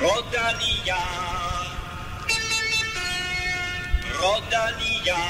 Rodalia. 0.00 0.96
Rodalia. 4.18 5.20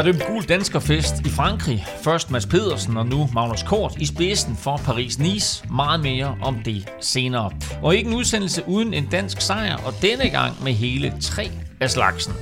Er 0.00 0.04
dømt 0.04 0.26
gul 0.26 0.42
danskerfest 0.42 1.26
i 1.26 1.28
Frankrig. 1.28 1.86
Først 2.02 2.30
Mads 2.30 2.46
Pedersen 2.46 2.96
og 2.96 3.06
nu 3.06 3.28
Magnus 3.34 3.62
Kort 3.62 3.96
i 3.98 4.06
spidsen 4.06 4.56
for 4.56 4.76
Paris-Nice. 4.76 5.74
Meget 5.74 6.00
mere 6.00 6.36
om 6.42 6.62
det 6.64 6.92
senere. 7.00 7.50
Og 7.82 7.96
ikke 7.96 8.10
en 8.10 8.16
udsendelse 8.16 8.62
uden 8.66 8.94
en 8.94 9.06
dansk 9.06 9.40
sejr, 9.40 9.76
og 9.76 9.92
denne 10.02 10.30
gang 10.30 10.64
med 10.64 10.72
hele 10.72 11.12
tre 11.20 11.50
af 11.80 11.90
slagsen. 11.90 12.32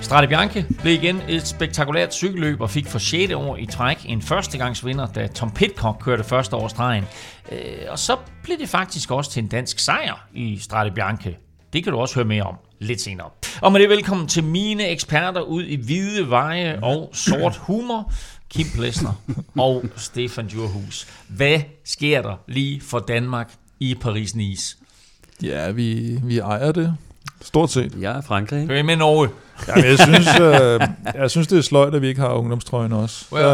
Strade 0.00 0.28
Bianche 0.28 0.66
blev 0.80 0.94
igen 0.94 1.20
et 1.28 1.46
spektakulært 1.46 2.14
cykelløb 2.14 2.60
og 2.60 2.70
fik 2.70 2.86
for 2.86 2.98
6. 2.98 3.32
år 3.32 3.56
i 3.56 3.66
træk 3.66 3.98
en 4.04 4.22
førstegangsvinder, 4.22 5.06
da 5.06 5.26
Tom 5.26 5.50
Pitcock 5.50 6.02
kørte 6.02 6.24
første 6.24 6.56
år 6.56 6.68
stregen. 6.68 7.04
Øh, 7.52 7.58
og 7.88 7.98
så 7.98 8.16
blev 8.42 8.58
det 8.58 8.68
faktisk 8.68 9.10
også 9.10 9.30
til 9.30 9.42
en 9.42 9.48
dansk 9.48 9.78
sejr 9.78 10.26
i 10.34 10.58
Strade 10.58 10.90
Bianche. 10.90 11.36
Det 11.72 11.84
kan 11.84 11.92
du 11.92 11.98
også 11.98 12.14
høre 12.14 12.24
mere 12.24 12.42
om 12.42 12.56
lidt 12.82 13.00
senere. 13.00 13.28
Og 13.60 13.72
med 13.72 13.80
det 13.80 13.88
velkommen 13.88 14.26
til 14.26 14.44
mine 14.44 14.88
eksperter 14.88 15.40
ud 15.40 15.64
i 15.64 15.76
hvide 15.76 16.30
veje 16.30 16.78
og 16.82 17.10
sort 17.12 17.56
humor. 17.56 18.12
Kim 18.50 18.66
Plesner 18.74 19.22
og 19.58 19.84
Stefan 19.96 20.46
Djurhus. 20.46 21.06
Hvad 21.28 21.58
sker 21.84 22.22
der 22.22 22.34
lige 22.48 22.80
for 22.80 22.98
Danmark 22.98 23.52
i 23.80 23.96
Paris-Nice? 24.04 24.76
Ja, 25.42 25.70
vi, 25.70 26.18
vi 26.24 26.38
ejer 26.38 26.72
det. 26.72 26.96
Stort 27.40 27.70
set. 27.70 27.96
Ja, 28.00 28.20
Frankrig. 28.20 28.66
Hører 28.66 28.78
I 28.78 28.82
med 28.82 28.96
Norge? 28.96 29.28
Ja, 29.68 29.74
jeg, 29.74 29.98
synes, 29.98 30.40
øh, 30.40 30.80
jeg 31.14 31.30
synes, 31.30 31.46
det 31.46 31.58
er 31.58 31.62
sløjt, 31.62 31.94
at 31.94 32.02
vi 32.02 32.08
ikke 32.08 32.20
har 32.20 32.28
ungdomstrøjen 32.28 32.92
også. 32.92 33.26
Well, 33.32 33.44
der 33.44 33.50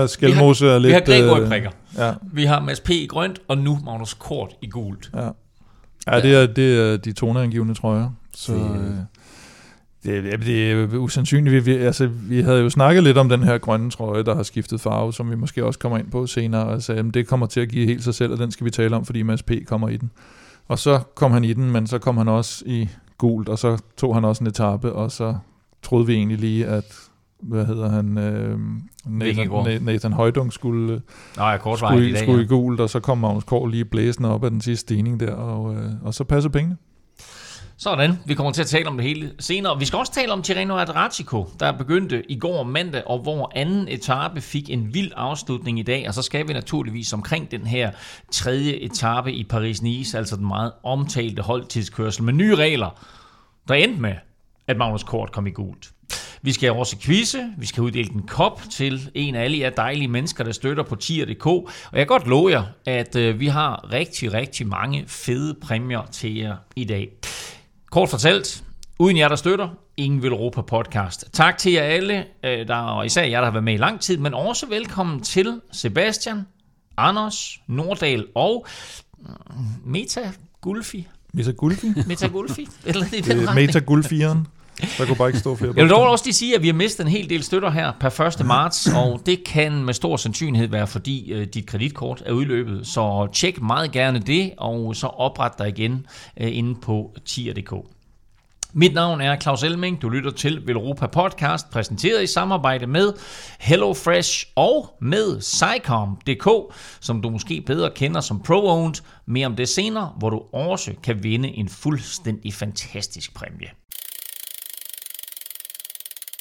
har, 0.64 0.74
er 0.74 0.78
lidt... 0.78 0.88
Vi 0.90 0.92
har 0.92 1.00
Gregor 1.00 1.44
i 1.44 1.48
prikker. 1.48 1.70
Ja, 1.98 2.12
Vi 2.32 2.44
har 2.44 2.60
Mads 2.60 2.80
P. 2.80 2.90
i 2.90 3.06
grønt, 3.06 3.38
og 3.48 3.58
nu 3.58 3.78
Magnus 3.84 4.14
Kort 4.14 4.50
i 4.62 4.66
gult. 4.66 5.10
ja. 5.14 5.28
ja 6.12 6.20
det, 6.20 6.34
er, 6.34 6.46
det 6.46 6.80
er 6.92 6.96
de 6.96 7.12
toneangivende 7.12 7.74
trøjer. 7.74 8.10
Så 8.34 8.52
Det- 8.52 8.60
øh, 8.60 8.94
det, 10.04 10.40
det 10.46 10.72
er 10.72 10.96
usandsynligt. 10.96 11.54
Vi, 11.66 11.72
vi, 11.72 11.76
altså, 11.78 12.06
vi 12.06 12.40
havde 12.40 12.60
jo 12.60 12.70
snakket 12.70 13.02
lidt 13.04 13.18
om 13.18 13.28
den 13.28 13.42
her 13.42 13.58
grønne 13.58 13.90
trøje, 13.90 14.22
der 14.22 14.34
har 14.34 14.42
skiftet 14.42 14.80
farve, 14.80 15.12
som 15.12 15.30
vi 15.30 15.36
måske 15.36 15.64
også 15.64 15.78
kommer 15.78 15.98
ind 15.98 16.10
på 16.10 16.26
senere, 16.26 16.64
og 16.66 16.82
sagde, 16.82 16.98
at 17.00 17.14
det 17.14 17.26
kommer 17.26 17.46
til 17.46 17.60
at 17.60 17.68
give 17.68 17.86
helt 17.86 18.04
sig 18.04 18.14
selv, 18.14 18.32
og 18.32 18.38
den 18.38 18.50
skal 18.50 18.64
vi 18.64 18.70
tale 18.70 18.96
om, 18.96 19.04
fordi 19.04 19.22
Mads 19.22 19.42
P. 19.42 19.50
kommer 19.66 19.88
i 19.88 19.96
den. 19.96 20.10
Og 20.68 20.78
så 20.78 20.98
kom 21.14 21.32
han 21.32 21.44
i 21.44 21.52
den, 21.52 21.70
men 21.70 21.86
så 21.86 21.98
kom 21.98 22.16
han 22.16 22.28
også 22.28 22.62
i 22.66 22.88
gult, 23.18 23.48
og 23.48 23.58
så 23.58 23.82
tog 23.96 24.14
han 24.14 24.24
også 24.24 24.44
en 24.44 24.48
etape, 24.48 24.92
og 24.92 25.12
så 25.12 25.34
troede 25.82 26.06
vi 26.06 26.14
egentlig 26.14 26.38
lige, 26.38 26.66
at 26.66 26.84
hvad 27.42 27.66
hedder 27.66 27.88
han, 27.90 28.18
øh, 28.18 28.58
Nathan, 29.06 29.82
Nathan 29.82 30.12
Højdung 30.12 30.52
skulle, 30.52 30.86
Nå, 31.36 31.42
jeg 31.44 31.54
er 31.54 31.58
kortvejet 31.58 31.94
i 31.94 31.98
skulle, 32.00 32.12
dag. 32.14 32.22
skulle 32.22 32.38
i 32.38 32.42
Ja. 32.42 32.48
gult, 32.48 32.80
og 32.80 32.90
så 32.90 33.00
kom 33.00 33.18
Magnus 33.18 33.44
Kåre 33.44 33.70
lige 33.70 33.84
blæsende 33.84 34.30
op 34.34 34.44
af 34.44 34.50
den 34.50 34.60
sidste 34.60 34.80
stigning 34.80 35.20
der, 35.20 35.32
og, 35.32 35.74
øh, 35.74 35.90
og 36.02 36.14
så 36.14 36.24
passer 36.24 36.50
pengene. 36.50 36.76
Sådan, 37.80 38.18
vi 38.26 38.34
kommer 38.34 38.52
til 38.52 38.62
at 38.62 38.66
tale 38.66 38.88
om 38.88 38.96
det 38.96 39.06
hele 39.06 39.32
senere. 39.38 39.78
Vi 39.78 39.84
skal 39.84 39.98
også 39.98 40.12
tale 40.12 40.32
om 40.32 40.42
Tirreno 40.42 40.78
Adriatico, 40.78 41.46
der 41.60 41.72
begyndte 41.72 42.30
i 42.30 42.38
går 42.38 42.62
mandag, 42.62 43.02
og 43.06 43.18
hvor 43.18 43.52
anden 43.54 43.88
etape 43.88 44.40
fik 44.40 44.70
en 44.70 44.94
vild 44.94 45.12
afslutning 45.16 45.78
i 45.78 45.82
dag. 45.82 46.08
Og 46.08 46.14
så 46.14 46.22
skal 46.22 46.48
vi 46.48 46.52
naturligvis 46.52 47.12
omkring 47.12 47.50
den 47.50 47.66
her 47.66 47.90
tredje 48.32 48.72
etape 48.72 49.32
i 49.32 49.46
Paris-Nice, 49.52 50.16
altså 50.16 50.36
den 50.36 50.46
meget 50.46 50.72
omtalte 50.82 51.42
holdtidskørsel 51.42 52.24
med 52.24 52.32
nye 52.32 52.54
regler, 52.54 53.04
der 53.68 53.74
endte 53.74 54.00
med, 54.00 54.14
at 54.66 54.76
Magnus 54.76 55.02
Kort 55.02 55.32
kom 55.32 55.46
i 55.46 55.50
gult. 55.50 55.90
Vi 56.42 56.52
skal 56.52 56.72
også 56.72 56.98
quizze, 56.98 57.52
vi 57.58 57.66
skal 57.66 57.82
uddele 57.82 58.10
en 58.10 58.26
kop 58.26 58.62
til 58.70 59.10
en 59.14 59.34
af 59.34 59.44
alle 59.44 59.58
jer 59.58 59.70
dejlige 59.70 60.08
mennesker, 60.08 60.44
der 60.44 60.52
støtter 60.52 60.82
på 60.82 60.96
tier.dk. 60.96 61.46
Og 61.46 61.68
jeg 61.92 62.00
kan 62.00 62.06
godt 62.06 62.26
love 62.26 62.50
jer, 62.50 62.64
at 62.86 63.16
øh, 63.16 63.40
vi 63.40 63.46
har 63.46 63.92
rigtig, 63.92 64.32
rigtig 64.32 64.66
mange 64.66 65.04
fede 65.06 65.54
præmier 65.54 66.02
til 66.12 66.36
jer 66.36 66.56
i 66.76 66.84
dag. 66.84 67.08
Kort 67.90 68.10
fortalt, 68.10 68.64
uden 68.98 69.16
jer, 69.16 69.28
der 69.28 69.36
støtter, 69.36 69.68
ingen 69.96 70.22
vil 70.22 70.32
Europa 70.32 70.62
podcast. 70.62 71.24
Tak 71.32 71.58
til 71.58 71.72
jer 71.72 71.82
alle, 71.82 72.24
øh, 72.44 72.68
der, 72.68 72.74
og 72.74 73.06
især 73.06 73.22
jer, 73.22 73.38
der 73.38 73.44
har 73.44 73.52
været 73.52 73.64
med 73.64 73.74
i 73.74 73.76
lang 73.76 74.00
tid, 74.00 74.16
men 74.16 74.34
også 74.34 74.66
velkommen 74.66 75.20
til 75.20 75.60
Sebastian, 75.72 76.42
Anders, 76.96 77.60
Nordahl 77.66 78.26
og 78.34 78.66
mm, 79.18 79.26
Meta 79.84 80.32
Gulfi. 80.60 81.06
Meta 81.34 81.50
Gulfi? 81.50 81.92
Meta 82.06 82.26
Gulfi? 82.26 82.68
Eller 82.86 83.06
i 83.14 83.20
den 83.20 83.48
retning. 83.48 83.54
Meta 83.54 83.78
Gulfieren. 83.78 84.46
Der 84.98 85.06
kunne 85.06 85.16
bare 85.16 85.28
ikke 85.28 85.38
stå 85.38 85.56
flere 85.56 85.72
Jeg 85.76 85.84
vil 85.84 85.90
dog 85.90 86.08
også 86.08 86.24
lige 86.24 86.34
sige, 86.34 86.54
at 86.54 86.62
vi 86.62 86.66
har 86.66 86.74
mistet 86.74 87.04
en 87.04 87.10
hel 87.10 87.30
del 87.30 87.42
støtter 87.42 87.70
her 87.70 87.92
per 88.00 88.20
1. 88.40 88.46
marts, 88.46 88.88
og 88.94 89.20
det 89.26 89.44
kan 89.44 89.84
med 89.84 89.94
stor 89.94 90.16
sandsynlighed 90.16 90.68
være, 90.68 90.86
fordi 90.86 91.32
øh, 91.32 91.46
dit 91.46 91.66
kreditkort 91.66 92.22
er 92.26 92.32
udløbet. 92.32 92.86
Så 92.86 93.28
tjek 93.32 93.60
meget 93.62 93.92
gerne 93.92 94.18
det, 94.18 94.52
og 94.58 94.96
så 94.96 95.06
opret 95.06 95.52
dig 95.58 95.68
igen 95.68 96.06
øh, 96.40 96.56
inde 96.56 96.74
på 96.80 97.14
tier.dk. 97.26 97.74
Mit 98.72 98.94
navn 98.94 99.20
er 99.20 99.40
Claus 99.40 99.62
Elming. 99.62 100.02
Du 100.02 100.08
lytter 100.08 100.30
til 100.30 100.66
Velropa 100.66 101.06
Podcast, 101.06 101.70
præsenteret 101.70 102.22
i 102.22 102.26
samarbejde 102.26 102.86
med 102.86 103.12
HelloFresh 103.60 104.46
og 104.56 104.96
med 105.00 105.40
Sycom.dk, 105.40 106.74
som 107.00 107.22
du 107.22 107.30
måske 107.30 107.60
bedre 107.60 107.90
kender 107.90 108.20
som 108.20 108.42
Pro-Owned. 108.48 109.02
Mere 109.26 109.46
om 109.46 109.56
det 109.56 109.68
senere, 109.68 110.12
hvor 110.18 110.30
du 110.30 110.42
også 110.52 110.92
kan 111.02 111.22
vinde 111.22 111.48
en 111.48 111.68
fuldstændig 111.68 112.54
fantastisk 112.54 113.34
præmie. 113.34 113.68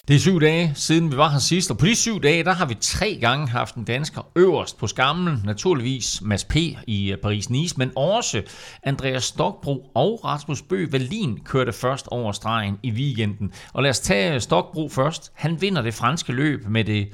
Det 0.07 0.15
er 0.15 0.19
syv 0.19 0.41
dage 0.41 0.71
siden 0.75 1.11
vi 1.11 1.17
var 1.17 1.29
her 1.29 1.39
sidst, 1.39 1.71
og 1.71 1.77
på 1.77 1.85
de 1.85 1.95
syv 1.95 2.21
dage, 2.21 2.43
der 2.43 2.53
har 2.53 2.65
vi 2.65 2.75
tre 2.81 3.17
gange 3.21 3.47
haft 3.47 3.75
en 3.75 3.83
dansker 3.83 4.21
øverst 4.35 4.77
på 4.77 4.87
skammen. 4.87 5.41
Naturligvis 5.45 6.21
Mads 6.21 6.43
P. 6.43 6.55
i 6.87 7.11
øh, 7.11 7.17
Paris-Nice, 7.25 7.73
men 7.77 7.91
også 7.95 8.41
Andreas 8.83 9.23
Stokbro 9.23 9.91
og 9.93 10.21
Rasmus 10.25 10.61
Bøh 10.61 10.93
Valin 10.93 11.39
kørte 11.45 11.73
først 11.73 12.07
over 12.07 12.31
stregen 12.31 12.77
i 12.83 12.91
weekenden. 12.91 13.51
Og 13.73 13.83
lad 13.83 13.89
os 13.89 13.99
tage 13.99 14.39
Stokbro 14.39 14.89
først. 14.89 15.31
Han 15.33 15.61
vinder 15.61 15.81
det 15.81 15.93
franske 15.93 16.33
løb 16.33 16.67
med 16.69 16.83
det 16.83 17.09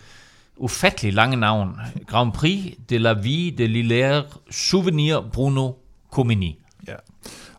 ufattelig 0.57 1.13
lange 1.13 1.37
navn. 1.37 1.75
Grand 2.07 2.31
Prix 2.31 2.73
de 2.89 2.97
la 2.97 3.13
Vie 3.13 3.51
de 3.51 3.65
Lillère 3.65 4.51
Souvenir 4.51 5.29
Bruno 5.33 5.71
Comini. 6.11 6.59
Ja. 6.87 6.95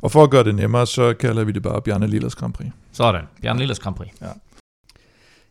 Og 0.00 0.10
for 0.10 0.22
at 0.22 0.30
gøre 0.30 0.44
det 0.44 0.54
nemmere, 0.54 0.86
så 0.86 1.14
kalder 1.14 1.44
vi 1.44 1.52
det 1.52 1.62
bare 1.62 1.82
Bjarne 1.82 2.06
Lillers 2.06 2.34
Grand 2.34 2.52
Prix. 2.52 2.68
Sådan, 2.92 3.24
Bjørn 3.42 3.58
Lillers 3.58 3.78
Grand 3.78 3.94
Prix. 3.94 4.08
Ja, 4.20 4.26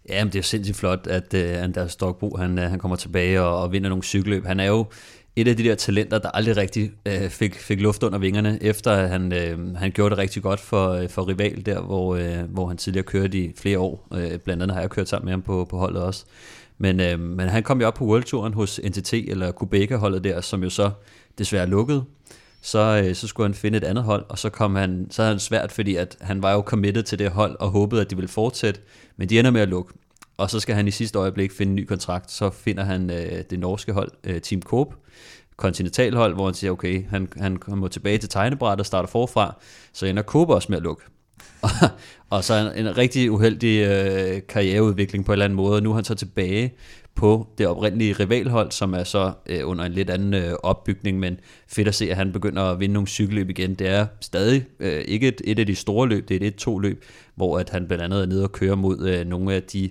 Ja, 0.10 0.24
men 0.24 0.34
det 0.34 0.40
er 0.40 0.44
sindssygt 0.44 0.78
flot, 0.78 1.08
at 1.08 1.34
uh, 1.34 1.64
Anders 1.64 1.92
Stokbro, 1.92 2.38
han, 2.38 2.58
uh, 2.58 2.64
han 2.64 2.80
kommer 2.80 2.96
tilbage 2.96 3.42
og, 3.42 3.62
og 3.62 3.72
vinder 3.72 3.90
nogle 3.90 4.04
cykelløb. 4.04 4.46
Han 4.46 4.60
er 4.60 4.66
jo 4.66 4.86
et 5.36 5.48
af 5.48 5.58
de 5.58 5.64
der 5.64 5.76
talenter, 5.76 6.18
der 6.18 6.30
aldrig 6.30 6.58
rigtig 6.58 6.92
uh, 7.10 7.30
fik, 7.30 7.56
fik 7.56 7.82
luft 7.82 8.04
under 8.04 8.20
vingerne, 8.20 8.58
efter 8.62 8.92
at 8.92 9.10
han, 9.10 9.26
uh, 9.32 9.76
han 9.76 9.92
gjorde 9.92 10.10
det 10.10 10.18
rigtig 10.18 10.44
godt 10.44 10.60
for, 10.60 11.02
uh, 11.02 11.10
for 11.10 11.28
Rival 11.28 11.66
der, 11.66 11.82
hvor, 11.82 12.16
uh, 12.16 12.52
hvor 12.54 12.68
han 12.68 12.78
tidligere 12.78 13.04
kørte 13.06 13.38
i 13.38 13.54
flere 13.58 13.80
år. 13.80 14.08
Uh, 14.12 14.36
blandt 14.44 14.64
andet 14.64 14.72
har 14.72 14.82
jeg 14.82 14.90
kørt 14.90 15.10
sammen 15.10 15.26
med 15.26 15.34
ham 15.34 15.42
på, 15.42 15.66
på 15.70 15.78
holdet 15.78 16.02
også. 16.02 16.26
Men, 16.78 17.00
uh, 17.00 17.20
men 17.20 17.50
han 17.50 17.64
kom 17.64 17.82
jo 17.82 17.88
op 17.88 17.94
på 17.94 18.06
World 18.06 18.24
Touren 18.24 18.54
hos 18.54 18.80
NTT, 18.84 19.14
eller 19.14 19.52
Kubeka-holdet 19.52 20.24
der, 20.24 20.42
som 20.42 20.64
jo 20.64 20.70
så 20.70 20.92
desværre 21.38 21.68
lukkede 21.68 22.04
så, 22.64 23.04
øh, 23.06 23.16
så 23.16 23.28
skulle 23.28 23.48
han 23.48 23.54
finde 23.54 23.78
et 23.78 23.84
andet 23.84 24.04
hold, 24.04 24.26
og 24.30 24.40
så 24.40 24.50
kom 24.50 24.76
han, 24.76 25.08
så 25.12 25.22
havde 25.22 25.34
han 25.34 25.40
svært, 25.40 25.72
fordi 25.72 25.96
at 25.96 26.18
han 26.22 26.42
var 26.42 26.54
jo 26.54 26.62
committed 26.62 27.04
til 27.04 27.20
det 27.20 27.32
hold, 27.32 27.56
og 27.60 27.70
håbede, 27.70 28.02
at 28.02 28.10
de 28.10 28.16
ville 28.16 28.28
fortsætte, 28.28 28.82
men 29.18 29.30
de 29.30 29.40
ender 29.40 29.52
med 29.52 29.62
at 29.62 29.70
lukke. 29.70 29.94
Og 30.38 30.50
så 30.50 30.60
skal 30.60 30.76
han 30.76 30.88
i 30.88 30.92
sidste 30.92 31.20
øjeblik 31.20 31.52
finde 31.52 31.70
en 31.70 31.76
ny 31.76 31.86
kontrakt, 31.86 32.32
så 32.32 32.50
finder 32.50 32.84
han 32.84 33.10
øh, 33.10 33.44
det 33.50 33.60
norske 33.60 33.94
hold, 33.94 34.12
øh, 34.24 34.42
Team 34.42 34.62
Coop, 34.62 34.96
kontinentalhold, 35.58 36.34
hvor 36.34 36.46
han 36.46 36.54
siger, 36.54 36.72
okay, 36.72 37.06
han, 37.10 37.28
han 37.38 37.58
kommer 37.58 37.88
tilbage 37.88 38.18
til 38.18 38.30
tegnebræt 38.30 38.80
og 38.80 38.86
starter 38.86 39.10
forfra, 39.10 39.56
så 39.94 40.06
ender 40.06 40.24
Coop 40.24 40.50
også 40.50 40.68
med 40.70 40.78
at 40.78 40.84
lukke. 40.84 41.04
og 42.30 42.44
så 42.44 42.72
en, 42.76 42.86
en 42.86 42.98
rigtig 42.98 43.32
uheldig 43.32 43.88
øh, 43.88 44.42
karriereudvikling 44.50 45.26
på 45.26 45.32
en 45.32 45.34
eller 45.34 45.46
anden 45.46 45.58
måde, 45.58 45.76
og 45.76 45.84
nu 45.84 45.92
er 45.92 45.96
han 45.96 46.04
så 46.04 46.16
tilbage 46.16 46.74
på 47.16 47.48
det 47.58 47.68
oprindelige 47.68 48.14
rivalhold, 48.14 48.72
som 48.72 48.94
er 48.94 49.04
så 49.04 49.34
øh, 49.46 49.68
under 49.70 49.86
en 49.86 49.92
lidt 49.92 50.10
anden 50.10 50.34
øh, 50.34 50.54
opbygning, 50.64 51.20
men 51.20 51.40
fedt 51.68 51.88
at 51.88 51.96
se, 51.96 52.12
at 52.12 52.18
han 52.18 52.32
begynder 52.32 52.64
at 52.64 52.80
vinde 52.80 52.94
nogle 52.94 53.08
cykelløb 53.08 53.50
igen. 53.50 53.74
Det 53.74 53.88
er 53.88 54.08
stadig 54.22 54.66
øh, 54.80 55.02
ikke 55.08 55.28
et, 55.28 55.42
et 55.44 55.60
af 55.60 55.66
de 55.66 55.76
store 55.76 56.08
løb, 56.08 56.30
det 56.30 56.44
er 56.44 56.48
et 56.48 56.68
1-2 56.68 56.80
løb, 56.80 57.04
hvor 57.36 57.60
at 57.60 57.70
han 57.70 57.88
blandt 57.88 58.04
andet 58.04 58.22
er 58.22 58.26
nede 58.26 58.44
og 58.44 58.52
kører 58.52 58.76
mod 58.76 59.08
øh, 59.08 59.26
nogle 59.26 59.54
af 59.54 59.64
de 59.64 59.90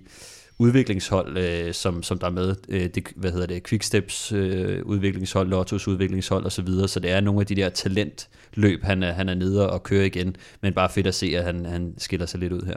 udviklingshold, 0.59 1.39
øh, 1.39 1.75
som, 1.75 2.03
som 2.03 2.19
der 2.19 2.27
er 2.27 2.31
med, 2.31 2.55
øh, 2.69 2.87
det, 2.95 3.09
hvad 3.17 3.33
hedder 3.33 3.47
det, 3.47 3.67
Quicksteps 3.67 4.33
øh, 4.33 4.83
udviklingshold, 4.85 5.49
Lottos 5.49 5.89
udviklingshold 5.89 6.47
osv., 6.47 6.51
så, 6.51 6.63
videre. 6.63 6.89
så 6.89 7.01
det 7.01 7.11
er 7.11 7.21
nogle 7.21 7.41
af 7.41 7.47
de 7.47 7.55
der 7.55 7.69
talentløb, 7.69 8.83
han 8.83 9.03
er, 9.03 9.13
han 9.13 9.29
er 9.29 9.35
nede 9.35 9.71
og 9.71 9.83
kører 9.83 10.05
igen, 10.05 10.37
men 10.63 10.73
bare 10.73 10.91
fedt 10.91 11.07
at 11.07 11.15
se, 11.15 11.27
at 11.37 11.45
han, 11.45 11.67
han 11.67 11.95
skiller 11.99 12.27
sig 12.27 12.41
lidt 12.41 12.53
ud 12.53 12.67
her. 12.67 12.77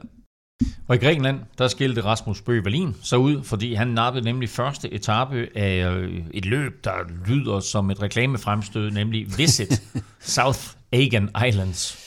Og 0.88 0.96
i 0.96 1.00
Grækenland, 1.00 1.40
der 1.58 1.68
skilte 1.68 2.02
Rasmus 2.02 2.42
Bøge 2.42 2.66
Valin 2.66 2.96
sig 3.04 3.18
ud, 3.18 3.44
fordi 3.44 3.74
han 3.74 3.88
nappede 3.88 4.26
nemlig 4.26 4.50
første 4.50 4.94
etape 4.94 5.48
af 5.56 5.92
øh, 5.92 6.22
et 6.34 6.46
løb, 6.46 6.84
der 6.84 6.92
lyder 7.28 7.60
som 7.60 7.92
et 7.92 8.02
reklamefremstød, 8.02 8.92
nemlig 8.92 9.38
Visit 9.38 9.82
South 10.20 10.60
Aegean 10.94 11.30
Islands. 11.48 11.98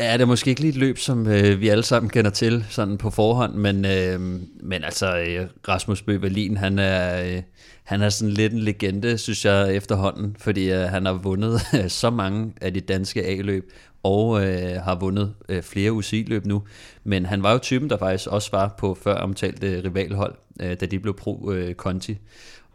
Ja, 0.00 0.12
det 0.12 0.20
er 0.20 0.26
måske 0.26 0.50
ikke 0.50 0.60
lige 0.60 0.70
et 0.70 0.76
løb, 0.76 0.98
som 0.98 1.26
øh, 1.26 1.60
vi 1.60 1.68
alle 1.68 1.84
sammen 1.84 2.10
kender 2.10 2.30
til 2.30 2.64
sådan 2.68 2.98
på 2.98 3.10
forhånd, 3.10 3.54
men, 3.54 3.84
øh, 3.84 4.20
men 4.62 4.84
altså 4.84 5.18
øh, 5.18 5.46
Rasmus 5.68 6.02
Bøh 6.02 6.20
Berlin, 6.20 6.56
han 6.56 6.78
er, 6.78 7.22
øh, 7.36 7.42
han 7.92 8.02
er 8.02 8.08
sådan 8.08 8.32
lidt 8.32 8.52
en 8.52 8.58
legende, 8.58 9.18
synes 9.18 9.44
jeg, 9.44 9.76
efterhånden, 9.76 10.36
fordi 10.38 10.70
øh, 10.70 10.80
han 10.80 11.06
har 11.06 11.12
vundet 11.12 11.60
øh, 11.78 11.88
så 11.88 12.10
mange 12.10 12.52
af 12.60 12.74
de 12.74 12.80
danske 12.80 13.24
A-løb, 13.26 13.72
og 14.02 14.46
øh, 14.46 14.80
har 14.82 14.94
vundet 14.94 15.34
øh, 15.48 15.62
flere 15.62 15.92
UCI-løb 15.92 16.46
nu. 16.46 16.62
Men 17.04 17.26
han 17.26 17.42
var 17.42 17.52
jo 17.52 17.58
typen, 17.58 17.90
der 17.90 17.96
faktisk 17.96 18.28
også 18.28 18.48
var 18.52 18.74
på 18.78 18.94
før 18.94 19.14
omtalte 19.14 19.82
rivalhold, 19.84 20.34
øh, 20.60 20.76
da 20.80 20.86
de 20.86 20.98
blev 20.98 21.18
pro-Conti, 21.20 22.10
øh, 22.10 22.16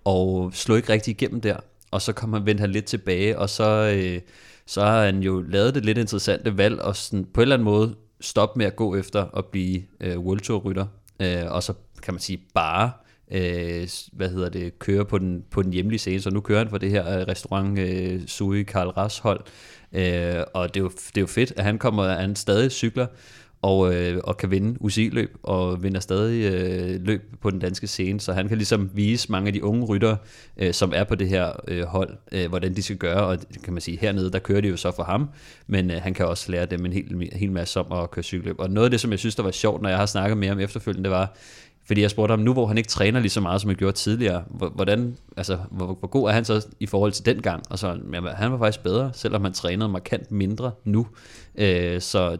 og 0.06 0.52
slog 0.54 0.78
ikke 0.78 0.94
rigtig 0.94 1.12
igennem 1.12 1.42
der. 1.42 1.58
Og 1.92 2.02
så 2.02 2.14
kom 2.14 2.34
han, 2.34 2.46
vendte 2.46 2.62
han 2.62 2.72
lidt 2.72 2.86
tilbage, 2.86 3.40
og 3.40 3.50
så... 3.50 3.94
Øh, 3.96 4.22
så 4.70 4.82
har 4.82 5.06
han 5.06 5.20
jo 5.20 5.42
lavet 5.42 5.76
det 5.76 5.86
lidt 5.86 5.98
interessante 5.98 6.58
valg, 6.58 6.82
og 6.82 6.96
sådan 6.96 7.26
på 7.34 7.42
en 7.42 7.42
eller 7.42 7.56
anden 7.56 7.66
måde 7.66 7.96
stoppe 8.22 8.58
med 8.58 8.66
at 8.66 8.76
gå 8.76 8.96
efter 8.96 9.26
at 9.38 9.46
blive 9.46 9.84
øh, 10.00 10.20
World 10.20 10.40
Tour 10.40 10.60
rytter, 10.60 10.86
øh, 11.20 11.44
og 11.48 11.64
så 11.64 11.74
kan 12.02 12.14
man 12.14 12.22
sige 12.22 12.40
bare 12.54 12.92
øh, 13.32 13.88
hvad 14.14 14.30
hedder 14.30 14.50
det, 14.50 14.80
køre 14.80 15.06
på 15.06 15.18
den, 15.18 15.44
på 15.52 15.62
den 15.62 15.74
hjemlige 15.74 16.00
scene, 16.00 16.22
så 16.22 16.30
nu 16.30 16.40
kører 16.40 16.60
han 16.60 16.70
for 16.70 16.78
det 16.78 16.92
her 16.92 17.20
øh, 17.20 17.28
restaurant 17.28 17.80
øh, 17.80 18.22
Sui 18.28 18.64
Karl 18.64 18.88
Ras 18.88 19.20
hold, 19.20 19.40
øh, 19.94 20.44
og 20.54 20.74
det 20.74 20.80
er, 20.80 20.84
jo, 20.84 20.90
det 20.90 21.18
er 21.18 21.22
jo 21.22 21.28
fedt, 21.28 21.54
at 21.58 21.64
han 21.64 21.78
kommer, 21.78 22.08
han 22.08 22.36
stadig 22.36 22.72
cykler, 22.72 23.08
og, 23.62 23.96
øh, 23.96 24.22
og 24.24 24.38
kan 24.38 24.52
vinde 24.52 24.82
UCI-løb, 24.82 25.38
og 25.44 25.84
vinder 25.84 26.00
stadig 26.00 26.54
øh, 26.54 27.02
løb 27.02 27.22
på 27.42 27.50
den 27.50 27.60
danske 27.60 27.88
scene, 27.88 28.20
så 28.20 28.34
han 28.34 28.48
kan 28.48 28.58
ligesom 28.58 28.90
vise 28.94 29.32
mange 29.32 29.48
af 29.48 29.54
de 29.54 29.64
unge 29.64 29.86
rytter, 29.86 30.16
øh, 30.58 30.74
som 30.74 30.92
er 30.96 31.04
på 31.04 31.16
det 31.16 31.30
her 31.30 31.52
øh, 31.68 31.84
hold, 31.84 32.18
øh, 32.32 32.50
hvordan 32.50 32.76
de 32.76 32.84
skal 32.84 32.98
gøre, 32.98 33.24
og 33.24 33.38
kan 33.64 33.74
man 33.74 33.82
sige, 33.82 33.98
hernede, 33.98 34.32
der 34.32 34.40
kører 34.40 34.62
de 34.62 34.68
jo 34.68 34.78
så 34.78 34.92
for 34.96 35.04
ham, 35.04 35.30
men 35.68 35.92
øh, 35.92 36.02
han 36.02 36.14
kan 36.14 36.26
også 36.26 36.52
lære 36.52 36.66
dem 36.66 36.86
en 36.86 36.94
hel, 36.94 37.30
hel 37.34 37.52
masse 37.52 37.80
om 37.80 38.04
at 38.04 38.12
køre 38.12 38.24
cykelløb. 38.24 38.60
Og 38.60 38.70
noget 38.70 38.86
af 38.86 38.92
det, 38.92 39.00
som 39.00 39.12
jeg 39.12 39.20
synes, 39.20 39.36
der 39.36 39.44
var 39.44 39.52
sjovt, 39.52 39.82
når 39.82 39.90
jeg 39.90 39.98
har 39.98 40.06
snakket 40.06 40.38
med 40.38 40.48
ham 40.48 40.60
efterfølgende, 40.60 41.10
det 41.10 41.18
var, 41.18 41.38
fordi 41.88 42.02
jeg 42.02 42.10
spurgte 42.10 42.32
ham, 42.32 42.40
nu 42.40 42.54
hvor 42.54 42.68
han 42.68 42.78
ikke 42.78 42.90
træner 42.90 43.20
lige 43.20 43.30
så 43.30 43.42
meget, 43.42 43.62
som 43.62 43.70
han 43.70 43.78
gjorde 43.78 43.98
tidligere, 43.98 44.44
hvordan, 44.76 45.18
altså, 45.38 45.58
hvor, 45.72 45.86
hvor 45.86 46.08
god 46.08 46.30
er 46.30 46.34
han 46.34 46.46
så 46.46 46.68
i 46.80 46.86
forhold 46.86 47.12
til 47.12 47.26
den 47.26 47.42
gang? 47.42 47.64
Og 47.70 47.80
så, 47.80 47.88
jamen, 48.14 48.34
han 48.34 48.52
var 48.52 48.58
faktisk 48.58 48.84
bedre, 48.84 49.12
selvom 49.14 49.44
han 49.44 49.54
trænede 49.54 49.90
markant 49.90 50.32
mindre 50.32 50.72
nu. 50.84 51.08
Øh, 51.58 52.02
så 52.02 52.38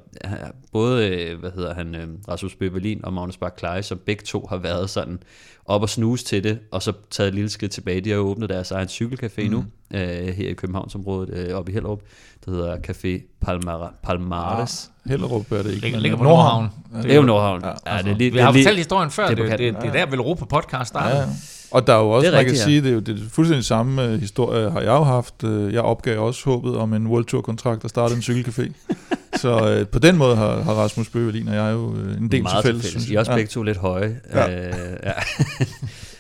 både, 0.72 1.08
øh, 1.10 1.40
hvad 1.40 1.52
hedder 1.52 1.74
han, 1.74 1.96
øh, 1.96 2.08
Rasmus 2.28 2.56
Bøvelin 2.56 3.06
og 3.06 3.14
Magnus 3.14 3.38
Bak 3.38 3.54
Kleie, 3.58 3.84
som 3.84 3.98
begge 4.06 4.24
to 4.24 4.48
har 4.50 4.58
været 4.58 4.90
sådan 4.90 5.20
op 5.66 5.82
og 5.82 5.90
snuse 5.90 6.26
til 6.26 6.44
det, 6.44 6.60
og 6.72 6.84
så 6.84 6.94
taget 7.12 7.28
et 7.28 7.34
lille 7.34 7.50
skridt 7.50 7.72
tilbage. 7.72 8.02
De 8.02 8.10
har 8.10 8.18
jo 8.18 8.24
åbnet 8.24 8.50
deres 8.50 8.72
egen 8.72 8.88
cykelcafé 8.88 9.44
mm. 9.44 9.52
nu, 9.52 9.66
øh, 9.94 10.28
her 10.28 10.50
i 10.50 10.54
Københavnsområdet, 10.54 11.30
øh, 11.34 11.56
oppe 11.56 11.72
i 11.72 11.74
Hellerup. 11.74 12.02
Det 12.46 12.54
hedder 12.54 12.78
Café 12.78 13.38
Palmar 13.42 13.94
Palmares. 14.04 14.92
Ja, 15.06 15.10
Hellerup 15.10 15.52
er 15.52 15.58
det 15.58 15.66
ikke. 15.66 15.82
Ligger, 15.82 16.00
ligger 16.00 16.18
på 16.18 16.24
Nordhavn. 16.24 16.70
Ja, 16.94 17.02
det 17.02 17.12
er 17.12 17.16
jo 17.16 17.22
Nordhavn. 17.22 17.62
Ja, 17.64 17.70
altså, 17.70 17.84
ja, 17.90 18.02
det 18.02 18.12
er 18.12 18.16
lige, 18.16 18.32
vi 18.32 18.40
har 18.40 18.52
fortalt 18.52 18.78
historien 18.78 19.12
før, 19.12 19.28
det, 19.28 19.38
det, 19.38 19.50
det, 19.50 19.60
det, 19.60 19.76
det 19.82 19.88
er 19.88 19.92
der, 19.92 20.06
vel 20.06 20.20
Europa 20.20 20.46
podcast 20.46 20.88
startede. 20.88 21.22
Ja, 21.22 21.28
ja. 21.28 21.34
Og 21.72 21.88
der 21.88 21.94
er 21.94 22.00
jo 22.00 22.10
også, 22.10 22.26
det 22.26 22.28
er 22.28 22.32
man 22.32 22.40
rigtigt, 22.40 22.64
kan 22.64 22.72
ja. 22.72 22.74
sige, 22.74 22.82
det 22.82 22.90
er 22.90 22.94
jo 22.94 23.00
det 23.00 23.26
er 23.26 23.30
fuldstændig 23.30 23.66
samme 23.66 24.14
uh, 24.14 24.20
historie, 24.20 24.70
har 24.72 24.80
jeg 24.80 24.88
jo 24.88 25.04
haft. 25.04 25.44
Uh, 25.44 25.74
jeg 25.74 25.82
opgav 25.82 26.20
også 26.20 26.46
håbet 26.46 26.78
om 26.78 26.94
en 26.94 27.08
World 27.08 27.26
Tour 27.26 27.42
kontrakt 27.42 27.84
og 27.84 27.90
startede 27.90 28.18
en 28.18 28.24
cykelcafé. 28.24 28.72
så 29.42 29.80
uh, 29.82 29.88
på 29.88 30.00
den 30.00 30.18
måde 30.18 30.36
har, 30.36 30.62
har 30.62 30.74
Rasmus 30.74 31.10
Bøgelin 31.10 31.48
og 31.48 31.56
jeg 31.56 31.74
jo 31.74 31.80
uh, 31.80 32.18
en 32.18 32.32
del 32.32 32.44
Meget 32.44 32.64
til 32.64 32.72
fælles. 32.72 32.92
fælles. 32.92 33.10
I 33.10 33.16
er 33.16 33.20
også 33.20 33.32
ja. 33.32 33.38
begge 33.38 33.50
to 33.50 33.64
lidt 33.64 33.78
høje. 33.78 34.20
Ja. 34.34 34.70
Uh, 34.70 34.98
ja. 35.04 35.14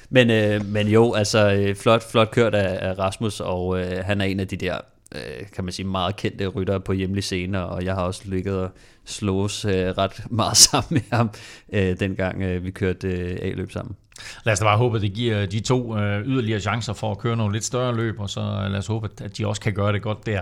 men, 0.26 0.60
uh, 0.62 0.68
men 0.68 0.88
jo, 0.88 1.14
altså 1.14 1.74
flot, 1.78 2.12
flot 2.12 2.32
kørt 2.32 2.56
af, 2.56 2.90
af 2.90 3.00
Rasmus, 3.00 3.40
og 3.40 3.68
uh, 3.68 3.80
han 4.02 4.22
er 4.22 4.26
en 4.26 4.40
af 4.40 4.48
de 4.48 4.56
der 4.56 4.78
kan 5.56 5.64
man 5.64 5.74
sige, 5.74 5.86
meget 5.86 6.16
kendte 6.16 6.48
ryttere 6.48 6.80
på 6.80 6.94
hjemlige 6.94 7.22
scener, 7.22 7.60
og 7.60 7.86
jeg 7.86 7.94
har 7.94 8.02
også 8.02 8.22
ligget 8.26 8.60
og 8.60 8.70
slås 9.06 9.66
uh, 9.66 9.72
ret 9.72 10.24
meget 10.30 10.58
sammen 10.72 10.88
med 10.90 11.18
ham, 11.18 11.30
uh, 11.68 12.00
dengang 12.00 12.44
uh, 12.44 12.64
vi 12.64 12.72
kørte 12.72 13.08
uh, 13.08 13.48
A-løb 13.48 13.72
sammen. 13.72 13.96
Lad 14.44 14.54
os 14.54 14.60
da 14.60 14.66
bare 14.66 14.78
håbe, 14.78 14.96
at 14.96 15.02
det 15.02 15.14
giver 15.14 15.42
øh, 15.42 15.52
de 15.52 15.60
to 15.60 15.98
øh, 15.98 16.28
yderligere 16.28 16.60
chancer 16.60 16.94
for 16.94 17.12
at 17.12 17.18
køre 17.18 17.36
nogle 17.36 17.54
lidt 17.54 17.66
større 17.66 17.96
løb, 17.96 18.20
og 18.20 18.30
så 18.30 18.40
øh, 18.40 18.72
lad 18.72 18.80
os 18.80 18.88
håbe, 18.88 19.10
at 19.22 19.38
de 19.38 19.48
også 19.48 19.62
kan 19.62 19.74
gøre 19.74 19.94
det 19.94 20.02
godt 20.02 20.26
der. 20.26 20.42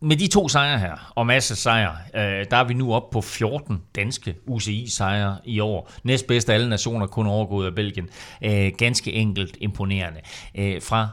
Med 0.00 0.16
de 0.16 0.26
to 0.26 0.48
sejre 0.48 0.78
her, 0.78 1.12
og 1.14 1.26
masse 1.26 1.56
sejre, 1.56 1.96
øh, 2.14 2.46
der 2.50 2.56
er 2.56 2.64
vi 2.64 2.74
nu 2.74 2.94
op 2.94 3.10
på 3.10 3.20
14 3.20 3.82
danske 3.94 4.34
UCI-sejre 4.46 5.36
i 5.44 5.60
år. 5.60 5.90
Næstbedst 6.04 6.50
af 6.50 6.54
alle 6.54 6.68
nationer, 6.68 7.06
kun 7.06 7.26
overgået 7.26 7.66
af 7.66 7.74
Belgien. 7.74 8.08
Øh, 8.44 8.72
ganske 8.78 9.12
enkelt 9.12 9.56
imponerende. 9.60 10.20
Øh, 10.54 10.82
fra 10.82 11.08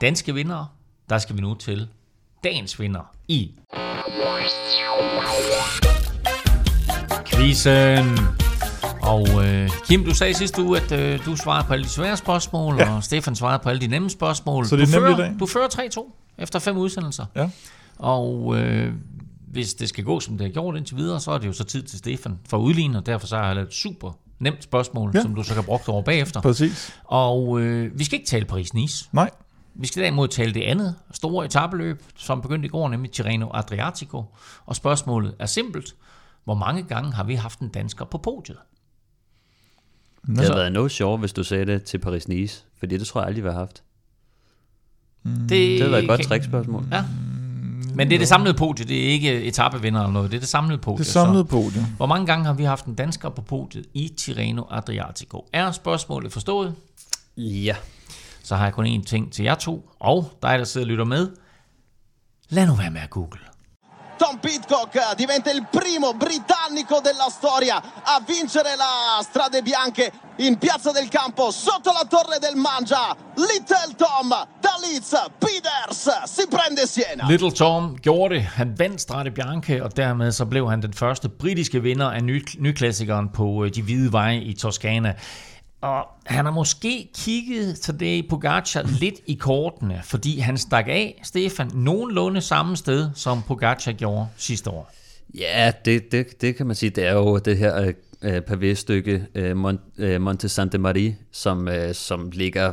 danske 0.00 0.34
vinder, 0.34 0.76
der 1.08 1.18
skal 1.18 1.36
vi 1.36 1.40
nu 1.40 1.54
til 1.54 1.88
dagens 2.44 2.80
vinder 2.80 3.14
i 3.28 3.50
quizzen. 7.26 8.43
Og 9.06 9.44
øh, 9.46 9.70
Kim, 9.86 10.04
du 10.04 10.14
sagde 10.14 10.34
sidste 10.34 10.62
uge, 10.62 10.80
at 10.80 10.92
øh, 10.92 11.24
du 11.26 11.36
svarede 11.36 11.66
på 11.66 11.72
alle 11.72 11.84
de 11.84 11.88
svære 11.88 12.16
spørgsmål, 12.16 12.76
ja. 12.78 12.96
og 12.96 13.04
Stefan 13.04 13.36
svarede 13.36 13.58
på 13.62 13.68
alle 13.68 13.80
de 13.80 13.86
nemme 13.86 14.10
spørgsmål. 14.10 14.66
Så 14.66 14.76
det 14.76 14.94
er 14.94 15.00
du 15.00 15.06
i 15.06 15.16
dag. 15.16 15.34
Du 15.40 15.46
fører 15.46 15.68
3-2 15.68 16.12
efter 16.38 16.58
fem 16.58 16.76
udsendelser. 16.76 17.26
Ja. 17.36 17.50
Og 17.98 18.56
øh, 18.58 18.92
hvis 19.48 19.74
det 19.74 19.88
skal 19.88 20.04
gå, 20.04 20.20
som 20.20 20.38
det 20.38 20.46
har 20.46 20.52
gjort 20.52 20.76
indtil 20.76 20.96
videre, 20.96 21.20
så 21.20 21.30
er 21.30 21.38
det 21.38 21.46
jo 21.46 21.52
så 21.52 21.64
tid 21.64 21.82
til 21.82 21.98
Stefan 21.98 22.38
for 22.48 22.56
udlignet, 22.56 22.96
og 22.96 23.06
derfor 23.06 23.26
så 23.26 23.36
har 23.36 23.46
jeg 23.46 23.54
lavet 23.54 23.68
et 23.68 23.74
super 23.74 24.10
nemt 24.38 24.64
spørgsmål, 24.64 25.10
ja. 25.14 25.22
som 25.22 25.34
du 25.34 25.42
så 25.42 25.54
kan 25.54 25.64
bruge 25.64 25.80
over 25.88 26.02
bagefter. 26.02 26.40
Præcis. 26.40 26.94
Og 27.04 27.60
øh, 27.60 27.98
vi 27.98 28.04
skal 28.04 28.18
ikke 28.18 28.28
tale 28.28 28.46
Paris-Nice. 28.52 29.08
Nej. 29.12 29.30
Vi 29.74 29.86
skal 29.86 30.02
derimod 30.02 30.28
tale 30.28 30.54
det 30.54 30.62
andet 30.62 30.94
store 31.12 31.44
etabeløb, 31.44 32.02
som 32.16 32.40
begyndte 32.40 32.66
i 32.66 32.68
går, 32.68 32.88
nemlig 32.88 33.10
Tirreno 33.10 33.48
Adriatico. 33.54 34.24
Og 34.66 34.76
spørgsmålet 34.76 35.34
er 35.38 35.46
simpelt. 35.46 35.94
Hvor 36.44 36.54
mange 36.54 36.82
gange 36.82 37.12
har 37.12 37.24
vi 37.24 37.34
haft 37.34 37.60
en 37.60 37.68
dansker 37.68 38.04
på 38.04 38.18
podiet? 38.18 38.56
Det 40.26 40.38
havde 40.38 40.54
været 40.54 40.72
noget 40.72 40.90
sjovt, 40.90 41.20
hvis 41.20 41.32
du 41.32 41.44
sagde 41.44 41.66
det 41.66 41.82
til 41.82 41.98
Paris-Nice, 42.06 42.64
fordi 42.78 42.96
det 42.96 43.06
tror 43.06 43.20
jeg 43.20 43.28
aldrig, 43.28 43.44
vi 43.44 43.48
har 43.48 43.58
haft. 43.58 43.82
Mm. 45.22 45.30
Det, 45.32 45.48
det 45.50 45.78
havde 45.78 45.92
været 45.92 46.02
et 46.02 46.08
godt 46.08 46.22
trickspørgsmål. 46.22 46.84
Ja. 46.92 47.04
Men 47.94 48.08
det 48.08 48.14
er 48.14 48.18
det 48.18 48.28
samlede 48.28 48.54
podie, 48.54 48.84
det 48.84 49.04
er 49.04 49.08
ikke 49.08 49.42
etapevinder 49.42 50.00
eller 50.00 50.12
noget, 50.12 50.30
det 50.30 50.36
er 50.36 50.40
det 50.40 50.48
samlede 50.48 50.78
podie. 50.78 50.98
Det 50.98 51.06
samlede 51.06 51.44
podie. 51.44 51.86
Hvor 51.96 52.06
mange 52.06 52.26
gange 52.26 52.44
har 52.44 52.52
vi 52.52 52.64
haft 52.64 52.84
en 52.84 52.94
dansker 52.94 53.28
på 53.28 53.42
podiet 53.42 53.86
i 53.94 54.08
Tirreno 54.16 54.62
Adriatico? 54.70 55.48
Er 55.52 55.72
spørgsmålet 55.72 56.32
forstået? 56.32 56.74
Ja. 57.36 57.76
Så 58.42 58.56
har 58.56 58.64
jeg 58.64 58.72
kun 58.72 58.86
én 58.86 59.04
ting 59.04 59.32
til 59.32 59.42
jer 59.42 59.54
to, 59.54 59.90
og 60.00 60.38
dig, 60.42 60.58
der 60.58 60.64
sidder 60.64 60.84
og 60.84 60.88
lytter 60.88 61.04
med. 61.04 61.30
Lad 62.48 62.66
nu 62.66 62.74
være 62.74 62.90
med 62.90 63.00
at 63.00 63.10
google. 63.10 63.40
Tom 64.24 64.38
Pitcock 64.38 65.14
diventa 65.16 65.50
il 65.50 65.66
primo 65.70 66.14
britannico 66.14 67.00
della 67.00 67.28
storia 67.28 67.76
a 68.02 68.22
vincere 68.26 68.74
la 68.74 69.22
Strade 69.22 69.60
Bianche 69.60 70.10
in 70.36 70.56
Piazza 70.56 70.92
del 70.92 71.08
Campo 71.10 71.50
sotto 71.50 71.92
la 71.92 72.06
torre 72.08 72.38
del 72.38 72.56
Mangia. 72.56 73.14
Little 73.34 73.94
Tom 73.98 74.28
da 74.60 74.76
Leeds 74.80 75.14
Peters 75.38 76.22
si 76.24 76.46
prende 76.48 76.86
Siena. 76.86 77.26
Little 77.26 77.52
Tom 77.52 77.98
gjorde 78.00 78.34
det. 78.34 78.48
Han 78.56 78.74
vandt 78.78 79.00
Strade 79.00 79.30
Bianche, 79.30 79.84
og 79.84 79.96
dermed 79.96 80.32
så 80.32 80.44
blev 80.44 80.70
han 80.70 80.82
den 80.82 80.94
første 80.94 81.28
britiske 81.28 81.82
vinder 81.82 82.10
af 82.10 82.24
ny, 82.24 82.44
nyklassikeren 82.58 83.28
på 83.28 83.64
øh, 83.64 83.74
de 83.74 83.82
hvide 83.82 84.12
veje 84.12 84.40
i 84.40 84.54
Toskana. 84.54 85.14
Og 85.84 86.06
han 86.26 86.44
har 86.44 86.52
måske 86.52 87.10
kigget 87.14 87.80
til 87.80 88.00
det 88.00 88.28
Pogacar 88.28 88.82
lidt 89.00 89.14
i 89.26 89.34
kortene, 89.34 90.00
fordi 90.04 90.38
han 90.38 90.58
stak 90.58 90.88
af, 90.88 91.20
Stefan, 91.22 91.70
nogenlunde 91.74 92.40
samme 92.40 92.76
sted, 92.76 93.10
som 93.14 93.42
Pogacar 93.42 93.92
gjorde 93.92 94.26
sidste 94.36 94.70
år. 94.70 94.90
Ja, 95.38 95.72
det, 95.84 96.12
det, 96.12 96.40
det 96.40 96.56
kan 96.56 96.66
man 96.66 96.76
sige. 96.76 96.90
Det 96.90 97.06
er 97.06 97.12
jo 97.12 97.38
det 97.38 97.58
her 97.58 97.80
øh, 97.80 97.94
øh 98.22 98.42
pavé-stykke 98.42 99.26
øh, 99.34 99.56
Mont, 99.56 99.80
øh, 99.98 100.20
Monte 100.20 100.48
Sante 100.48 100.78
Marie, 100.78 101.16
som, 101.32 101.68
øh, 101.68 101.94
som 101.94 102.30
ligger 102.32 102.72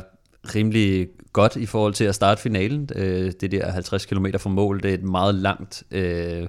rimelig 0.54 1.08
godt 1.32 1.56
i 1.56 1.66
forhold 1.66 1.94
til 1.94 2.04
at 2.04 2.14
starte 2.14 2.42
finalen. 2.42 2.88
Øh, 2.94 3.32
det 3.40 3.50
der 3.50 3.72
50 3.72 4.06
km 4.06 4.26
fra 4.38 4.50
mål, 4.50 4.82
det 4.82 4.90
er 4.90 4.94
et 4.94 5.02
meget 5.02 5.34
langt 5.34 5.82
øh, 5.90 6.46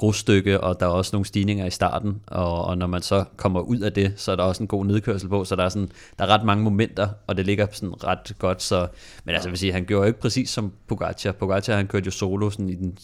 grusstykke, 0.00 0.60
og 0.60 0.80
der 0.80 0.86
er 0.86 0.90
også 0.90 1.10
nogle 1.12 1.26
stigninger 1.26 1.66
i 1.66 1.70
starten, 1.70 2.20
og, 2.26 2.64
og 2.64 2.78
når 2.78 2.86
man 2.86 3.02
så 3.02 3.24
kommer 3.36 3.60
ud 3.60 3.78
af 3.78 3.92
det, 3.92 4.12
så 4.16 4.32
er 4.32 4.36
der 4.36 4.42
også 4.42 4.62
en 4.62 4.66
god 4.66 4.84
nedkørsel 4.84 5.28
på, 5.28 5.44
så 5.44 5.56
der 5.56 5.64
er, 5.64 5.68
sådan, 5.68 5.90
der 6.18 6.24
er 6.24 6.28
ret 6.28 6.44
mange 6.44 6.64
momenter, 6.64 7.08
og 7.26 7.36
det 7.36 7.46
ligger 7.46 7.66
sådan 7.72 8.04
ret 8.04 8.32
godt, 8.38 8.62
så, 8.62 8.88
men 9.24 9.34
altså, 9.34 9.48
jeg 9.48 9.50
vil 9.50 9.58
sige, 9.58 9.72
han 9.72 9.84
gjorde 9.84 10.02
jo 10.02 10.06
ikke 10.06 10.20
præcis 10.20 10.50
som 10.50 10.72
Pogacar. 10.88 11.32
Pogacar, 11.32 11.76
han 11.76 11.86
kørte 11.86 12.04
jo 12.04 12.10
solo 12.10 12.50
sådan 12.50 12.70
i 12.70 12.74
den 12.74 12.98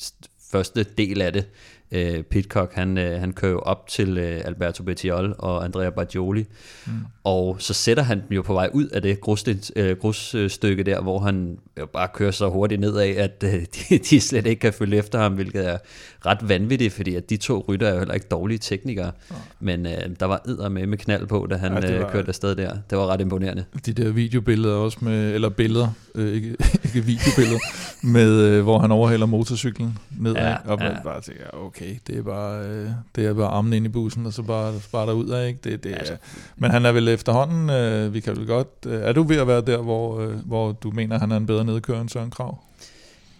første 0.50 0.84
del 0.84 1.22
af 1.22 1.32
det, 1.32 1.46
øh, 1.90 2.22
Pitcock, 2.22 2.74
han, 2.74 2.98
øh, 2.98 3.20
han 3.20 3.32
kører 3.32 3.52
jo 3.52 3.58
op 3.58 3.88
til 3.88 4.18
øh, 4.18 4.40
Alberto 4.44 4.82
Bettiol 4.82 5.34
og 5.38 5.64
Andrea 5.64 5.90
Baggioli, 5.90 6.46
mm. 6.86 6.92
og 7.24 7.56
så 7.58 7.74
sætter 7.74 8.02
han 8.02 8.20
dem 8.20 8.32
jo 8.32 8.42
på 8.42 8.52
vej 8.54 8.70
ud 8.72 8.86
af 8.86 9.02
det 9.02 9.20
grusstykke 9.20 9.62
øh, 9.76 9.96
grusstykke 9.96 10.82
der, 10.82 11.00
hvor 11.00 11.18
han 11.18 11.58
jo 11.78 11.86
bare 11.86 12.08
kører 12.14 12.30
så 12.30 12.48
hurtigt 12.48 12.80
nedad, 12.80 13.08
at 13.08 13.44
øh, 13.44 13.52
de, 13.88 13.98
de 13.98 14.20
slet 14.20 14.46
ikke 14.46 14.60
kan 14.60 14.72
følge 14.72 14.96
efter 14.96 15.18
ham, 15.18 15.34
hvilket 15.34 15.68
er 15.68 15.78
ret 16.26 16.48
vanvittigt, 16.48 16.92
fordi 16.92 17.14
at 17.14 17.30
de 17.30 17.36
to 17.36 17.64
rytter 17.68 17.86
er 17.88 17.92
jo 17.92 17.98
heller 17.98 18.14
ikke 18.14 18.26
dårlige 18.30 18.58
teknikere, 18.58 19.12
ja. 19.30 19.34
men 19.60 19.86
øh, 19.86 19.92
der 20.20 20.26
var 20.26 20.42
edder 20.48 20.68
med 20.68 20.86
med 20.86 20.98
knald 20.98 21.26
på, 21.26 21.46
da 21.50 21.56
han 21.56 21.72
ja, 21.72 21.92
øh, 21.92 22.00
var, 22.00 22.06
øh, 22.06 22.12
kørte 22.12 22.28
afsted 22.28 22.56
der. 22.56 22.76
Det 22.90 22.98
var 22.98 23.06
ret 23.06 23.20
imponerende. 23.20 23.64
De 23.86 23.92
der 23.92 24.10
videobilleder 24.10 24.74
også 24.74 24.98
med, 25.00 25.34
eller 25.34 25.48
billeder, 25.48 25.88
øh, 26.14 26.34
ikke, 26.34 26.48
ikke 26.84 27.00
videobilleder, 27.04 27.58
med, 28.02 28.40
øh, 28.40 28.62
hvor 28.62 28.78
han 28.78 28.92
overhaler 28.92 29.26
motorcyklen 29.26 29.98
ned 30.18 30.32
ja, 30.34 30.48
Ja, 30.48 30.56
og 30.64 30.78
man 30.78 30.92
ja. 30.92 31.02
bare 31.04 31.20
tænker, 31.20 31.44
okay, 31.52 31.96
det 32.06 32.18
er 32.18 32.22
bare, 32.22 32.66
øh, 32.66 32.88
det 33.16 33.26
er 33.26 33.34
bare 33.34 33.48
armen 33.48 33.72
ind 33.72 33.86
i 33.86 33.88
bussen, 33.88 34.26
og 34.26 34.32
så 34.32 34.42
bare, 34.42 34.74
bare 34.92 35.06
derud 35.06 35.28
af, 35.28 35.48
ikke? 35.48 35.60
Det, 35.64 35.84
det 35.84 35.92
Altså- 35.92 36.12
er, 36.12 36.16
men 36.56 36.70
han 36.70 36.86
er 36.86 36.92
vel 36.92 37.08
efterhånden, 37.08 37.70
øh, 37.70 38.14
vi 38.14 38.20
kan 38.20 38.36
vel 38.36 38.46
godt, 38.46 38.68
øh, 38.86 39.00
er 39.02 39.12
du 39.12 39.22
ved 39.22 39.36
at 39.36 39.46
være 39.46 39.60
der, 39.60 39.78
hvor, 39.82 40.20
øh, 40.20 40.34
hvor 40.46 40.72
du 40.72 40.90
mener, 40.90 41.18
han 41.18 41.32
er 41.32 41.36
en 41.36 41.46
bedre 41.46 41.64
nedkører 41.64 42.00
end 42.00 42.08
Søren 42.08 42.30
Krav? 42.30 42.58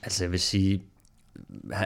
Altså 0.03 0.25
jeg 0.25 0.33
vil 0.33 0.41
sige, 0.41 0.83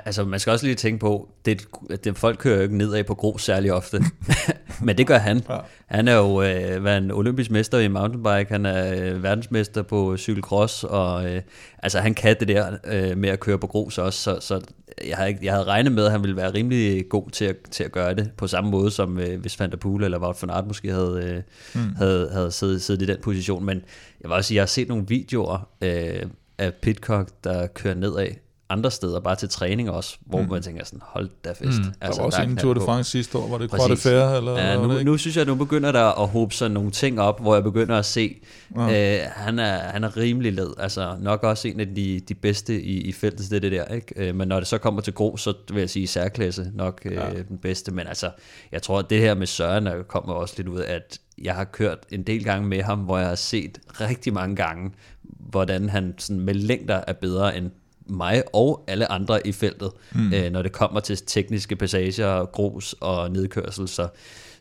altså 0.04 0.24
man 0.24 0.40
skal 0.40 0.50
også 0.50 0.66
lige 0.66 0.74
tænke 0.74 0.98
på, 0.98 1.28
det, 1.44 1.66
det, 2.04 2.18
folk 2.18 2.38
kører 2.38 2.56
jo 2.56 2.62
ikke 2.62 2.76
nedad 2.76 3.04
på 3.04 3.14
grus 3.14 3.44
særlig 3.44 3.72
ofte, 3.72 4.02
men 4.86 4.98
det 4.98 5.06
gør 5.06 5.18
han. 5.18 5.42
Ja. 5.48 5.58
Han 5.86 6.08
er 6.08 6.16
jo 6.16 6.42
øh, 6.42 6.96
en 6.96 7.10
olympisk 7.10 7.50
mester 7.50 7.78
i 7.78 7.88
mountainbike, 7.88 8.52
han 8.52 8.66
er 8.66 8.94
øh, 8.94 9.22
verdensmester 9.22 9.82
på 9.82 10.16
cykelcross, 10.16 10.84
og 10.84 11.30
øh, 11.30 11.42
altså 11.78 12.00
han 12.00 12.14
kan 12.14 12.36
det 12.40 12.48
der 12.48 12.76
øh, 12.84 13.18
med 13.18 13.28
at 13.28 13.40
køre 13.40 13.58
på 13.58 13.66
grus 13.66 13.98
også, 13.98 14.22
så, 14.22 14.38
så 14.40 14.60
jeg, 15.08 15.16
havde, 15.16 15.38
jeg 15.42 15.52
havde 15.52 15.64
regnet 15.64 15.92
med, 15.92 16.04
at 16.04 16.10
han 16.10 16.22
ville 16.22 16.36
være 16.36 16.54
rimelig 16.54 17.08
god 17.08 17.30
til 17.30 17.44
at, 17.44 17.56
til 17.70 17.84
at 17.84 17.92
gøre 17.92 18.14
det, 18.14 18.30
på 18.36 18.46
samme 18.46 18.70
måde 18.70 18.90
som 18.90 19.18
øh, 19.18 19.40
hvis 19.40 19.60
Van 19.60 19.70
der 19.70 19.76
Poel 19.76 20.04
eller 20.04 20.18
Wout 20.18 20.42
van 20.42 20.50
Aert 20.50 20.66
måske 20.66 20.92
havde, 20.92 21.44
øh, 21.74 21.82
mm. 21.82 21.94
havde, 21.96 22.30
havde 22.32 22.50
siddet, 22.50 22.82
siddet 22.82 23.02
i 23.02 23.06
den 23.06 23.16
position, 23.22 23.64
men 23.64 23.76
jeg 24.20 24.28
vil 24.28 24.32
også 24.32 24.48
sige, 24.48 24.56
jeg 24.56 24.62
har 24.62 24.66
set 24.66 24.88
nogle 24.88 25.04
videoer 25.08 25.68
øh, 25.80 26.22
af 26.58 26.74
Pitcock, 26.74 27.28
der 27.44 27.66
kører 27.66 27.94
nedad 27.94 28.28
andre 28.70 28.90
steder, 28.90 29.20
bare 29.20 29.36
til 29.36 29.48
træning 29.48 29.90
også, 29.90 30.16
hvor 30.26 30.42
mm. 30.42 30.48
man 30.50 30.62
tænker 30.62 30.84
sådan, 30.84 31.00
hold 31.02 31.30
da 31.44 31.52
fest. 31.52 31.62
Mm. 31.78 31.84
Altså, 32.00 32.16
der 32.16 32.22
var 32.22 32.26
også 32.26 32.38
er 32.38 32.42
en 32.42 32.56
Tour 32.56 32.74
de. 32.74 32.80
France 32.80 33.10
sidste 33.10 33.38
år, 33.38 33.48
var 33.48 33.58
det. 33.58 33.70
Croix 33.70 33.90
de 33.90 33.96
Fer, 33.96 34.36
eller 34.36 34.58
Ja, 34.58 34.76
nu, 34.76 35.02
nu 35.02 35.16
synes 35.16 35.36
jeg, 35.36 35.42
at 35.42 35.48
nu 35.48 35.54
begynder 35.54 35.92
der 35.92 36.22
at 36.22 36.28
håbe 36.28 36.54
sig 36.54 36.70
nogle 36.70 36.90
ting 36.90 37.20
op, 37.20 37.40
hvor 37.40 37.54
jeg 37.54 37.62
begynder 37.64 37.96
at 37.98 38.04
se, 38.04 38.40
Ja. 38.76 39.16
øh, 39.22 39.26
han, 39.36 39.58
er, 39.58 39.78
han 39.78 40.04
er 40.04 40.16
rimelig 40.16 40.52
led. 40.52 40.70
Altså 40.78 41.16
nok 41.20 41.42
også 41.42 41.68
en 41.68 41.80
af 41.80 41.94
de, 41.94 42.20
de 42.28 42.34
bedste 42.34 42.82
i, 42.82 43.00
i 43.00 43.12
feltet, 43.12 43.50
det 43.50 43.62
det 43.62 43.72
der. 43.72 43.84
Ikke? 43.84 44.14
Øh, 44.16 44.34
men 44.34 44.48
når 44.48 44.58
det 44.60 44.66
så 44.68 44.78
kommer 44.78 45.00
til 45.00 45.12
grå, 45.12 45.36
så 45.36 45.54
vil 45.72 45.80
jeg 45.80 45.90
sige 45.90 46.06
særklasse 46.06 46.70
nok 46.74 47.00
øh, 47.04 47.12
Ja. 47.12 47.26
den 47.48 47.58
bedste. 47.58 47.92
Men 47.92 48.06
altså, 48.06 48.30
jeg 48.72 48.82
tror, 48.82 48.98
at 48.98 49.10
det 49.10 49.18
her 49.20 49.34
med 49.34 49.46
Søren 49.46 49.86
er, 49.86 50.02
kommer 50.02 50.34
også 50.34 50.54
lidt 50.56 50.68
ud 50.68 50.80
at 50.80 51.18
jeg 51.42 51.54
har 51.54 51.64
kørt 51.64 51.98
en 52.10 52.22
del 52.22 52.44
gange 52.44 52.68
med 52.68 52.82
ham, 52.82 52.98
hvor 52.98 53.18
jeg 53.18 53.28
har 53.28 53.34
set 53.34 53.78
rigtig 54.00 54.32
mange 54.32 54.56
gange, 54.56 54.90
hvordan 55.22 55.88
han 55.88 56.14
sådan 56.18 56.40
med 56.40 56.54
længder 56.54 57.00
er 57.06 57.12
bedre 57.12 57.56
end 57.56 57.70
mig 58.10 58.42
og 58.52 58.84
alle 58.86 59.12
andre 59.12 59.46
i 59.46 59.52
feltet, 59.52 59.90
mm. 60.14 60.32
øh, 60.34 60.52
når 60.52 60.62
det 60.62 60.72
kommer 60.72 61.00
til 61.00 61.16
tekniske 61.16 61.76
passager, 61.76 62.44
grus 62.44 62.94
og 63.00 63.30
nedkørsel. 63.30 63.88
Så, 63.88 64.08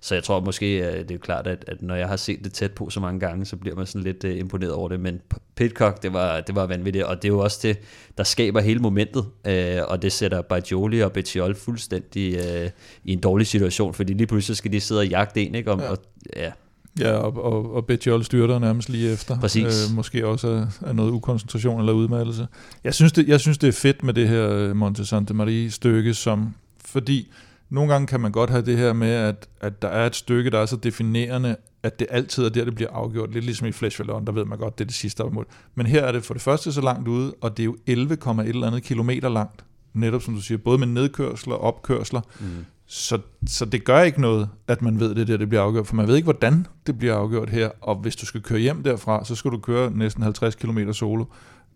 så 0.02 0.16
jeg 0.16 0.24
tror 0.24 0.40
måske, 0.40 0.78
øh, 0.78 1.00
det 1.00 1.12
er 1.12 1.18
klart, 1.18 1.48
at, 1.48 1.66
at 1.68 1.82
når 1.82 1.96
jeg 1.96 2.08
har 2.08 2.16
set 2.16 2.44
det 2.44 2.54
tæt 2.54 2.72
på 2.72 2.90
så 2.90 3.00
mange 3.00 3.20
gange, 3.20 3.46
så 3.46 3.58
bliver 3.58 3.76
man 3.76 3.86
sådan 3.86 4.04
lidt 4.04 4.24
øh, 4.24 4.38
imponeret 4.38 4.74
over 4.74 4.90
det. 4.90 5.00
Men 5.00 5.22
Pitcock, 5.56 6.04
det 6.04 6.14
var, 6.14 6.42
det 6.42 6.56
var 6.56 6.66
vanvittigt, 6.66 7.06
og 7.06 7.16
det 7.16 7.26
er 7.26 7.34
jo 7.34 7.40
også 7.40 7.60
det, 7.64 7.78
der 8.18 8.24
skaber 8.24 8.60
hele 8.60 8.80
momentet, 8.80 9.26
øh, 9.48 9.82
og 9.88 10.02
det 10.02 10.12
sætter 10.12 10.42
Bajoli 10.42 11.00
og 11.00 11.12
Bettiol 11.12 11.56
fuldstændig 11.56 12.36
øh, 12.36 12.70
i 13.04 13.14
en 13.14 13.20
dårlig 13.20 13.48
situation, 13.48 13.94
fordi 13.94 14.14
lige 14.14 14.28
pludselig 14.28 14.58
skal 14.58 14.72
de 14.72 14.80
sidde 14.80 15.00
og 15.02 15.08
jagte 15.08 15.42
en, 15.42 15.56
ikke? 15.56 15.72
Om, 15.72 15.80
ja. 15.80 15.90
Og, 15.90 15.98
ja, 16.36 16.52
Ja, 17.00 17.12
og, 17.12 17.44
og, 17.44 17.76
og 17.76 17.86
Betjol 17.86 18.24
styrter 18.24 18.60
nærmest 18.60 18.90
lige 18.90 19.12
efter. 19.12 19.40
Præcis. 19.40 19.90
Øh, 19.90 19.96
måske 19.96 20.28
også 20.28 20.48
af, 20.48 20.88
af 20.88 20.96
noget 20.96 21.12
ukoncentration 21.12 21.80
eller 21.80 21.94
udmattelse. 21.94 22.48
Jeg 22.84 22.94
synes, 22.94 23.12
det, 23.12 23.28
jeg 23.28 23.40
synes, 23.40 23.58
det 23.58 23.68
er 23.68 23.72
fedt 23.72 24.04
med 24.04 24.14
det 24.14 24.28
her 24.28 24.50
øh, 24.50 24.76
Monte 24.76 25.06
Santa 25.06 25.34
Maria 25.34 25.70
stykke, 25.70 26.14
som, 26.14 26.54
fordi 26.86 27.32
nogle 27.70 27.92
gange 27.92 28.08
kan 28.08 28.20
man 28.20 28.32
godt 28.32 28.50
have 28.50 28.66
det 28.66 28.78
her 28.78 28.94
med, 28.94 29.12
at, 29.12 29.50
at 29.62 29.82
der 29.82 29.88
er 29.88 30.06
et 30.06 30.16
stykke, 30.16 30.50
der 30.50 30.60
er 30.60 30.66
så 30.66 30.76
definerende, 30.76 31.56
at 31.84 32.00
det 32.00 32.08
altid 32.10 32.46
er 32.46 32.50
der, 32.50 32.66
det 32.66 32.76
bliver 32.76 32.92
afgjort. 32.92 33.34
Lidt 33.34 33.46
ligesom 33.46 33.68
i 33.68 33.72
Flash 33.72 34.00
Vallon, 34.00 34.26
der 34.26 34.32
ved 34.32 34.46
man 34.46 34.58
godt, 34.58 34.78
det 34.78 34.84
er 34.84 34.88
det 34.88 34.96
sidste 34.96 35.24
mål. 35.24 35.48
Men 35.76 35.86
her 35.86 36.04
er 36.04 36.12
det 36.12 36.24
for 36.24 36.34
det 36.34 36.44
første 36.44 36.72
så 36.72 36.82
langt 36.82 37.08
ude, 37.08 37.34
og 37.42 37.58
det 37.58 37.64
er 37.64 37.66
jo 37.66 37.78
11, 37.88 38.14
et 38.14 38.48
eller 38.48 38.68
andet 38.68 38.84
kilometer 38.84 39.30
langt. 39.30 39.66
Netop 39.94 40.22
som 40.22 40.36
du 40.36 40.42
siger, 40.42 40.58
både 40.58 40.78
med 40.78 40.88
nedkørsler 40.88 41.56
og 41.56 41.62
opkørsler. 41.62 42.22
mm. 42.40 42.66
Så, 42.92 43.20
så 43.48 43.66
det 43.66 43.84
gør 43.84 44.02
ikke 44.02 44.22
noget, 44.22 44.50
at 44.68 44.82
man 44.82 45.00
ved 45.00 45.16
det 45.16 45.28
der, 45.28 45.38
det 45.38 45.50
bliver 45.50 45.62
afgjort, 45.62 45.88
for 45.88 45.96
man 45.96 46.08
ved 46.08 46.16
ikke, 46.16 46.26
hvordan 46.26 46.68
det 46.88 46.98
bliver 46.98 47.16
afgjort 47.16 47.50
her, 47.50 47.70
og 47.82 47.96
hvis 47.96 48.16
du 48.16 48.26
skal 48.26 48.42
køre 48.42 48.60
hjem 48.60 48.84
derfra, 48.84 49.26
så 49.26 49.36
skal 49.36 49.52
du 49.52 49.58
køre 49.58 49.92
næsten 49.92 50.24
50 50.24 50.56
km 50.56 50.92
solo. 50.92 51.26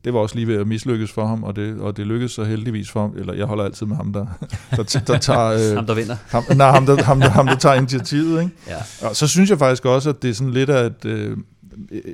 Det 0.06 0.14
var 0.14 0.20
også 0.20 0.36
lige 0.36 0.48
ved 0.48 0.58
at 0.58 0.68
mislykkes 0.68 1.12
for 1.12 1.26
ham, 1.26 1.44
og 1.44 1.56
det, 1.56 1.80
og 1.80 1.98
det 1.98 2.08
lykkedes 2.08 2.32
så 2.32 2.44
heldigvis 2.44 2.92
for 2.92 3.02
ham, 3.02 3.14
eller 3.18 3.34
jeg 3.34 3.46
holder 3.46 3.64
altid 3.64 3.86
med 3.86 3.96
ham, 3.96 4.14
der, 4.14 4.26
der, 4.76 5.04
der 5.08 5.18
tager... 5.18 5.70
Øh, 5.72 5.76
ham 5.76 5.86
der 5.86 5.94
vinder. 5.94 6.16
ham, 6.28 6.44
nej, 6.56 6.72
ham, 6.72 6.86
der, 6.86 7.04
ham, 7.04 7.20
der, 7.20 7.30
ham, 7.30 7.48
der 7.48 7.56
tager 7.56 7.76
initiativet, 7.76 8.42
ikke? 8.42 8.56
Ja. 8.68 9.08
Og 9.08 9.16
så 9.16 9.28
synes 9.28 9.50
jeg 9.50 9.60
faktisk 9.60 9.86
også, 9.86 10.10
at 10.10 10.22
det 10.22 10.30
er 10.30 10.34
sådan 10.34 10.54
lidt 10.54 10.70
af 10.70 10.86
et... 10.86 11.06
Øh, 11.06 11.38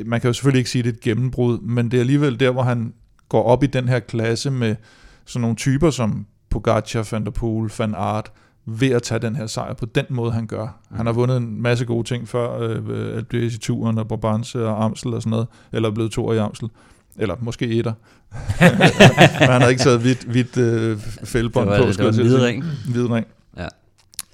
man 0.06 0.22
kan 0.22 0.27
jo 0.27 0.34
selvfølgelig 0.34 0.60
ikke 0.60 0.70
sige, 0.70 0.79
at 0.79 0.86
det 0.86 0.91
er 0.91 0.96
et 0.96 1.01
gennembrud, 1.01 1.60
men 1.60 1.91
det 1.91 1.98
er 1.98 2.01
alligevel 2.01 2.39
der, 2.39 2.51
hvor 2.51 2.63
han 2.63 2.94
går 3.29 3.44
op 3.44 3.63
i 3.63 3.68
den 3.68 3.88
her 3.88 4.00
klasse 4.00 4.51
med 4.51 4.75
sådan 5.25 5.41
nogle 5.41 5.56
typer 5.56 5.89
som 5.89 6.25
Pogacar, 6.50 7.08
Van 7.12 7.25
der 7.25 7.32
Poel, 7.32 7.72
Van 7.77 7.96
Aert, 7.96 8.32
ved 8.66 8.89
at 8.89 9.04
tage 9.04 9.20
den 9.20 9.36
her 9.36 9.48
sejr 9.48 9.74
på 9.74 9.86
den 9.86 10.06
måde, 10.10 10.32
han 10.32 10.48
gør. 10.48 10.80
Han 10.96 11.06
har 11.06 11.13
vundet 11.13 11.38
en 11.38 11.62
masse 11.62 11.86
gode 11.86 12.08
ting 12.08 12.28
før, 12.28 12.60
øh, 12.60 13.18
Alpe 13.18 13.38
d'Huez 13.38 13.56
i 13.56 13.58
turen, 13.58 13.98
og 13.98 14.08
Brabantse 14.08 14.66
og 14.66 14.84
Amstel 14.84 15.13
og 15.13 15.22
sådan 15.22 15.30
noget, 15.30 15.48
eller 15.72 15.89
er 15.89 15.94
blevet 15.94 16.12
to 16.12 16.34
i 16.34 16.38
Amstel. 16.38 16.70
Eller 17.18 17.36
måske 17.39 17.68
etter. 17.68 17.94
Men 19.39 19.50
han 19.50 19.62
har 19.62 19.68
ikke 19.68 19.82
taget 19.82 20.00
hvidt, 20.00 20.24
hvidt 20.24 20.58
øh, 20.58 20.98
fældbånd 21.24 21.68
på. 21.68 21.74
det 21.74 21.82
var 21.82 21.88
en 21.88 21.94
til 21.94 22.04
at 22.04 22.13
hvid 22.16 22.30
sige. 22.30 22.46
ring. 22.46 22.63
Hvid 22.92 23.10
ring. 23.10 23.28
Ja. 23.58 23.68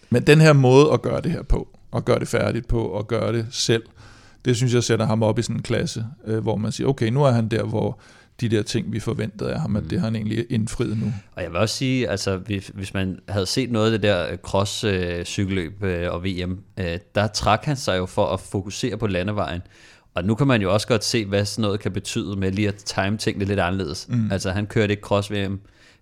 Men 0.09 0.23
den 0.23 0.41
her 0.41 0.53
måde 0.53 0.91
at 0.93 1.01
gøre 1.01 1.21
det 1.21 1.31
her 1.31 1.43
på, 1.43 1.67
og 1.91 2.05
gøre 2.05 2.19
det 2.19 2.27
færdigt 2.27 2.67
på, 2.67 2.81
og 2.81 3.07
gøre 3.07 3.33
det 3.33 3.47
selv, 3.51 3.83
det 4.45 4.55
synes 4.55 4.73
jeg 4.73 4.83
sætter 4.83 5.05
ham 5.05 5.23
op 5.23 5.39
i 5.39 5.41
sådan 5.41 5.55
en 5.55 5.61
klasse, 5.61 6.05
øh, 6.25 6.39
hvor 6.39 6.55
man 6.55 6.71
siger, 6.71 6.87
okay, 6.87 7.09
nu 7.09 7.23
er 7.23 7.31
han 7.31 7.47
der, 7.47 7.63
hvor 7.63 7.99
de 8.41 8.49
der 8.49 8.63
ting, 8.63 8.93
vi 8.93 8.99
forventede 8.99 9.53
af 9.53 9.59
ham, 9.59 9.75
at 9.75 9.83
det 9.89 9.99
har 9.99 10.07
han 10.07 10.15
egentlig 10.15 10.45
indfriet 10.49 10.97
nu. 10.97 11.13
Og 11.31 11.43
jeg 11.43 11.51
vil 11.51 11.59
også 11.59 11.75
sige, 11.75 12.09
altså 12.09 12.37
hvis, 12.37 12.71
hvis 12.73 12.93
man 12.93 13.19
havde 13.29 13.45
set 13.45 13.71
noget 13.71 13.85
af 13.85 13.99
det 13.99 14.03
der 14.03 14.37
cross-cykelløb 14.37 15.83
øh, 15.83 16.13
og 16.13 16.23
VM, 16.23 16.59
øh, 16.79 16.97
der 17.15 17.27
trak 17.27 17.65
han 17.65 17.75
sig 17.75 17.97
jo 17.97 18.05
for 18.05 18.25
at 18.25 18.39
fokusere 18.39 18.97
på 18.97 19.07
landevejen. 19.07 19.61
Og 20.15 20.23
nu 20.23 20.35
kan 20.35 20.47
man 20.47 20.61
jo 20.61 20.73
også 20.73 20.87
godt 20.87 21.03
se, 21.03 21.25
hvad 21.25 21.45
sådan 21.45 21.61
noget 21.61 21.79
kan 21.79 21.91
betyde 21.91 22.35
med 22.35 22.51
lige 22.51 22.67
at 22.67 22.75
time 22.75 23.17
tingene 23.17 23.45
lidt 23.45 23.59
anderledes. 23.59 24.07
Mm. 24.09 24.31
Altså 24.31 24.51
han 24.51 24.65
kørte 24.65 24.91
ikke 24.91 25.03
cross-VM, 25.03 25.59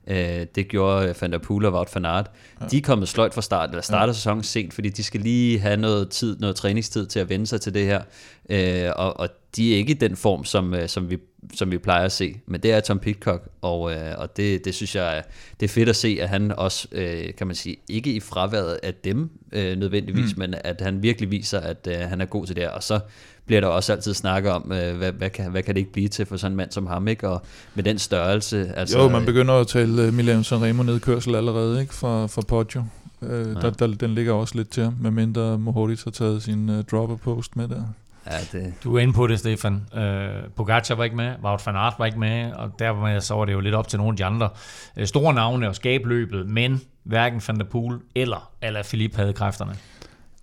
øh, 0.08 0.46
det 0.56 0.68
gjorde 0.68 1.10
øh, 1.10 1.16
Van 1.22 1.32
der 1.32 1.38
Poel 1.38 1.66
og 1.66 1.74
Wout 1.74 1.96
van 1.96 2.06
Aert. 2.06 2.32
Ja. 2.62 2.68
De 2.68 2.78
er 2.78 2.82
kommet 2.82 3.08
sløjt 3.08 3.34
fra 3.34 3.42
start, 3.42 3.70
eller 3.70 3.82
starter 3.82 4.08
ja. 4.08 4.14
sæsonen 4.14 4.44
sent, 4.44 4.74
fordi 4.74 4.90
de 4.90 5.04
skal 5.04 5.22
lige 5.22 5.60
have 5.60 5.78
noget 5.78 6.10
tid, 6.10 6.40
noget 6.40 6.56
træningstid 6.56 7.06
til 7.06 7.20
at 7.20 7.30
vende 7.30 7.48
sig 7.48 7.62
til 7.62 7.74
det 7.74 7.86
her. 7.86 8.02
Øh, 8.50 8.92
og, 8.96 9.20
og 9.20 9.30
de 9.56 9.74
er 9.74 9.78
ikke 9.78 9.92
i 9.92 9.98
den 9.98 10.16
form, 10.16 10.46
som, 10.46 10.74
øh, 10.74 10.90
som, 10.90 11.10
vi, 11.10 11.18
som 11.54 11.72
vi 11.72 11.78
plejer 11.78 12.06
at 12.06 12.12
se. 12.12 12.36
Men 12.46 12.62
det 12.62 12.72
er 12.72 12.80
Tom 12.80 13.00
Pitcock, 13.00 13.48
og, 13.62 13.94
øh, 13.94 14.14
og 14.18 14.38
det, 14.38 14.66
det 14.66 14.76
synes 14.76 14.96
jeg, 14.96 15.24
det 15.60 15.66
er 15.66 15.70
fedt 15.70 15.90
at 15.90 15.96
se, 15.96 16.18
at 16.22 16.30
han 16.30 16.52
også, 16.52 16.88
øh, 16.92 17.36
kan 17.38 17.48
man 17.48 17.56
sige, 17.56 17.76
ikke 17.90 18.14
i 18.14 18.20
fraværet 18.20 18.80
af 18.84 18.94
dem 18.94 19.30
øh, 19.52 19.78
nødvendigvis, 19.78 20.36
mm. 20.36 20.40
men 20.40 20.56
at 20.64 20.82
han 20.82 21.04
virkelig 21.04 21.32
viser, 21.32 21.60
at 21.60 21.88
øh, 21.92 22.00
han 22.00 22.22
er 22.22 22.26
god 22.26 22.46
til 22.46 22.56
det. 22.56 22.70
Og 22.70 22.84
så 22.84 23.00
bliver 23.46 23.62
der 23.62 23.68
også 23.68 23.94
altid 23.94 24.14
snakket 24.14 24.52
om, 24.52 24.72
øh, 24.72 24.98
hvad, 24.98 25.12
hvad, 25.12 25.30
kan, 25.30 25.52
hvad 25.52 25.64
kan 25.64 25.76
det 25.76 25.80
ikke 25.80 25.92
blive 25.92 26.08
til 26.08 26.26
for 26.26 26.38
sådan 26.38 26.52
en 26.52 26.58
mand 26.58 26.72
som 26.72 26.88
ham, 26.88 27.08
ikke? 27.08 27.30
Og 27.30 27.42
med 27.76 27.84
den 27.84 28.00
størrelse. 28.00 28.74
Altså, 28.76 29.00
Jo, 29.00 29.10
man 29.10 29.26
begynder 29.26 29.54
at 29.54 29.68
tale 29.68 30.08
uh, 30.08 30.14
Milan 30.14 30.44
Sanremo 30.44 30.84
nedkørsel 30.84 31.36
allerede, 31.36 31.82
ikke, 31.82 31.94
fra, 31.94 32.28
fra 32.28 32.42
Poggio. 32.42 32.84
Uh, 33.22 33.30
ja. 33.30 33.36
der, 33.36 33.70
der, 33.70 33.88
den 33.88 34.16
ligger 34.16 34.34
også 34.34 34.56
lidt 34.56 34.70
til, 34.70 34.92
medmindre 35.00 35.60
Mohoric 35.60 36.04
har 36.04 36.12
taget 36.12 36.44
sin 36.44 36.70
uh, 36.70 36.82
dropper 36.92 37.16
post 37.16 37.56
med 37.56 37.68
der. 37.68 37.84
Ja, 38.26 38.38
det, 38.52 38.74
Du 38.84 38.96
er 38.96 39.00
inde 39.00 39.14
på 39.14 39.28
det, 39.28 39.40
Stefan. 39.40 39.86
Øh, 39.96 40.30
Pogacar 40.56 40.96
var 40.96 41.04
ikke 41.04 41.16
med, 41.16 41.36
Wout 41.44 41.66
van 41.66 41.76
Aert 41.76 41.94
var 41.98 42.06
ikke 42.06 42.20
med, 42.20 42.52
og 42.52 42.72
dermed 42.80 43.22
så 43.22 43.36
var 43.36 43.46
det 43.46 43.54
jo 43.54 43.60
lidt 43.60 43.76
op 43.76 43.88
til 43.88 44.00
nogle 44.00 44.14
af 44.14 44.18
de 44.18 44.26
andre 44.26 44.50
øh, 44.98 45.08
store 45.08 45.34
navne 45.34 45.68
at 45.70 45.76
skabe 45.76 46.10
løbet, 46.10 46.50
men 46.50 46.82
hverken 47.04 47.42
Van 47.48 47.58
der 47.58 47.64
Poel 47.66 48.00
eller 48.16 48.52
Alaphilippe 48.62 49.18
havde 49.18 49.34
kræfterne. 49.34 49.76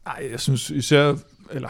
Nej, 0.04 0.28
jeg 0.30 0.40
synes 0.40 0.70
især, 0.70 1.14
eller, 1.50 1.68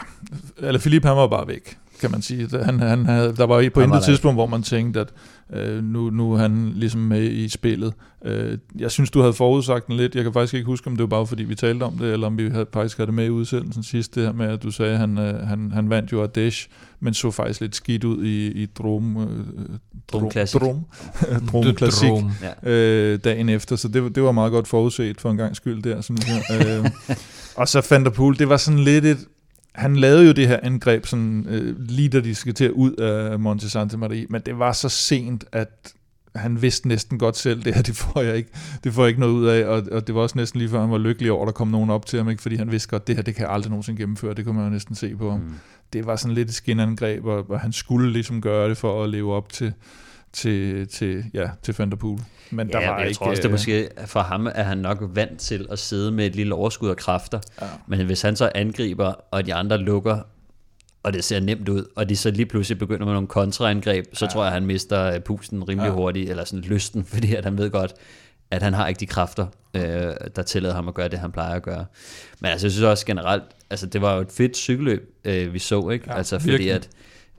eller 0.57 0.79
Philippe 0.79 1.07
han 1.07 1.17
var 1.17 1.27
bare 1.27 1.47
væk, 1.47 1.77
kan 2.01 2.11
man 2.11 2.21
sige. 2.21 2.49
Han, 2.63 2.79
han 2.79 3.05
havde, 3.05 3.33
der 3.37 3.45
var 3.45 3.69
på 3.73 3.81
intet 3.81 4.03
tidspunkt, 4.03 4.35
hvor 4.37 4.45
man 4.45 4.63
tænkte, 4.63 4.99
at 4.99 5.07
øh, 5.53 5.83
nu, 5.83 6.09
nu 6.09 6.33
er 6.33 6.37
han 6.37 6.71
ligesom 6.75 7.01
med 7.01 7.23
i 7.23 7.49
spillet. 7.49 7.93
Øh, 8.25 8.57
jeg 8.79 8.91
synes, 8.91 9.11
du 9.11 9.19
havde 9.19 9.33
forudsagt 9.33 9.87
den 9.87 9.97
lidt. 9.97 10.15
Jeg 10.15 10.23
kan 10.23 10.33
faktisk 10.33 10.53
ikke 10.53 10.65
huske, 10.65 10.87
om 10.87 10.93
det 10.95 11.01
var 11.01 11.07
bare 11.07 11.27
fordi, 11.27 11.43
vi 11.43 11.55
talte 11.55 11.83
om 11.83 11.97
det, 11.97 12.13
eller 12.13 12.27
om 12.27 12.37
vi 12.37 12.49
havde, 12.49 12.65
faktisk 12.73 12.97
havde 12.97 13.07
det 13.07 13.13
med 13.13 13.25
i 13.25 13.29
udsendelsen 13.29 13.83
sidst, 13.83 14.15
det 14.15 14.23
her 14.23 14.33
med, 14.33 14.45
at 14.45 14.63
du 14.63 14.71
sagde, 14.71 14.91
at 14.93 14.97
han, 14.99 15.17
øh, 15.17 15.47
han, 15.47 15.71
han 15.71 15.89
vandt 15.89 16.11
jo 16.11 16.25
Ardèche, 16.25 16.67
men 16.99 17.13
så 17.13 17.31
faktisk 17.31 17.61
lidt 17.61 17.75
skidt 17.75 18.03
ud 18.03 18.23
i, 18.25 18.47
i 18.51 18.65
Drom, 18.65 19.17
øh. 19.17 19.27
Drom, 20.11 20.21
Drom 21.51 21.77
Classic 21.77 22.09
Drome. 22.09 22.31
ja. 22.65 22.69
øh, 22.71 23.19
dagen 23.23 23.49
efter, 23.49 23.75
så 23.75 23.87
det, 23.87 24.03
var- 24.03 24.09
det 24.09 24.23
var 24.23 24.31
meget 24.31 24.51
godt 24.51 24.67
forudset 24.67 25.21
for 25.21 25.31
en 25.31 25.37
gang 25.37 25.55
skyld 25.55 25.83
der. 25.83 26.15
Jeg. 26.49 26.67
øh, 26.79 26.91
og 27.61 27.67
så 27.67 27.87
Van 27.89 28.03
der 28.03 28.09
Poel, 28.09 28.39
det 28.39 28.49
var 28.49 28.57
sådan 28.57 28.79
lidt 28.79 29.05
et, 29.05 29.17
han 29.75 29.95
lavede 29.95 30.25
jo 30.25 30.31
det 30.31 30.47
her 30.47 30.59
angreb 30.63 31.05
sådan, 31.05 31.45
øh, 31.49 31.79
lige 31.79 32.09
da 32.09 32.19
de 32.19 32.35
skal 32.35 32.53
til 32.53 32.65
at 32.65 32.71
ud 32.71 32.91
af 32.91 33.39
Monte 33.39 33.69
Santa 33.69 33.97
Maria, 33.97 34.25
men 34.29 34.41
det 34.45 34.59
var 34.59 34.71
så 34.71 34.89
sent, 34.89 35.45
at 35.51 35.93
han 36.35 36.61
vidste 36.61 36.87
næsten 36.87 37.19
godt 37.19 37.37
selv, 37.37 37.63
det 37.63 37.75
her, 37.75 37.81
det 37.91 37.95
får 37.95 38.21
jeg 38.21 38.37
ikke, 38.37 38.49
det 38.83 38.93
får 38.93 39.03
jeg 39.03 39.07
ikke 39.07 39.19
noget 39.19 39.33
ud 39.33 39.45
af, 39.45 39.65
og, 39.65 39.83
og 39.91 40.07
det 40.07 40.15
var 40.15 40.21
også 40.21 40.37
næsten 40.37 40.57
lige 40.59 40.69
før, 40.69 40.81
han 40.81 40.91
var 40.91 40.97
lykkelig 40.97 41.31
over, 41.31 41.41
at 41.41 41.47
der 41.47 41.53
kom 41.53 41.67
nogen 41.67 41.89
op 41.89 42.05
til 42.05 42.17
ham, 42.17 42.29
ikke? 42.29 42.41
fordi 42.41 42.55
han 42.55 42.71
vidste 42.71 42.89
godt, 42.89 43.07
det 43.07 43.15
her, 43.15 43.23
det 43.23 43.35
kan 43.35 43.43
jeg 43.43 43.51
aldrig 43.51 43.69
nogensinde 43.69 43.99
gennemføre, 43.99 44.33
det 44.33 44.45
kunne 44.45 44.55
man 44.55 44.63
jo 44.63 44.71
næsten 44.71 44.95
se 44.95 45.15
på 45.15 45.31
ham. 45.31 45.39
Mm. 45.39 45.53
Det 45.93 46.05
var 46.05 46.15
sådan 46.15 46.35
lidt 46.35 46.49
et 46.49 46.55
skinangreb, 46.55 47.25
og, 47.25 47.49
og 47.49 47.59
han 47.59 47.71
skulle 47.71 48.11
ligesom 48.11 48.41
gøre 48.41 48.69
det 48.69 48.77
for 48.77 49.03
at 49.03 49.09
leve 49.09 49.33
op 49.33 49.53
til, 49.53 49.73
til, 50.33 50.87
til, 50.87 51.25
ja, 51.33 51.49
til 51.63 51.75
Vanderpool. 51.77 52.19
Men 52.51 52.69
der 52.69 52.81
ja, 52.81 52.89
var 52.89 52.99
jeg 52.99 53.07
ikke, 53.07 53.17
tror 53.17 53.29
også, 53.29 53.41
det 53.41 53.47
øh, 53.47 53.51
måske 53.51 53.89
for 54.05 54.19
ham 54.19 54.47
er 54.47 54.63
han 54.63 54.77
nok 54.77 54.97
vant 55.01 55.39
til 55.39 55.67
at 55.71 55.79
sidde 55.79 56.11
med 56.11 56.25
et 56.25 56.35
lille 56.35 56.55
overskud 56.55 56.89
af 56.89 56.97
kræfter. 56.97 57.39
Ja. 57.61 57.67
Men 57.87 58.05
hvis 58.05 58.21
han 58.21 58.35
så 58.35 58.51
angriber, 58.55 59.13
og 59.31 59.45
de 59.45 59.53
andre 59.53 59.77
lukker, 59.77 60.19
og 61.03 61.13
det 61.13 61.23
ser 61.23 61.39
nemt 61.39 61.69
ud, 61.69 61.85
og 61.95 62.09
de 62.09 62.17
så 62.17 62.31
lige 62.31 62.45
pludselig 62.45 62.79
begynder 62.79 63.05
med 63.05 63.13
nogle 63.13 63.27
kontraangreb, 63.27 64.05
så 64.13 64.25
ja. 64.25 64.29
tror 64.29 64.41
jeg, 64.41 64.47
at 64.47 64.53
han 64.53 64.65
mister 64.65 65.13
øh, 65.13 65.19
pusten 65.19 65.69
rimelig 65.69 65.87
ja. 65.87 65.93
hurtigt, 65.93 66.29
eller 66.29 66.45
sådan 66.45 66.63
lysten, 66.63 67.05
fordi 67.13 67.35
at 67.35 67.43
han 67.43 67.57
ved 67.57 67.69
godt, 67.69 67.93
at 68.51 68.63
han 68.63 68.73
har 68.73 68.87
ikke 68.87 68.99
de 68.99 69.05
kræfter, 69.05 69.47
øh, 69.73 69.81
der 70.35 70.43
tillader 70.45 70.75
ham 70.75 70.87
at 70.87 70.93
gøre 70.93 71.07
det, 71.07 71.19
han 71.19 71.31
plejer 71.31 71.55
at 71.55 71.63
gøre. 71.63 71.85
Men 72.39 72.51
altså, 72.51 72.67
jeg 72.67 72.71
synes 72.71 72.83
også 72.83 73.05
generelt, 73.05 73.43
altså 73.69 73.85
det 73.85 74.01
var 74.01 74.15
jo 74.15 74.21
et 74.21 74.31
fedt 74.31 74.57
cykelløb, 74.57 75.15
øh, 75.25 75.53
vi 75.53 75.59
så, 75.59 75.89
ikke? 75.89 76.05
Ja, 76.07 76.17
altså 76.17 76.39
fordi 76.39 76.51
virkelig. 76.51 76.73
at 76.73 76.89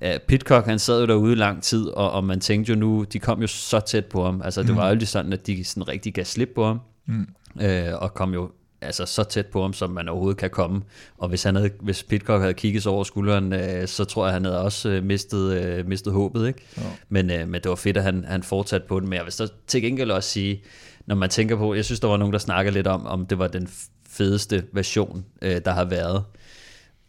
Ja, 0.02 0.18
Pitcock, 0.28 0.66
han 0.66 0.78
sad 0.78 1.00
jo 1.00 1.06
derude 1.06 1.34
lang 1.34 1.62
tid, 1.62 1.86
og, 1.86 2.10
og 2.12 2.24
man 2.24 2.40
tænkte 2.40 2.72
jo 2.72 2.78
nu, 2.78 3.04
de 3.12 3.18
kom 3.18 3.40
jo 3.40 3.46
så 3.46 3.80
tæt 3.80 4.04
på 4.06 4.24
ham. 4.24 4.42
Altså, 4.44 4.62
det 4.62 4.70
Mm. 4.70 4.76
var 4.76 4.90
jo 4.94 5.06
sådan, 5.06 5.32
at 5.32 5.46
de 5.46 5.64
sådan 5.64 5.88
rigtig 5.88 6.14
gav 6.14 6.24
slip 6.24 6.48
på 6.54 6.64
ham, 6.66 6.80
Mm. 7.06 7.26
øh, 7.60 7.84
og 7.94 8.14
kom 8.14 8.34
jo 8.34 8.50
altså 8.80 9.06
så 9.06 9.24
tæt 9.24 9.46
på 9.46 9.62
ham, 9.62 9.72
som 9.72 9.90
man 9.90 10.08
overhovedet 10.08 10.38
kan 10.38 10.50
komme. 10.50 10.82
Og 11.18 11.28
hvis, 11.28 11.42
han 11.42 11.54
havde, 11.56 11.70
hvis 11.80 12.02
Pitcock 12.02 12.40
havde 12.40 12.54
kigget 12.54 12.82
sig 12.82 12.92
over 12.92 13.04
skulderen, 13.04 13.52
øh, 13.52 13.88
så 13.88 14.04
tror 14.04 14.26
jeg, 14.26 14.32
han 14.34 14.44
havde 14.44 14.60
også 14.60 14.88
øh, 14.88 15.04
mistet, 15.04 15.52
øh, 15.62 15.86
mistet 15.86 16.12
håbet. 16.12 16.46
Ikke? 16.46 16.60
Ja. 16.78 16.82
Men, 17.08 17.30
øh, 17.30 17.48
men 17.48 17.54
det 17.62 17.68
var 17.68 17.74
fedt, 17.74 17.96
at 17.96 18.02
han, 18.02 18.24
han 18.28 18.42
fortsatte 18.42 18.86
på 18.88 19.00
den. 19.00 19.08
Men 19.08 19.16
jeg 19.16 19.24
vil 19.24 19.32
så 19.32 19.52
til 19.66 19.82
gengæld 19.82 20.10
også 20.10 20.28
sige, 20.30 20.62
når 21.06 21.14
man 21.14 21.30
tænker 21.30 21.56
på, 21.56 21.74
jeg 21.74 21.84
synes, 21.84 22.00
der 22.00 22.08
var 22.08 22.16
nogen, 22.16 22.32
der 22.32 22.38
snakker 22.38 22.72
lidt 22.72 22.86
om, 22.86 23.06
om 23.06 23.26
det 23.26 23.38
var 23.38 23.48
den 23.48 23.68
fedeste 24.10 24.64
version, 24.72 25.24
øh, 25.42 25.60
der 25.64 25.70
har 25.72 25.84
været. 25.84 26.24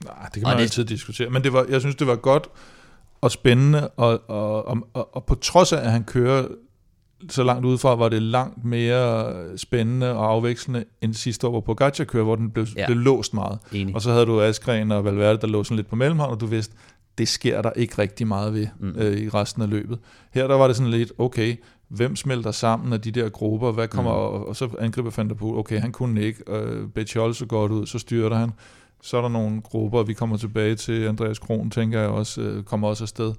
Nej, 0.05 0.23
det 0.25 0.33
kan 0.33 0.43
Og 0.45 0.49
man 0.49 0.57
det- 0.57 0.63
altid 0.63 0.85
diskutere. 0.85 1.29
Men 1.29 1.43
det 1.43 1.53
var, 1.53 1.65
jeg 1.69 1.79
synes, 1.81 1.95
det 1.95 2.07
var 2.07 2.15
godt 2.15 2.47
og 3.23 3.31
spændende, 3.31 3.87
og, 3.87 4.21
og, 4.27 4.67
og, 4.67 4.77
og, 4.93 5.15
og 5.15 5.25
på 5.25 5.35
trods 5.35 5.73
af, 5.73 5.77
at 5.85 5.91
han 5.91 6.03
kører 6.03 6.45
så 7.29 7.43
langt 7.43 7.65
udefra, 7.65 7.95
var 7.95 8.09
det 8.09 8.21
langt 8.21 8.65
mere 8.65 9.33
spændende 9.57 10.13
og 10.15 10.25
afvekslende 10.31 10.83
end 11.01 11.13
sidste 11.13 11.47
år, 11.47 11.51
hvor 11.51 11.59
Pogacar 11.61 12.03
kører, 12.03 12.23
hvor 12.23 12.35
den 12.35 12.49
blev, 12.51 12.65
Ja. 12.77 12.85
blev 12.85 12.97
låst 12.97 13.33
meget. 13.33 13.59
Enig. 13.73 13.95
Og 13.95 14.01
så 14.01 14.11
havde 14.11 14.25
du 14.25 14.41
Askren 14.41 14.91
og 14.91 15.05
Valverde, 15.05 15.37
der 15.41 15.47
lå 15.47 15.63
sådan 15.63 15.75
lidt 15.75 15.87
på 15.89 15.95
mellemhånd, 15.95 16.31
og 16.31 16.39
du 16.39 16.45
vidste, 16.45 16.75
det 17.17 17.27
sker 17.27 17.61
der 17.61 17.71
ikke 17.75 17.97
rigtig 17.97 18.27
meget 18.27 18.53
ved 18.53 18.67
Mm. 18.79 18.95
øh, 18.97 19.17
i 19.17 19.29
resten 19.29 19.61
af 19.61 19.69
løbet. 19.69 19.99
Her 20.33 20.47
der 20.47 20.55
var 20.55 20.67
det 20.67 20.75
sådan 20.75 20.91
lidt, 20.91 21.11
okay, 21.17 21.55
hvem 21.87 22.15
smelter 22.15 22.51
sammen 22.51 22.93
af 22.93 23.01
de 23.01 23.11
der 23.11 23.29
grupper, 23.29 23.71
hvad 23.71 23.87
kommer, 23.87 24.11
Mm. 24.11 24.17
mm. 24.17 24.41
og, 24.41 24.47
og 24.47 24.55
så 24.55 24.69
angriber 24.79 25.11
Van 25.17 25.29
der 25.29 25.35
Poel, 25.35 25.57
okay, 25.57 25.79
han 25.79 25.91
kunne 25.91 26.21
ikke, 26.21 26.43
øh, 26.51 26.87
Betjol 26.87 27.35
så 27.35 27.45
godt 27.45 27.71
ud, 27.71 27.85
så 27.85 27.99
styrter 27.99 28.37
han, 28.37 28.51
så 29.03 29.17
er 29.17 29.21
der 29.21 29.29
nogle 29.29 29.61
grupper, 29.61 30.03
vi 30.03 30.13
kommer 30.13 30.37
tilbage 30.37 30.75
til 30.75 31.07
Andreas 31.07 31.39
Kron, 31.39 31.69
tænker 31.69 31.99
jeg 31.99 32.09
også, 32.09 32.41
øh, 32.41 32.63
kommer 32.63 32.87
også 32.87 33.03
afsted. 33.03 33.33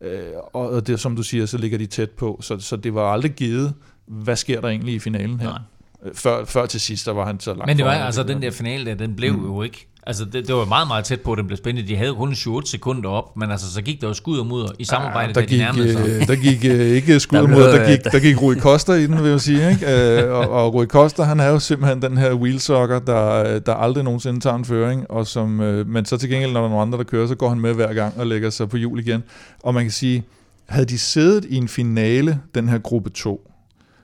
Øh, 0.00 0.22
og 0.52 0.86
det, 0.86 1.00
som 1.00 1.16
du 1.16 1.22
siger, 1.22 1.46
så 1.46 1.58
ligger 1.58 1.78
de 1.78 1.86
tæt 1.86 2.10
på, 2.10 2.38
så, 2.42 2.58
så 2.58 2.76
det 2.76 2.94
var 2.94 3.12
aldrig 3.12 3.32
givet, 3.32 3.74
hvad 4.06 4.36
sker 4.36 4.60
der 4.60 4.68
egentlig 4.68 4.94
i 4.94 4.98
finalen 4.98 5.40
her? 5.40 5.48
Nej. 5.48 5.58
Øh, 6.06 6.14
Før, 6.14 6.44
før 6.44 6.66
til 6.66 6.80
sidst, 6.80 7.06
der 7.06 7.12
var 7.12 7.26
han 7.26 7.40
så 7.40 7.50
langt 7.50 7.66
Men 7.66 7.76
det 7.76 7.84
var 7.84 7.92
foran, 7.92 8.06
altså 8.06 8.22
det 8.22 8.28
den 8.28 8.42
der 8.42 8.50
finale 8.50 8.86
der, 8.86 8.94
den 8.94 9.14
blev 9.16 9.32
mm. 9.32 9.44
jo 9.44 9.62
ikke. 9.62 9.86
Altså 10.06 10.24
det, 10.24 10.48
det 10.48 10.54
var 10.54 10.64
meget, 10.64 10.88
meget 10.88 11.04
tæt 11.04 11.20
på, 11.20 11.32
at 11.32 11.38
den 11.38 11.46
blev 11.46 11.56
spændende. 11.56 11.88
De 11.88 11.96
havde 11.96 12.14
kun 12.14 12.34
7 12.34 12.66
sekunder 12.66 13.10
op, 13.10 13.36
men 13.36 13.50
altså 13.50 13.72
så 13.72 13.82
gik 13.82 14.00
der 14.00 14.08
jo 14.08 14.14
skud 14.14 14.38
og 14.38 14.46
mudder 14.46 14.68
i 14.78 14.84
samarbejde, 14.84 15.28
Ja, 15.28 15.32
da 15.32 15.40
der, 15.40 15.46
de 15.46 15.46
gik, 15.46 15.58
nærmede 15.58 15.92
sig. 15.92 16.08
øh, 16.08 16.26
der 16.26 16.36
gik 16.36 16.64
øh, 16.64 16.80
ikke 16.96 17.20
skud 17.20 17.38
Der 17.38 17.46
mod, 17.46 17.54
blev, 17.56 17.64
der 17.66 17.82
øh, 17.82 17.88
gik, 17.88 18.04
der 18.04 18.20
gik 18.20 18.42
Rui 18.42 18.54
Costa 18.56 18.92
i 18.92 19.06
den, 19.06 19.22
vil 19.22 19.30
jeg 19.30 19.40
sige. 19.40 19.70
Ikke? 19.70 20.22
Øh, 20.22 20.32
og, 20.32 20.48
og 20.48 20.74
Rui 20.74 20.86
Costa, 20.86 21.22
han 21.22 21.40
er 21.40 21.48
jo 21.48 21.58
simpelthen 21.58 22.02
den 22.02 22.18
her 22.18 22.34
wheelsocker, 22.34 22.98
der, 22.98 23.58
der 23.58 23.74
aldrig 23.74 24.04
nogensinde 24.04 24.40
tager 24.40 24.56
en 24.56 24.64
føring, 24.64 25.10
og 25.10 25.26
som, 25.26 25.60
øh, 25.60 25.86
men 25.88 26.04
så 26.04 26.16
til 26.16 26.30
gengæld, 26.30 26.52
når 26.52 26.60
der 26.60 26.66
er 26.66 26.70
nogle 26.70 26.82
andre, 26.82 26.98
der 26.98 27.04
kører, 27.04 27.26
så 27.26 27.34
går 27.34 27.48
han 27.48 27.60
med 27.60 27.74
hver 27.74 27.92
gang 27.94 28.14
og 28.18 28.26
lægger 28.26 28.50
sig 28.50 28.68
på 28.68 28.76
hjul 28.76 28.98
igen. 28.98 29.22
Og 29.62 29.74
man 29.74 29.84
kan 29.84 29.92
sige, 29.92 30.24
havde 30.68 30.86
de 30.86 30.98
siddet 30.98 31.44
i 31.44 31.56
en 31.56 31.68
finale, 31.68 32.38
den 32.54 32.68
her 32.68 32.78
gruppe 32.78 33.10
2, 33.10 33.49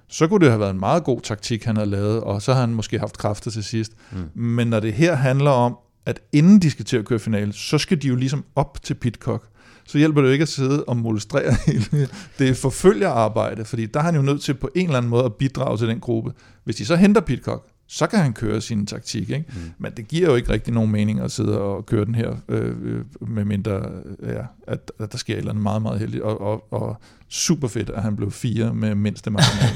så 0.09 0.27
kunne 0.29 0.41
det 0.41 0.49
have 0.49 0.61
været 0.61 0.71
en 0.71 0.81
meget 0.81 1.05
god 1.05 1.21
taktik, 1.21 1.65
han 1.65 1.77
havde 1.77 1.91
lavet, 1.91 2.21
og 2.21 2.43
så 2.43 2.53
har 2.53 2.61
han 2.61 2.75
måske 2.75 2.99
haft 2.99 3.19
kræfter 3.19 3.51
til 3.51 3.65
sidst. 3.65 3.93
Mm. 4.13 4.43
Men 4.43 4.69
når 4.69 4.81
det 4.81 4.93
her 4.93 5.15
handler 5.15 5.51
om, 5.51 5.77
at 6.07 6.21
inden 6.33 6.59
de 6.59 6.71
skal 6.71 6.85
til 6.85 6.97
at 6.97 7.05
køre 7.05 7.19
finale, 7.19 7.53
så 7.53 7.79
skal 7.79 8.03
de 8.03 8.09
jo 8.09 8.17
ligesom 8.17 8.45
op 8.57 8.83
til 8.83 8.95
Pitcock. 8.95 9.49
Så 9.87 9.99
hjælper 9.99 10.21
det 10.21 10.29
jo 10.29 10.33
ikke 10.33 10.43
at 10.43 10.49
sidde 10.49 10.85
og 10.85 10.97
molestrere 10.97 11.57
hele 11.67 12.09
det 12.39 12.49
er 12.49 12.55
forfølgerarbejde, 12.55 13.65
fordi 13.65 13.87
der 13.87 14.01
er 14.01 14.05
han 14.05 14.17
jo 14.17 14.23
nødt 14.23 14.43
til 14.43 14.55
på 14.55 14.69
en 14.75 14.87
eller 14.87 14.97
anden 14.97 15.11
måde 15.11 15.25
at 15.25 15.35
bidrage 15.35 15.79
til 15.79 15.89
den 15.89 16.01
gruppe. 16.01 16.33
Hvis 16.65 16.77
de 16.77 16.87
så 16.87 16.97
henter 16.97 17.21
Pitcock, 17.21 17.67
så 17.89 18.07
kan 18.07 18.19
han 18.19 18.33
køre 18.33 18.61
sin 18.61 18.87
taktik, 18.87 19.31
ikke? 19.31 19.45
Mm. 19.49 19.73
Men 19.79 19.93
det 19.97 20.09
giver 20.09 20.29
jo 20.29 20.35
ikke 20.35 20.53
rigtig 20.53 20.75
nogen 20.75 20.91
mening 20.91 21.21
at 21.21 21.31
sidde 21.31 21.61
og 21.61 21.87
køre 21.87 22.05
den 22.05 22.15
her, 22.15 22.37
øh, 22.49 22.75
øh, 22.83 23.29
med 23.29 23.45
mindre, 23.45 23.91
ja, 24.23 24.43
at, 24.67 24.93
at 25.01 25.13
der 25.13 25.19
sker 25.19 25.35
et 25.35 25.39
eller 25.39 25.51
andet 25.51 25.63
meget, 25.63 25.83
meget 25.83 25.99
heldigt, 25.99 26.23
og, 26.23 26.41
og, 26.41 26.73
og 26.73 26.97
super 27.29 27.69
fedt, 27.69 27.91
at 27.91 28.03
han 28.03 28.17
blev 28.17 28.31
fire 28.31 28.75
med 28.75 28.95
mindste 28.95 29.31
marginal. 29.31 29.71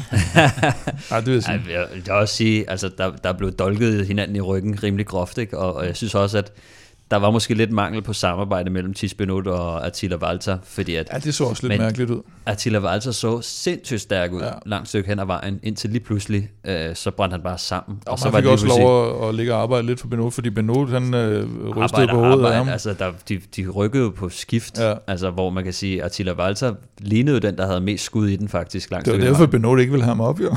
Ej, 1.11 1.21
det 1.21 1.27
vil 1.27 1.35
jeg 1.35 1.43
sige. 1.43 1.55
Ej, 1.55 1.73
jeg 1.73 1.87
vil 1.95 2.11
også 2.11 2.35
sige, 2.35 2.71
altså 2.71 2.91
der, 2.99 3.17
der 3.17 3.33
blev 3.33 3.53
dolket 3.53 4.07
hinanden 4.07 4.37
i 4.37 4.41
ryggen 4.41 4.83
rimelig 4.83 5.07
groft, 5.07 5.39
ikke? 5.39 5.59
Og, 5.59 5.75
og 5.75 5.87
jeg 5.87 5.97
synes 5.97 6.15
også, 6.15 6.39
at 6.39 6.53
der 7.11 7.17
var 7.17 7.31
måske 7.31 7.55
lidt 7.55 7.73
mangel 7.73 8.03
på 8.03 8.13
samarbejde 8.13 8.71
mellem 8.71 8.95
Tis 8.95 9.15
Benot 9.15 9.47
og 9.47 9.87
Attila 9.87 10.17
Walter, 10.17 10.59
fordi 10.65 10.95
at 10.95 11.09
Ja, 11.13 11.19
det 11.19 11.35
så 11.35 11.45
også 11.45 11.63
lidt 11.63 11.71
Men- 11.71 11.81
mærkeligt 11.81 12.11
ud. 12.11 12.23
Attila 12.47 12.79
Walter 12.79 13.11
så 13.11 13.41
sindssygt 13.41 14.01
stærk 14.01 14.33
ud 14.33 14.43
ja. 14.43 14.51
Langt 14.67 14.89
stykke 14.89 15.09
hen 15.09 15.19
ad 15.19 15.25
vejen, 15.27 15.61
indtil 15.63 15.91
lige 15.91 16.05
pludselig, 16.05 16.49
øh, 16.65 16.95
så 16.95 17.11
brændte 17.11 17.35
han 17.35 17.43
bare 17.43 17.59
sammen. 17.59 17.99
Og, 18.07 18.19
så 18.19 18.23
så 18.23 18.31
var 18.31 18.39
fik 18.39 18.45
det 18.45 18.53
også 18.53 18.67
lov 18.67 19.23
at, 19.25 19.29
at 19.29 19.35
ligge 19.35 19.55
og 19.55 19.63
arbejde 19.63 19.87
lidt 19.87 20.01
for 20.01 20.09
Benot, 20.09 20.33
fordi 20.33 20.51
Benot, 20.51 20.89
han 20.91 21.15
øh, 21.15 21.43
rystede 21.69 21.83
arbejde, 21.83 22.09
på 22.09 22.17
hovedet 22.17 22.33
arbejde, 22.33 22.49
af 22.55 22.65
ham. 22.65 22.69
Altså, 22.69 22.93
der, 22.99 23.13
de, 23.29 23.41
de 23.57 23.69
rykkede 23.69 24.11
på 24.11 24.29
skift, 24.29 24.79
ja. 24.79 24.95
Altså, 25.07 25.31
hvor 25.31 25.51
man 25.51 25.65
kan 25.65 25.73
sige, 25.73 25.99
at 26.01 26.07
Attila 26.07 26.33
Walter 26.33 26.75
lignede 26.99 27.35
jo 27.37 27.41
den, 27.41 27.57
der 27.57 27.67
havde 27.67 27.81
mest 27.81 28.05
skud 28.05 28.29
i 28.29 28.37
den 28.37 28.49
faktisk 28.49 28.91
langt 28.91 29.07
Det 29.07 29.15
var 29.15 29.21
derfor, 29.21 29.47
Benot 29.47 29.81
ikke 29.81 29.93
ville 29.93 30.05
have 30.05 30.11
ham 30.17 30.21
op, 30.21 30.41
jo. 30.41 30.55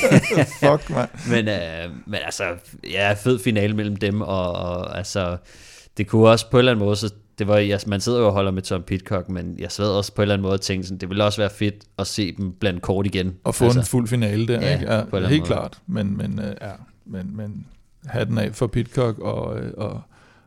Fuck, 0.62 0.90
mand. 0.90 1.08
Men, 1.30 1.48
øh, 1.48 1.90
men 2.06 2.20
altså, 2.24 2.44
ja, 2.90 3.12
fed 3.12 3.38
finale 3.38 3.74
mellem 3.74 3.96
dem, 3.96 4.20
og, 4.20 4.52
og 4.52 4.98
altså, 4.98 5.36
det 5.96 6.06
kunne 6.06 6.28
også 6.28 6.50
på 6.50 6.56
en 6.56 6.58
eller 6.58 6.72
anden 6.72 6.84
måde, 6.84 6.96
så 6.96 7.12
det 7.38 7.48
var, 7.48 7.56
jeg, 7.56 7.80
man 7.86 8.00
sidder 8.00 8.18
jo 8.18 8.26
og 8.26 8.32
holder 8.32 8.50
med 8.50 8.62
Tom 8.62 8.82
Pitcock, 8.82 9.28
men 9.28 9.56
jeg 9.58 9.72
sad 9.72 9.88
også 9.88 10.14
på 10.14 10.22
en 10.22 10.24
eller 10.24 10.34
anden 10.34 10.42
måde 10.42 10.54
og 10.54 10.60
tænkte 10.60 10.88
sådan, 10.88 10.98
det 10.98 11.08
ville 11.08 11.24
også 11.24 11.40
være 11.40 11.50
fedt 11.50 11.74
at 11.98 12.06
se 12.06 12.36
dem 12.36 12.52
blandt 12.52 12.82
kort 12.82 13.06
igen. 13.06 13.34
Og 13.44 13.54
få 13.54 13.64
altså, 13.64 13.80
en 13.80 13.86
fuld 13.86 14.08
finale 14.08 14.48
der, 14.48 14.60
ja, 14.60 14.72
ikke? 14.72 14.86
på 14.86 14.92
Ja, 14.92 15.00
anden 15.00 15.30
helt 15.30 15.40
måde. 15.40 15.46
klart. 15.46 15.78
Men, 15.86 16.16
men, 16.16 16.38
øh, 16.38 16.54
ja, 16.62 16.72
men, 17.06 17.36
men 17.36 17.66
hatten 18.06 18.38
af 18.38 18.54
for 18.54 18.66
Pitcock 18.66 19.18
og, 19.18 19.58
øh, 19.58 19.72
og, 19.76 20.00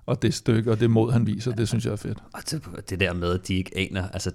og 0.10 0.22
det 0.22 0.34
stykke 0.34 0.72
og 0.72 0.80
det 0.80 0.90
mod, 0.90 1.12
han 1.12 1.28
viser, 1.28 1.52
det 1.52 1.68
synes 1.68 1.86
jeg 1.86 1.92
er 1.92 1.96
fedt. 1.96 2.18
Og 2.34 2.42
det, 2.52 2.62
det 2.90 3.00
der 3.00 3.14
med, 3.14 3.34
at 3.34 3.48
de 3.48 3.56
ikke 3.56 3.72
aner, 3.76 4.08
altså 4.14 4.32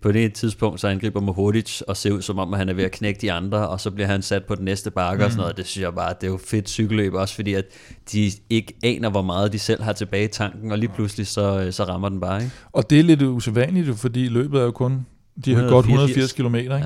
på, 0.00 0.12
det 0.12 0.34
tidspunkt, 0.34 0.80
så 0.80 0.88
angriber 0.88 1.20
Mohodic 1.20 1.80
og 1.80 1.96
ser 1.96 2.12
ud 2.12 2.22
som 2.22 2.38
om, 2.38 2.52
at 2.52 2.58
han 2.58 2.68
er 2.68 2.72
ved 2.72 2.84
at 2.84 2.90
knække 2.90 3.20
de 3.20 3.32
andre, 3.32 3.68
og 3.68 3.80
så 3.80 3.90
bliver 3.90 4.06
han 4.06 4.22
sat 4.22 4.44
på 4.44 4.54
den 4.54 4.64
næste 4.64 4.90
bakke 4.90 5.20
mm. 5.20 5.24
og 5.24 5.30
sådan 5.30 5.40
noget. 5.40 5.56
Det 5.56 5.66
synes 5.66 5.82
jeg 5.82 5.94
bare, 5.94 6.14
det 6.20 6.26
er 6.26 6.30
jo 6.30 6.38
fedt 6.46 6.68
cykelløb, 6.68 7.14
også 7.14 7.34
fordi 7.34 7.54
at 7.54 7.64
de 8.12 8.30
ikke 8.50 8.74
aner, 8.82 9.10
hvor 9.10 9.22
meget 9.22 9.52
de 9.52 9.58
selv 9.58 9.82
har 9.82 9.92
tilbage 9.92 10.24
i 10.24 10.28
tanken, 10.28 10.72
og 10.72 10.78
lige 10.78 10.90
pludselig 10.94 11.26
så, 11.26 11.60
øh, 11.60 11.72
så 11.72 11.84
rammer 11.84 12.08
den 12.08 12.20
bare, 12.20 12.42
ikke? 12.42 12.54
Og 12.72 12.90
det 12.90 12.98
er 12.98 13.02
lidt 13.02 13.22
usædvanligt, 13.22 13.98
fordi 13.98 14.28
løbet 14.28 14.60
er 14.60 14.64
jo 14.64 14.70
kun, 14.70 15.06
de 15.44 15.54
har 15.54 15.68
godt 15.68 15.86
180 15.86 16.32
km, 16.32 16.54
ikke? 16.54 16.74
Ja. 16.74 16.84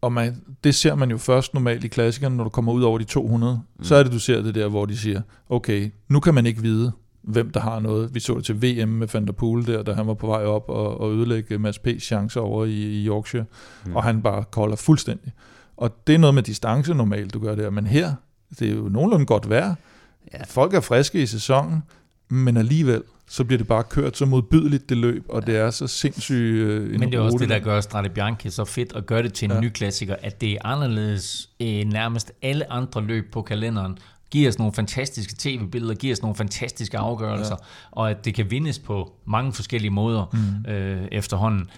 Og 0.00 0.12
man, 0.12 0.36
det 0.64 0.74
ser 0.74 0.94
man 0.94 1.10
jo 1.10 1.18
først 1.18 1.54
normalt 1.54 1.84
i 1.84 1.88
klassikerne, 1.88 2.36
når 2.36 2.44
du 2.44 2.50
kommer 2.50 2.72
ud 2.72 2.82
over 2.82 2.98
de 2.98 3.04
200. 3.04 3.60
Mm. 3.78 3.84
Så 3.84 3.94
er 3.94 4.02
det, 4.02 4.12
du 4.12 4.18
ser 4.18 4.42
det 4.42 4.54
der, 4.54 4.68
hvor 4.68 4.86
de 4.86 4.98
siger, 4.98 5.22
okay, 5.48 5.90
nu 6.08 6.20
kan 6.20 6.34
man 6.34 6.46
ikke 6.46 6.62
vide, 6.62 6.92
hvem 7.24 7.50
der 7.50 7.60
har 7.60 7.80
noget. 7.80 8.14
Vi 8.14 8.20
så 8.20 8.34
det 8.34 8.44
til 8.44 8.62
VM 8.62 8.88
med 8.88 9.08
Van 9.12 9.26
der 9.26 9.32
Poel 9.32 9.66
der, 9.66 9.82
da 9.82 9.92
han 9.92 10.06
var 10.06 10.14
på 10.14 10.26
vej 10.26 10.44
op 10.44 10.68
og, 10.68 11.00
og 11.00 11.12
ødelægge 11.12 11.58
Mads 11.58 11.78
P's 11.78 11.98
chancer 11.98 12.40
over 12.40 12.64
i, 12.64 12.70
i 12.72 13.06
Yorkshire. 13.06 13.44
Mm. 13.86 13.96
Og 13.96 14.04
han 14.04 14.22
bare 14.22 14.44
kolder 14.50 14.76
fuldstændig. 14.76 15.32
Og 15.76 15.96
det 16.06 16.14
er 16.14 16.18
noget 16.18 16.34
med 16.34 16.42
distance 16.42 16.94
normalt, 16.94 17.34
du 17.34 17.38
gør 17.38 17.54
der. 17.54 17.70
Men 17.70 17.86
her, 17.86 18.14
det 18.58 18.70
er 18.70 18.74
jo 18.74 18.88
nogenlunde 18.88 19.26
godt 19.26 19.48
vejr. 19.48 19.74
Ja. 20.32 20.44
Folk 20.44 20.74
er 20.74 20.80
friske 20.80 21.22
i 21.22 21.26
sæsonen, 21.26 21.82
men 22.28 22.56
alligevel, 22.56 23.02
så 23.28 23.44
bliver 23.44 23.58
det 23.58 23.66
bare 23.66 23.82
kørt 23.82 24.16
så 24.16 24.26
modbydeligt 24.26 24.88
det 24.88 24.96
løb, 24.96 25.24
og 25.28 25.42
ja. 25.46 25.52
det 25.52 25.60
er 25.60 25.70
så 25.70 25.86
sindssygt 25.86 26.38
øh, 26.38 26.94
en 26.94 27.00
Men 27.00 27.12
det 27.12 27.18
er 27.18 27.20
også 27.20 27.38
det, 27.38 27.48
der 27.48 27.58
gør 27.58 27.80
Strade 27.80 28.08
Bianche 28.08 28.50
så 28.50 28.64
fedt 28.64 28.96
at 28.96 29.06
gøre 29.06 29.22
det 29.22 29.32
til 29.34 29.46
en 29.46 29.52
ja. 29.52 29.60
Ny 29.60 29.68
klassiker, 29.68 30.16
at 30.22 30.40
det 30.40 30.52
er 30.52 30.58
anderledes 30.64 31.50
end 31.58 31.92
nærmest 31.92 32.32
alle 32.42 32.72
andre 32.72 33.02
løb 33.02 33.32
på 33.32 33.42
kalenderen. 33.42 33.98
Giver 34.30 34.48
os 34.48 34.58
nogle 34.58 34.72
fantastiske 34.74 35.34
tv-billeder, 35.38 35.94
giver 35.94 36.14
os 36.14 36.22
nogle 36.22 36.34
fantastiske 36.34 36.98
afgørelser, 36.98 37.56
ja. 37.60 37.66
og 37.90 38.10
at 38.10 38.24
det 38.24 38.34
kan 38.34 38.50
vindes 38.50 38.78
på 38.78 39.12
mange 39.24 39.52
forskellige 39.52 39.90
måder 39.90 40.24
mm. 40.64 40.70
øh, 40.70 41.08
efterhånden. 41.12 41.70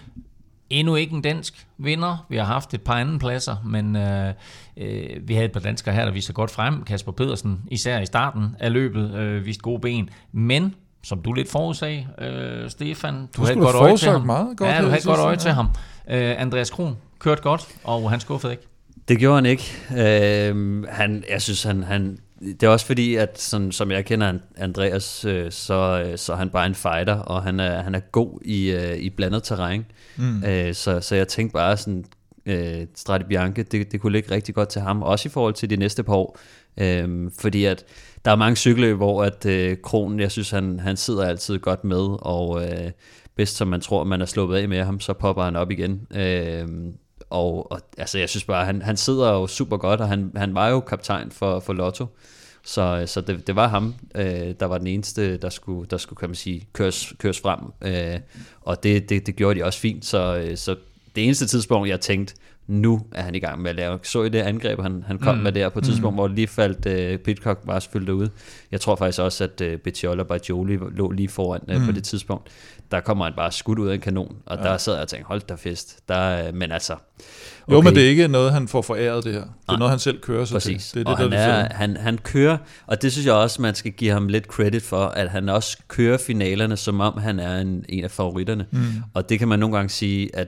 Endnu 0.69 0.95
ikke 0.95 1.15
en 1.15 1.21
dansk 1.21 1.67
vinder. 1.77 2.25
Vi 2.29 2.37
har 2.37 2.43
haft 2.43 2.73
et 2.73 2.81
par 2.81 2.93
anden 2.93 3.19
pladser, 3.19 3.55
men 3.65 3.95
øh, 3.95 4.33
øh, 4.77 5.09
vi 5.27 5.33
havde 5.33 5.45
et 5.45 5.51
par 5.51 5.59
danskere 5.59 5.95
her, 5.95 6.05
der 6.05 6.11
viste 6.11 6.25
sig 6.25 6.35
godt 6.35 6.51
frem. 6.51 6.83
Kasper 6.83 7.11
Pedersen, 7.11 7.61
især 7.71 7.99
i 7.99 8.05
starten 8.05 8.55
af 8.59 8.73
løbet, 8.73 9.13
øh, 9.15 9.45
viste 9.45 9.61
gode 9.61 9.79
ben. 9.79 10.09
Men, 10.31 10.75
som 11.03 11.21
du 11.21 11.33
lidt 11.33 11.51
forudsag, 11.51 12.07
øh, 12.19 12.69
Stefan, 12.69 13.15
du, 13.15 13.27
Du 13.35 13.41
havde 13.41 13.55
godt 13.55 13.65
øje 13.65 13.73
til 13.75 13.87
forudsagt 13.87 14.11
ham. 14.13 14.25
meget 14.25 14.57
godt 14.57 14.69
ja, 14.69 14.81
du 14.81 14.87
havde 14.87 15.01
godt 15.05 15.19
øje 15.19 15.29
ja. 15.29 15.35
til 15.35 15.51
ham. 15.51 15.67
Øh, 16.09 16.41
Andreas 16.41 16.69
Kron 16.69 16.97
kørte 17.19 17.41
godt, 17.41 17.67
og 17.83 18.09
han 18.09 18.19
skuffede 18.19 18.53
ikke. 18.53 18.67
Det 19.07 19.19
gjorde 19.19 19.35
han 19.35 19.45
ikke. 19.45 19.73
Øh, 19.97 20.83
han, 20.89 21.23
jeg 21.29 21.41
synes, 21.41 21.63
han, 21.63 21.83
han, 21.83 22.19
det 22.41 22.63
er 22.63 22.67
også 22.67 22.85
fordi, 22.85 23.15
at 23.15 23.41
sådan, 23.41 23.71
som 23.71 23.91
jeg 23.91 24.05
kender 24.05 24.33
Andreas, 24.57 25.25
øh, 25.25 25.51
så, 25.51 26.03
øh, 26.05 26.17
så 26.17 26.33
er 26.33 26.37
han 26.37 26.49
bare 26.49 26.65
en 26.65 26.75
fighter, 26.75 27.15
og 27.15 27.43
han 27.43 27.59
er, 27.59 27.81
han 27.81 27.95
er 27.95 27.99
god 27.99 28.39
i, 28.41 28.71
øh, 28.71 28.97
i 28.97 29.09
blandet 29.09 29.43
terræn. 29.43 29.85
Mm. 30.17 30.43
Øh, 30.43 30.73
så, 30.73 31.01
så 31.01 31.15
jeg 31.15 31.27
tænkte 31.27 31.53
bare 31.53 31.77
sådan, 31.77 32.05
øh, 32.45 32.85
Strade 32.95 33.23
Bianche, 33.23 33.63
det, 33.63 33.91
det 33.91 34.01
kunne 34.01 34.11
ligge 34.11 34.31
rigtig 34.31 34.55
godt 34.55 34.69
til 34.69 34.81
ham, 34.81 35.03
også 35.03 35.29
i 35.29 35.31
forhold 35.31 35.53
til 35.53 35.69
de 35.69 35.75
næste 35.75 36.03
par 36.03 36.15
år. 36.15 36.37
Øh, 36.77 37.31
fordi 37.39 37.65
at 37.65 37.85
der 38.25 38.31
er 38.31 38.35
mange 38.35 38.55
cykler, 38.55 38.93
hvor 38.93 39.23
at 39.23 39.45
øh, 39.45 39.77
Kronen, 39.83 40.19
jeg 40.19 40.31
synes, 40.31 40.49
han, 40.49 40.79
han 40.79 40.97
sidder 40.97 41.25
altid 41.25 41.59
godt 41.59 41.83
med, 41.83 42.17
og 42.21 42.63
øh, 42.63 42.91
bedst 43.35 43.55
som 43.55 43.67
man 43.67 43.81
tror, 43.81 44.03
man 44.03 44.21
er 44.21 44.25
sluppet 44.25 44.55
af 44.55 44.69
med 44.69 44.83
ham, 44.83 44.99
så 44.99 45.13
popper 45.13 45.43
han 45.43 45.55
op 45.55 45.71
igen. 45.71 46.07
Øh, 46.15 46.67
og, 47.29 47.71
og 47.71 47.81
altså, 47.97 48.17
jeg 48.19 48.29
synes 48.29 48.43
bare, 48.43 48.65
han, 48.65 48.81
han 48.81 48.97
sidder 48.97 49.31
jo 49.31 49.47
super 49.47 49.77
godt, 49.77 50.01
og 50.01 50.07
han, 50.07 50.31
han 50.35 50.55
var 50.55 50.69
jo 50.69 50.79
kaptajn 50.79 51.31
for, 51.31 51.59
for 51.59 51.73
Lotto. 51.73 52.05
Så, 52.63 52.81
øh, 53.01 53.07
så 53.07 53.21
det, 53.21 53.47
det 53.47 53.55
var 53.55 53.67
ham, 53.67 53.95
øh, 54.15 54.55
der 54.59 54.65
var 54.65 54.77
den 54.77 54.87
eneste, 54.87 55.37
der 55.37 55.49
skulle, 55.49 55.87
der 55.89 55.97
skulle 55.97 56.17
kan 56.17 56.29
man 56.29 56.35
sige, 56.35 56.67
køres, 56.73 57.13
køres 57.19 57.39
frem. 57.39 57.59
Øh, 57.81 58.19
og 58.61 58.83
det, 58.83 59.09
det, 59.09 59.27
det 59.27 59.35
gjorde 59.35 59.59
de 59.59 59.65
også 59.65 59.79
fint. 59.79 60.05
Så, 60.05 60.37
øh, 60.37 60.57
så 60.57 60.75
det 61.15 61.23
eneste 61.23 61.47
tidspunkt, 61.47 61.89
jeg 61.89 62.01
tænkte, 62.01 62.35
nu 62.67 63.01
er 63.11 63.21
han 63.21 63.35
i 63.35 63.39
gang 63.39 63.61
med 63.61 63.69
at 63.69 63.75
lave. 63.75 63.99
Så 64.03 64.23
I 64.23 64.29
det 64.29 64.39
angreb, 64.39 64.81
han, 64.81 65.03
han 65.07 65.19
kom 65.19 65.35
mm. 65.35 65.43
med 65.43 65.51
der 65.51 65.69
på 65.69 65.79
et 65.79 65.85
tidspunkt, 65.85 66.13
mm. 66.13 66.15
hvor 66.15 66.27
lige 66.27 66.47
faldt 66.47 67.13
uh, 67.13 67.19
Pitcock 67.23 67.59
var 67.63 67.79
selvfølgelig 67.79 68.11
derude. 68.11 68.29
Jeg 68.71 68.81
tror 68.81 68.95
faktisk 68.95 69.21
også, 69.21 69.43
at 69.43 69.61
uh, 69.61 69.79
Betiola 69.83 70.21
og 70.21 70.27
Bajoli 70.27 70.77
lå 70.91 71.11
lige 71.11 71.29
foran 71.29 71.61
uh, 71.67 71.75
mm. 71.75 71.85
på 71.85 71.91
det 71.91 72.03
tidspunkt. 72.03 72.47
Der 72.91 72.99
kommer 72.99 73.25
han 73.25 73.33
bare 73.37 73.51
skudt 73.51 73.79
ud 73.79 73.87
af 73.87 73.93
en 73.93 74.01
kanon, 74.01 74.35
og 74.45 74.57
ja. 74.57 74.63
der 74.63 74.77
sad 74.77 74.93
jeg 74.93 75.01
og 75.01 75.07
tænkte, 75.07 75.27
hold 75.27 75.41
da 75.41 75.55
fest. 75.55 75.99
Der, 76.09 76.49
uh, 76.49 76.55
men 76.55 76.71
altså... 76.71 76.93
Okay. 76.93 77.75
Jo, 77.75 77.81
men 77.81 77.95
det 77.95 78.05
er 78.05 78.09
ikke 78.09 78.27
noget, 78.27 78.53
han 78.53 78.67
får 78.67 78.81
foræret 78.81 79.23
det 79.23 79.33
her. 79.33 79.41
Det 79.41 79.47
er 79.47 79.71
Nej. 79.71 79.77
noget, 79.77 79.89
han 79.89 79.99
selv 79.99 80.21
kører 80.21 80.45
sig 80.45 80.55
Præcis. 80.55 80.89
til. 80.89 80.99
Det 80.99 81.07
er 81.07 81.11
og 81.11 81.17
det, 81.17 81.39
han, 81.39 81.49
der, 81.49 81.55
er, 81.55 81.75
han, 81.75 81.97
han 81.97 82.17
kører, 82.17 82.57
og 82.87 83.01
det 83.01 83.11
synes 83.11 83.25
jeg 83.25 83.33
også, 83.33 83.61
man 83.61 83.75
skal 83.75 83.91
give 83.91 84.11
ham 84.11 84.27
lidt 84.27 84.45
credit 84.45 84.83
for, 84.83 85.05
at 85.05 85.29
han 85.29 85.49
også 85.49 85.77
kører 85.87 86.17
finalerne, 86.17 86.77
som 86.77 86.99
om 86.99 87.17
han 87.17 87.39
er 87.39 87.61
en, 87.61 87.85
en 87.89 88.03
af 88.03 88.11
favoritterne. 88.11 88.65
Mm. 88.71 88.79
Og 89.13 89.29
det 89.29 89.39
kan 89.39 89.47
man 89.47 89.59
nogle 89.59 89.75
gange 89.75 89.89
sige, 89.89 90.35
at 90.35 90.47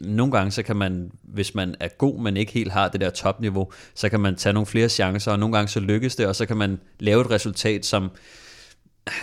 nogle 0.00 0.32
gange 0.32 0.50
så 0.50 0.62
kan 0.62 0.76
man, 0.76 1.12
hvis 1.22 1.54
man 1.54 1.74
er 1.80 1.88
god, 1.88 2.20
men 2.20 2.36
ikke 2.36 2.52
helt 2.52 2.72
har 2.72 2.88
det 2.88 3.00
der 3.00 3.10
topniveau, 3.10 3.72
så 3.94 4.08
kan 4.08 4.20
man 4.20 4.36
tage 4.36 4.52
nogle 4.52 4.66
flere 4.66 4.88
chancer, 4.88 5.32
og 5.32 5.38
nogle 5.38 5.56
gange 5.56 5.68
så 5.68 5.80
lykkes 5.80 6.16
det, 6.16 6.26
og 6.26 6.36
så 6.36 6.46
kan 6.46 6.56
man 6.56 6.80
lave 6.98 7.20
et 7.20 7.30
resultat, 7.30 7.86
som 7.86 8.10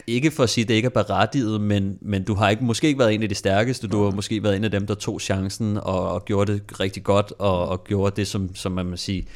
ikke 0.08 0.32
for 0.32 0.44
at 0.44 0.50
sige, 0.50 0.64
at 0.64 0.68
det 0.68 0.74
ikke 0.74 0.86
er 0.86 1.04
berettiget, 1.04 1.62
men, 1.62 1.98
men 2.02 2.24
du 2.24 2.34
har 2.34 2.50
ikke, 2.50 2.64
måske 2.64 2.88
ikke 2.88 3.00
været 3.00 3.14
en 3.14 3.24
af 3.24 3.30
de 3.30 3.36
stærkeste, 3.36 3.88
du 3.88 4.04
har 4.04 4.12
måske 4.12 4.44
været 4.44 4.56
en 4.56 4.64
af 4.64 4.72
dem, 4.72 4.88
der 4.88 4.96
tog 4.96 5.22
chancen 5.22 5.78
og, 5.78 6.10
og 6.12 6.26
gjorde 6.26 6.54
det 6.54 6.80
rigtig 6.80 7.04
godt, 7.04 7.34
og, 7.40 7.68
og 7.68 7.84
gjorde 7.84 8.16
det, 8.16 8.28
som, 8.28 8.56
som 8.56 8.72
man 8.72 8.86
må 8.86 8.96
sige, 8.96 9.28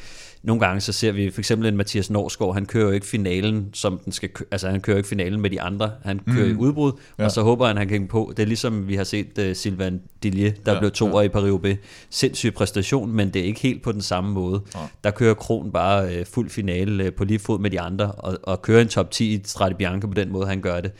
nogle 0.44 0.66
gange 0.66 0.80
så 0.80 0.92
ser 0.92 1.12
vi 1.12 1.30
for 1.30 1.40
eksempel 1.40 1.68
en 1.68 1.76
Mathias 1.76 2.10
Norsgaard, 2.10 2.54
han 2.54 2.66
kører 2.66 2.84
jo 2.84 2.90
ikke 2.90 3.06
finalen, 3.06 3.70
som 3.72 4.00
den 4.04 4.12
skal, 4.12 4.30
altså 4.50 4.68
han 4.70 4.80
kører 4.80 4.96
ikke 4.96 5.08
finalen 5.08 5.40
med 5.40 5.50
de 5.50 5.60
andre, 5.60 5.90
han 6.02 6.18
kører 6.18 6.46
mm. 6.46 6.52
i 6.52 6.54
udbrud, 6.54 6.92
ja. 7.18 7.24
og 7.24 7.30
så 7.30 7.42
håber 7.42 7.66
han, 7.66 7.76
han 7.76 7.88
kan 7.88 8.08
på. 8.08 8.32
Det 8.36 8.42
er 8.42 8.46
ligesom 8.46 8.88
vi 8.88 8.94
har 8.94 9.04
set 9.04 9.38
uh, 9.38 9.52
Sylvain 9.54 10.00
Dillier, 10.22 10.52
der 10.66 10.72
ja, 10.72 10.78
blev 10.78 10.90
to 10.90 11.20
ja. 11.20 11.24
i 11.24 11.28
Paris-Roubaix. 11.28 11.76
Sindssyg 12.10 12.54
præstation, 12.54 13.12
men 13.12 13.30
det 13.30 13.42
er 13.42 13.46
ikke 13.46 13.60
helt 13.60 13.82
på 13.82 13.92
den 13.92 14.02
samme 14.02 14.30
måde. 14.30 14.62
Ja. 14.74 14.80
Der 15.04 15.10
kører 15.10 15.34
Kron 15.34 15.72
bare 15.72 16.20
uh, 16.20 16.26
fuld 16.26 16.50
finale 16.50 17.06
uh, 17.06 17.12
på 17.12 17.24
lige 17.24 17.38
fod 17.38 17.58
med 17.58 17.70
de 17.70 17.80
andre, 17.80 18.12
og, 18.12 18.38
og 18.42 18.62
kører 18.62 18.82
en 18.82 18.88
top 18.88 19.10
10 19.10 19.34
i 19.34 19.40
Strade 19.44 19.74
Bianca 19.74 20.06
på 20.06 20.14
den 20.14 20.32
måde, 20.32 20.46
han 20.46 20.60
gør 20.60 20.80
det 20.80 20.92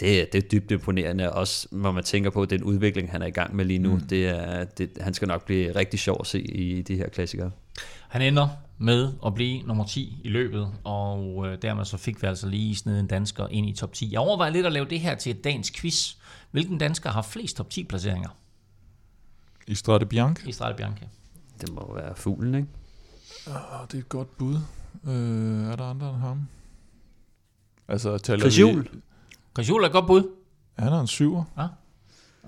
det, 0.00 0.32
det 0.32 0.44
er 0.44 0.48
dybt 0.48 0.70
imponerende, 0.70 1.32
også 1.32 1.68
når 1.70 1.92
man 1.92 2.04
tænker 2.04 2.30
på 2.30 2.44
den 2.44 2.62
udvikling, 2.62 3.10
han 3.10 3.22
er 3.22 3.26
i 3.26 3.30
gang 3.30 3.56
med 3.56 3.64
lige 3.64 3.78
nu. 3.78 3.94
Mm. 3.94 4.00
Det 4.00 4.28
er, 4.28 4.64
det, 4.64 4.90
han 5.00 5.14
skal 5.14 5.28
nok 5.28 5.46
blive 5.46 5.76
rigtig 5.76 6.00
sjov 6.00 6.16
at 6.20 6.26
se 6.26 6.40
i 6.40 6.82
de 6.82 6.96
her 6.96 7.08
klassikere. 7.08 7.50
Han 8.08 8.22
ender 8.22 8.48
med 8.82 9.12
at 9.26 9.34
blive 9.34 9.62
nummer 9.62 9.84
10 9.84 10.20
i 10.24 10.28
løbet, 10.28 10.68
og 10.84 11.46
øh, 11.46 11.62
dermed 11.62 11.84
så 11.84 11.96
fik 11.96 12.22
vi 12.22 12.26
altså 12.26 12.48
lige 12.48 12.76
sned 12.76 13.00
en 13.00 13.06
dansker 13.06 13.46
ind 13.48 13.68
i 13.68 13.72
top 13.72 13.92
10. 13.92 14.12
Jeg 14.12 14.20
overvejer 14.20 14.50
lidt 14.50 14.66
at 14.66 14.72
lave 14.72 14.84
det 14.84 15.00
her 15.00 15.14
til 15.14 15.30
et 15.30 15.44
dagens 15.44 15.70
quiz. 15.70 16.14
Hvilken 16.50 16.78
dansker 16.78 17.10
har 17.10 17.22
flest 17.22 17.56
top 17.56 17.70
10 17.70 17.84
placeringer? 17.84 18.28
I 19.66 19.74
Strade 19.74 20.06
Bianche? 20.06 20.48
I 20.48 20.52
Strade 20.52 20.74
Bianche. 20.74 21.08
Det 21.60 21.72
må 21.72 21.94
være 21.94 22.14
fuglen, 22.16 22.54
ikke? 22.54 22.68
Oh, 23.46 23.86
det 23.86 23.94
er 23.94 23.98
et 23.98 24.08
godt 24.08 24.38
bud. 24.38 24.54
Øh, 25.04 25.64
er 25.64 25.76
der 25.76 25.84
andre 25.84 26.10
end 26.10 26.18
ham? 26.18 26.48
Altså, 27.88 28.18
taler 28.18 28.40
Chris 28.40 28.58
Juhl. 28.58 28.88
Chris 29.54 29.68
Juhl 29.68 29.82
er 29.82 29.86
et 29.86 29.92
godt 29.92 30.06
bud. 30.06 30.36
Han 30.78 30.92
er 30.92 31.00
en 31.00 31.06
syver. 31.06 31.44
Ja. 31.58 31.66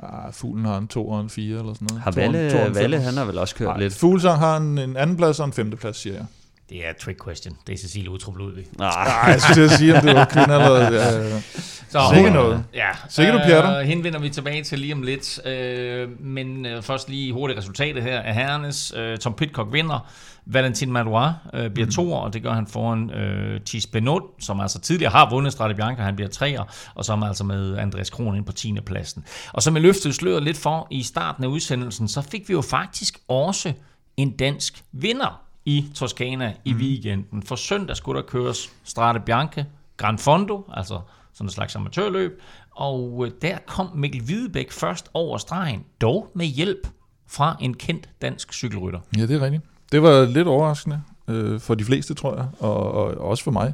Ah, 0.03 0.33
Fuglen 0.33 0.65
har 0.65 0.79
en 0.79 0.89
2 0.89 1.09
og 1.09 1.21
en 1.21 1.31
4 1.31 1.59
eller 1.59 1.75
sådan 1.75 1.87
noget. 1.91 2.03
Har 2.03 2.11
Valle, 2.11 2.75
Valle 2.75 3.01
han 3.01 3.17
har 3.17 3.25
vel 3.25 3.39
også 3.39 3.55
kørt 3.55 3.69
Ej, 3.69 3.79
lidt? 3.79 3.95
Fuglsang 3.95 4.39
har 4.39 4.57
en, 4.57 4.79
en 4.79 4.97
anden 4.97 5.17
plads 5.17 5.41
og 5.41 5.47
en 5.47 5.53
femte 5.53 5.77
plads, 5.77 5.97
siger 5.97 6.15
jeg. 6.17 6.25
Det 6.71 6.87
er 6.87 6.91
et 6.91 6.97
trick 6.97 7.25
question. 7.25 7.57
Det 7.67 7.73
er 7.73 7.77
Cecilie 7.77 8.11
Utrup 8.11 8.37
Ludvig. 8.37 8.67
Nej, 8.79 8.91
jeg 9.27 9.41
skulle 9.41 9.69
sige, 9.71 9.97
om 9.97 10.07
det 10.07 10.15
var 10.15 10.25
kvinder 10.25 10.59
eller... 10.59 10.93
Ja, 10.93 11.41
Så, 11.89 12.01
Sikke 12.15 12.31
noget. 12.31 12.65
Ja. 12.75 12.89
Sikke 13.09 13.33
du, 13.33 13.39
Pjerter. 13.39 13.81
Uh, 13.81 13.87
hende 13.87 14.05
vender 14.05 14.19
vi 14.19 14.31
tilbage 14.31 14.63
til 14.65 14.79
lige 14.79 14.95
om 14.95 15.03
lidt. 15.03 15.41
Uh, 15.47 16.27
men 16.27 16.67
uh, 16.77 16.83
først 16.83 17.09
lige 17.09 17.33
hurtigt 17.33 17.59
resultatet 17.59 18.03
her 18.03 18.21
af 18.21 18.35
herrenes. 18.35 18.95
Uh, 18.97 19.17
Tom 19.19 19.35
Pitcock 19.35 19.73
vinder. 19.73 20.11
Valentin 20.47 20.93
Madouas 20.93 21.33
uh, 21.45 21.69
bliver 21.69 21.87
mm. 21.87 21.93
toer, 21.93 22.19
og 22.19 22.33
det 22.33 22.43
gør 22.43 22.53
han 22.53 22.67
foran 22.67 23.11
uh, 23.11 23.63
Tis 23.65 23.87
Benot, 23.87 24.23
som 24.39 24.61
altså 24.61 24.81
tidligere 24.81 25.13
har 25.13 25.31
vundet 25.31 25.53
Strade 25.53 25.75
Bianca. 25.75 26.03
Han 26.03 26.17
bliver 26.17 26.29
treer, 26.29 26.65
og 26.95 27.05
så 27.05 27.13
er 27.13 27.17
altså 27.17 27.45
med 27.45 27.79
Andreas 27.79 28.11
Kron 28.11 28.37
ind 28.37 28.45
på 28.45 28.53
10. 28.53 28.75
pladsen. 28.87 29.25
Og 29.53 29.63
som 29.63 29.75
jeg 29.75 29.83
løftede 29.83 30.15
sløret 30.15 30.43
lidt 30.43 30.57
for 30.57 30.87
i 30.91 31.03
starten 31.03 31.45
af 31.45 31.49
udsendelsen, 31.49 32.09
så 32.09 32.23
fik 32.23 32.49
vi 32.49 32.53
jo 32.53 32.61
faktisk 32.61 33.19
også 33.29 33.73
en 34.17 34.31
dansk 34.31 34.85
vinder 34.93 35.43
i 35.65 35.87
Toskana 35.95 36.55
i 36.65 36.73
mm. 36.73 36.79
weekenden. 36.79 37.43
For 37.43 37.57
søndag 37.57 37.97
skulle 37.97 38.21
der 38.21 38.27
køres 38.27 38.73
Strade 38.85 39.21
Bianche, 39.21 39.67
Gran 39.97 40.19
Fondo, 40.19 40.71
altså 40.75 41.01
sådan 41.33 41.47
en 41.47 41.51
slags 41.51 41.77
amatørløb, 41.77 42.41
og 42.71 43.27
øh, 43.27 43.33
der 43.43 43.59
kom 43.67 43.91
Mikkel 43.95 44.23
Hvidebæk 44.23 44.73
først 44.73 45.11
over 45.15 45.39
stregen, 45.39 45.85
dog 46.01 46.31
med 46.35 46.47
hjælp 46.47 46.89
fra 47.27 47.57
en 47.61 47.75
kendt 47.75 48.09
dansk 48.23 48.53
cykelrytter. 48.53 49.01
Ja, 49.17 49.23
det 49.27 49.37
er 49.37 49.41
rigtigt. 49.41 49.63
Det 49.93 50.03
var 50.03 50.25
lidt 50.25 50.49
overraskende 50.49 51.01
øh, 51.29 51.61
for 51.61 51.75
de 51.75 51.85
fleste, 51.85 52.15
tror 52.15 52.37
jeg, 52.37 52.47
og, 52.59 52.93
og 52.95 53.05
også 53.05 53.45
for 53.45 53.51
mig, 53.51 53.73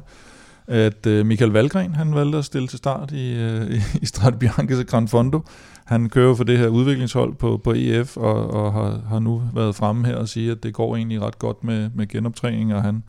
at 0.67 1.05
øh, 1.07 1.25
Michael 1.25 1.51
Valgren, 1.51 1.95
han 1.95 2.15
valgte 2.15 2.37
at 2.37 2.45
stille 2.45 2.67
til 2.67 2.77
start 2.77 3.11
i, 3.11 3.33
øh, 3.33 3.71
i 4.01 4.05
Strade 4.05 4.37
Bianche 4.37 4.83
Gran 4.83 5.07
Fondo. 5.07 5.41
Han 5.85 6.09
kører 6.09 6.35
for 6.35 6.43
det 6.43 6.57
her 6.57 6.67
udviklingshold 6.67 7.35
på, 7.35 7.61
på 7.63 7.73
EF, 7.75 8.17
og, 8.17 8.51
og 8.51 8.73
har, 8.73 9.01
har 9.09 9.19
nu 9.19 9.41
været 9.53 9.75
fremme 9.75 10.07
her 10.07 10.15
og 10.15 10.27
sige, 10.27 10.51
at 10.51 10.63
det 10.63 10.73
går 10.73 10.95
egentlig 10.95 11.21
ret 11.21 11.39
godt 11.39 11.63
med, 11.63 11.89
med 11.95 12.07
genoptræning, 12.07 12.73
og 12.73 12.83
han, 12.83 13.03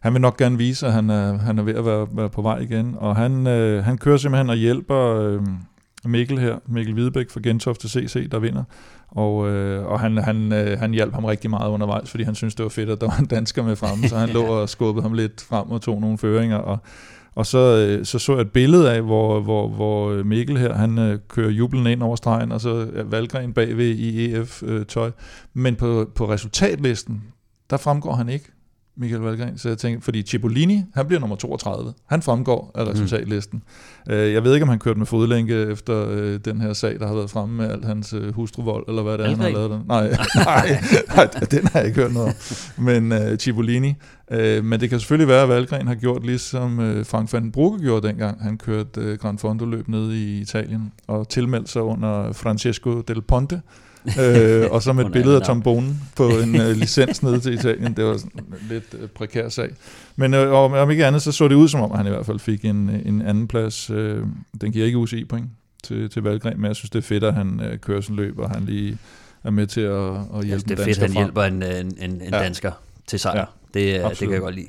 han 0.00 0.12
vil 0.12 0.20
nok 0.20 0.36
gerne 0.36 0.58
vise, 0.58 0.86
at 0.86 0.92
han 0.92 1.10
er, 1.10 1.38
han 1.38 1.58
er 1.58 1.62
ved 1.62 1.74
at 1.74 1.84
være, 1.84 2.06
være 2.12 2.30
på 2.30 2.42
vej 2.42 2.58
igen. 2.58 2.94
Og 2.98 3.16
han, 3.16 3.46
øh, 3.46 3.84
han 3.84 3.98
kører 3.98 4.16
simpelthen 4.16 4.50
og 4.50 4.56
hjælper 4.56 5.20
øh, 5.20 5.40
Mikkel 6.04 6.38
her, 6.38 6.58
Mikkel 6.66 6.94
Hvidebæk 6.94 7.30
fra 7.30 7.40
Gentofte 7.42 7.88
CC, 7.88 8.30
der 8.30 8.38
vinder. 8.38 8.64
Og, 9.14 9.48
øh, 9.48 9.86
og 9.86 10.00
han, 10.00 10.18
han, 10.18 10.52
øh, 10.52 10.78
han 10.78 10.92
hjalp 10.92 11.14
ham 11.14 11.24
rigtig 11.24 11.50
meget 11.50 11.70
undervejs, 11.70 12.10
fordi 12.10 12.24
han 12.24 12.34
syntes, 12.34 12.54
det 12.54 12.62
var 12.62 12.68
fedt, 12.68 12.90
at 12.90 13.00
der 13.00 13.06
var 13.06 13.16
en 13.16 13.26
dansker 13.26 13.62
med 13.62 13.76
fremme, 13.76 14.08
så 14.08 14.16
han 14.16 14.28
lå 14.38 14.42
og 14.42 14.68
skubbede 14.68 15.02
ham 15.02 15.12
lidt 15.12 15.40
frem 15.40 15.70
og 15.70 15.82
tog 15.82 16.00
nogle 16.00 16.18
føringer, 16.18 16.56
og 16.56 16.78
og 17.34 17.46
så, 17.46 17.58
øh, 17.58 18.04
så 18.04 18.18
så 18.18 18.32
jeg 18.32 18.40
et 18.40 18.50
billede 18.52 18.92
af, 18.92 19.02
hvor, 19.02 19.40
hvor, 19.40 19.68
hvor 19.68 20.22
Mikkel 20.22 20.58
her, 20.58 20.74
han 20.74 20.98
øh, 20.98 21.18
kører 21.28 21.50
jublen 21.50 21.86
ind 21.86 22.02
over 22.02 22.16
stregen, 22.16 22.52
og 22.52 22.60
så 22.60 22.88
er 22.94 23.02
Valgren 23.02 23.52
bagved 23.52 23.86
i 23.86 24.34
EF-tøj. 24.34 25.10
Men 25.54 25.76
på, 25.76 26.10
på 26.14 26.28
resultatlisten, 26.28 27.22
der 27.70 27.76
fremgår 27.76 28.14
han 28.14 28.28
ikke. 28.28 28.50
Michael 28.96 29.22
Valgren. 29.22 29.58
Så 29.58 29.68
jeg 29.68 29.78
tænkte, 29.78 30.04
fordi 30.04 30.22
Cipollini, 30.22 30.82
han 30.94 31.06
bliver 31.06 31.20
nummer 31.20 31.36
32. 31.36 31.92
Han 32.06 32.22
fremgår 32.22 32.70
af 32.74 32.84
mm. 32.84 32.90
resultatlisten. 32.90 33.62
Mm. 34.06 34.12
Jeg 34.12 34.44
ved 34.44 34.54
ikke, 34.54 34.62
om 34.62 34.68
han 34.68 34.78
kørte 34.78 34.98
med 34.98 35.06
fodlænke 35.06 35.54
efter 35.54 36.06
øh, 36.10 36.40
den 36.44 36.60
her 36.60 36.72
sag, 36.72 37.00
der 37.00 37.06
har 37.06 37.14
været 37.14 37.30
fremme 37.30 37.56
med 37.56 37.70
alt 37.70 37.84
hans 37.84 38.12
øh, 38.12 38.34
hustruvold, 38.34 38.84
eller 38.88 39.02
hvad 39.02 39.18
det 39.18 39.26
er, 39.26 39.30
han 39.30 39.40
har 39.40 39.48
lavet 39.48 39.70
den. 39.70 39.82
Nej, 39.88 40.08
nej, 40.44 40.82
nej, 41.16 41.26
den 41.50 41.66
har 41.66 41.78
jeg 41.78 41.88
ikke 41.88 42.00
hørt 42.00 42.12
noget 42.12 42.28
om. 42.28 42.34
Men 42.84 43.12
uh, 43.12 43.36
Cipollini. 43.38 43.94
Uh, 44.34 44.64
men 44.64 44.80
det 44.80 44.90
kan 44.90 45.00
selvfølgelig 45.00 45.28
være, 45.28 45.42
at 45.42 45.48
Valgren 45.48 45.86
har 45.86 45.94
gjort 45.94 46.26
ligesom 46.26 46.78
uh, 46.78 47.06
Frank 47.06 47.32
van 47.32 47.52
Brugge 47.52 47.78
gjorde 47.78 48.08
dengang. 48.08 48.42
Han 48.42 48.58
kørte 48.58 49.12
uh, 49.12 49.18
Grand 49.18 49.38
Fondo-løb 49.38 49.88
nede 49.88 50.18
i 50.18 50.40
Italien, 50.40 50.92
og 51.06 51.28
tilmeldte 51.28 51.70
sig 51.70 51.82
under 51.82 52.32
Francesco 52.32 53.00
Del 53.00 53.22
Ponte, 53.22 53.60
øh, 54.20 54.70
og 54.70 54.82
så 54.82 54.92
med 54.92 55.04
et 55.04 55.12
billede 55.12 55.36
af 55.36 55.42
Tom 55.42 55.62
Bonen 55.62 56.00
på 56.16 56.28
en 56.28 56.60
øh, 56.60 56.76
licens 56.82 57.22
nede 57.22 57.40
til 57.40 57.54
Italien. 57.54 57.94
Det 57.94 58.04
var 58.04 58.16
sådan 58.16 58.30
en 58.36 58.54
lidt 58.68 58.94
øh, 59.00 59.08
prekær 59.08 59.48
sag. 59.48 59.70
Men 60.16 60.34
øh, 60.34 60.52
om, 60.52 60.72
om 60.72 60.90
ikke 60.90 61.06
andet, 61.06 61.22
så 61.22 61.32
så 61.32 61.48
det 61.48 61.54
ud 61.54 61.68
som 61.68 61.80
om, 61.80 61.90
han 61.90 62.06
i 62.06 62.10
hvert 62.10 62.26
fald 62.26 62.38
fik 62.38 62.64
en, 62.64 62.90
en 63.06 63.22
anden 63.22 63.48
plads. 63.48 63.90
Øh, 63.90 64.24
den 64.60 64.72
giver 64.72 64.86
ikke 64.86 64.98
UCI 64.98 65.24
point 65.24 65.46
til, 65.84 66.10
til 66.10 66.22
Valgren, 66.22 66.60
men 66.60 66.68
jeg 66.68 66.76
synes, 66.76 66.90
det 66.90 66.98
er 66.98 67.02
fedt, 67.02 67.24
at 67.24 67.34
han 67.34 67.60
øh, 67.60 67.78
kører 67.78 68.00
sådan 68.00 68.16
løb, 68.16 68.38
og 68.38 68.50
han 68.50 68.64
lige 68.64 68.98
er 69.44 69.50
med 69.50 69.66
til 69.66 69.80
at, 69.80 70.10
at 70.10 70.44
hjælpe 70.44 70.64
ja, 70.68 70.74
Det 70.74 70.80
er 70.80 70.84
fedt, 70.84 70.98
at 70.98 71.12
han 71.12 71.12
hjælper 71.12 71.42
en, 71.42 71.62
en, 71.62 71.94
en, 72.00 72.10
en 72.10 72.22
ja. 72.32 72.38
dansker 72.38 72.72
til 73.06 73.18
sejr. 73.18 73.38
Ja, 73.38 73.44
det, 73.80 74.10
det 74.10 74.18
kan 74.18 74.32
jeg 74.32 74.40
godt 74.40 74.54
lide. 74.54 74.68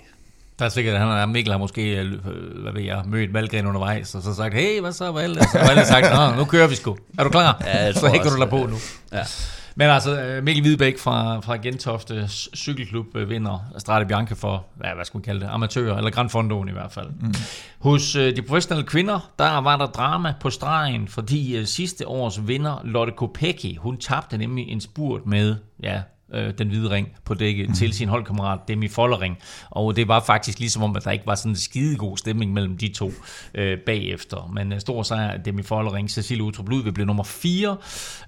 Der 0.59 0.65
er 0.65 0.69
sikkert, 0.69 0.99
han 0.99 1.07
har, 1.07 1.25
Mikkel 1.25 1.51
har 1.51 1.59
måske, 1.59 1.97
øh, 1.97 2.25
hvad 2.61 2.73
ved 2.73 2.81
jeg, 2.81 3.01
mødt 3.05 3.33
Valgren 3.33 3.65
undervejs, 3.65 4.15
og 4.15 4.21
så 4.21 4.35
sagt, 4.35 4.53
hey, 4.53 4.81
hvad 4.81 4.91
så, 4.91 5.11
Val? 5.11 5.37
Og 5.39 5.45
så 5.51 5.57
har 5.59 5.83
sagt, 5.83 6.37
nu 6.37 6.45
kører 6.45 6.67
vi 6.67 6.75
sgu. 6.75 6.97
Er 7.19 7.23
du 7.23 7.29
klar? 7.29 7.61
Ja, 7.65 7.93
så 7.93 8.07
hækker 8.07 8.29
du 8.29 8.39
der 8.39 8.45
på 8.45 8.57
nu. 8.57 8.75
Ja. 9.13 9.23
Men 9.75 9.89
altså, 9.89 10.21
øh, 10.21 10.43
Mikkel 10.43 10.61
Hvidebæk 10.61 10.99
fra, 10.99 11.39
fra 11.39 11.55
Gentofte 11.55 12.27
Cykelklub 12.55 13.05
øh, 13.15 13.29
vinder 13.29 13.65
Strade 13.77 14.05
Bianca 14.05 14.33
for, 14.33 14.65
hvad, 14.75 14.89
hvad 14.95 15.05
skulle 15.05 15.21
man 15.21 15.25
kalde 15.25 15.39
det, 15.39 15.49
amatører, 15.51 15.97
eller 15.97 16.11
Grand 16.11 16.29
Fondoen 16.29 16.69
i 16.69 16.71
hvert 16.71 16.91
fald. 16.91 17.07
Mm. 17.21 17.33
Hos 17.79 18.11
de 18.11 18.41
professionelle 18.47 18.87
kvinder, 18.87 19.31
der 19.39 19.57
var 19.61 19.77
der 19.77 19.85
drama 19.85 20.33
på 20.41 20.49
stregen, 20.49 21.07
fordi 21.07 21.65
sidste 21.65 22.07
års 22.07 22.47
vinder, 22.47 22.81
Lotte 22.83 23.13
Kopecky, 23.17 23.77
hun 23.77 23.97
tabte 23.97 24.37
nemlig 24.37 24.67
en 24.67 24.81
spurt 24.81 25.25
med, 25.25 25.55
ja, 25.83 26.01
øh, 26.33 26.53
den 26.57 26.67
hvide 26.67 26.89
ring 26.89 27.07
på 27.25 27.33
dækket 27.33 27.69
mm. 27.69 27.75
til 27.75 27.93
sin 27.93 28.09
holdkammerat 28.09 28.59
Demi 28.67 28.87
Follering. 28.87 29.37
Og 29.69 29.95
det 29.95 30.07
var 30.07 30.19
faktisk 30.19 30.59
ligesom 30.59 30.83
om, 30.83 30.95
at 30.95 31.03
der 31.03 31.11
ikke 31.11 31.27
var 31.27 31.35
sådan 31.35 31.51
en 31.51 31.55
skidegod 31.55 32.17
stemning 32.17 32.53
mellem 32.53 32.77
de 32.77 32.87
to 32.87 33.11
øh, 33.55 33.77
bagefter. 33.79 34.51
Men 34.53 34.73
øh, 34.73 34.79
stor 34.79 35.03
sejr 35.03 35.31
af 35.31 35.39
Demi 35.43 35.63
Follering. 35.63 36.11
Cecilie 36.11 36.43
Utrup 36.43 36.69
Ludvig 36.69 36.93
blev 36.93 37.05
nummer 37.05 37.23
4 37.23 37.77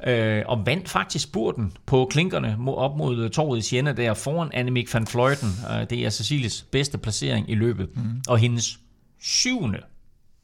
øh, 0.07 0.43
og 0.45 0.65
vandt 0.65 0.89
faktisk 0.89 1.23
spurten 1.23 1.73
på 1.85 2.07
klinkerne 2.11 2.57
op 2.67 2.97
mod 2.97 3.29
torvet 3.29 3.57
i 3.57 3.61
Siena 3.61 3.91
der 3.91 4.13
foran 4.13 4.49
Annemiek 4.53 4.93
van 4.93 5.07
Fleuten. 5.07 5.49
Øh, 5.71 5.89
det 5.89 6.05
er 6.05 6.09
Cecilies 6.09 6.65
bedste 6.71 6.97
placering 6.97 7.49
i 7.51 7.55
løbet. 7.55 7.89
Mm. 7.95 8.21
Og 8.27 8.37
hendes 8.37 8.79
syvende 9.21 9.79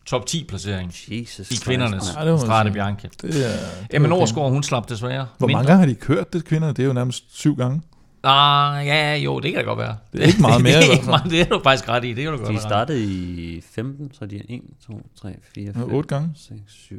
top 0.06 0.26
10 0.26 0.44
placering 0.44 0.94
Jesus 1.08 1.52
i 1.52 1.56
kvindernes 1.56 2.04
Strade 2.04 2.72
Bianche. 2.72 3.10
Det 3.22 3.46
er, 3.46 3.58
det 3.92 4.02
Men 4.02 4.12
Overskov, 4.12 4.52
hun 4.52 4.64
slap 4.64 4.90
desværre. 4.90 5.28
Hvor 5.38 5.48
mindre. 5.48 5.58
mange 5.58 5.68
gange 5.68 5.80
har 5.80 5.86
de 5.86 5.96
kørt 5.96 6.34
det 6.34 6.46
kvinder? 6.46 6.68
Det 6.72 6.84
er 6.84 6.88
jo 6.88 6.94
nærmest 6.94 7.24
syv 7.40 7.56
gange. 7.56 7.82
Ah, 8.24 8.88
ja, 8.88 9.16
jo, 9.16 9.40
det 9.40 9.52
kan 9.52 9.60
da 9.60 9.66
godt 9.66 9.80
være. 9.80 9.98
Det 10.14 10.24
er 10.24 10.28
ikke 10.28 10.42
meget 10.42 10.64
mere. 10.64 10.78
det, 10.78 10.88
er 10.88 10.92
ikke 10.92 11.06
meget, 11.06 11.32
det 11.32 11.42
er 11.42 11.46
du 11.46 11.62
faktisk 11.64 11.90
ret 11.90 12.06
i. 12.06 12.14
Det 12.14 12.26
er 12.26 12.32
du 12.32 12.38
godt 12.38 12.50
de 12.50 12.62
startede 12.62 13.04
i 13.04 13.62
15, 13.72 14.14
så 14.14 14.26
de 14.26 14.38
er 14.38 14.42
1, 14.50 14.62
2, 14.88 15.02
3, 15.22 15.36
4, 15.56 15.74
5, 15.74 15.94
8 15.94 16.08
gange. 16.08 16.30
6, 16.36 16.60
7, 16.68 16.96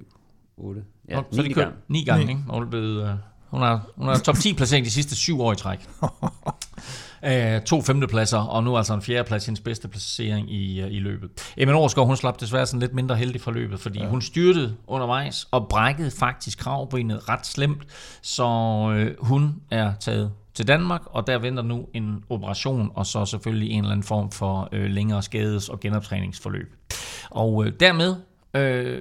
8. 0.57 0.83
Ja, 1.09 1.17
Nå, 1.17 1.23
så 1.33 1.43
de 1.43 1.55
kørt 1.55 1.69
9 1.88 2.05
gange, 2.05 2.25
9. 2.25 2.33
ikke? 2.33 2.43
Hun, 2.49 2.62
er 2.62 2.67
blevet, 2.67 3.03
uh, 3.03 3.09
hun, 3.51 3.61
har, 3.61 3.87
hun 3.97 4.09
har 4.09 4.19
top 4.19 4.37
10 4.37 4.55
placering 4.55 4.87
de 4.87 4.91
sidste 4.91 5.17
7 5.17 5.41
år 5.41 5.53
i 5.53 5.57
træk. 5.57 5.88
Uh, 7.27 7.63
to 7.65 7.83
femtepladser, 7.83 8.39
og 8.39 8.65
nu 8.65 8.77
altså 8.77 8.95
en 8.95 9.03
fjerdeplads, 9.03 9.47
hendes 9.47 9.61
bedste 9.61 9.89
placering 9.89 10.53
i, 10.53 10.83
uh, 10.83 10.93
i 10.93 10.99
løbet. 10.99 11.31
Emma 11.57 11.73
Norsgaard, 11.73 12.07
hun 12.07 12.17
slap 12.17 12.41
desværre 12.41 12.67
sådan 12.67 12.81
lidt 12.81 12.95
mindre 12.95 13.17
heldig 13.17 13.41
fra 13.41 13.51
løbet, 13.51 13.81
fordi 13.81 13.99
ja. 13.99 14.09
hun 14.09 14.23
styrtede 14.23 14.77
undervejs 14.87 15.49
og 15.51 15.69
brækkede 15.69 16.11
faktisk 16.11 16.59
kravbenet 16.59 17.29
ret 17.29 17.47
slemt, 17.47 17.83
så 18.23 18.45
uh, 18.45 19.27
hun 19.27 19.55
er 19.71 19.93
taget 20.01 20.33
til 20.55 20.69
Danmark, 20.69 21.01
og 21.07 21.27
der 21.27 21.39
venter 21.39 21.63
nu 21.63 21.87
en 21.95 22.25
operation, 22.29 22.93
og 22.95 23.07
så 23.07 23.27
selvfølgelig 23.27 23.71
en 23.71 23.79
eller 23.79 23.91
anden 23.91 24.05
form 24.05 24.31
for 24.31 24.69
uh, 24.73 24.85
længere 24.85 25.23
skades- 25.23 25.69
og 25.69 25.81
genoptræningsforløb. 25.81 26.75
Og 27.31 27.55
uh, 27.55 27.67
dermed 27.81 28.17
øh, 28.55 29.01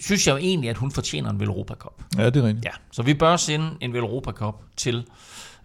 synes 0.00 0.26
jeg 0.26 0.32
jo 0.32 0.38
egentlig, 0.38 0.70
at 0.70 0.76
hun 0.76 0.90
fortjener 0.90 1.30
en 1.30 1.40
Velropa 1.40 1.74
Cup. 1.74 2.02
Ja, 2.18 2.30
det 2.30 2.36
er 2.36 2.46
rigtigt. 2.46 2.64
Ja, 2.64 2.70
så 2.92 3.02
vi 3.02 3.14
bør 3.14 3.36
sende 3.36 3.70
en 3.80 3.92
Velropa 3.92 4.30
Cup 4.30 4.54
til 4.76 5.06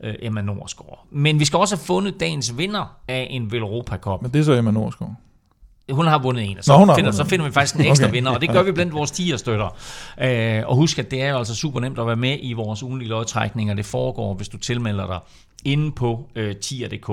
øh, 0.03 0.13
Emma 0.19 0.41
Norsgaard. 0.41 1.07
Men 1.11 1.39
vi 1.39 1.45
skal 1.45 1.59
også 1.59 1.75
have 1.75 1.85
fundet 1.85 2.19
dagens 2.19 2.57
vinder 2.57 2.95
af 3.07 3.27
en 3.29 3.51
Velropa 3.51 3.97
Cup. 3.97 4.21
Men 4.21 4.31
det 4.31 4.39
er 4.39 4.43
så 4.43 4.53
Emma 4.53 4.71
Norsgaard. 4.71 5.15
Hun 5.91 6.07
har 6.07 6.19
vundet 6.19 6.49
en, 6.49 6.57
og 6.57 6.63
så, 6.63 6.85
Nå, 6.85 6.95
finder, 6.95 7.11
så 7.11 7.23
finder 7.23 7.45
vi 7.45 7.51
faktisk 7.51 7.75
en 7.75 7.85
ekstra 7.85 8.05
okay. 8.05 8.15
vinder, 8.15 8.31
og 8.31 8.41
det 8.41 8.49
gør 8.49 8.63
vi 8.63 8.71
blandt 8.71 8.93
vores 8.93 9.11
10 9.11 9.37
støtter. 9.37 9.77
Øh, 10.21 10.63
og 10.67 10.75
husk, 10.75 10.99
at 10.99 11.11
det 11.11 11.21
er 11.21 11.29
jo 11.29 11.37
altså 11.37 11.55
super 11.55 11.79
nemt 11.79 11.99
at 11.99 12.07
være 12.07 12.15
med 12.15 12.37
i 12.41 12.53
vores 12.53 12.83
ugenlige 12.83 13.09
lodtrækninger. 13.09 13.73
Det 13.73 13.85
foregår, 13.85 14.33
hvis 14.33 14.49
du 14.49 14.57
tilmelder 14.57 15.07
dig 15.07 15.19
inde 15.65 15.91
på 15.91 16.29
øh, 16.35 16.55
tier.dk. 16.55 17.11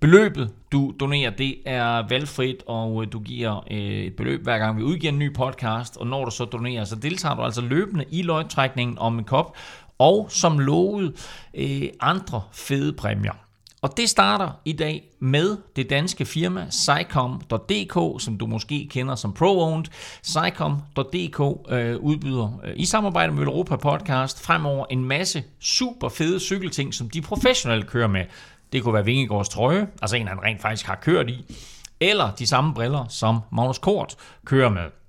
Beløbet, 0.00 0.50
du 0.72 0.94
donerer, 1.00 1.30
det 1.30 1.56
er 1.66 2.08
valgfrit, 2.08 2.62
og 2.66 3.02
øh, 3.02 3.12
du 3.12 3.18
giver 3.18 3.64
øh, 3.70 3.78
et 3.78 4.16
beløb 4.16 4.42
hver 4.42 4.58
gang 4.58 4.78
vi 4.78 4.82
udgiver 4.82 5.12
en 5.12 5.18
ny 5.18 5.34
podcast, 5.34 5.96
og 5.96 6.06
når 6.06 6.24
du 6.24 6.30
så 6.30 6.44
donerer, 6.44 6.84
så 6.84 6.96
deltager 6.96 7.34
du 7.34 7.42
altså 7.42 7.60
løbende 7.60 8.04
i 8.10 8.22
lodtrækningen 8.22 8.98
om 8.98 9.18
en 9.18 9.24
kop, 9.24 9.56
og 9.98 10.26
som 10.30 10.58
lovet 10.58 11.26
øh, 11.54 11.88
andre 12.00 12.42
fede 12.52 12.92
præmier. 12.92 13.44
Og 13.84 13.96
det 13.96 14.08
starter 14.08 14.50
i 14.64 14.72
dag 14.72 15.02
med 15.20 15.56
det 15.76 15.90
danske 15.90 16.24
firma 16.24 16.66
Sycom.dk, 16.70 18.22
som 18.22 18.38
du 18.38 18.46
måske 18.46 18.88
kender 18.90 19.14
som 19.14 19.34
pro-owned. 19.38 19.84
Sycom.dk 20.22 21.70
øh, 21.72 21.96
udbyder 21.96 22.60
øh, 22.64 22.72
i 22.76 22.84
samarbejde 22.84 23.32
med 23.32 23.42
Europa 23.42 23.76
Podcast 23.76 24.44
fremover 24.44 24.86
en 24.90 25.04
masse 25.04 25.44
super 25.60 26.08
fede 26.08 26.40
cykelting, 26.40 26.94
som 26.94 27.10
de 27.10 27.22
professionelle 27.22 27.84
kører 27.84 28.08
med. 28.08 28.24
Det 28.72 28.82
kunne 28.82 28.94
være 28.94 29.04
Vingegaards 29.04 29.48
trøje, 29.48 29.86
altså 30.02 30.16
en 30.16 30.28
han 30.28 30.42
rent 30.42 30.62
faktisk 30.62 30.86
har 30.86 30.98
kørt 31.02 31.30
i, 31.30 31.54
eller 32.00 32.30
de 32.30 32.46
samme 32.46 32.74
briller, 32.74 33.08
som 33.08 33.40
Magnus 33.52 33.78
Kort 33.78 34.16
kører 34.44 34.68
med. 34.68 35.03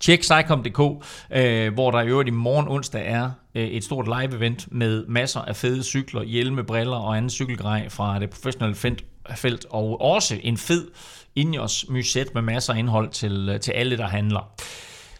Tjek 0.00 0.24
Cycom.dk, 0.24 1.04
øh, 1.30 1.74
hvor 1.74 1.90
der 1.90 2.00
i 2.00 2.06
øvrigt 2.06 2.28
i 2.28 2.32
morgen 2.32 2.68
onsdag 2.68 3.06
er 3.06 3.30
øh, 3.54 3.68
et 3.68 3.84
stort 3.84 4.06
live-event 4.06 4.66
med 4.70 5.06
masser 5.06 5.40
af 5.40 5.56
fede 5.56 5.82
cykler, 5.82 6.22
hjelme, 6.22 6.64
briller 6.64 6.96
og 6.96 7.16
anden 7.16 7.30
cykelgrej 7.30 7.88
fra 7.88 8.18
det 8.18 8.30
professionelle 8.30 8.76
felt, 9.36 9.66
og 9.70 10.00
også 10.00 10.38
en 10.42 10.56
fed 10.56 10.90
Ingers 11.34 11.84
Muset 11.88 12.34
med 12.34 12.42
masser 12.42 12.72
af 12.74 12.78
indhold 12.78 13.10
til, 13.10 13.48
øh, 13.48 13.60
til 13.60 13.72
alle, 13.72 13.96
der 13.96 14.08
handler. 14.08 14.52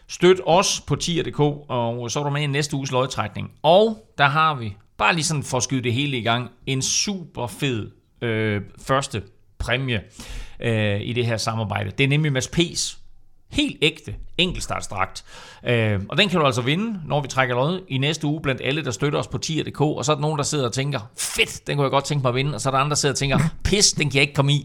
Støt 0.09 0.40
os 0.47 0.81
på 0.87 0.97
tier.dk, 0.97 1.40
og 1.69 2.11
så 2.11 2.21
er 2.21 2.25
du 2.25 2.31
med 2.31 2.43
i 2.43 2.47
næste 2.47 2.77
uges 2.77 2.93
lodtrækning. 2.93 3.51
Og 3.62 4.07
der 4.19 4.27
har 4.27 4.55
vi, 4.55 4.77
bare 4.99 5.14
lige 5.14 5.25
sådan 5.25 5.43
for 5.43 5.57
at 5.57 5.62
skyde 5.62 5.83
det 5.83 5.93
hele 5.93 6.19
i 6.19 6.23
gang, 6.23 6.51
en 6.66 6.83
super 6.83 7.47
fed 7.47 7.90
øh, 8.23 8.62
første 8.87 9.23
præmie 9.59 10.01
øh, 10.61 11.01
i 11.01 11.12
det 11.12 11.27
her 11.27 11.37
samarbejde. 11.37 11.90
Det 11.90 12.05
er 12.05 12.09
nemlig 12.09 12.33
Mads 12.33 12.47
P's 12.47 13.00
Helt 13.51 13.77
ægte 13.83 14.15
enkeltstartsdragt. 14.39 15.25
Øh, 15.67 16.01
og 16.09 16.19
den 16.19 16.29
kan 16.29 16.41
du 16.41 16.47
altså 16.47 16.63
vinde, 16.63 17.01
når 17.07 17.21
vi 17.21 17.29
trækker 17.29 17.55
lod 17.55 17.81
i 17.89 17.99
næste 17.99 18.27
uge 18.27 18.41
blandt 18.43 18.61
alle, 18.65 18.85
der 18.85 18.91
støtter 18.91 19.19
os 19.19 19.27
på 19.27 19.39
tier.dk. 19.39 19.81
Og 19.81 20.05
så 20.05 20.13
er 20.13 20.17
der 20.17 20.21
nogen, 20.21 20.39
der 20.39 20.45
sidder 20.45 20.67
og 20.67 20.73
tænker, 20.73 21.01
fedt, 21.19 21.67
den 21.67 21.77
kunne 21.77 21.85
jeg 21.85 21.91
godt 21.91 22.05
tænke 22.05 22.23
mig 22.23 22.29
at 22.29 22.35
vinde. 22.35 22.55
Og 22.55 22.61
så 22.61 22.69
er 22.69 22.71
der 22.71 22.79
andre, 22.79 22.91
der 22.91 22.97
sidder 22.97 23.13
og 23.13 23.19
tænker, 23.19 23.39
pis, 23.65 23.93
den 23.93 24.11
kan 24.11 24.15
jeg 24.15 24.23
ikke 24.23 24.35
komme 24.35 24.53
i. 24.53 24.65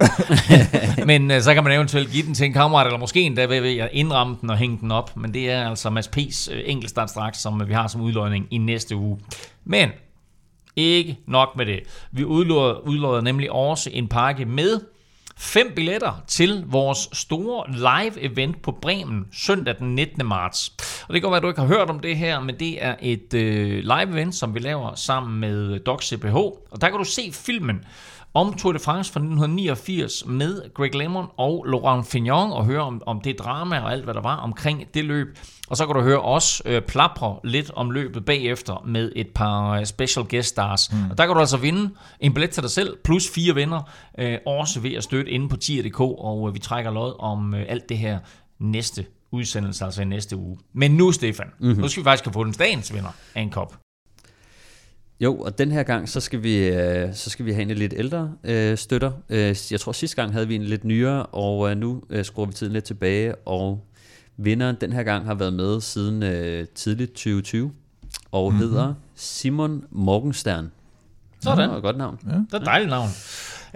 Men 1.06 1.32
øh, 1.32 1.42
så 1.42 1.54
kan 1.54 1.64
man 1.64 1.74
eventuelt 1.74 2.12
give 2.12 2.26
den 2.26 2.34
til 2.34 2.46
en 2.46 2.54
kammerat, 2.54 2.86
eller 2.88 3.00
måske 3.00 3.22
endda 3.22 3.46
ved 3.46 3.78
at 3.80 3.90
indramme 3.92 4.38
den 4.42 4.50
og 4.50 4.58
hænge 4.58 4.78
den 4.82 4.92
op. 4.92 5.18
Men 5.18 5.34
det 5.34 5.52
er 5.52 5.70
altså 5.70 5.90
Mads 5.90 6.08
P's 6.18 6.54
øh, 6.54 6.62
enkeltstartsdragt, 6.66 7.38
som 7.38 7.68
vi 7.68 7.74
har 7.74 7.88
som 7.88 8.02
udløjning 8.02 8.48
i 8.52 8.58
næste 8.58 8.96
uge. 8.96 9.20
Men 9.66 9.90
ikke 10.76 11.18
nok 11.28 11.50
med 11.58 11.66
det. 11.66 11.80
Vi 12.12 12.24
udlåder 12.24 13.22
nemlig 13.22 13.52
også 13.52 13.90
en 13.94 14.08
pakke 14.08 14.46
med 14.46 14.80
Fem 15.38 15.72
billetter 15.76 16.24
til 16.28 16.64
vores 16.68 17.10
store 17.14 17.66
live-event 17.70 18.62
på 18.62 18.72
Bremen 18.72 19.26
søndag 19.34 19.76
den 19.80 19.96
19. 19.96 20.26
marts. 20.26 20.74
Og 21.08 21.14
det 21.14 21.22
kan 21.22 21.32
være, 21.32 21.38
at 21.38 21.44
du 21.44 21.48
ikke 21.48 21.62
har 21.62 21.68
hørt 21.68 21.90
om 21.90 22.00
det 22.00 22.18
her, 22.18 22.40
men 22.40 22.60
det 22.60 22.84
er 22.84 22.96
et 23.02 23.34
øh, 23.34 23.84
live-event, 23.84 24.32
som 24.32 24.54
vi 24.54 24.60
laver 24.60 24.96
sammen 24.96 25.40
med 25.40 25.80
DocCPH. 25.80 26.36
Og 26.36 26.82
der 26.82 26.90
kan 26.90 26.98
du 26.98 27.04
se 27.04 27.32
filmen 27.34 27.86
om 28.36 28.54
Tour 28.54 28.74
de 28.74 28.80
France 28.80 29.14
fra 29.14 29.20
1989 29.20 30.26
med 30.26 30.74
Greg 30.74 30.96
LeMond 30.96 31.28
og 31.38 31.66
Laurent 31.66 32.08
Fignon 32.08 32.52
og 32.52 32.66
høre 32.66 32.82
om, 32.82 33.02
om 33.06 33.22
det 33.22 33.40
drama 33.40 33.80
og 33.80 33.92
alt, 33.92 34.04
hvad 34.04 34.14
der 34.14 34.22
var 34.22 34.36
omkring 34.36 34.94
det 34.94 35.06
løb. 35.06 35.38
Og 35.70 35.78
så 35.78 35.86
kan 35.86 35.96
du 35.96 36.02
høre 36.02 36.22
os 36.22 36.62
øh, 36.66 36.82
plapre 36.82 37.40
lidt 37.44 37.72
om 37.76 37.92
løbet 37.92 38.26
bagefter 38.26 38.84
med 38.86 39.12
et 39.16 39.28
par 39.36 39.70
øh, 39.70 39.86
special 39.86 40.26
guest 40.30 40.50
stars. 40.50 40.92
Mm. 40.92 41.12
Og 41.12 41.18
der 41.18 41.26
kan 41.26 41.34
du 41.36 41.40
altså 41.40 41.58
vinde 41.58 41.90
en 42.20 42.34
billet 42.34 42.50
til 42.50 42.64
dig 42.64 42.72
selv, 42.72 42.98
plus 43.04 43.30
fire 43.30 43.56
venner, 43.56 43.82
øh, 44.20 44.38
også 44.48 44.80
ved 44.80 44.94
at 44.94 45.04
støtte 45.04 45.32
inde 45.32 45.50
på 45.50 45.58
tier.dk, 45.58 46.00
og 46.00 46.48
øh, 46.48 46.54
vi 46.54 46.60
trækker 46.60 46.92
lod 46.92 47.14
om 47.20 47.54
øh, 47.54 47.66
alt 47.70 47.90
det 47.90 47.98
her 47.98 48.20
næste 48.60 49.06
udsendelse, 49.32 49.86
altså 49.86 50.02
i 50.02 50.06
næste 50.06 50.38
uge. 50.38 50.58
Men 50.74 50.92
nu, 50.92 51.12
Stefan, 51.12 51.48
mm-hmm. 51.60 51.82
nu 51.82 51.88
skal 51.88 52.04
vi 52.04 52.06
faktisk 52.06 52.34
have 52.34 52.46
den 52.46 52.54
dagens 52.54 52.94
vinder 52.94 53.12
af 53.36 53.42
en 53.42 53.50
kop. 53.50 53.85
Jo, 55.20 55.38
og 55.38 55.58
den 55.58 55.72
her 55.72 55.84
gang, 55.84 56.10
så 56.10 56.20
skal 56.20 56.44
vi, 56.44 56.68
øh, 56.68 57.14
så 57.14 57.30
skal 57.30 57.46
vi 57.46 57.52
have 57.52 57.72
en 57.72 57.78
lidt 57.78 57.94
ældre 57.98 58.32
øh, 58.44 58.78
støtter. 58.78 59.12
Øh, 59.30 59.56
jeg 59.72 59.80
tror 59.80 59.92
sidste 59.92 60.16
gang 60.16 60.34
havde 60.34 60.48
vi 60.48 60.56
en 60.56 60.64
lidt 60.64 60.84
nyere, 60.84 61.26
og 61.26 61.72
øh, 61.72 61.78
nu 61.78 62.04
øh, 62.10 62.26
skruer 62.26 62.46
vi 62.46 62.54
tiden 62.54 62.74
lidt 62.74 62.86
tilbage, 62.86 63.36
og 63.36 63.86
vinderen 64.38 64.76
den 64.82 64.94
her 64.94 65.04
gang 65.04 65.26
har 65.26 65.36
været 65.36 65.54
med 65.54 65.82
siden 65.82 66.24
øh, 66.24 66.68
tidligt 66.76 67.12
2020, 67.12 67.72
og 68.32 68.52
mm-hmm. 68.52 68.68
hedder 68.68 68.94
Simon 69.16 69.86
Morgenstern. 69.90 70.72
Sådan. 71.42 71.70
Det 71.70 71.74
er 71.74 71.78
et 71.78 71.84
godt 71.84 71.98
navn. 71.98 72.20
Ja. 72.28 72.32
Det 72.32 72.54
er 72.54 72.58
et 72.58 72.66
dejligt 72.66 72.90
navn. 72.90 73.10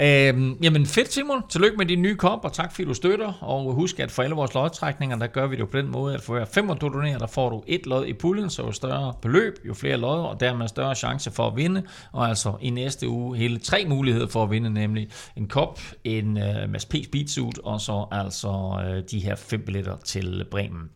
Øhm, 0.02 0.58
jamen 0.64 0.86
fedt 0.86 1.14
Simon, 1.14 1.42
tillykke 1.50 1.78
med 1.78 1.86
din 1.86 2.02
nye 2.02 2.16
kop, 2.16 2.46
og 2.46 2.54
tak 2.54 2.72
fordi 2.72 2.88
du 2.88 2.94
støtter. 2.94 3.34
Og 3.42 3.74
husk, 3.74 4.00
at 4.00 4.12
for 4.12 4.24
alle 4.24 4.36
vores 4.36 4.54
lodtrækninger, 4.54 5.18
der 5.18 5.28
gør 5.28 5.48
vi 5.48 5.56
det 5.56 5.70
på 5.70 5.78
den 5.78 5.92
måde, 5.92 6.14
at 6.14 6.22
for 6.22 6.34
hver 6.34 6.46
fem 6.46 6.68
du 6.68 6.88
donerer, 6.88 7.18
der 7.18 7.28
får 7.28 7.50
du 7.50 7.64
et 7.68 7.86
lod 7.86 8.06
i 8.06 8.14
puljen, 8.14 8.50
så 8.50 8.64
jo 8.64 8.72
større 8.72 9.14
beløb, 9.22 9.54
jo 9.68 9.74
flere 9.74 9.98
lod, 9.98 10.20
og 10.20 10.40
dermed 10.40 10.68
større 10.68 10.96
chance 10.96 11.32
for 11.32 11.48
at 11.48 11.56
vinde. 11.56 11.84
Og 12.12 12.28
altså 12.28 12.54
i 12.62 12.70
næste 12.70 13.08
uge 13.08 13.38
hele 13.38 13.60
tre 13.60 13.86
muligheder 13.86 14.28
for 14.28 14.44
at 14.44 14.52
vinde, 14.52 14.70
nemlig 14.70 15.10
en 15.36 15.48
kop, 15.48 15.80
en 16.04 16.28
uh, 16.28 16.70
Mads 16.70 16.86
P. 16.86 16.96
Speedsuit, 17.04 17.60
og 17.60 17.82
så 17.82 18.06
altså 18.12 18.48
uh, 18.48 19.04
de 19.12 19.20
her 19.20 19.36
fem 19.36 19.62
billetter 19.66 19.98
til 20.06 20.46
Bremen. 20.52 20.90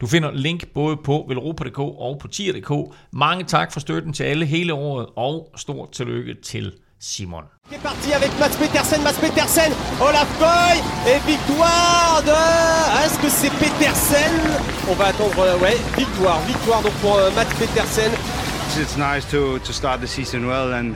Du 0.00 0.06
finder 0.06 0.30
link 0.30 0.68
både 0.68 0.96
på 1.04 1.24
velropa.dk 1.28 1.78
og 1.78 2.18
på 2.20 2.28
tier.dk. 2.28 2.94
Mange 3.12 3.44
tak 3.44 3.72
for 3.72 3.80
støtten 3.80 4.12
til 4.12 4.24
alle 4.24 4.46
hele 4.46 4.74
året, 4.74 5.06
og 5.16 5.52
stort 5.56 5.92
tillykke 5.92 6.34
til 6.42 6.72
Simon. 7.00 7.44
Qui 7.68 7.74
est 7.74 7.78
parti 7.78 8.14
avec 8.14 8.30
Mats 8.38 8.56
Petersen, 8.58 9.02
Mats 9.02 9.20
Petersen, 9.20 9.70
Olaf 10.00 10.26
Koy 10.38 10.78
et 11.06 11.18
victoire 11.26 12.22
de... 12.24 13.04
Est-ce 13.04 13.18
que 13.18 13.28
c'est 13.28 13.50
Petersen 13.50 14.32
On 14.90 14.94
va 14.94 15.08
attendre, 15.08 15.38
euh, 15.38 15.58
ouais, 15.58 15.76
victoire, 15.98 16.40
victoire 16.46 16.80
donc 16.80 16.92
pour 17.02 17.18
uh, 17.18 17.30
Mats 17.36 17.44
Petersen. 17.58 18.10
It's 18.80 18.96
nice 18.96 19.26
to, 19.30 19.58
to 19.58 19.72
start 19.72 20.00
the 20.00 20.06
season 20.06 20.46
well 20.46 20.72
and 20.72 20.94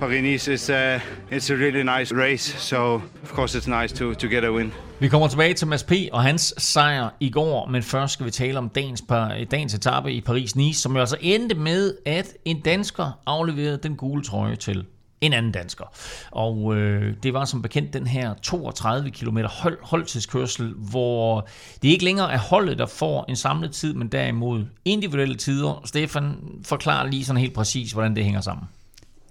Paris-Nice 0.00 0.48
is 0.48 0.68
uh, 0.68 1.00
it's 1.30 1.48
a 1.48 1.56
really 1.56 1.82
nice 1.82 2.12
race, 2.12 2.56
so 2.58 3.00
of 3.22 3.32
course 3.32 3.54
it's 3.54 3.66
nice 3.66 3.92
to, 3.92 4.14
to 4.14 4.28
get 4.28 4.44
a 4.44 4.52
win. 4.52 4.72
Vi 5.00 5.08
kommer 5.08 5.28
tilbage 5.28 5.54
til 5.54 5.66
Mads 5.66 5.82
P. 5.82 5.92
og 6.12 6.22
hans 6.22 6.54
sejr 6.58 7.08
i 7.20 7.30
går, 7.30 7.68
men 7.70 7.82
først 7.82 8.12
skal 8.12 8.26
vi 8.26 8.30
tale 8.30 8.58
om 8.58 8.68
dagens, 8.68 9.02
dagens 9.50 9.74
etape 9.74 10.12
i 10.12 10.20
Paris-Nice, 10.20 10.80
som 10.80 10.92
jo 10.94 11.00
altså 11.00 11.16
endte 11.20 11.54
med, 11.54 11.94
at 12.06 12.32
en 12.44 12.60
dansker 12.60 13.18
afleverede 13.26 13.78
den 13.82 13.96
gule 13.96 14.24
trøje 14.24 14.56
til 14.56 14.84
en 15.22 15.32
anden 15.32 15.52
dansker. 15.52 15.84
Og 16.30 16.76
øh, 16.76 17.14
det 17.22 17.34
var 17.34 17.44
som 17.44 17.62
bekendt 17.62 17.92
den 17.92 18.06
her 18.06 18.34
32 18.42 19.10
km 19.10 19.38
hold, 19.38 19.78
holdtidskørsel, 19.82 20.74
hvor 20.76 21.48
det 21.82 21.88
ikke 21.88 22.04
længere 22.04 22.32
er 22.32 22.38
holdet, 22.38 22.78
der 22.78 22.86
får 22.86 23.24
en 23.28 23.36
samlet 23.36 23.72
tid, 23.72 23.94
men 23.94 24.08
derimod 24.08 24.64
individuelle 24.84 25.34
tider. 25.34 25.82
Stefan, 25.84 26.34
forklar 26.64 27.06
lige 27.06 27.24
sådan 27.24 27.40
helt 27.40 27.54
præcis, 27.54 27.92
hvordan 27.92 28.16
det 28.16 28.24
hænger 28.24 28.40
sammen. 28.40 28.66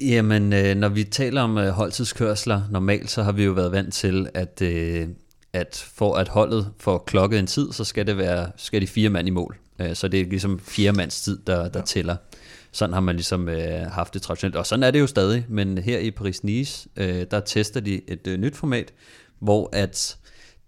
Jamen, 0.02 0.54
øh, 0.54 0.76
når 0.76 0.90
vi 0.90 1.04
taler 1.04 1.42
om 1.42 1.58
øh, 1.58 1.70
holdtidskørsler, 1.70 2.62
normalt 2.70 3.12
så 3.12 3.24
har 3.24 3.32
vi 3.32 3.44
jo 3.44 3.52
været 3.52 3.72
vant 3.72 3.94
til, 3.94 4.28
at, 4.34 4.62
øh, 4.62 5.08
at 5.54 5.86
for 5.96 6.16
at 6.16 6.28
holdet 6.28 6.72
får 6.80 6.98
klokket 6.98 7.40
en 7.40 7.48
tid, 7.48 7.72
så 7.72 7.84
skal 7.84 8.08
det 8.08 8.18
være 8.18 8.52
skal 8.58 8.82
de 8.82 8.88
fire 8.88 9.10
mand 9.10 9.28
i 9.28 9.32
mål. 9.32 9.58
Øh, 9.80 9.96
så 9.96 10.08
det 10.08 10.22
er 10.22 10.26
ligesom 10.26 10.60
fire 10.60 10.92
mands 10.92 11.22
tid, 11.22 11.40
der, 11.48 11.70
der 11.70 11.80
ja. 11.80 11.86
tæller. 11.86 12.16
Sådan 12.72 12.94
har 12.94 13.00
man 13.00 13.16
ligesom 13.16 13.50
øh, 13.50 13.82
haft 13.92 14.14
det 14.14 14.22
traditionelt, 14.22 14.56
og 14.56 14.66
sådan 14.66 14.84
er 14.84 14.92
det 14.92 15.00
jo 15.00 15.08
stadig, 15.08 15.46
men 15.50 15.78
her 15.78 16.00
i 16.00 16.12
Paris-Nice, 16.12 16.88
øh, 16.98 17.26
der 17.32 17.40
tester 17.40 17.80
de 17.80 18.02
et 18.08 18.28
øh, 18.28 18.38
nyt 18.38 18.56
format, 18.56 18.94
hvor 19.40 19.70
at 19.74 20.18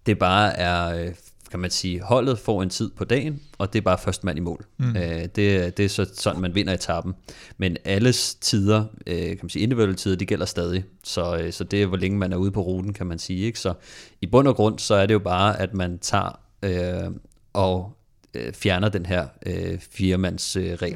det 0.06 0.20
bare 0.20 0.58
er, 0.58 1.06
øh, 1.06 1.14
kan 1.52 1.60
man 1.60 1.72
sige, 1.72 2.02
holdet 2.02 2.40
får 2.40 2.64
en 2.64 2.70
tid 2.70 2.92
på 2.98 3.04
dagen, 3.04 3.42
og 3.58 3.74
det 3.74 3.80
er 3.80 3.84
bare 3.84 3.98
først 3.98 4.24
mand 4.24 4.38
i 4.38 4.42
mål. 4.42 4.66
Mm. 4.78 4.98
Øh, 4.98 5.22
det, 5.22 5.78
det 5.78 5.80
er 5.80 5.90
så 5.90 6.10
sådan, 6.14 6.42
man 6.42 6.56
vinder 6.56 6.74
etappen. 6.74 7.14
Men 7.58 7.78
alles 7.86 8.36
tider, 8.36 8.86
øh, 9.08 9.28
kan 9.28 9.40
man 9.42 9.50
sige, 9.50 9.64
individuelle 9.64 9.96
tider, 9.96 10.16
de 10.16 10.26
gælder 10.26 10.46
stadig. 10.46 10.84
Så, 11.04 11.38
øh, 11.38 11.54
så 11.54 11.64
det 11.64 11.82
er, 11.82 11.86
hvor 11.86 11.98
længe 11.98 12.18
man 12.18 12.34
er 12.34 12.38
ude 12.38 12.52
på 12.52 12.62
ruten, 12.62 12.94
kan 12.94 13.08
man 13.08 13.20
sige. 13.20 13.46
Ikke? 13.46 13.60
Så 13.60 13.74
i 14.22 14.26
bund 14.26 14.48
og 14.48 14.56
grund, 14.56 14.80
så 14.80 14.96
er 14.96 15.06
det 15.06 15.14
jo 15.14 15.20
bare, 15.20 15.60
at 15.60 15.74
man 15.74 16.00
tager 16.00 16.40
øh, 16.64 17.12
og 17.54 17.98
øh, 18.34 18.54
fjerner 18.54 18.90
den 18.90 19.06
her 19.06 19.28
øh, 19.46 19.80
firemands 19.92 20.56
øh. 20.56 20.78
Ja. 20.82 20.88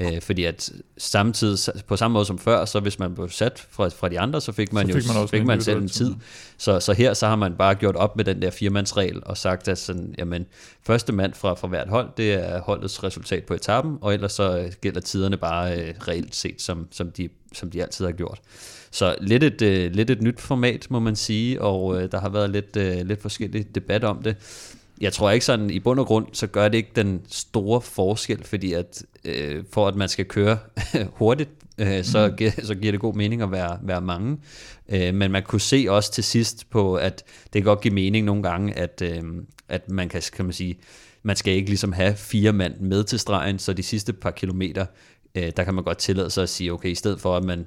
Øh, 0.00 0.20
fordi 0.20 0.44
at 0.44 0.72
samtidig, 0.98 1.58
på 1.86 1.96
samme 1.96 2.12
måde 2.12 2.24
som 2.24 2.38
før, 2.38 2.64
så 2.64 2.80
hvis 2.80 2.98
man 2.98 3.14
blev 3.14 3.28
sat 3.28 3.66
fra, 3.70 3.88
fra 3.88 4.08
de 4.08 4.20
andre, 4.20 4.40
så 4.40 4.52
fik 4.52 4.72
man 4.72 4.88
så 4.88 4.94
fik 4.94 5.08
jo 5.08 5.12
man 5.14 5.28
fik 5.28 5.44
man 5.44 5.62
selv 5.62 5.82
en 5.82 5.88
tid. 5.88 6.14
Så, 6.58 6.80
så 6.80 6.92
her 6.92 7.14
så 7.14 7.26
har 7.26 7.36
man 7.36 7.54
bare 7.54 7.74
gjort 7.74 7.96
op 7.96 8.16
med 8.16 8.24
den 8.24 8.42
der 8.42 8.50
firemandsregel 8.50 9.22
og 9.26 9.36
sagt, 9.36 9.68
at 9.68 9.78
sådan, 9.78 10.14
jamen, 10.18 10.46
første 10.82 11.12
mand 11.12 11.34
fra, 11.34 11.54
fra 11.54 11.68
hvert 11.68 11.88
hold, 11.88 12.08
det 12.16 12.32
er 12.32 12.60
holdets 12.60 13.04
resultat 13.04 13.44
på 13.44 13.54
etappen, 13.54 13.98
og 14.00 14.14
ellers 14.14 14.32
så 14.32 14.58
øh, 14.58 14.72
gælder 14.80 15.00
tiderne 15.00 15.36
bare 15.36 15.78
øh, 15.78 15.94
reelt 16.08 16.34
set, 16.34 16.62
som, 16.62 16.88
som, 16.90 17.10
de, 17.10 17.28
som 17.52 17.70
de 17.70 17.82
altid 17.82 18.04
har 18.04 18.12
gjort. 18.12 18.40
Så 18.90 19.14
lidt 19.20 19.44
et, 19.44 19.62
øh, 19.62 19.92
lidt 19.92 20.10
et 20.10 20.22
nyt 20.22 20.40
format, 20.40 20.86
må 20.90 20.98
man 20.98 21.16
sige, 21.16 21.62
og 21.62 22.02
øh, 22.02 22.12
der 22.12 22.20
har 22.20 22.28
været 22.28 22.50
lidt, 22.50 22.76
øh, 22.76 23.06
lidt 23.06 23.22
forskellig 23.22 23.74
debat 23.74 24.04
om 24.04 24.22
det 24.22 24.36
jeg 25.00 25.12
tror 25.12 25.30
ikke 25.30 25.46
sådan, 25.46 25.70
i 25.70 25.80
bund 25.80 26.00
og 26.00 26.06
grund, 26.06 26.26
så 26.32 26.46
gør 26.46 26.68
det 26.68 26.78
ikke 26.78 26.92
den 26.96 27.22
store 27.28 27.80
forskel, 27.80 28.44
fordi 28.44 28.72
at 28.72 29.02
øh, 29.24 29.64
for 29.72 29.88
at 29.88 29.94
man 29.94 30.08
skal 30.08 30.24
køre 30.24 30.58
hurtigt, 31.18 31.50
øh, 31.78 32.04
så, 32.04 32.28
mm. 32.28 32.36
giver, 32.36 32.50
så 32.62 32.74
giver 32.74 32.92
det 32.92 33.00
god 33.00 33.14
mening 33.14 33.42
at 33.42 33.52
være, 33.52 33.78
være 33.82 34.00
mange. 34.00 34.38
Øh, 34.88 35.14
men 35.14 35.30
man 35.30 35.42
kunne 35.42 35.60
se 35.60 35.86
også 35.88 36.12
til 36.12 36.24
sidst 36.24 36.70
på, 36.70 36.94
at 36.94 37.24
det 37.44 37.52
kan 37.52 37.62
godt 37.62 37.80
give 37.80 37.94
mening 37.94 38.26
nogle 38.26 38.42
gange, 38.42 38.78
at, 38.78 39.02
øh, 39.04 39.22
at 39.68 39.90
man 39.90 40.08
kan, 40.08 40.22
kan 40.32 40.44
man 40.44 40.52
sige, 40.52 40.78
man 41.22 41.36
skal 41.36 41.54
ikke 41.54 41.68
ligesom 41.68 41.92
have 41.92 42.16
fire 42.16 42.52
mand 42.52 42.80
med 42.80 43.04
til 43.04 43.18
stregen, 43.18 43.58
så 43.58 43.72
de 43.72 43.82
sidste 43.82 44.12
par 44.12 44.30
kilometer, 44.30 44.86
øh, 45.34 45.52
der 45.56 45.64
kan 45.64 45.74
man 45.74 45.84
godt 45.84 45.98
tillade 45.98 46.30
sig 46.30 46.42
at 46.42 46.48
sige, 46.48 46.72
okay, 46.72 46.88
i 46.88 46.94
stedet 46.94 47.20
for 47.20 47.36
at 47.36 47.44
man 47.44 47.66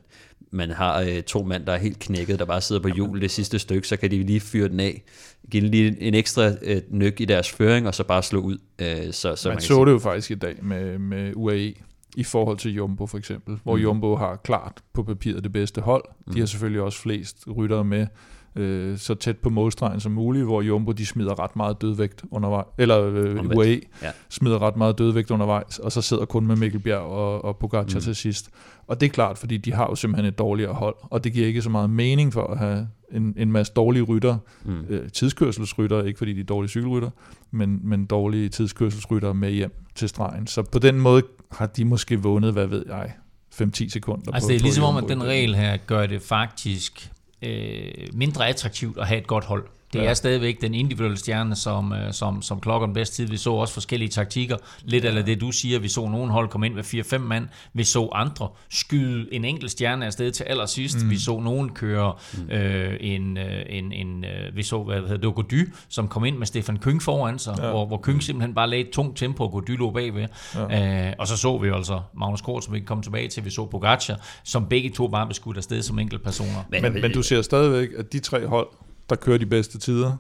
man 0.54 0.70
har 0.70 1.02
øh, 1.02 1.22
to 1.22 1.44
mand, 1.44 1.66
der 1.66 1.72
er 1.72 1.78
helt 1.78 2.00
knækket, 2.00 2.40
der 2.40 2.46
bare 2.46 2.62
sidder 2.62 2.82
på 2.82 2.88
hjul 2.88 3.22
det 3.22 3.32
sidste 3.32 3.60
stykke, 3.60 3.88
så 3.88 3.98
kan 3.98 4.12
de 4.12 4.24
lige 4.24 4.40
fyre 4.40 4.68
den 4.68 4.80
af, 4.80 5.04
give 5.52 5.64
lige 5.64 6.02
en 6.02 6.14
ekstra 6.14 6.52
øh, 6.62 6.82
nyk 6.90 7.22
i 7.22 7.26
deres 7.26 7.52
føring, 7.52 7.88
og 7.88 7.96
så 7.96 8.04
bare 8.04 8.24
slå 8.24 8.40
ud. 8.40 8.58
Øh, 8.80 8.88
så, 9.12 9.36
så 9.36 9.50
man, 9.50 9.56
man 9.56 9.62
så 9.62 9.68
sige. 9.68 9.86
det 9.86 9.92
jo 9.92 10.00
faktisk 10.00 10.32
i 10.32 10.36
dag 10.36 10.56
med, 10.62 11.00
med 11.00 11.32
UAE, 11.36 11.74
i 12.16 12.24
forhold 12.24 12.58
til 12.58 12.72
Jumbo 12.76 13.08
for 13.08 13.18
eksempel, 13.18 13.60
hvor 13.64 13.76
mm. 13.76 13.82
Jumbo 13.82 14.16
har 14.16 14.36
klart 14.36 14.82
på 14.94 15.04
papiret 15.04 15.44
det 15.44 15.54
bedste 15.54 15.82
hold. 15.82 16.04
De 16.34 16.40
har 16.40 16.46
selvfølgelig 16.46 16.82
også 16.82 17.00
flest 17.00 17.38
ryttere 17.58 17.84
med, 17.84 18.08
øh, 18.56 18.98
så 18.98 19.16
tæt 19.16 19.38
på 19.38 19.50
målstregen 19.50 20.00
som 20.00 20.12
muligt, 20.12 20.46
hvor 20.46 20.62
Jumbo 20.62 20.92
de 20.92 21.06
smider 21.06 21.40
ret 21.40 21.56
meget 21.56 21.82
dødvægt 21.82 22.24
undervejs, 22.32 22.66
eller 22.78 23.02
øh, 23.02 23.58
UAE 23.58 23.82
ja. 24.02 24.12
smider 24.30 24.62
ret 24.62 24.78
meget 24.78 24.98
dødvægt 24.98 25.32
undervejs, 25.32 25.80
og 25.80 25.92
så 25.92 26.02
sidder 26.02 26.26
kun 26.26 26.48
med 26.48 26.56
Mikkel 26.56 26.80
Bjerg 26.80 27.00
og, 27.00 27.46
og 27.46 27.58
Pogacar 27.58 27.84
mm. 27.84 28.02
til 28.02 28.16
sidst. 28.16 28.50
Og 28.88 29.02
det 29.02 29.06
er 29.06 29.10
klart, 29.10 29.38
fordi 29.38 29.58
de 29.58 29.74
har 29.74 29.88
jo 29.90 29.96
simpelthen 29.96 30.26
et 30.26 30.38
dårligere 30.38 30.74
hold, 30.74 30.96
og 31.02 31.24
det 31.24 31.34
giver 31.34 31.48
ikke 31.48 31.62
så 31.62 31.70
meget 31.70 31.90
mening 31.90 32.34
for 32.34 32.48
at 32.48 32.58
have 32.58 32.88
en, 33.12 33.34
en 33.38 33.52
masse 33.52 33.74
dårlige 33.74 34.04
rytter, 34.04 34.38
mm. 34.66 34.86
øh, 34.90 35.10
tidskørselsrytter, 35.10 36.04
ikke 36.04 36.18
fordi 36.18 36.34
de 36.34 36.40
er 36.40 36.44
dårlige 36.44 36.70
cykelrytter, 36.70 37.10
men, 37.52 37.80
men 37.84 38.06
dårlige 38.06 38.50
tidskørselsrytter 38.50 39.34
med 39.34 39.52
hjem 39.52 39.74
til 39.96 40.10
stregen. 40.10 40.48
Så 40.48 40.62
på 40.62 40.80
den 40.80 41.00
måde 41.00 41.24
har 41.52 41.66
de 41.66 41.86
måske 41.86 42.22
vundet, 42.22 42.54
hvad 42.54 42.68
ved 42.68 42.84
jeg, 42.88 43.12
5-10 43.54 43.90
sekunder. 43.90 44.32
Altså 44.32 44.48
på, 44.48 44.52
det 44.52 44.60
er 44.60 44.64
ligesom 44.64 44.84
om, 44.84 44.98
at 44.98 45.04
den 45.08 45.24
regel 45.24 45.56
her 45.56 45.78
gør 45.78 46.06
det 46.06 46.22
faktisk 46.22 47.13
øh, 47.44 48.08
mindre 48.14 48.48
attraktivt 48.48 48.98
at 48.98 49.08
have 49.08 49.22
et 49.22 49.28
godt 49.28 49.46
hold. 49.46 49.68
Det 49.94 50.00
ja. 50.00 50.10
er 50.10 50.14
stadigvæk 50.14 50.62
den 50.62 50.74
individuelle 50.74 51.18
stjerne, 51.18 51.56
som, 51.56 51.94
øh, 51.94 52.14
som, 52.14 52.42
som 52.42 52.60
klokker 52.60 52.88
den 52.88 52.94
bedste 52.94 53.16
tid. 53.16 53.28
Vi 53.28 53.38
så 53.38 53.52
også 53.52 53.74
forskellige 53.74 54.10
taktikker. 54.10 54.58
Lidt 54.84 55.06
af 55.06 55.26
det, 55.26 55.42
du 55.42 55.52
siger. 55.52 55.80
Vi 55.80 55.88
så 55.88 56.08
nogle 56.08 56.32
hold 56.32 56.50
komme 56.50 56.66
ind 56.66 56.76
med 56.76 56.84
4-5 56.84 57.18
mand. 57.18 57.48
Vi 57.74 57.84
så 57.84 58.10
andre 58.12 58.48
skyde 58.70 59.34
en 59.34 59.46
enkelt 59.46 59.72
stjerne 59.72 60.06
afsted 60.06 60.32
til 60.32 60.44
allersidst. 60.44 61.04
Mm. 61.04 61.10
Vi 61.10 61.18
så 61.18 61.40
nogen 61.40 61.70
køre 61.70 62.14
mm. 62.34 62.50
øh, 62.50 62.98
en, 63.00 63.38
øh, 63.38 63.62
en, 63.70 63.92
en 63.92 64.26
øh, 64.26 64.56
vi 64.56 64.64
så, 64.64 64.84
hvad 64.84 65.02
hedder 65.02 65.18
det, 65.18 65.36
Gody, 65.36 65.74
som 65.90 66.08
kom 66.08 66.26
ind 66.26 66.38
med 66.38 66.48
Stefan 66.48 66.78
Køng 66.78 67.02
foran 67.02 67.40
sig, 67.40 67.56
ja. 67.58 67.70
hvor, 67.70 67.86
hvor 67.86 67.98
Køng 67.98 68.24
simpelthen 68.24 68.56
bare 68.56 68.70
lagde 68.70 68.84
et 68.84 68.90
tungt 68.90 69.18
tempo, 69.18 69.44
og 69.44 69.52
Gody 69.52 69.78
lå 69.78 69.92
bagved. 69.92 70.28
Ja. 70.56 71.08
Øh, 71.08 71.14
og 71.20 71.28
så 71.28 71.38
så 71.38 71.58
vi 71.58 71.70
altså 71.70 72.02
Magnus 72.18 72.42
Kort, 72.42 72.64
som 72.64 72.74
vi 72.74 72.80
kom 72.80 73.02
tilbage 73.02 73.28
til. 73.28 73.46
Vi 73.46 73.50
så 73.50 73.66
Pogacar, 73.66 74.20
som 74.44 74.66
begge 74.66 74.90
to 74.90 75.08
bare 75.08 75.26
blev 75.26 75.34
skudt 75.34 75.58
afsted 75.58 75.82
som 75.82 76.00
enkelte 76.00 76.24
personer. 76.24 76.66
Men, 76.70 76.82
men, 76.82 76.94
men 76.94 77.12
du 77.12 77.24
ser 77.24 77.42
stadigvæk, 77.42 77.90
at 77.98 78.14
de 78.14 78.20
tre 78.20 78.48
hold, 78.48 78.68
der 79.10 79.16
kører 79.16 79.38
de 79.38 79.46
bedste 79.46 79.80
tider, 79.80 80.18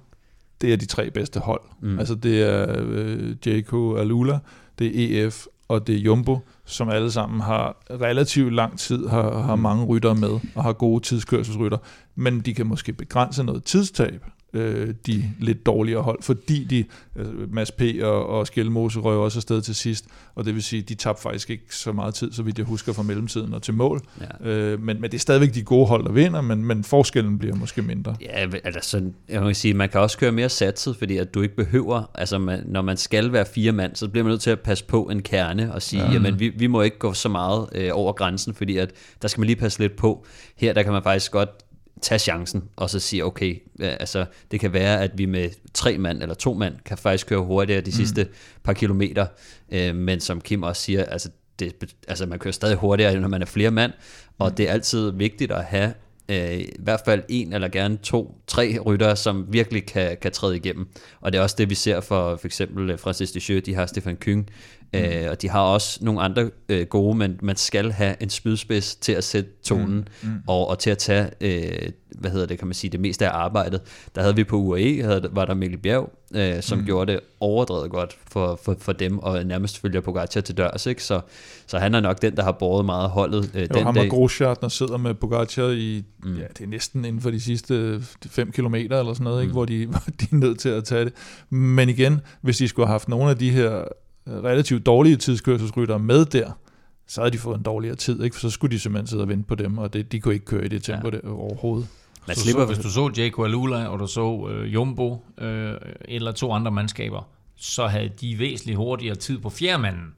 det 0.62 0.74
er 0.74 0.78
de 0.78 0.86
tre 0.86 1.12
bedste 1.12 1.39
hold. 1.39 1.62
Mm. 1.82 2.00
Altså 2.00 2.15
det 2.15 2.41
er 2.41 2.76
øh, 2.80 3.36
Jayco 3.46 3.96
Alula, 3.96 4.39
det 4.80 4.88
er 4.88 5.28
EF 5.28 5.46
og 5.67 5.88
det 5.88 5.96
er 5.96 6.00
Jumbo, 6.00 6.39
som 6.65 6.89
alle 6.89 7.12
sammen 7.12 7.41
har 7.41 7.76
relativt 7.91 8.54
lang 8.54 8.80
tid, 8.80 9.08
har, 9.08 9.41
har 9.41 9.56
mm. 9.56 9.62
mange 9.62 9.86
ryttere 9.86 10.15
med 10.15 10.39
og 10.56 10.63
har 10.63 10.74
gode 10.74 11.04
tidskørselsrytter, 11.04 11.78
men 12.15 12.39
de 12.39 12.54
kan 12.54 12.67
måske 12.67 12.93
begrænse 12.93 13.43
noget 13.43 13.63
tidstab 13.63 14.26
øh, 14.54 14.94
de 15.08 15.24
lidt 15.39 15.66
dårligere 15.66 16.02
hold, 16.02 16.22
fordi 16.22 16.63
de, 16.63 16.86
altså 17.16 17.34
Mads 17.52 17.72
P. 17.72 17.82
og, 18.02 18.28
og 18.28 18.48
Skjelmose 18.48 19.00
røg 19.00 19.18
også 19.18 19.39
afsted 19.39 19.62
til 19.62 19.76
sidst, 19.76 20.06
og 20.36 20.46
det 20.46 20.56
vil 20.56 20.63
sige, 20.63 20.82
de 20.82 20.96
tabte 20.96 21.22
faktisk 21.22 21.50
ikke 21.50 21.76
så 21.76 21.92
meget 21.92 22.13
tid, 22.13 22.32
så 22.32 22.44
vidt 22.44 22.58
jeg 22.58 22.66
husker 22.66 22.94
fra 22.94 23.04
mellemtiden 23.04 23.54
og 23.54 23.62
til 23.62 23.74
mål. 23.74 24.02
Ja. 24.44 24.50
Øh, 24.50 24.82
men, 24.82 25.02
men 25.02 25.12
det 25.12 25.18
er 25.18 25.20
stadigvæk 25.20 25.54
de 25.54 25.63
gode 25.63 25.88
hold, 25.88 26.06
der 26.06 26.12
vinder, 26.12 26.42
men, 26.42 26.66
men 26.66 26.84
forskellen 26.84 27.39
bliver 27.39 27.56
måske 27.56 27.82
mindre. 27.82 28.16
Ja, 28.22 28.46
altså, 28.63 29.12
jeg 29.30 29.42
kan 29.42 29.56
sige, 29.56 29.74
man 29.74 29.89
kan 29.89 30.00
også 30.00 30.18
køre 30.18 30.32
mere 30.32 30.50
satset, 30.50 30.96
fordi 30.96 31.18
at 31.18 31.34
du 31.34 31.42
ikke 31.42 31.56
behøver, 31.56 32.12
altså 32.16 32.38
man, 32.38 32.63
når 32.66 32.82
man 32.82 32.98
skal 32.98 33.32
være 33.32 33.46
fire 33.46 33.72
mand, 33.72 33.96
så 33.96 34.08
bliver 34.08 34.24
man 34.24 34.32
nødt 34.32 34.42
til 34.42 34.50
at 34.50 34.60
passe 34.60 34.86
på 34.86 35.04
en 35.04 35.22
kerne 35.22 35.74
og 35.74 35.82
sige, 35.82 36.04
ja. 36.04 36.12
jamen 36.12 36.39
vi, 36.39 36.50
vi 36.50 36.68
må 36.68 36.82
ikke 36.82 37.00
gå 37.00 37.13
så 37.13 37.30
meget 37.30 37.68
øh, 37.76 37.89
over 37.94 38.13
grænsen, 38.13 38.54
fordi 38.54 38.78
at 38.78 38.92
der 39.22 39.28
skal 39.28 39.42
man 39.42 39.48
lige 39.48 39.56
passe 39.56 39.80
lidt 39.80 39.96
på. 39.96 40.26
Her 40.56 40.74
der 40.74 40.84
kan 40.84 40.94
man 40.94 41.04
faktisk 41.04 41.32
godt 41.32 41.50
tage 42.01 42.19
chancen, 42.19 42.63
og 42.75 42.89
så 42.89 42.99
sige, 42.99 43.25
okay, 43.25 43.62
altså 43.79 44.25
det 44.51 44.60
kan 44.60 44.73
være, 44.73 45.01
at 45.01 45.12
vi 45.17 45.25
med 45.25 45.49
tre 45.73 45.97
mand 45.97 46.21
eller 46.21 46.36
to 46.36 46.53
mand 46.53 46.75
kan 46.86 46.97
faktisk 46.97 47.27
køre 47.27 47.39
hurtigere 47.39 47.82
de 47.82 47.89
mm. 47.89 47.95
sidste 47.95 48.27
par 48.63 48.73
kilometer, 48.73 49.25
øh, 49.71 49.95
men 49.95 50.19
som 50.19 50.41
Kim 50.41 50.63
også 50.63 50.82
siger, 50.82 51.06
altså, 51.06 51.29
det, 51.60 51.95
altså 52.08 52.25
man 52.25 52.39
kører 52.39 52.51
stadig 52.51 52.77
hurtigere, 52.77 53.19
når 53.19 53.27
man 53.27 53.41
er 53.41 53.45
flere 53.45 53.71
mand, 53.71 53.91
og 54.39 54.49
mm. 54.49 54.56
det 54.56 54.69
er 54.69 54.73
altid 54.73 55.12
vigtigt 55.12 55.51
at 55.51 55.63
have 55.63 55.93
øh, 56.29 56.60
i 56.60 56.69
hvert 56.79 57.01
fald 57.06 57.23
en 57.29 57.53
eller 57.53 57.67
gerne 57.67 57.97
to, 57.97 58.38
tre 58.47 58.79
ryttere, 58.79 59.15
som 59.15 59.45
virkelig 59.49 59.86
kan, 59.86 60.17
kan 60.21 60.32
træde 60.32 60.56
igennem. 60.56 60.88
Og 61.21 61.32
det 61.32 61.39
er 61.39 61.43
også 61.43 61.56
det, 61.58 61.69
vi 61.69 61.75
ser 61.75 62.01
for 62.01 62.36
for 62.36 62.47
eksempel 62.47 62.89
øh, 62.89 62.99
Francis 62.99 63.32
Deschamps, 63.32 63.65
de 63.65 63.75
har 63.75 63.86
Stefan 63.86 64.15
Kyng, 64.15 64.49
mm. 64.93 64.99
øh, 64.99 65.32
og 65.32 65.41
de 65.41 65.49
har 65.49 65.62
også 65.62 65.99
nogle 66.01 66.21
andre 66.21 66.49
øh, 66.69 66.88
gode, 66.88 67.17
men 67.17 67.39
man 67.41 67.56
skal 67.56 67.91
have 67.91 68.15
en 68.19 68.29
spydspids 68.29 68.96
til 68.96 69.12
at 69.12 69.23
sætte 69.23 69.50
tonen, 69.63 70.08
mm. 70.21 70.29
Mm. 70.29 70.35
Og, 70.48 70.67
og 70.67 70.79
til 70.79 70.89
at 70.89 70.98
tage, 70.98 71.29
øh, 71.41 71.91
hvad 72.19 72.31
hedder 72.31 72.46
det, 72.46 72.58
kan 72.60 72.67
man 72.67 72.73
sige, 72.73 72.91
det 72.91 73.00
meste 73.00 73.27
af 73.27 73.37
arbejdet. 73.37 73.81
Der 74.15 74.21
havde 74.21 74.35
vi 74.35 74.44
på 74.44 74.56
UAE, 74.56 75.04
havde, 75.04 75.29
var 75.31 75.46
der 75.46 75.54
Mikkel 75.54 75.79
Bjerg, 75.79 76.12
øh, 76.35 76.62
som 76.62 76.77
mm. 76.77 76.85
gjorde 76.85 77.12
det 77.12 77.19
overdrevet 77.39 77.91
godt 77.91 78.17
for, 78.31 78.60
for, 78.63 78.75
for 78.79 78.91
dem, 78.91 79.19
og 79.19 79.46
nærmest 79.46 79.81
følger 79.81 80.02
Pogacar 80.02 80.41
til 80.41 80.58
dørs, 80.58 80.85
ikke? 80.85 81.04
Så, 81.04 81.21
så 81.67 81.77
han 81.77 81.96
er 81.96 82.00
nok 82.00 82.21
den, 82.21 82.35
der 82.35 82.44
har 82.44 82.52
båret 82.52 82.85
meget 82.85 83.10
holdet 83.10 83.52
øh, 83.56 83.62
jo, 83.62 83.67
den 83.73 83.83
ham 83.83 83.94
dag. 83.94 84.13
og 84.13 84.62
der 84.62 84.67
sidder 84.67 84.98
med 84.98 85.13
Pogacar 85.13 85.69
i, 85.69 86.04
mm. 86.23 86.35
ja, 86.37 86.44
det 86.58 86.63
er 86.63 86.67
næsten 86.67 87.06
inden 87.06 87.21
for 87.21 87.31
de 87.31 87.41
sidste 87.41 88.02
5 88.27 88.52
kilometer 88.52 89.00
eller 89.00 89.13
sådan 89.13 89.23
noget, 89.23 89.41
ikke? 89.41 89.52
Mm. 89.52 89.54
Hvor, 89.54 89.65
de, 89.65 89.85
hvor 89.91 90.04
de 90.19 90.27
er 90.31 90.35
nødt 90.35 90.60
til 90.60 90.69
at 90.69 90.83
tage 90.83 91.06
det. 91.06 91.13
Men 91.50 91.89
igen, 91.89 92.21
hvis 92.41 92.58
de 92.58 92.67
skulle 92.67 92.85
have 92.85 92.94
haft 92.94 93.10
nogle 93.10 93.29
af 93.29 93.37
de 93.37 93.50
her 93.50 93.83
relativt 94.28 94.86
dårlige 94.86 95.15
tidskørselsrytter 95.15 95.98
med 95.98 96.26
der, 96.26 96.52
så 97.08 97.21
havde 97.21 97.32
de 97.32 97.38
fået 97.38 97.58
en 97.58 97.63
dårligere 97.63 97.96
tid, 97.96 98.24
ikke? 98.24 98.36
for 98.36 98.40
så 98.40 98.50
skulle 98.50 98.71
de 98.71 98.80
simpelthen 98.80 99.08
sidde 99.08 99.24
og 99.24 99.30
vente 99.30 99.48
på 99.48 99.56
dem, 99.56 99.78
og 99.78 99.94
det, 99.94 100.12
de 100.12 100.19
kunne 100.19 100.34
ikke 100.34 100.46
køre 100.46 100.65
i 100.65 100.67
det 100.67 100.84
tempo 100.84 101.10
ja. 101.10 101.17
der 101.17 101.30
overhovedet. 101.30 101.88
Man 102.28 102.36
slipper, 102.36 102.62
så, 102.62 102.65
hvis 102.65 102.78
du 102.78 102.90
så 102.90 103.12
Jake 103.17 103.44
Alula, 103.44 103.88
og 103.88 104.00
du 104.00 104.08
så 104.08 104.50
øh, 104.52 104.74
Jumbo, 104.74 105.26
øh, 105.38 105.74
eller 106.02 106.32
to 106.32 106.52
andre 106.52 106.71
mandskaber, 106.71 107.28
så 107.56 107.88
havde 107.88 108.10
de 108.21 108.40
væsentligt 108.40 108.78
hurtigere 108.78 109.15
tid 109.15 109.40
på 109.40 109.50
fjerdemanden, 109.50 110.13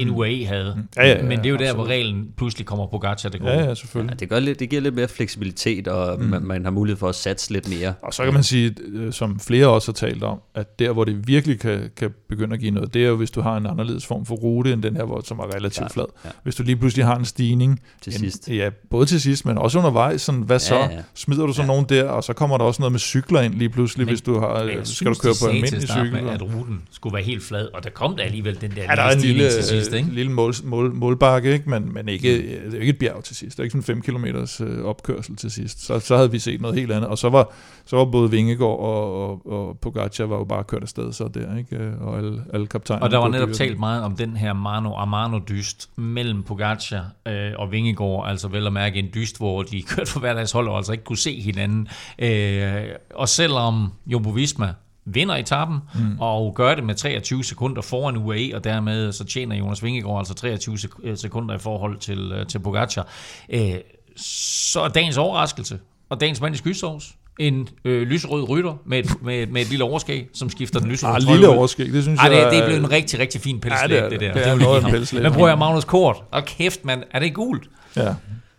end 0.00 0.10
UAE 0.10 0.46
havde. 0.46 0.74
Mm. 0.76 0.82
Ja, 0.96 1.08
ja, 1.08 1.16
ja, 1.16 1.22
Men 1.22 1.38
det 1.38 1.46
er 1.46 1.50
jo 1.50 1.56
der, 1.56 1.62
absolut. 1.64 1.86
hvor 1.86 1.94
reglen 1.94 2.28
pludselig 2.36 2.66
kommer 2.66 2.86
Pogacar 2.86 3.28
det 3.28 3.40
går. 3.40 3.48
Ja, 3.48 3.64
ja, 3.64 3.74
selvfølgelig. 3.74 4.10
Ja, 4.14 4.16
det, 4.20 4.28
gør 4.28 4.40
lidt, 4.40 4.60
det 4.60 4.70
giver 4.70 4.82
lidt 4.82 4.94
mere 4.94 5.08
fleksibilitet, 5.08 5.88
og 5.88 6.20
mm. 6.20 6.24
man, 6.26 6.42
man 6.42 6.64
har 6.64 6.70
mulighed 6.70 6.98
for 6.98 7.08
at 7.08 7.14
satse 7.14 7.52
lidt 7.52 7.68
mere. 7.68 7.94
Og 8.02 8.14
så 8.14 8.24
kan 8.24 8.34
man 8.34 8.42
sige, 8.42 8.74
øh, 8.92 9.12
som 9.12 9.40
flere 9.40 9.66
også 9.66 9.88
har 9.88 9.94
talt 10.08 10.22
om, 10.22 10.38
at 10.54 10.78
der, 10.78 10.92
hvor 10.92 11.04
det 11.04 11.28
virkelig 11.28 11.60
kan, 11.60 11.90
kan 11.96 12.10
begynde 12.28 12.54
at 12.54 12.60
give 12.60 12.70
noget, 12.70 12.94
det 12.94 13.04
er 13.04 13.08
jo, 13.08 13.16
hvis 13.16 13.30
du 13.30 13.40
har 13.40 13.56
en 13.56 13.66
anderledes 13.66 14.06
form 14.06 14.26
for 14.26 14.34
rute, 14.34 14.72
end 14.72 14.82
den 14.82 14.96
her, 14.96 15.04
hvor, 15.04 15.20
som 15.24 15.38
er 15.38 15.54
relativt 15.56 15.92
flad. 15.92 16.04
ja. 16.24 16.30
Hvis 16.42 16.54
du 16.54 16.62
lige 16.62 16.76
pludselig 16.76 17.04
har 17.06 17.16
en 17.16 17.24
stigning. 17.24 17.80
Til 18.02 18.12
en, 18.12 18.18
sidst. 18.18 18.48
Ja, 18.50 18.70
både 18.90 19.06
til 19.06 19.20
sidst, 19.20 19.46
men 19.46 19.58
også 19.58 19.78
undervejs. 19.78 20.20
Sådan, 20.22 20.40
hvad 20.42 20.58
så? 20.58 20.74
Ja, 20.74 20.80
ja. 20.82 20.88
Smider 21.14 21.46
du 21.46 21.52
så 21.52 21.62
Ja. 21.62 21.66
nogen 21.66 21.86
der, 21.88 22.04
og 22.08 22.24
så 22.24 22.32
kommer 22.32 22.58
der 22.58 22.64
også 22.64 22.82
noget 22.82 22.92
med 22.92 23.00
cykler 23.00 23.40
ind 23.40 23.54
lige 23.54 23.68
pludselig, 23.68 24.06
Men- 24.06 24.10
hvis 24.12 24.20
du 24.20 24.38
har, 24.38 24.62
øh, 24.62 24.68
jeg 24.68 24.74
skal 24.74 24.86
synes, 24.86 25.18
du 25.18 25.22
køre 25.22 25.34
på 25.42 25.46
almindelig 25.48 25.88
cykel. 25.88 26.12
Med, 26.12 26.30
at 26.30 26.42
ruten 26.42 26.82
skulle 26.90 27.14
være 27.14 27.22
helt 27.22 27.42
flad, 27.42 27.68
og 27.74 27.84
der 27.84 27.90
kom 27.90 28.16
der 28.16 28.22
alligevel 28.24 28.60
den 28.60 28.70
der 28.70 28.82
Ja, 28.82 28.94
der 28.96 29.02
er 29.02 29.10
en 29.12 29.18
stigning 29.18 29.38
lille, 29.38 29.52
til 29.52 29.64
sidst, 29.64 29.87
ikke? 29.92 30.08
øh, 30.08 30.14
lille 30.14 30.32
mål, 30.32 30.54
mål, 30.64 30.94
målbakke, 30.94 31.52
ikke? 31.52 31.70
Men, 31.70 31.94
men 31.94 32.08
ikke, 32.08 32.28
det 32.28 32.66
er 32.66 32.70
jo 32.72 32.80
ikke 32.80 32.90
et 32.90 32.98
bjerg 32.98 33.24
til 33.24 33.36
sidst. 33.36 33.56
Det 33.56 33.60
er 33.60 33.64
ikke 33.64 33.82
sådan 33.82 34.02
5 34.02 34.02
km 34.02 34.24
øh, 34.64 34.84
opkørsel 34.84 35.36
til 35.36 35.50
sidst. 35.50 35.84
Så, 35.86 35.98
så 36.00 36.16
havde 36.16 36.30
vi 36.30 36.38
set 36.38 36.60
noget 36.60 36.76
helt 36.76 36.92
andet. 36.92 37.10
Og 37.10 37.18
så 37.18 37.28
var, 37.28 37.52
så 37.86 37.96
var 37.96 38.04
både 38.04 38.30
Vingegaard 38.30 38.78
og, 38.78 39.22
og, 39.30 39.52
og 39.52 39.78
Pogacar 39.78 40.24
var 40.26 40.36
jo 40.36 40.44
bare 40.44 40.64
kørt 40.64 40.82
afsted 40.82 41.12
så 41.12 41.28
der, 41.34 41.56
ikke? 41.56 41.76
Øh, 41.76 42.00
Og 42.00 42.18
alle, 42.18 42.44
alle 42.52 42.66
kaptajner. 42.66 43.02
Og 43.04 43.10
der 43.10 43.18
var 43.18 43.28
netop 43.28 43.48
dyret. 43.48 43.56
talt 43.56 43.78
meget 43.78 44.02
om 44.02 44.16
den 44.16 44.36
her 44.36 44.52
Mano 44.52 44.94
Amano 44.94 45.38
dyst 45.48 45.90
mellem 45.96 46.42
Pogacar 46.42 47.06
øh, 47.28 47.50
og 47.56 47.72
Vingegaard, 47.72 48.28
altså 48.28 48.48
vel 48.48 48.66
at 48.66 48.72
mærke 48.72 48.98
en 48.98 49.08
dyst, 49.14 49.36
hvor 49.38 49.62
de 49.62 49.82
kørte 49.82 50.10
for 50.10 50.20
hver 50.20 50.34
deres 50.34 50.52
hold 50.52 50.68
og 50.68 50.76
altså 50.76 50.92
ikke 50.92 51.04
kunne 51.04 51.18
se 51.18 51.40
hinanden. 51.40 51.88
Øh, 52.18 52.84
og 53.14 53.28
selvom 53.28 53.92
Jumbo 54.06 54.30
Visma 54.30 54.72
vinder 55.14 55.34
etappen 55.36 55.78
mm. 55.94 56.16
og 56.20 56.54
gør 56.54 56.74
det 56.74 56.84
med 56.84 56.94
23 56.94 57.44
sekunder 57.44 57.82
foran 57.82 58.16
UAE, 58.16 58.50
og 58.54 58.64
dermed 58.64 59.12
så 59.12 59.24
tjener 59.24 59.56
Jonas 59.56 59.82
Vingegaard 59.84 60.18
altså 60.18 60.34
23 60.34 60.74
sek- 60.76 61.00
øh, 61.04 61.16
sekunder 61.16 61.54
i 61.54 61.58
forhold 61.58 61.96
til, 61.98 62.32
øh, 62.32 62.46
til 62.46 62.58
Pogacar. 62.58 63.06
Øh, 63.50 63.74
så 64.16 64.80
er 64.80 64.88
dagens 64.88 65.16
overraskelse, 65.16 65.78
og 66.10 66.20
dagens 66.20 66.40
mand 66.40 66.54
i 66.54 66.58
skysovs, 66.58 67.14
en 67.40 67.68
øh, 67.84 68.02
lyserød 68.08 68.48
rytter 68.48 68.74
med 68.86 68.98
et, 68.98 69.22
med, 69.22 69.46
med 69.46 69.62
et 69.62 69.68
lille 69.70 69.84
overskæg, 69.84 70.26
som 70.34 70.50
skifter 70.50 70.80
den 70.80 70.88
lyserøde 70.90 71.16
Ah, 71.16 71.22
trøje 71.22 71.36
lille 71.36 71.48
overskæg, 71.48 71.86
det 71.92 72.02
synes 72.02 72.20
Ej, 72.20 72.26
jeg... 72.26 72.44
det, 72.44 72.52
det 72.52 72.58
er- 72.62 72.66
blev 72.66 72.76
en 72.78 72.90
rigtig, 72.90 73.18
rigtig 73.20 73.40
fin 73.40 73.60
pelslæb, 73.60 73.90
Ja, 73.90 73.96
det 73.96 74.04
er 74.04 74.08
det, 74.08 74.20
det. 74.20 74.20
der. 74.20 74.32
Det 74.32 74.42
er 74.42 74.46
jeg 74.46 74.50
af 74.50 74.54
en 74.54 74.58
give 74.58 74.80
ham. 74.82 74.90
pelslæb. 74.90 75.22
Men 75.22 75.32
prøv 75.32 75.48
at 75.48 75.58
Magnus 75.58 75.84
Kort. 75.84 76.16
Og 76.30 76.44
kæft, 76.44 76.84
mand. 76.84 77.02
Er 77.10 77.18
det 77.18 77.34
gult? 77.34 77.68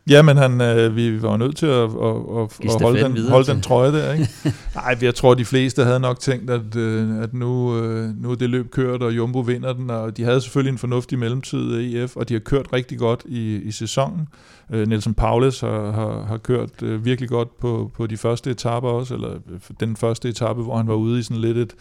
Ja. 0.10 0.22
Men 0.22 0.38
han, 0.38 0.62
øh, 0.62 0.96
vi 0.96 1.22
var 1.22 1.38
nødt 1.38 1.58
til 1.58 1.66
at, 1.66 1.74
at, 1.84 1.90
at, 1.90 2.76
at 2.76 2.82
holde, 2.82 3.04
den, 3.04 3.30
holde 3.30 3.46
til- 3.48 3.54
den 3.54 3.62
trøje 3.62 3.92
der, 3.92 4.14
ikke? 4.14 4.28
Nej, 4.76 4.98
jeg 5.02 5.16
tror, 5.16 5.34
de 5.34 5.46
fleste 5.46 5.84
havde 5.84 6.00
nok 6.00 6.20
tænkt, 6.20 6.50
at, 6.50 6.76
øh, 6.76 7.18
at 7.24 7.34
nu, 7.34 7.78
øh, 7.78 8.22
nu 8.22 8.32
er 8.32 8.36
det 8.36 8.50
løb 8.50 8.72
kørt, 8.72 9.04
og 9.04 9.16
Jumbo 9.16 9.40
vinder 9.40 9.74
den, 9.74 9.90
og 9.90 10.18
de 10.18 10.24
havde 10.24 10.42
selvfølgelig 10.42 10.72
en 10.72 10.78
fornuftig 10.78 11.20
mellemtid 11.20 11.74
af 11.76 12.04
EF, 12.04 12.16
og 12.16 12.30
de 12.30 12.34
har 12.34 12.40
kørt 12.40 12.66
rigtig 12.74 12.98
godt 13.00 13.22
i, 13.26 13.56
i 13.56 13.72
sæsonen. 13.72 14.28
Øh, 14.74 14.88
Nelson 14.88 15.14
Paulus 15.14 15.60
har, 15.60 15.92
har, 15.92 16.26
har 16.28 16.38
kørt 16.38 16.70
øh, 16.84 17.06
virkelig 17.06 17.30
godt 17.30 17.60
på, 17.60 17.92
på 17.98 18.08
de 18.08 18.18
første 18.18 18.52
etaper 18.52 18.90
også, 18.90 19.14
eller 19.14 19.30
øh, 19.32 19.60
den 19.80 19.96
første 19.96 20.30
etape, 20.30 20.62
hvor 20.64 20.78
han 20.78 20.88
var 20.88 20.94
ude 20.96 21.20
i 21.20 21.24
sådan 21.24 21.42
lidt 21.42 21.58
et, 21.58 21.74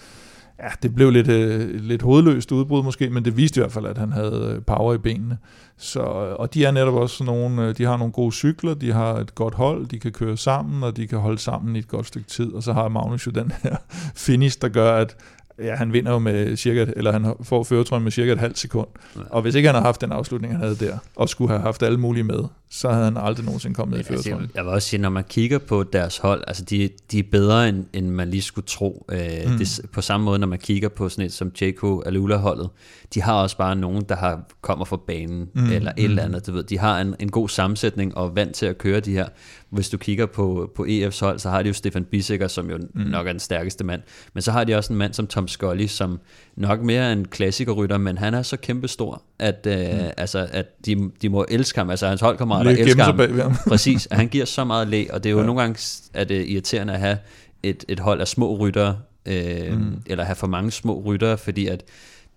ja, 0.63 0.69
det 0.83 0.95
blev 0.95 1.11
lidt, 1.11 1.29
øh, 1.29 1.75
lidt 1.75 2.03
hovedløst 2.03 2.53
udbrud 2.53 2.83
måske, 2.83 3.11
men 3.11 3.25
det 3.25 3.37
viste 3.37 3.61
i 3.61 3.63
hvert 3.63 3.73
fald, 3.73 3.87
at 3.87 3.99
han 3.99 4.13
havde 4.13 4.55
øh, 4.57 4.63
power 4.65 4.95
i 4.95 4.99
benene. 4.99 5.39
Så, 5.77 6.01
og 6.39 6.55
de 6.55 6.65
er 6.65 6.71
netop 6.71 6.95
også 6.95 7.25
nogle, 7.25 7.63
øh, 7.63 7.79
de 7.79 7.85
har 7.85 7.97
nogle 7.97 8.13
gode 8.13 8.33
cykler, 8.33 8.75
de 8.75 8.93
har 8.93 9.15
et 9.15 9.35
godt 9.35 9.55
hold, 9.55 9.87
de 9.87 9.99
kan 9.99 10.13
køre 10.13 10.37
sammen, 10.37 10.83
og 10.83 10.97
de 10.97 11.07
kan 11.07 11.19
holde 11.19 11.39
sammen 11.39 11.77
i 11.77 11.79
et 11.79 11.89
godt 11.89 12.07
stykke 12.07 12.29
tid, 12.29 12.53
og 12.53 12.63
så 12.63 12.73
har 12.73 12.89
Magnus 12.89 13.27
jo 13.27 13.31
den 13.31 13.53
her 13.63 13.77
finish, 14.27 14.59
der 14.63 14.69
gør, 14.69 14.97
at 14.97 15.17
ja, 15.59 15.75
han 15.75 15.93
vinder 15.93 16.13
jo 16.13 16.19
med 16.19 16.57
cirka, 16.57 16.87
eller 16.97 17.13
han 17.13 17.35
får 17.43 17.65
føretrøjen 17.65 18.05
med 18.05 18.13
cirka 18.13 18.33
et 18.33 18.39
halvt 18.39 18.59
sekund. 18.59 18.89
Ja. 19.17 19.21
Og 19.31 19.43
hvis 19.43 19.55
ikke 19.55 19.69
han 19.69 19.75
havde 19.75 19.85
haft 19.85 20.01
den 20.01 20.13
afslutning, 20.13 20.53
han 20.53 20.63
havde 20.63 20.77
der, 20.77 20.99
og 21.17 21.29
skulle 21.29 21.51
have 21.51 21.61
haft 21.61 21.83
alle 21.83 21.99
mulige 21.99 22.25
med, 22.25 22.45
så 22.71 22.91
havde 22.91 23.05
han 23.05 23.17
aldrig 23.17 23.45
nogensinde 23.45 23.75
kommet 23.75 23.97
i 23.97 23.99
Altså, 23.99 24.13
føretrøjen. 24.13 24.41
jeg, 24.41 24.57
jeg 24.57 24.65
vil 24.65 24.73
også 24.73 24.89
sige, 24.89 25.01
når 25.01 25.11
man 25.11 25.25
kigger 25.25 25.59
på 25.59 25.83
deres 25.83 26.19
hold, 26.19 26.45
altså 26.47 26.65
de, 26.65 26.91
de 27.11 27.19
er 27.19 27.23
bedre, 27.31 27.69
end, 27.69 27.85
end 27.93 28.11
man 28.11 28.31
lige 28.31 28.43
skulle 28.43 28.67
tro. 28.67 29.07
Øh, 29.13 29.19
mm. 29.47 29.59
det, 29.59 29.81
på 29.93 30.01
samme 30.01 30.25
måde, 30.25 30.39
når 30.39 30.47
man 30.47 30.59
kigger 30.59 30.89
på 30.89 31.09
sådan 31.09 31.25
et 31.27 31.33
som 31.33 31.53
Jaco 31.61 32.03
Alula-holdet, 32.07 32.71
de 33.15 33.23
har 33.23 33.35
også 33.35 33.57
bare 33.57 33.77
nogen, 33.77 34.05
der 34.09 34.17
har 34.17 34.41
kommer 34.63 34.85
fra 34.85 34.97
banen, 35.07 35.49
mm. 35.55 35.71
eller 35.71 35.93
et 35.97 36.05
eller 36.05 36.23
andet. 36.23 36.47
Du 36.47 36.53
ved, 36.53 36.63
de 36.63 36.79
har 36.79 37.01
en, 37.01 37.15
en 37.19 37.31
god 37.31 37.49
sammensætning 37.49 38.17
og 38.17 38.37
vant 38.37 38.55
til 38.55 38.67
at 38.67 38.79
køre 38.79 39.01
de 39.01 39.13
her. 39.13 39.29
Hvis 39.71 39.89
du 39.89 39.99
kigger 39.99 40.27
på, 40.27 40.71
på 40.77 40.85
EF's 40.85 41.21
hold, 41.21 41.39
så 41.39 41.51
har 41.51 41.63
de 41.63 41.69
jo 41.69 41.75
Stefan 41.75 42.05
Bissiger, 42.05 42.49
som 42.49 42.71
jo 42.71 42.79
mm. 42.95 43.01
nok 43.01 43.27
er 43.27 43.33
den 43.33 43.41
stærkeste 43.41 43.85
mand. 43.85 44.03
Men 44.35 44.43
så 44.43 44.53
har 44.53 44.65
de 44.65 44.75
også 44.75 44.93
en 44.93 44.99
mand 44.99 45.15
som 45.15 45.27
Tom 45.27 45.49
Scully, 45.49 45.87
som 45.87 46.21
nok 46.57 46.83
mere 46.83 47.03
er 47.03 47.13
en 47.13 47.25
klassikerrytter, 47.25 47.99
men 47.99 48.19
han 48.19 48.35
er 48.35 48.43
så 48.43 48.57
kæmpestor, 48.57 49.23
at, 49.39 49.67
øh, 49.67 49.75
mm. 49.75 50.11
altså, 50.17 50.49
at 50.53 50.87
de, 50.87 51.11
de 51.23 51.29
må 51.29 51.45
elske 51.49 51.79
ham. 51.79 51.91
Altså 51.91 52.09
hans 52.09 52.21
holdkammerater 52.21 52.58
Lige 52.58 52.58
elsker 52.67 52.85
gemme 52.87 52.99
sig 53.01 53.05
ham. 53.05 53.17
bag 53.17 53.35
ved 53.35 53.43
ham. 53.43 53.55
Præcis, 53.69 54.09
at 54.11 54.17
han 54.17 54.29
giver 54.29 54.45
så 54.45 54.65
meget 54.65 54.89
læ, 54.89 55.07
og 55.11 55.25
det 55.25 55.31
er 55.31 55.33
jo 55.33 55.39
Ja. 55.41 55.47
nogle 55.47 55.61
gange 55.61 55.79
er 56.15 56.25
det 56.25 56.47
irriterende 56.49 56.93
at 56.93 57.01
have 57.01 57.19
et, 57.63 57.85
et 57.89 58.01
hold 58.01 58.21
af 58.21 58.29
små 58.29 58.57
ryttere, 58.57 58.99
øh, 59.27 59.73
mm. 59.79 60.03
eller 60.07 60.25
have 60.25 60.37
for 60.37 60.47
mange 60.47 60.71
små 60.71 61.03
ryttere, 61.07 61.39
fordi 61.39 61.67
at 61.67 61.85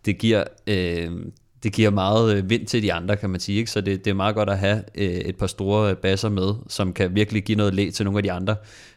det 0.06 0.18
giver, 0.18 0.44
øh, 0.68 1.12
det 1.64 1.74
giver 1.74 1.90
meget 1.90 2.38
øh, 2.38 2.50
vind 2.50 2.66
til 2.66 2.84
de 2.84 2.94
andre, 2.94 3.18
kan 3.18 3.30
man 3.30 3.40
sige. 3.40 3.58
Ikke? 3.58 3.72
Så 3.72 3.82
det, 3.82 4.06
det 4.06 4.12
er 4.12 4.16
meget 4.16 4.36
godt 4.36 4.50
at 4.50 4.58
have 4.58 4.84
øh, 4.96 5.06
et 5.06 5.36
par 5.36 5.48
store 5.48 5.90
øh, 5.90 5.96
basser 5.96 6.30
med, 6.30 6.54
som 6.68 6.94
kan 6.94 7.16
virkelig 7.16 7.44
give 7.44 7.56
noget 7.58 7.74
læ 7.74 7.90
til 7.90 8.06
nogle 8.06 8.20
af 8.20 8.24
de 8.24 8.32
andre. 8.32 8.56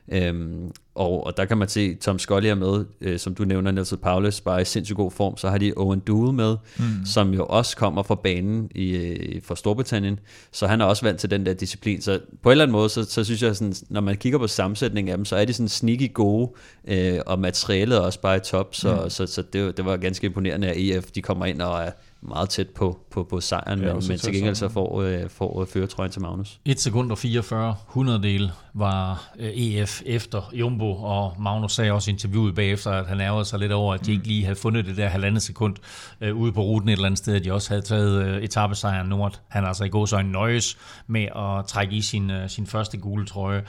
Øhm, 0.08 0.70
og, 0.94 1.26
og 1.26 1.36
der 1.36 1.44
kan 1.44 1.58
man 1.58 1.68
se, 1.68 1.94
Tom 1.94 2.18
Scully 2.18 2.46
er 2.46 2.54
med, 2.54 2.84
øh, 3.00 3.18
som 3.18 3.34
du 3.34 3.44
nævner, 3.44 3.70
Nelson 3.70 3.98
Paulus, 3.98 4.40
bare 4.40 4.62
i 4.62 4.64
sindssygt 4.64 4.96
god 4.96 5.10
form. 5.10 5.36
Så 5.36 5.48
har 5.48 5.58
de 5.58 5.72
Owen 5.76 6.00
Duel 6.00 6.34
med, 6.34 6.56
mm. 6.78 6.84
som 7.06 7.34
jo 7.34 7.46
også 7.46 7.76
kommer 7.76 8.02
fra 8.02 8.14
banen 8.14 8.70
i, 8.74 8.96
øh, 8.96 9.42
fra 9.42 9.56
Storbritannien. 9.56 10.18
Så 10.52 10.66
han 10.66 10.80
er 10.80 10.84
også 10.84 11.04
vant 11.04 11.20
til 11.20 11.30
den 11.30 11.46
der 11.46 11.54
disciplin. 11.54 12.00
Så 12.00 12.20
på 12.42 12.48
en 12.48 12.50
eller 12.50 12.64
anden 12.64 12.72
måde, 12.72 12.88
så, 12.88 13.04
så 13.04 13.24
synes 13.24 13.42
jeg, 13.42 13.56
sådan, 13.56 13.74
når 13.88 14.00
man 14.00 14.16
kigger 14.16 14.38
på 14.38 14.46
sammensætningen 14.46 15.12
af 15.12 15.16
dem, 15.16 15.24
så 15.24 15.36
er 15.36 15.44
de 15.44 15.52
sådan 15.52 15.68
sneaky 15.68 16.14
gode, 16.14 16.50
øh, 16.88 17.20
og 17.26 17.38
materialet 17.38 17.96
er 17.96 18.00
også 18.00 18.20
bare 18.20 18.36
i 18.36 18.40
top. 18.40 18.74
Så, 18.74 19.00
mm. 19.04 19.10
så, 19.10 19.26
så 19.26 19.42
det, 19.42 19.76
det 19.76 19.84
var 19.84 19.96
ganske 19.96 20.26
imponerende, 20.26 20.68
at 20.68 20.76
EF 20.76 21.04
de 21.04 21.22
kommer 21.22 21.46
ind 21.46 21.62
og 21.62 21.82
er 21.82 21.90
meget 22.28 22.48
tæt 22.48 22.68
på, 22.68 22.98
på, 23.10 23.24
på 23.24 23.40
sejren, 23.40 23.80
Ja, 23.80 23.94
men, 23.94 24.02
men 24.08 24.18
til 24.18 24.32
gengæld 24.32 24.54
så 24.54 24.68
får, 24.68 25.02
øh, 25.02 25.30
får 25.30 25.60
øh, 25.60 25.66
føretrøjen 25.66 26.12
til 26.12 26.22
Magnus. 26.22 26.60
1 26.64 26.80
sekund 26.80 27.10
og 27.10 27.18
44 27.18 27.76
hundreddel 27.86 28.52
var 28.74 29.28
øh, 29.38 29.50
EF 29.54 30.02
efter 30.06 30.50
Jumbo, 30.52 31.02
og 31.02 31.34
Magnus 31.38 31.72
sagde 31.72 31.92
også 31.92 32.10
i 32.10 32.12
interviewet 32.12 32.54
bagefter, 32.54 32.90
at 32.90 33.06
han 33.06 33.20
ærgede 33.20 33.44
sig 33.44 33.58
lidt 33.58 33.72
over, 33.72 33.94
at 33.94 34.06
de 34.06 34.12
ikke 34.12 34.26
lige 34.26 34.44
havde 34.44 34.56
fundet 34.56 34.86
det 34.86 34.96
der 34.96 35.08
halvandet 35.08 35.42
sekund 35.42 35.76
øh, 36.20 36.36
ude 36.36 36.52
på 36.52 36.62
ruten 36.62 36.88
et 36.88 36.92
eller 36.92 37.06
andet 37.06 37.18
sted, 37.18 37.34
at 37.34 37.44
de 37.44 37.52
også 37.52 37.70
havde 37.70 37.82
taget 37.82 38.26
øh, 38.26 38.42
etappesejren 38.42 39.12
at 39.12 39.40
han 39.48 39.64
altså 39.64 39.84
i 39.84 39.88
går 39.88 40.06
så 40.06 40.22
nøjes 40.22 40.78
med 41.06 41.22
at 41.22 41.66
trække 41.66 41.96
i 41.96 42.00
sin, 42.00 42.30
øh, 42.30 42.48
sin 42.50 42.66
første 42.66 42.98
gule 42.98 43.26
trøje. 43.26 43.62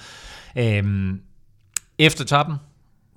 Øhm, 0.55 1.21
efter 1.99 2.23
etappen, 2.23 2.55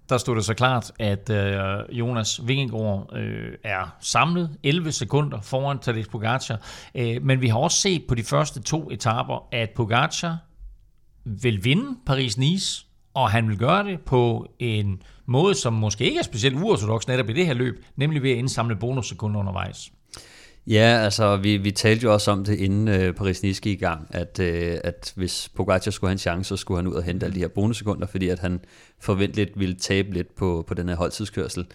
der 0.09 0.19
stod 0.19 0.37
det 0.37 0.45
så 0.45 0.55
klart, 0.55 0.93
at 0.99 1.31
øh, 1.31 1.99
Jonas 1.99 2.47
Vingegaard 2.47 3.17
øh, 3.17 3.53
er 3.65 3.97
samlet 4.01 4.59
11 4.63 4.93
sekunder 4.93 5.41
foran 5.41 5.79
Tadej 5.79 6.05
Pogacar. 6.11 6.61
Øh, 6.95 7.23
men 7.23 7.41
vi 7.41 7.49
har 7.49 7.59
også 7.59 7.81
set 7.81 8.05
på 8.09 8.15
de 8.15 8.23
første 8.23 8.63
to 8.63 8.91
etaper, 8.91 9.49
at 9.53 9.71
Pogacar 9.71 10.37
vil 11.25 11.65
vinde 11.65 11.99
Paris-Nice, 12.11 12.87
og 13.15 13.31
han 13.31 13.49
vil 13.49 13.59
gøre 13.59 13.85
det 13.85 14.01
på 14.01 14.47
en 14.59 15.03
måde, 15.27 15.55
som 15.55 15.73
måske 15.73 16.05
ikke 16.05 16.19
er 16.19 16.23
specielt 16.23 16.57
uortodox 16.57 17.07
netop 17.07 17.29
i 17.29 17.33
det 17.33 17.47
her 17.47 17.55
løb, 17.55 17.85
nemlig 17.97 18.23
ved 18.23 18.31
at 18.31 18.37
indsamle 18.37 18.77
bonussekunder 18.77 19.41
undervejs. 19.41 19.93
Ja, 20.71 21.01
altså 21.05 21.37
vi, 21.37 21.57
vi 21.57 21.71
talte 21.71 22.05
jo 22.05 22.13
også 22.13 22.31
om 22.31 22.45
det 22.45 22.59
inden 22.59 22.89
øh, 22.89 23.15
Paris-Nice 23.21 23.61
gik 23.61 23.67
i 23.67 23.85
gang, 23.85 24.07
at, 24.11 24.41
øh, 24.41 24.79
at 24.85 25.13
hvis 25.17 25.49
Pogacar 25.55 25.91
skulle 25.91 26.09
have 26.09 26.13
en 26.13 26.19
chance, 26.19 26.49
så 26.49 26.57
skulle 26.57 26.79
han 26.79 26.87
ud 26.87 26.95
og 26.95 27.03
hente 27.03 27.27
alle 27.27 27.35
de 27.35 27.41
her 27.41 27.49
bonussekunder, 27.49 28.07
fordi 28.07 28.29
at 28.29 28.39
han 28.39 28.61
forventeligt 29.01 29.59
ville 29.61 29.75
tabe 29.75 30.15
lidt 30.15 30.35
på, 30.37 30.65
på 30.67 30.75
den 30.75 30.89
her 30.89 30.97
holdtidskørsel. 30.97 31.67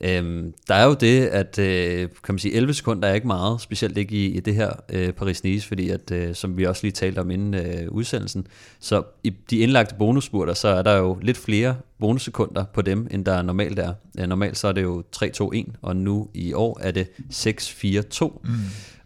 Øhm, 0.00 0.54
der 0.68 0.74
er 0.74 0.84
jo 0.84 0.94
det, 0.94 1.26
at 1.26 1.58
øh, 1.58 2.08
kan 2.24 2.34
man 2.34 2.38
sige, 2.38 2.54
11 2.54 2.74
sekunder 2.74 3.08
er 3.08 3.14
ikke 3.14 3.26
meget, 3.26 3.60
specielt 3.60 3.98
ikke 3.98 4.14
i, 4.14 4.26
i 4.36 4.40
det 4.40 4.54
her 4.54 4.70
øh, 4.88 5.12
Paris-Nice, 5.20 5.68
fordi 5.68 5.90
at, 5.90 6.10
øh, 6.10 6.34
som 6.34 6.56
vi 6.56 6.66
også 6.66 6.82
lige 6.82 6.92
talte 6.92 7.18
om 7.18 7.30
inden 7.30 7.54
øh, 7.54 7.88
udsendelsen, 7.88 8.46
så 8.80 9.02
i 9.24 9.30
de 9.50 9.58
indlagte 9.58 9.94
bonusspurter, 9.94 10.54
så 10.54 10.68
er 10.68 10.82
der 10.82 10.96
jo 10.96 11.18
lidt 11.22 11.36
flere 11.36 11.76
bonussekunder 12.00 12.64
på 12.64 12.82
dem, 12.82 13.08
end 13.10 13.24
der 13.24 13.42
normalt 13.42 13.78
er. 13.78 13.94
Øh, 14.18 14.26
normalt 14.26 14.58
så 14.58 14.68
er 14.68 14.72
det 14.72 14.82
jo 14.82 15.02
3-2-1, 15.16 15.70
og 15.82 15.96
nu 15.96 16.28
i 16.34 16.52
år 16.52 16.80
er 16.80 16.90
det 16.90 17.08
6-4-2. 17.32 18.40
Mm. 18.44 18.50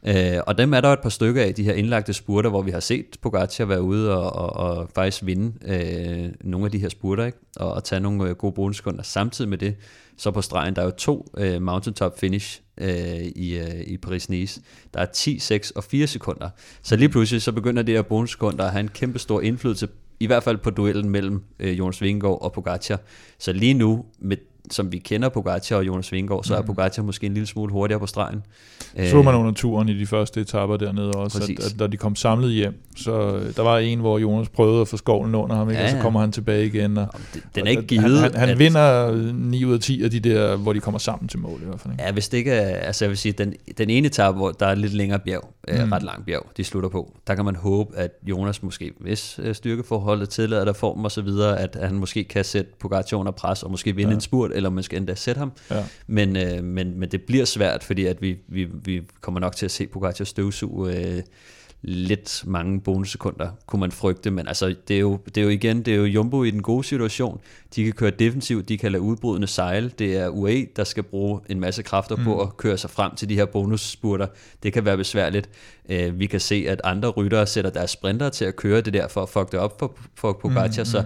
Øh, 0.07 0.41
og 0.47 0.59
dem 0.59 0.75
er 0.75 0.81
der 0.81 0.89
jo 0.89 0.93
et 0.93 1.01
par 1.01 1.09
stykker 1.09 1.43
af, 1.43 1.55
de 1.55 1.65
her 1.65 1.73
indlagte 1.73 2.13
spurter, 2.13 2.51
hvor 2.51 2.63
vi 2.63 2.71
har 2.71 2.81
set 2.81 3.07
Pogacar 3.23 3.65
være 3.65 3.83
ude 3.83 4.17
og, 4.17 4.33
og, 4.33 4.79
og 4.79 4.89
faktisk 4.95 5.27
vinde 5.27 5.53
øh, 5.67 6.33
nogle 6.41 6.67
af 6.67 6.73
de 6.73 6.79
her 6.79 6.89
spurter, 6.89 7.25
ikke? 7.25 7.39
Og, 7.57 7.73
og 7.73 7.85
tage 7.85 8.01
nogle 8.01 8.29
øh, 8.29 8.37
gode 8.37 8.53
bonussekunder. 8.53 9.03
Samtidig 9.03 9.49
med 9.49 9.59
det, 9.59 9.77
så 10.17 10.31
på 10.31 10.43
stregen, 10.43 10.77
der 10.77 10.83
er 10.83 10.87
jo 10.87 10.91
to 10.91 11.27
øh, 11.37 11.63
mountaintop 11.63 12.19
finish 12.19 12.61
øh, 12.79 13.21
i, 13.37 13.59
øh, 13.59 13.81
i 13.81 13.99
Paris-Nice. 14.07 14.61
Der 14.95 15.01
er 15.01 15.07
10, 15.07 15.39
6 15.39 15.71
og 15.71 15.85
4 15.85 16.07
sekunder. 16.07 16.51
Så 16.83 16.97
lige 16.97 17.09
pludselig, 17.09 17.43
så 17.43 17.53
begynder 17.53 17.83
det 17.83 17.95
her 17.95 18.03
bonussekunder 18.03 18.65
at 18.65 18.73
have 18.73 18.81
en 18.81 18.89
kæmpe 18.89 19.19
stor 19.19 19.41
indflydelse, 19.41 19.89
i 20.21 20.27
hvert 20.27 20.43
fald 20.43 20.59
på 20.59 20.71
duellen 20.71 21.11
mellem 21.11 21.43
øh, 21.59 21.79
Jonas 21.79 22.03
Vingegaard 22.03 22.39
og 22.43 22.53
Pogacar. 22.53 23.01
Så 23.39 23.53
lige 23.53 23.75
nu, 23.75 24.05
med 24.19 24.37
som 24.71 24.93
vi 24.93 24.99
kender 24.99 25.29
Pogacar 25.29 25.77
og 25.77 25.87
Jonas 25.87 26.13
Vingegaard, 26.13 26.45
så 26.45 26.57
er 26.57 26.63
Pogacar 26.63 27.03
måske 27.03 27.27
en 27.27 27.35
lille 27.35 27.47
smule 27.47 27.73
hurtigere 27.73 28.01
på 28.01 28.07
stregen. 28.07 28.43
Så 29.11 29.23
man 29.23 29.35
under 29.35 29.53
turen 29.53 29.89
i 29.89 29.99
de 29.99 30.07
første 30.07 30.41
etapper 30.41 30.77
dernede 30.77 31.11
også, 31.11 31.39
Præcis. 31.39 31.59
at, 31.59 31.73
at 31.73 31.79
da 31.79 31.87
de 31.87 31.97
kom 31.97 32.17
samlet 32.17 32.53
hjem, 32.53 32.75
så 32.97 33.37
øh, 33.37 33.57
der 33.57 33.63
var 33.63 33.79
en, 33.79 33.99
hvor 34.01 34.19
Jonas 34.19 34.49
prøvede 34.49 34.81
at 34.81 34.89
få 34.89 34.97
skovlen 34.97 35.35
under 35.35 35.57
ham, 35.57 35.71
ikke? 35.71 35.81
Ja, 35.81 35.85
og 35.85 35.91
så 35.91 35.97
ja. 35.97 36.03
kommer 36.03 36.21
han 36.21 36.33
tilbage 36.33 36.67
igen. 36.67 36.99
Og, 36.99 37.07
Den, 37.35 37.43
den 37.55 37.67
er 37.67 37.71
ikke 37.71 37.83
givet. 37.83 38.19
Han, 38.21 38.31
han, 38.31 38.41
han 38.41 38.49
at- 38.49 38.59
vinder 38.59 39.15
9 39.33 39.65
ud 39.65 39.75
af 39.75 39.81
10 39.81 40.03
af 40.03 40.11
de 40.11 40.21
der, 40.21 40.57
hvor 40.57 40.73
de 40.73 40.81
kommer 40.81 40.99
sammen 40.99 41.29
til 41.29 41.39
mål 41.39 41.61
i 41.63 41.65
hvert 41.65 41.81
fald. 41.81 41.95
Ikke? 41.95 42.05
Ja, 42.05 42.13
hvis 42.13 42.29
det 42.29 42.39
ikke 42.39 42.51
er, 42.51 42.77
altså 42.77 43.05
jeg 43.05 43.11
vil 43.11 43.19
sige, 43.19 43.33
den, 43.33 43.55
den 43.79 43.91
ene 43.91 44.07
etape, 44.07 44.37
hvor 44.37 44.51
der 44.51 44.67
er 44.67 44.75
lidt 44.75 44.95
længere 44.95 45.19
bjerg, 45.19 45.55
mm. 45.69 45.93
ret 45.93 46.03
lang 46.03 46.27
bjerg, 46.27 46.47
de 46.57 46.65
slutter 46.65 46.89
på, 46.89 47.13
der 47.27 47.35
kan 47.35 47.45
man 47.45 47.57
håbe, 47.57 47.97
at 47.97 48.11
Jonas 48.27 48.63
måske, 48.63 48.93
hvis 49.01 49.41
øh, 49.43 49.55
styrkeforholdet 49.55 50.29
tillader 50.29 50.65
der 50.65 50.73
form 50.73 51.05
og 51.05 51.11
så 51.13 51.23
videre, 51.23 51.61
at 51.61 51.77
han 51.83 51.95
måske 51.95 52.25
kan 52.25 52.45
sætte 52.45 52.71
Pogacar 52.81 53.17
under 53.17 53.33
pres, 53.33 53.63
og 53.63 53.71
måske 53.71 53.97
vinde 53.97 54.11
ja. 54.11 54.15
en 54.15 54.21
spurt, 54.21 54.51
eller 54.55 54.71
måske 54.71 54.97
endda 54.97 55.15
sætte 55.15 55.39
ham. 55.39 55.53
Ja. 55.71 55.85
Men, 56.07 56.37
øh, 56.37 56.65
men, 56.65 57.01
men 57.01 57.09
det 57.09 57.23
bliver 57.23 57.45
svært, 57.45 57.85
fordi 57.85 58.05
at 58.05 58.23
vi, 58.23 58.37
vi, 58.49 58.69
vi 58.85 59.03
kommer 59.21 59.41
nok 59.41 59.57
til 59.57 59.65
at 59.65 59.71
se 59.71 59.87
Pogacar 59.87 60.25
støvsuge 60.25 60.97
øh, 60.97 61.23
lidt 61.87 62.43
mange 62.47 62.81
bonussekunder, 62.81 63.49
kunne 63.67 63.81
man 63.81 63.93
frygte, 63.93 64.31
men 64.31 64.49
altså, 64.49 64.75
det 64.89 64.97
er, 64.97 65.01
jo, 65.01 65.19
det 65.27 65.37
er 65.37 65.43
jo 65.43 65.49
igen, 65.49 65.83
det 65.83 65.93
er 65.95 65.97
jo 65.99 66.05
Jumbo 66.05 66.45
i 66.45 66.51
den 66.51 66.63
gode 66.63 66.85
situation, 66.85 67.41
de 67.77 67.85
kan 67.85 67.93
køre 67.93 68.11
defensivt, 68.11 68.69
de 68.69 68.79
kan 68.79 68.93
lade 68.93 69.03
udbrudende 69.03 69.47
sejle, 69.47 69.91
det 69.99 70.17
er 70.17 70.29
UAE, 70.29 70.67
der 70.77 70.85
skal 70.85 71.03
bruge 71.03 71.41
en 71.49 71.61
masse 71.61 71.83
kræfter 71.83 72.17
mm. 72.17 72.25
på 72.25 72.41
at 72.43 72.57
køre 72.57 72.79
sig 72.79 72.91
frem 72.91 73.15
til 73.15 73.29
de 73.29 73.35
her 73.35 73.45
bonusspurter, 73.45 74.27
det 74.63 74.73
kan 74.73 74.85
være 74.85 74.97
besværligt, 74.97 75.49
øh, 75.89 76.19
vi 76.19 76.27
kan 76.27 76.41
se, 76.41 76.65
at 76.69 76.81
andre 76.85 77.09
ryttere 77.09 77.47
sætter 77.47 77.71
deres 77.71 77.91
sprinter 77.91 78.29
til 78.29 78.45
at 78.45 78.57
køre 78.57 78.81
det 78.81 78.93
der, 78.93 79.09
for 79.09 79.23
at 79.23 79.29
fuck 79.29 79.53
det 79.53 79.61
op 79.61 79.79
for, 79.79 79.97
for 80.15 80.33
Pogacar, 80.33 80.83
mm, 80.83 80.87
så 80.87 81.05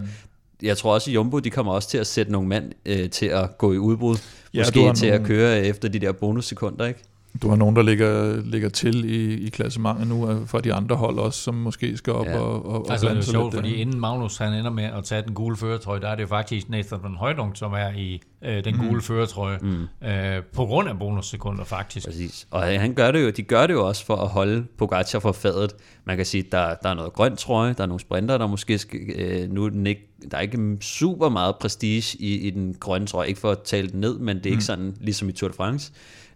jeg 0.62 0.76
tror 0.76 0.94
også, 0.94 1.10
at 1.10 1.14
Jumbo, 1.14 1.38
de 1.38 1.50
kommer 1.50 1.72
også 1.72 1.88
til 1.88 1.98
at 1.98 2.06
sætte 2.06 2.32
nogle 2.32 2.48
mand 2.48 2.72
øh, 2.86 3.10
til 3.10 3.26
at 3.26 3.58
gå 3.58 3.72
i 3.72 3.78
udbrud, 3.78 4.16
Ja, 4.54 4.60
måske 4.60 4.92
til 4.94 5.06
at 5.06 5.12
nogle- 5.12 5.26
køre 5.26 5.64
efter 5.64 5.88
de 5.88 5.98
der 5.98 6.12
bonussekunder, 6.12 6.86
ikke? 6.86 7.00
Du 7.42 7.48
har 7.48 7.56
nogen, 7.56 7.76
der 7.76 7.82
ligger, 7.82 8.40
ligger 8.44 8.68
til 8.68 9.04
i, 9.04 9.46
i 9.46 9.48
klassementet 9.48 10.06
nu 10.08 10.30
øh, 10.30 10.46
fra 10.48 10.60
de 10.60 10.74
andre 10.74 10.96
hold 10.96 11.18
også, 11.18 11.40
som 11.40 11.54
måske 11.54 11.96
skal 11.96 12.12
op 12.12 12.26
Ja. 12.26 12.38
og, 12.38 12.66
og, 12.66 12.84
og 12.84 12.90
Altså, 12.90 12.94
det 12.94 13.10
er 13.10 13.14
blande 13.14 13.16
jo 13.16 13.22
sig 13.22 13.32
sjovt, 13.32 13.54
lidt 13.54 13.64
fordi 13.64 13.74
der. 13.74 13.80
inden 13.80 14.00
Magnus 14.00 14.36
han 14.36 14.52
ender 14.52 14.70
med 14.70 14.84
at 14.84 15.04
tage 15.04 15.22
den 15.22 15.34
gule 15.34 15.56
føretrøje, 15.56 16.00
der 16.00 16.08
er 16.08 16.14
det 16.14 16.22
jo 16.22 16.28
faktisk 16.28 16.68
Nathan 16.68 16.98
van 17.02 17.14
Højdung, 17.14 17.56
som 17.56 17.72
er 17.72 17.90
i 17.96 18.20
øh, 18.44 18.64
den 18.64 18.76
gule 18.78 19.02
føretrøje, 19.02 19.58
mm. 19.62 20.08
øh, 20.08 20.42
på 20.54 20.64
grund 20.66 20.88
af 20.88 20.98
bonussekunder 20.98 21.64
faktisk. 21.64 22.06
Præcis. 22.06 22.46
Og 22.50 22.62
han 22.62 22.94
gør 22.94 23.10
det 23.10 23.22
jo, 23.24 23.30
de 23.30 23.42
gør 23.42 23.66
det 23.66 23.74
jo 23.74 23.88
også 23.88 24.06
for 24.06 24.16
at 24.16 24.28
holde 24.28 24.64
Pogacar 24.78 25.18
for 25.18 25.32
fadet. 25.32 25.72
Man 26.04 26.16
kan 26.16 26.26
sige, 26.26 26.44
der, 26.52 26.74
der 26.82 26.88
er 26.88 26.94
noget 26.94 27.12
grønt 27.12 27.38
trøje, 27.38 27.72
der 27.72 27.82
er 27.82 27.86
nogle 27.86 28.00
sprinter, 28.00 28.38
der 28.38 28.46
måske 28.46 28.78
skal, 28.78 29.00
øh, 29.16 29.50
nu 29.52 29.64
er 29.64 29.68
den 29.68 29.86
ikke, 29.86 30.02
der 30.30 30.36
er 30.36 30.40
ikke 30.40 30.76
super 30.80 31.28
meget 31.28 31.56
prestige 31.60 32.16
i, 32.20 32.34
i 32.46 32.50
den 32.50 32.74
grønne 32.80 33.06
trøje, 33.06 33.28
ikke 33.28 33.40
for 33.40 33.50
at 33.50 33.58
tale 33.64 33.88
den 33.88 34.00
ned, 34.00 34.18
men 34.18 34.36
det 34.36 34.46
er 34.46 34.50
ikke 34.50 34.64
sådan 34.64 34.96
ligesom 35.00 35.28
i 35.28 35.32
Tour 35.32 35.48
de 35.48 35.54
France. 35.56 35.92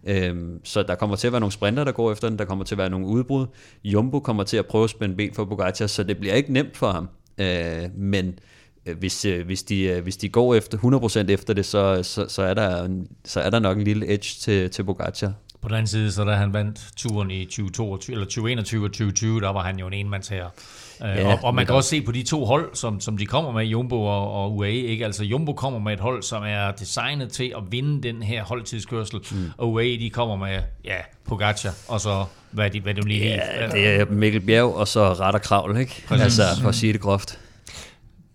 Øhm, 0.07 0.65
så 0.65 0.83
der 0.83 0.95
kommer 0.95 1.15
til 1.15 1.27
at 1.27 1.33
være 1.33 1.39
nogle 1.39 1.51
sprinter, 1.51 1.83
der 1.83 1.91
går 1.91 2.11
efter 2.11 2.29
den, 2.29 2.39
der 2.39 2.45
kommer 2.45 2.65
til 2.65 2.75
at 2.75 2.79
være 2.79 2.89
nogle 2.89 3.07
udbrud. 3.07 3.45
Jumbo 3.83 4.19
kommer 4.19 4.43
til 4.43 4.57
at 4.57 4.65
prøve 4.65 4.83
at 4.83 4.89
spænde 4.89 5.15
ben 5.15 5.33
for 5.33 5.45
Pogacar, 5.45 5.87
så 5.87 6.03
det 6.03 6.17
bliver 6.17 6.35
ikke 6.35 6.53
nemt 6.53 6.77
for 6.77 6.91
ham. 6.91 7.09
Øh, 7.37 7.97
men 7.97 8.39
øh, 8.85 8.97
hvis, 8.97 9.25
øh, 9.25 9.45
hvis, 9.45 9.63
de, 9.63 9.83
øh, 9.83 10.03
hvis 10.03 10.17
de 10.17 10.29
går 10.29 10.55
efter 10.55 10.77
100% 11.27 11.31
efter 11.31 11.53
det, 11.53 11.65
så, 11.65 12.03
så, 12.03 12.25
så, 12.29 12.41
er 12.41 12.53
der, 12.53 12.89
så 13.25 13.41
er 13.41 13.49
der 13.49 13.59
nok 13.59 13.77
en 13.77 13.83
lille 13.83 14.13
edge 14.13 14.35
til, 14.39 14.69
til 14.69 14.83
Pogacar. 14.83 15.33
På 15.61 15.67
den 15.67 15.75
anden 15.75 15.87
side, 15.87 16.11
så 16.11 16.23
da 16.23 16.31
han 16.31 16.53
vandt 16.53 16.91
turen 16.97 17.31
i 17.31 17.45
2022, 17.45 18.13
eller 18.13 18.25
2021 18.25 18.85
og 18.85 18.91
2020, 18.91 19.41
der 19.41 19.49
var 19.49 19.63
han 19.63 19.79
jo 19.79 19.87
en 19.87 19.93
enmandsherre. 19.93 20.49
Ja, 21.01 21.19
Ja, 21.19 21.33
og, 21.33 21.39
og 21.43 21.55
man 21.55 21.65
kan 21.65 21.75
også 21.75 21.89
se 21.89 22.01
på 22.01 22.11
de 22.11 22.23
to 22.23 22.45
hold, 22.45 22.69
som, 22.75 22.99
som 22.99 23.17
de 23.17 23.25
kommer 23.25 23.51
med, 23.51 23.65
Jumbo 23.65 24.05
og, 24.05 24.43
og 24.43 24.55
UAE. 24.55 24.71
Ikke? 24.71 25.05
Altså 25.05 25.23
Jumbo 25.23 25.53
kommer 25.53 25.79
med 25.79 25.93
et 25.93 25.99
hold, 25.99 26.23
som 26.23 26.43
er 26.43 26.71
designet 26.71 27.31
til 27.31 27.53
at 27.57 27.63
vinde 27.69 28.07
den 28.07 28.23
her 28.23 28.43
holdtidskørsel, 28.43 29.19
mm. 29.31 29.51
og 29.57 29.71
UAE 29.71 29.99
de 29.99 30.09
kommer 30.09 30.35
med, 30.35 30.59
ja, 30.85 30.97
Pogacar, 31.27 31.73
og 31.87 32.01
så 32.01 32.25
hvad 32.51 32.69
de, 32.69 32.79
hvad 32.81 32.93
de 32.93 33.01
lige 33.07 33.25
Ja, 33.25 33.67
det 33.71 33.87
er 33.87 34.05
Mikkel 34.05 34.41
Bjerg, 34.41 34.75
og 34.75 34.87
så 34.87 35.13
ret 35.13 35.35
og 35.35 35.41
kravl, 35.41 35.77
ikke? 35.77 36.03
Præcis. 36.07 36.23
Altså, 36.23 36.61
for 36.61 36.69
at 36.69 36.75
sige 36.75 36.93
det 36.93 37.01
groft. 37.01 37.39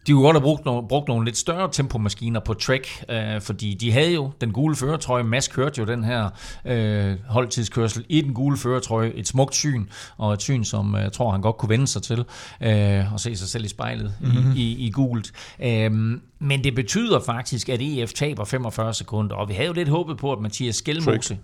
De 0.09 0.13
kunne 0.13 0.23
godt 0.23 0.35
have 0.35 0.43
brugt 0.43 0.65
nogle, 0.65 0.89
brugt 0.89 1.09
nogle 1.09 1.25
lidt 1.25 1.37
større 1.37 1.69
tempomaskiner 1.73 2.41
på 2.41 2.55
Trek, 2.55 3.05
øh, 3.09 3.41
fordi 3.41 3.75
de 3.75 3.93
havde 3.93 4.15
jo 4.15 4.31
den 4.41 4.53
gule 4.53 4.77
føretrøje. 4.77 5.23
Mads 5.23 5.49
kørte 5.49 5.81
jo 5.81 5.87
den 5.87 6.05
her 6.05 6.31
øh, 6.65 7.17
holdtidskørsel 7.27 8.05
i 8.09 8.21
den 8.21 8.35
gule 8.35 8.57
føretrøje. 8.57 9.13
Et 9.15 9.29
smukt 9.29 9.55
syn, 9.55 9.87
og 10.17 10.33
et 10.33 10.43
syn, 10.43 10.65
som 10.65 10.95
øh, 10.95 11.03
jeg 11.03 11.13
tror, 11.13 11.31
han 11.31 11.41
godt 11.41 11.57
kunne 11.57 11.69
vende 11.69 11.87
sig 11.87 12.03
til, 12.03 12.25
øh, 12.61 13.13
og 13.13 13.21
se 13.21 13.37
sig 13.37 13.49
selv 13.49 13.65
i 13.65 13.69
spejlet 13.69 14.15
mm-hmm. 14.21 14.53
i, 14.57 14.61
i, 14.61 14.87
i 14.87 14.91
gult. 14.91 15.33
Øh, 15.61 15.93
men 16.39 16.65
det 16.65 16.75
betyder 16.75 17.21
faktisk, 17.21 17.69
at 17.69 17.81
EF 17.83 18.13
taber 18.13 18.45
45 18.45 18.95
sekunder, 18.95 19.37
og 19.37 19.49
vi 19.49 19.55
havde 19.55 19.67
jo 19.67 19.73
lidt 19.73 19.89
håbet 19.89 20.17
på, 20.17 20.33
at 20.33 20.41
Mathias 20.41 20.77
Skelmose... 20.77 21.39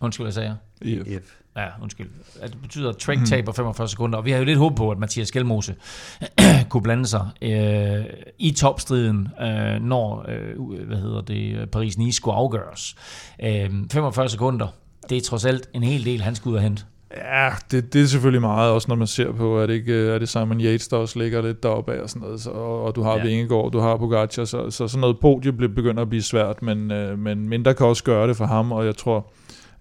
Undskyld, 0.00 0.24
hvad 0.24 0.32
sagde 0.32 0.56
jeg? 0.82 0.98
EF. 0.98 1.22
F. 1.24 1.41
Ja, 1.56 1.66
undskyld. 1.82 2.08
Det 2.42 2.58
betyder, 2.62 2.88
at 2.88 2.96
Trek 2.96 3.18
mm. 3.18 3.24
taber 3.26 3.52
45 3.52 3.88
sekunder, 3.88 4.18
og 4.18 4.24
vi 4.24 4.30
havde 4.30 4.40
jo 4.42 4.46
lidt 4.46 4.58
håb 4.58 4.76
på, 4.76 4.90
at 4.90 4.98
Mathias 4.98 5.28
Skelmose 5.28 5.74
kunne 6.70 6.82
blande 6.82 7.06
sig 7.06 7.28
øh, 7.42 8.04
i 8.38 8.50
topstriden, 8.50 9.28
øh, 9.42 9.80
når 9.82 10.26
øh, 10.28 10.86
hvad 10.86 10.96
hedder 10.96 11.20
det, 11.20 11.68
Paris-Nice 11.76 12.12
skulle 12.12 12.34
afgøres. 12.36 12.96
Øh, 13.44 13.70
45 13.92 14.28
sekunder, 14.28 14.66
det 15.08 15.16
er 15.16 15.20
trods 15.20 15.44
alt 15.44 15.68
en 15.74 15.82
hel 15.82 16.04
del, 16.04 16.20
han 16.22 16.34
skulle 16.34 16.52
ud 16.52 16.56
og 16.56 16.62
hente. 16.62 16.82
Ja, 17.16 17.50
det, 17.70 17.92
det 17.92 18.02
er 18.02 18.06
selvfølgelig 18.06 18.40
meget, 18.40 18.70
også 18.70 18.88
når 18.88 18.94
man 18.96 19.06
ser 19.06 19.32
på, 19.32 19.60
at 19.60 19.68
det 19.68 19.74
ikke 19.74 19.94
er 20.08 20.18
det 20.18 20.28
Simon 20.28 20.60
Yates, 20.60 20.88
der 20.88 20.96
også 20.96 21.18
ligger 21.18 21.42
lidt 21.42 21.62
deroppe 21.62 21.94
af 21.94 22.00
og 22.00 22.08
sådan 22.10 22.22
noget, 22.22 22.40
så, 22.40 22.50
og, 22.50 22.82
og 22.84 22.94
du 22.96 23.02
har 23.02 23.16
Ja. 23.16 23.22
Vingegaard, 23.24 23.72
du 23.72 23.78
har 23.80 23.96
Pogacar, 23.96 24.44
så, 24.44 24.70
så 24.70 24.88
sådan 24.88 25.00
noget 25.00 25.18
podie 25.20 25.52
bliver- 25.52 25.74
begynder 25.74 26.02
at 26.02 26.08
blive 26.08 26.22
svært, 26.22 26.62
men, 26.62 26.90
øh, 26.90 27.18
men 27.18 27.48
mindre 27.48 27.74
kan 27.74 27.86
også 27.86 28.04
gøre 28.04 28.28
det 28.28 28.36
for 28.36 28.46
ham, 28.46 28.72
og 28.72 28.86
jeg 28.86 28.96
tror, 28.96 29.32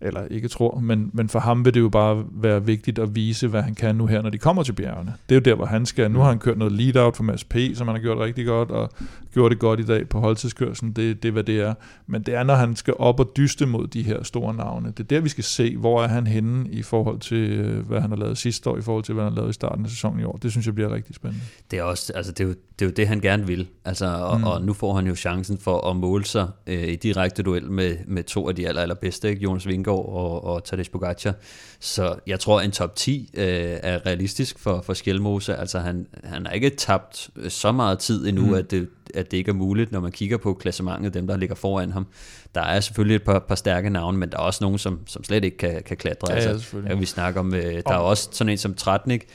eller 0.02 0.26
ikke 0.32 0.48
tror, 0.48 0.80
men, 0.80 1.10
men 1.14 1.30
for 1.30 1.40
ham 1.40 1.66
vil 1.66 1.74
det 1.74 1.80
jo 1.80 1.90
bare 1.90 2.24
være 2.32 2.66
vigtigt 2.66 3.00
at 3.00 3.16
vise, 3.16 3.48
hvad 3.48 3.62
han 3.62 3.76
kan 3.76 3.96
nu 3.96 4.06
her, 4.06 4.22
når 4.22 4.30
de 4.30 4.38
kommer 4.38 4.64
til 4.64 4.74
bjergene. 4.74 5.14
Det 5.30 5.36
er 5.36 5.40
jo 5.40 5.44
der, 5.44 5.56
hvor 5.56 5.66
han 5.66 5.86
skal. 5.86 6.12
Nu 6.12 6.20
har 6.20 6.28
han 6.28 6.40
kørt 6.40 6.58
noget 6.58 6.74
lead-out 6.74 7.16
for 7.16 7.24
Mads 7.24 7.44
P., 7.44 7.56
som 7.74 7.88
han 7.88 7.96
har 7.96 8.02
gjort 8.02 8.18
rigtig 8.18 8.46
godt, 8.46 8.72
og 8.72 8.90
gjort 9.34 9.52
det 9.52 9.60
godt 9.60 9.80
i 9.80 9.84
dag 9.84 10.10
på 10.10 10.20
holdtidskørselen. 10.20 10.94
Det, 10.94 11.24
det 11.24 11.30
er, 11.30 11.34
hvad 11.34 11.44
det 11.44 11.60
er. 11.60 11.74
Men 12.08 12.22
det 12.22 12.34
er, 12.36 12.44
når 12.44 12.56
han 12.56 12.76
skal 12.76 12.94
op 13.00 13.20
og 13.20 13.32
dyste 13.38 13.66
mod 13.66 13.88
de 13.88 14.04
her 14.04 14.24
store 14.24 14.54
navne. 14.54 14.88
Det 14.88 15.00
er 15.00 15.04
der, 15.04 15.20
vi 15.20 15.30
skal 15.30 15.44
se, 15.44 15.78
hvor 15.78 16.04
er 16.04 16.08
han 16.08 16.28
henne 16.28 16.70
i 16.70 16.82
forhold 16.82 17.20
til, 17.20 17.50
øh, 17.50 17.88
hvad 17.88 18.02
han 18.02 18.10
har 18.10 18.18
lavet 18.18 18.38
sidste 18.38 18.70
år, 18.70 18.78
i 18.78 18.82
forhold 18.82 19.04
til, 19.04 19.14
hvad 19.14 19.24
han 19.24 19.34
har 19.34 19.40
lavet 19.40 19.50
i 19.50 19.54
starten 19.54 19.86
af 19.86 19.92
sæsonen 19.92 20.20
i 20.20 20.24
år. 20.24 20.40
Det 20.42 20.52
synes 20.52 20.66
jeg 20.66 20.76
bliver 20.76 20.94
rigtig 20.94 21.16
spændende. 21.16 21.46
Det 21.72 21.80
er, 21.80 21.84
også, 21.84 22.14
altså, 22.16 22.32
det, 22.32 22.44
er 22.44 22.48
jo, 22.48 22.54
det 22.80 22.86
er 22.86 22.90
jo 22.90 22.94
det, 22.96 23.08
han 23.08 23.20
gerne 23.20 23.48
vil. 23.48 23.68
Altså, 23.86 24.06
og, 24.06 24.38
mm. 24.38 24.44
og 24.44 24.62
nu 24.62 24.74
får 24.74 24.94
han 24.94 25.08
jo 25.08 25.16
chancen 25.16 25.58
for 25.58 25.90
at 25.90 25.96
måle 25.96 26.26
sig 26.26 26.48
øh, 26.68 26.88
i 26.88 26.96
direkte 26.96 27.44
duel 27.44 27.72
med, 27.72 27.96
med 28.08 28.24
to 28.24 28.50
af 28.50 28.56
de 28.56 28.68
aller, 28.68 28.82
allerbedste, 28.82 29.30
ikke? 29.30 29.42
Jonas 29.42 29.68
Vingegaard 29.92 30.44
og, 30.44 30.44
og 30.44 30.64
Tadej 30.64 30.86
Pogacar. 30.92 31.34
Så 31.80 32.16
jeg 32.28 32.40
tror, 32.40 32.62
en 32.62 32.72
top 32.72 32.96
10 32.96 33.30
øh, 33.34 33.46
er 33.84 34.06
realistisk 34.06 34.60
for, 34.60 34.82
for 34.82 34.94
Skjelmose. 34.94 35.56
Altså, 35.56 35.80
han, 35.80 36.08
han 36.24 36.46
har 36.46 36.54
ikke 36.54 36.70
tabt 36.70 37.30
øh, 37.36 37.52
så 37.52 37.72
meget 37.72 38.00
tid 38.00 38.28
endnu, 38.28 38.46
mm. 38.46 38.54
at, 38.54 38.72
det, 38.72 38.90
at 39.16 39.32
det 39.32 39.38
ikke 39.38 39.50
er 39.50 39.56
muligt, 39.56 39.92
når 39.92 40.00
man 40.00 40.12
kigger 40.12 40.38
på 40.38 40.54
klassementet, 40.54 41.14
dem 41.14 41.28
der 41.28 41.38
ligger 41.38 41.56
foran 41.56 41.92
ham. 41.92 42.08
Der 42.56 42.62
er 42.62 42.80
selvfølgelig 42.80 43.16
et 43.16 43.24
par, 43.24 43.40
par 43.40 43.56
stærke 43.56 43.90
navne, 43.90 44.18
men 44.18 44.30
der 44.30 44.38
er 44.38 44.42
også 44.42 44.64
nogen, 44.64 44.78
som, 44.78 45.00
som 45.08 45.24
slet 45.24 45.44
ikke 45.44 45.58
kan, 45.58 45.84
kan 45.86 45.98
klatre. 45.98 46.34
Ja, 46.34 46.40
altså, 46.40 46.78
ja, 46.88 46.94
vi 46.94 47.06
snakker 47.06 47.40
om, 47.40 47.54
øh, 47.54 47.84
der 47.88 47.94
er 47.94 47.98
også 47.98 48.30
sådan 48.32 48.52
en 48.52 48.58
som 48.58 48.74
Tratnik, 48.74 49.28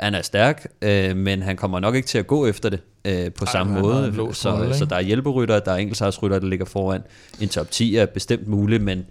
han 0.00 0.14
er 0.14 0.22
stærk, 0.22 0.66
øh, 0.82 1.16
men 1.16 1.42
han 1.42 1.56
kommer 1.56 1.80
nok 1.80 1.94
ikke 1.94 2.08
til 2.08 2.18
at 2.18 2.26
gå 2.26 2.46
efter 2.46 2.68
det 2.68 2.80
øh, 3.04 3.32
på 3.32 3.44
Ej, 3.44 3.52
samme 3.52 3.80
måde. 3.80 4.28
Så, 4.32 4.68
så 4.72 4.84
der 4.84 4.96
er 4.96 5.00
hjælperytter, 5.00 5.60
der 5.60 5.72
er 5.72 5.76
enkeltsejrsrytter, 5.76 6.38
der 6.38 6.46
ligger 6.46 6.66
foran. 6.66 7.02
En 7.40 7.48
top 7.48 7.70
10 7.70 7.96
er 7.96 8.06
bestemt 8.06 8.48
mulig, 8.48 8.82
men 8.82 9.06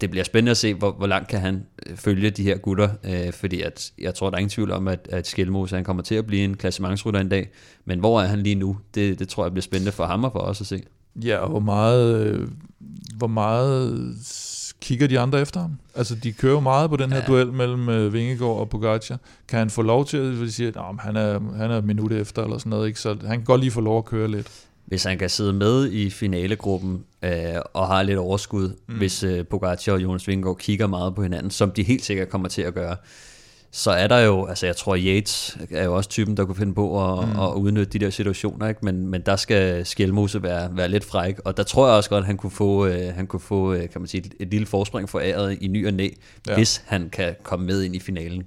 det 0.00 0.10
bliver 0.10 0.24
spændende 0.24 0.50
at 0.50 0.56
se, 0.56 0.74
hvor, 0.74 0.92
hvor 0.92 1.06
langt 1.06 1.28
kan 1.28 1.40
han 1.40 1.66
øh, 1.86 1.96
følge 1.96 2.30
de 2.30 2.42
her 2.42 2.56
gutter, 2.56 2.88
øh, 3.04 3.32
fordi 3.32 3.60
at, 3.60 3.92
jeg 3.98 4.14
tror, 4.14 4.30
der 4.30 4.36
er 4.36 4.38
ingen 4.40 4.50
tvivl 4.50 4.70
om, 4.72 4.88
at, 4.88 5.08
at 5.12 5.26
Skelmose 5.26 5.74
han 5.76 5.84
kommer 5.84 6.02
til 6.02 6.14
at 6.14 6.26
blive 6.26 6.44
en 6.44 6.56
klassementsrytter 6.56 7.20
en 7.20 7.28
dag, 7.28 7.48
men 7.84 7.98
hvor 7.98 8.20
er 8.20 8.26
han 8.26 8.42
lige 8.42 8.54
nu? 8.54 8.76
Det, 8.94 9.18
det 9.18 9.28
tror 9.28 9.44
jeg 9.44 9.52
bliver 9.52 9.62
spændende 9.62 9.92
for 9.92 10.04
ham 10.06 10.24
og 10.24 10.32
for 10.32 10.38
os 10.38 10.60
at 10.60 10.66
se. 10.66 10.82
Ja, 11.24 11.36
og 11.38 11.48
hvor 11.48 11.60
meget, 11.60 12.26
øh, 12.26 12.48
hvor 13.16 13.26
meget 13.26 14.14
kigger 14.80 15.06
de 15.06 15.18
andre 15.20 15.40
efter 15.40 15.60
ham? 15.60 15.72
Altså, 15.94 16.14
de 16.14 16.32
kører 16.32 16.52
jo 16.52 16.60
meget 16.60 16.90
på 16.90 16.96
den 16.96 17.12
her 17.12 17.18
Ja. 17.18 17.26
duel 17.26 17.52
mellem 17.52 17.88
øh, 17.88 18.12
Vingegaard 18.12 18.56
og 18.58 18.68
Pogacar. 18.68 19.18
Kan 19.48 19.58
han 19.58 19.70
få 19.70 19.82
lov 19.82 20.06
til 20.06 20.16
at 20.16 20.24
de 20.24 20.52
siger, 20.52 20.68
at 20.90 21.00
han 21.00 21.16
er, 21.16 21.56
han 21.56 21.70
er 21.70 21.78
et 21.78 21.84
minut 21.84 22.12
efter, 22.12 22.44
eller 22.44 22.58
sådan 22.58 22.70
noget, 22.70 22.86
ikke? 22.88 23.00
Så 23.00 23.08
han 23.08 23.38
kan 23.38 23.44
godt 23.44 23.60
lige 23.60 23.70
få 23.70 23.80
lov 23.80 23.98
at 23.98 24.04
køre 24.04 24.28
lidt. 24.28 24.48
Hvis 24.86 25.04
han 25.04 25.18
kan 25.18 25.30
sidde 25.30 25.52
med 25.52 25.92
i 25.92 26.10
finalegruppen 26.10 27.04
øh, 27.22 27.32
og 27.72 27.86
har 27.86 28.02
lidt 28.02 28.18
overskud, 28.18 28.76
mm. 28.86 28.94
hvis 28.94 29.22
øh, 29.22 29.46
Pogacar 29.46 29.92
og 29.92 30.02
Jonas 30.02 30.28
Vingegaard 30.28 30.58
kigger 30.58 30.86
meget 30.86 31.14
på 31.14 31.22
hinanden, 31.22 31.50
som 31.50 31.70
de 31.70 31.82
helt 31.82 32.04
sikkert 32.04 32.28
kommer 32.28 32.48
til 32.48 32.62
at 32.62 32.74
gøre, 32.74 32.96
så 33.70 33.90
er 33.90 34.06
der 34.06 34.18
jo, 34.18 34.46
altså 34.46 34.66
jeg 34.66 34.76
tror 34.76 34.96
Yates 34.96 35.58
er 35.70 35.84
jo 35.84 35.96
også 35.96 36.10
typen, 36.10 36.36
der 36.36 36.44
kunne 36.44 36.56
finde 36.56 36.74
på 36.74 37.04
at, 37.04 37.28
mm. 37.28 37.40
at 37.40 37.52
udnytte 37.52 37.98
de 37.98 38.04
der 38.04 38.10
situationer, 38.10 38.68
ikke? 38.68 38.80
Men, 38.84 39.08
men 39.08 39.20
der 39.20 39.36
skal 39.36 39.86
Skjelmose 39.86 40.42
være, 40.42 40.76
være 40.76 40.88
lidt 40.88 41.04
fræk, 41.04 41.38
og 41.44 41.56
der 41.56 41.62
tror 41.62 41.86
jeg 41.86 41.96
også 41.96 42.10
godt, 42.10 42.22
at 42.22 42.26
han 42.26 42.36
kunne 42.36 42.50
få, 42.50 42.86
øh, 42.86 43.14
han 43.14 43.26
kunne 43.26 43.40
få 43.40 43.72
øh, 43.72 43.90
kan 43.90 44.00
man 44.00 44.08
sige, 44.08 44.26
et, 44.26 44.34
et 44.40 44.48
lille 44.48 44.66
forspring 44.66 45.08
for 45.08 45.20
æret 45.20 45.58
i 45.60 45.68
ny 45.68 45.86
og 45.86 45.94
næ, 45.94 46.08
ja. 46.46 46.54
Hvis 46.54 46.82
han 46.86 47.10
kan 47.10 47.34
komme 47.42 47.66
med 47.66 47.82
ind 47.82 47.96
i 47.96 48.00
finalen. 48.00 48.46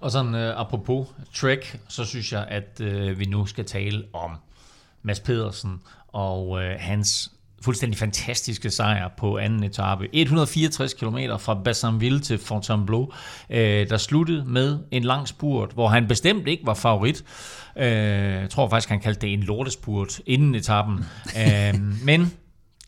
Og 0.00 0.10
sådan 0.10 0.34
øh, 0.34 0.60
apropos 0.60 1.06
Trek, 1.34 1.78
så 1.88 2.04
synes 2.04 2.32
jeg, 2.32 2.46
at 2.48 2.80
øh, 2.80 3.18
vi 3.18 3.24
nu 3.24 3.46
skal 3.46 3.64
tale 3.64 4.04
om 4.12 4.30
Mads 5.02 5.20
Pedersen 5.20 5.80
og 6.08 6.62
øh, 6.62 6.76
hans 6.78 7.32
fuldstændig 7.62 7.98
fantastiske 7.98 8.70
sejr 8.70 9.08
på 9.08 9.38
anden 9.38 9.64
etape. 9.64 10.08
164 10.12 10.94
km 10.94 11.18
fra 11.38 11.54
Bassanville 11.64 12.20
til 12.20 12.38
Fontainebleau, 12.38 13.12
øh, 13.50 13.88
der 13.88 13.96
sluttede 13.96 14.44
med 14.44 14.78
en 14.90 15.04
lang 15.04 15.28
spurt, 15.28 15.72
hvor 15.72 15.88
han 15.88 16.08
bestemt 16.08 16.48
ikke 16.48 16.66
var 16.66 16.74
favorit. 16.74 17.24
Øh, 17.76 17.86
jeg 17.86 18.50
tror 18.50 18.68
faktisk, 18.68 18.88
han 18.88 19.00
kaldte 19.00 19.20
det 19.20 19.32
en 19.32 19.40
lortespurt 19.40 20.20
inden 20.26 20.54
etappen. 20.54 20.98
øh, 21.40 21.74
men 22.04 22.32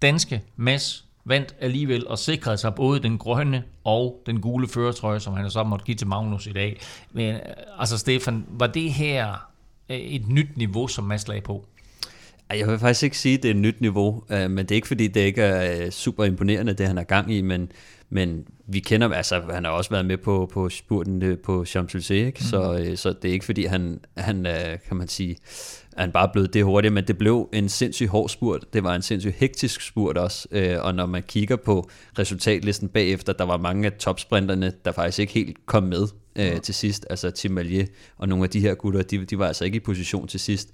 danske 0.03 0.43
Mads 0.57 1.05
vandt 1.25 1.55
alligevel 1.61 2.09
og 2.09 2.19
sikrede 2.19 2.57
sig 2.57 2.75
både 2.75 3.03
den 3.03 3.19
grønne 3.19 3.63
og 3.85 4.23
den 4.27 4.41
gule 4.41 4.69
føretrøje, 4.69 5.21
som 5.21 5.35
han 5.35 5.51
så 5.51 5.65
måtte 5.65 5.85
give 5.85 5.95
til 5.95 6.07
Magnus 6.07 6.47
i 6.47 6.53
dag. 6.53 6.81
Men 7.13 7.37
altså 7.79 7.99
Stefan, 7.99 8.45
var 8.49 8.67
det 8.67 8.93
her 8.93 9.49
et 9.89 10.29
nyt 10.29 10.57
niveau, 10.57 10.87
som 10.87 11.05
Mads 11.05 11.29
lagde 11.29 11.41
på? 11.41 11.67
Jeg 12.59 12.69
vil 12.69 12.79
faktisk 12.79 13.03
ikke 13.03 13.19
sige, 13.19 13.37
at 13.37 13.43
det 13.43 13.49
er 13.49 13.55
et 13.55 13.61
nyt 13.61 13.81
niveau, 13.81 14.25
øh, 14.31 14.51
men 14.51 14.59
det 14.59 14.71
er 14.71 14.75
ikke 14.75 14.89
fordi, 14.89 15.07
det 15.07 15.21
ikke 15.21 15.43
er 15.43 15.85
øh, 15.85 15.91
super 15.91 16.25
imponerende, 16.25 16.73
det 16.73 16.87
han 16.87 16.99
er 16.99 17.03
gang 17.03 17.35
i, 17.35 17.41
men, 17.41 17.73
men 18.11 18.45
vi 18.67 18.81
kender, 18.81 19.13
altså 19.13 19.43
han 19.51 19.65
har 19.65 19.71
også 19.71 19.91
været 19.91 20.07
med 20.07 20.17
på, 20.17 20.51
på 20.53 20.69
spurten 20.69 21.23
øh, 21.23 21.39
på 21.39 21.65
Champs-Élysées, 21.69 22.13
ikke? 22.13 22.39
Mm. 22.41 22.47
Så, 22.47 22.93
så 22.97 23.15
det 23.23 23.29
er 23.29 23.33
ikke 23.33 23.45
fordi, 23.45 23.65
han, 23.65 24.01
han 24.17 24.47
kan 24.89 24.97
man 24.97 25.09
sige, 25.09 25.37
han 25.97 26.13
bare 26.13 26.29
blevet 26.33 26.55
det 26.55 26.65
hurtigt, 26.65 26.95
men 26.95 27.05
det 27.07 27.19
blev 27.19 27.49
en 27.53 27.69
sindssygt 27.69 28.11
hård 28.11 28.29
spurt. 28.29 28.65
Det 28.73 28.85
var 28.85 28.95
en 28.95 29.03
sindssygt 29.03 29.35
hektisk 29.35 29.81
spurt 29.81 30.19
også, 30.19 30.49
og 30.83 30.95
når 30.95 31.07
man 31.07 31.23
kigger 31.23 31.57
på 31.57 31.91
resultatlisten 32.19 32.89
bagefter, 32.89 33.33
der 33.33 33.45
var 33.45 33.57
mange 33.57 33.87
af 33.87 33.93
topsprinterne, 33.93 34.73
der 34.85 34.93
faktisk 34.93 35.19
ikke 35.19 35.33
helt 35.33 35.67
kom 35.67 35.83
med 35.83 36.07
øh, 36.37 36.61
til 36.61 36.75
sidst. 36.75 37.07
Altså 37.11 37.31
Tim 37.31 37.51
Malier 37.51 37.87
og 38.17 38.29
nogle 38.29 38.45
af 38.45 38.51
de 38.51 38.61
her 38.61 38.75
gutter, 38.75 39.03
de, 39.03 39.25
de 39.25 39.39
var 39.39 39.47
altså 39.47 39.65
ikke 39.65 39.77
i 39.77 39.81
position 39.81 40.29
til 40.29 40.41
sidst. 40.41 40.69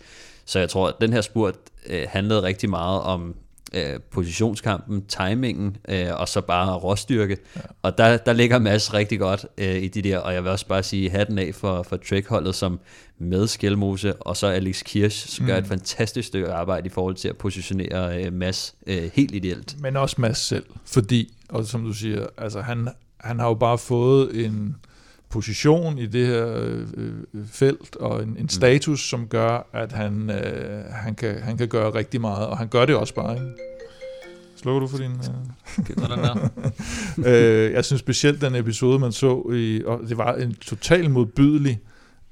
Så 0.50 0.58
jeg 0.58 0.70
tror, 0.70 0.88
at 0.88 0.94
den 1.00 1.12
her 1.12 1.20
spurt 1.20 1.54
øh, 1.86 2.06
handlede 2.08 2.42
rigtig 2.42 2.70
meget 2.70 3.02
om 3.02 3.34
øh, 3.72 4.00
positionskampen, 4.10 5.06
timingen, 5.06 5.76
øh, 5.88 6.06
og 6.16 6.28
så 6.28 6.40
bare 6.40 6.74
råstyrke. 6.74 7.36
Ja. 7.56 7.60
Og 7.82 7.98
der, 7.98 8.16
der 8.16 8.32
ligger 8.32 8.58
Mads 8.58 8.94
rigtig 8.94 9.18
godt 9.18 9.46
øh, 9.58 9.76
i 9.76 9.88
de 9.88 10.02
der, 10.02 10.18
og 10.18 10.34
jeg 10.34 10.42
vil 10.42 10.50
også 10.50 10.66
bare 10.66 10.82
sige 10.82 11.10
hatten 11.10 11.38
af 11.38 11.54
for, 11.54 11.82
for 11.82 11.96
Trek-holdet, 11.96 12.54
som 12.54 12.80
med 13.18 13.46
Skelmose, 13.46 14.16
og 14.16 14.36
så 14.36 14.46
Alex 14.46 14.82
Kirsch, 14.84 15.46
gør 15.46 15.56
mm. 15.56 15.62
et 15.62 15.68
fantastisk 15.68 16.28
stykke 16.28 16.52
arbejde 16.52 16.86
i 16.86 16.90
forhold 16.90 17.14
til 17.14 17.28
at 17.28 17.36
positionere 17.36 18.24
øh, 18.24 18.32
Mads 18.32 18.74
øh, 18.86 19.10
helt 19.14 19.34
ideelt. 19.34 19.76
Men 19.80 19.96
også 19.96 20.16
Mads 20.18 20.38
selv, 20.38 20.64
fordi, 20.86 21.34
og 21.48 21.64
som 21.64 21.84
du 21.84 21.92
siger, 21.92 22.26
altså 22.38 22.60
han, 22.60 22.88
han 23.20 23.38
har 23.38 23.48
jo 23.48 23.54
bare 23.54 23.78
fået 23.78 24.46
en 24.46 24.76
position 25.30 25.98
i 25.98 26.06
det 26.06 26.26
her 26.26 26.56
øh, 26.56 26.86
øh, 26.96 27.46
felt 27.46 27.96
og 27.96 28.22
en, 28.22 28.28
en 28.28 28.36
mm. 28.42 28.48
status, 28.48 29.08
som 29.08 29.26
gør, 29.26 29.68
at 29.72 29.92
han, 29.92 30.30
øh, 30.30 30.84
han, 30.90 31.14
kan, 31.14 31.42
han 31.42 31.56
kan 31.56 31.68
gøre 31.68 31.94
rigtig 31.94 32.20
meget, 32.20 32.46
og 32.46 32.58
han 32.58 32.68
gør 32.68 32.84
det 32.84 32.94
også 32.96 33.14
bare. 33.14 33.34
Ikke? 33.34 33.46
Slukker 34.56 34.80
du 34.80 34.86
for 34.86 34.98
din... 34.98 35.12
Øh... 37.18 37.26
øh, 37.66 37.72
jeg 37.72 37.84
synes 37.84 38.00
specielt 38.00 38.40
den 38.40 38.54
episode, 38.54 38.98
man 38.98 39.12
så, 39.12 39.52
i, 39.54 39.82
og 39.86 40.00
det 40.08 40.18
var 40.18 40.34
en 40.34 40.54
total 40.54 41.10
modbydelig 41.10 41.80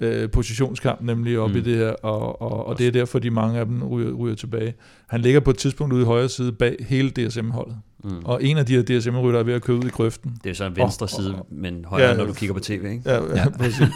øh, 0.00 0.30
positionskamp, 0.30 1.00
nemlig 1.00 1.38
op 1.38 1.50
mm. 1.50 1.56
i 1.56 1.60
det 1.60 1.76
her, 1.76 1.90
og, 1.90 2.42
og, 2.42 2.66
og 2.66 2.78
det 2.78 2.86
er 2.86 2.90
derfor, 2.90 3.18
de 3.18 3.30
mange 3.30 3.58
af 3.58 3.66
dem 3.66 3.82
ryger, 3.82 4.12
ryger 4.12 4.34
tilbage. 4.34 4.74
Han 5.08 5.20
ligger 5.20 5.40
på 5.40 5.50
et 5.50 5.58
tidspunkt 5.58 5.94
ude 5.94 6.02
i 6.02 6.04
højre 6.04 6.28
side 6.28 6.52
bag 6.52 6.76
hele 6.88 7.10
DSM-holdet. 7.10 7.76
Mm. 8.04 8.10
Og 8.24 8.44
en 8.44 8.58
af 8.58 8.66
de 8.66 8.74
her 8.76 8.82
DSM-rytter 8.82 9.40
er 9.40 9.44
ved 9.44 9.54
at 9.54 9.62
køre 9.62 9.76
ud 9.76 9.84
i 9.84 9.88
grøften. 9.88 10.38
Det 10.44 10.50
er 10.50 10.54
så 10.54 10.64
en 10.64 10.76
venstre 10.76 11.04
og, 11.04 11.10
side, 11.10 11.34
og, 11.34 11.46
men 11.50 11.84
højre, 11.84 12.08
ja, 12.08 12.16
når 12.16 12.24
du 12.24 12.32
kigger 12.32 12.54
på 12.54 12.60
tv, 12.60 12.72
ikke? 12.72 13.02
Ja, 13.06 13.14
ja. 13.14 13.36
ja 13.36 13.48
præcis. 13.58 13.86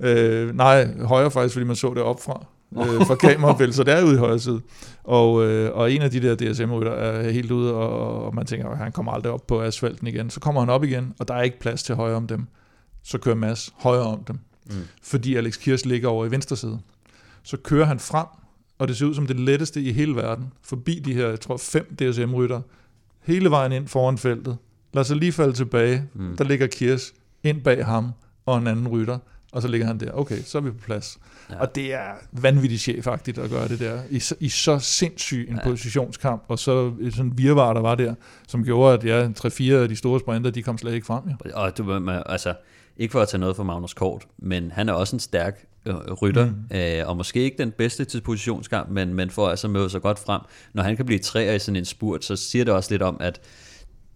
øh, 0.00 0.56
nej, 0.56 0.96
højre 1.00 1.30
faktisk, 1.30 1.54
fordi 1.54 1.66
man 1.66 1.76
så 1.76 1.94
det 1.94 2.02
op 2.02 2.20
fra 2.24 2.46
øh, 2.76 3.06
fra 3.06 3.14
kamerabilledet, 3.14 3.74
så 3.74 3.84
det 3.84 3.94
er 3.94 4.04
ude 4.04 4.14
i 4.14 4.18
højre 4.18 4.38
side. 4.38 4.60
Og, 5.04 5.44
øh, 5.44 5.76
og 5.76 5.92
en 5.92 6.02
af 6.02 6.10
de 6.10 6.22
der 6.22 6.34
DSM-rytter 6.34 6.92
er 6.92 7.30
helt 7.30 7.50
ude, 7.50 7.74
og, 7.74 8.24
og 8.24 8.34
man 8.34 8.46
tænker, 8.46 8.68
at 8.68 8.78
han 8.78 8.92
kommer 8.92 9.12
aldrig 9.12 9.32
op 9.32 9.46
på 9.46 9.62
asfalten 9.62 10.06
igen. 10.06 10.30
Så 10.30 10.40
kommer 10.40 10.60
han 10.60 10.70
op 10.70 10.84
igen, 10.84 11.14
og 11.18 11.28
der 11.28 11.34
er 11.34 11.42
ikke 11.42 11.60
plads 11.60 11.82
til 11.82 11.94
højre 11.94 12.16
om 12.16 12.26
dem. 12.26 12.46
Så 13.04 13.18
kører 13.18 13.36
Mads 13.36 13.74
højre 13.78 14.02
om 14.02 14.24
dem, 14.24 14.38
mm. 14.66 14.74
fordi 15.02 15.36
Alex 15.36 15.58
Kirs 15.58 15.86
ligger 15.86 16.08
over 16.08 16.26
i 16.26 16.30
venstre 16.30 16.56
side. 16.56 16.80
Så 17.42 17.56
kører 17.56 17.86
han 17.86 17.98
frem, 17.98 18.26
og 18.78 18.88
det 18.88 18.96
ser 18.96 19.06
ud 19.06 19.14
som 19.14 19.26
det 19.26 19.40
letteste 19.40 19.82
i 19.82 19.92
hele 19.92 20.16
verden, 20.16 20.52
forbi 20.62 20.98
de 20.98 21.14
her, 21.14 21.28
jeg 21.28 21.40
tror, 21.40 21.56
fem 21.56 21.96
DSM-rytter, 21.96 22.60
hele 23.20 23.50
vejen 23.50 23.72
ind 23.72 23.88
foran 23.88 24.18
feltet. 24.18 24.56
Lad 24.92 25.04
sig 25.04 25.16
lige 25.16 25.32
falde 25.32 25.52
tilbage. 25.52 26.08
Mm. 26.14 26.36
Der 26.36 26.44
ligger 26.44 26.66
Kirs 26.66 27.12
ind 27.42 27.62
bag 27.62 27.86
ham 27.86 28.12
og 28.46 28.58
en 28.58 28.66
anden 28.66 28.88
rytter. 28.88 29.18
Og 29.52 29.62
så 29.62 29.68
ligger 29.68 29.86
han 29.86 30.00
der. 30.00 30.12
Okay, 30.12 30.42
så 30.44 30.58
er 30.58 30.62
vi 30.62 30.70
på 30.70 30.78
plads. 30.84 31.18
Ja. 31.50 31.60
Og 31.60 31.74
det 31.74 31.94
er 31.94 32.10
vanvittigt 32.32 32.82
chefagtigt 32.82 33.38
at 33.38 33.50
gøre 33.50 33.68
det 33.68 33.80
der. 33.80 34.02
I, 34.10 34.22
i 34.40 34.48
så 34.48 34.78
sindssyg 34.78 35.46
en 35.50 35.56
ja. 35.56 35.68
positionskamp, 35.68 36.44
og 36.48 36.58
så 36.58 36.92
sådan 37.10 37.26
en 37.26 37.38
virvar, 37.38 37.72
der 37.72 37.80
var 37.80 37.94
der, 37.94 38.14
som 38.48 38.64
gjorde, 38.64 38.98
at 38.98 39.04
ja, 39.04 39.32
tre-fire 39.32 39.78
af 39.78 39.88
de 39.88 39.96
store 39.96 40.20
sprinter, 40.20 40.50
de 40.50 40.62
kom 40.62 40.78
slet 40.78 40.94
ikke 40.94 41.06
frem. 41.06 41.22
Ja. 41.28 41.56
Og 41.56 41.78
du, 41.78 42.10
altså, 42.26 42.54
ikke 42.96 43.12
for 43.12 43.20
at 43.20 43.28
tage 43.28 43.40
noget 43.40 43.56
fra 43.56 43.62
Magnus 43.62 43.94
Kort, 43.94 44.26
men 44.38 44.70
han 44.70 44.88
er 44.88 44.92
også 44.92 45.16
en 45.16 45.20
stærk 45.20 45.66
øh, 45.86 45.94
rytter, 45.94 46.46
mm. 46.46 46.76
øh, 46.76 47.08
og 47.08 47.16
måske 47.16 47.40
ikke 47.40 47.58
den 47.58 47.70
bedste 47.70 48.04
til 48.04 48.20
positionskamp, 48.20 48.90
men, 48.90 49.14
men 49.14 49.30
får 49.30 49.48
altså 49.48 49.68
møde 49.68 49.90
sig 49.90 50.02
godt 50.02 50.18
frem. 50.18 50.40
Når 50.74 50.82
han 50.82 50.96
kan 50.96 51.06
blive 51.06 51.18
træer 51.18 51.54
i 51.54 51.58
sådan 51.58 51.76
en 51.76 51.84
spurt, 51.84 52.24
så 52.24 52.36
siger 52.36 52.64
det 52.64 52.74
også 52.74 52.90
lidt 52.90 53.02
om, 53.02 53.16
at 53.20 53.40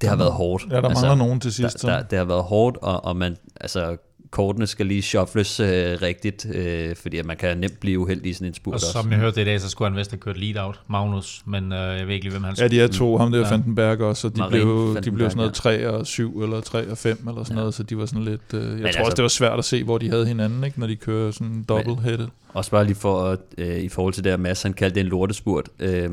det 0.01 0.09
har 0.09 0.17
været 0.17 0.33
hårdt. 0.33 0.67
Ja, 0.71 0.77
der 0.77 0.89
altså, 0.89 1.07
mangler 1.07 1.25
nogen 1.25 1.41
til 1.41 1.53
sidst. 1.53 1.83
Der, 1.83 1.89
der, 1.89 2.03
det 2.03 2.19
har 2.19 2.25
været 2.25 2.43
hårdt, 2.43 2.77
og, 2.77 3.05
og 3.05 3.17
man, 3.17 3.37
altså, 3.61 3.97
kortene 4.31 4.67
skal 4.67 4.87
lige 4.87 5.03
shuffles 5.03 5.61
øh, 5.61 5.67
rigtigt, 6.03 6.47
øh, 6.55 6.97
fordi 6.97 7.23
man 7.23 7.37
kan 7.37 7.59
nemt 7.59 7.81
blive 7.81 7.99
uheldig 7.99 8.31
i 8.31 8.33
sådan 8.33 8.49
en 8.49 8.55
spurt 8.55 8.75
Og 8.75 8.81
som 8.81 9.11
jeg 9.11 9.19
hørte 9.19 9.43
i 9.43 9.45
dag, 9.45 9.61
så 9.61 9.69
skulle 9.69 9.91
han 9.91 9.99
vist 9.99 10.11
have 10.11 10.19
kørt 10.19 10.37
lead-out, 10.37 10.81
Magnus, 10.89 11.43
men 11.45 11.73
øh, 11.73 11.99
jeg 11.99 12.07
ved 12.07 12.15
ikke 12.15 12.25
lige, 12.25 12.33
hvem 12.33 12.45
han 12.45 12.55
Ja, 12.59 12.69
de 12.69 12.81
er 12.81 12.89
to, 12.89 13.19
ham 13.19 13.33
der 13.33 13.39
ja. 13.39 13.51
Vandenberg 13.51 14.01
også, 14.01 14.27
og 14.27 14.37
de 14.37 14.43
blev, 14.51 14.97
de 15.05 15.11
blev 15.11 15.31
sådan 15.31 15.37
noget 15.37 15.55
3 15.55 15.91
og 15.91 16.07
7, 16.07 16.43
eller 16.43 16.61
3 16.61 16.91
og 16.91 16.99
5, 16.99 17.29
eller 17.29 17.45
sådan 17.45 17.57
ja. 17.57 17.61
noget, 17.61 17.75
så 17.75 17.83
de 17.83 17.99
var 17.99 18.07
sådan 18.07 18.25
lidt... 18.25 18.41
Øh, 18.55 18.61
jeg 18.61 18.71
men 18.71 18.79
tror 18.79 18.87
altså, 18.87 19.01
også, 19.03 19.15
det 19.15 19.23
var 19.23 19.29
svært 19.29 19.59
at 19.59 19.65
se, 19.65 19.85
hvor 19.85 19.99
de 19.99 20.11
havde 20.11 20.27
hinanden, 20.27 20.65
ikke, 20.65 20.81
når 20.81 20.87
de 20.87 20.97
kører 20.97 21.31
sådan 21.31 21.65
double-headed. 21.69 22.27
Også 22.53 22.71
bare 22.71 22.85
lige 22.85 22.97
for, 22.97 23.39
øh, 23.59 23.79
i 23.79 23.89
forhold 23.89 24.15
til 24.15 24.25
det, 24.25 24.31
at 24.31 24.41
Mads 24.41 24.63
han 24.63 24.73
kaldte 24.73 24.95
det 24.95 25.01
en 25.01 25.07
lortespurt. 25.07 25.69
Øh, 25.79 26.11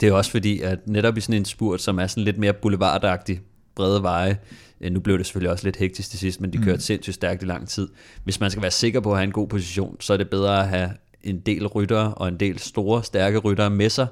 det 0.00 0.08
er 0.08 0.12
også 0.12 0.30
fordi, 0.30 0.60
at 0.60 0.78
netop 0.86 1.16
i 1.16 1.20
sådan 1.20 1.34
en 1.34 1.44
spurt, 1.44 1.82
som 1.82 1.98
er 1.98 2.06
sådan 2.06 2.24
lidt 2.24 2.38
mere 2.38 2.52
boulevardagtig, 2.52 3.40
brede 3.76 4.02
veje, 4.02 4.38
nu 4.90 5.00
blev 5.00 5.18
det 5.18 5.26
selvfølgelig 5.26 5.50
også 5.50 5.64
lidt 5.64 5.76
hektisk 5.76 6.10
til 6.10 6.18
sidst, 6.18 6.40
men 6.40 6.52
de 6.52 6.58
kørte 6.58 6.72
mm. 6.72 6.80
sindssygt 6.80 7.14
stærkt 7.14 7.42
i 7.42 7.46
lang 7.46 7.68
tid. 7.68 7.88
Hvis 8.24 8.40
man 8.40 8.50
skal 8.50 8.62
være 8.62 8.70
sikker 8.70 9.00
på 9.00 9.10
at 9.10 9.16
have 9.18 9.24
en 9.24 9.32
god 9.32 9.48
position, 9.48 9.96
så 10.00 10.12
er 10.12 10.16
det 10.16 10.30
bedre 10.30 10.60
at 10.60 10.68
have 10.68 10.90
en 11.22 11.40
del 11.40 11.66
ryttere 11.66 12.14
og 12.14 12.28
en 12.28 12.36
del 12.36 12.58
store, 12.58 13.04
stærke 13.04 13.38
ryttere 13.38 13.70
med 13.70 13.90
sig, 13.90 14.06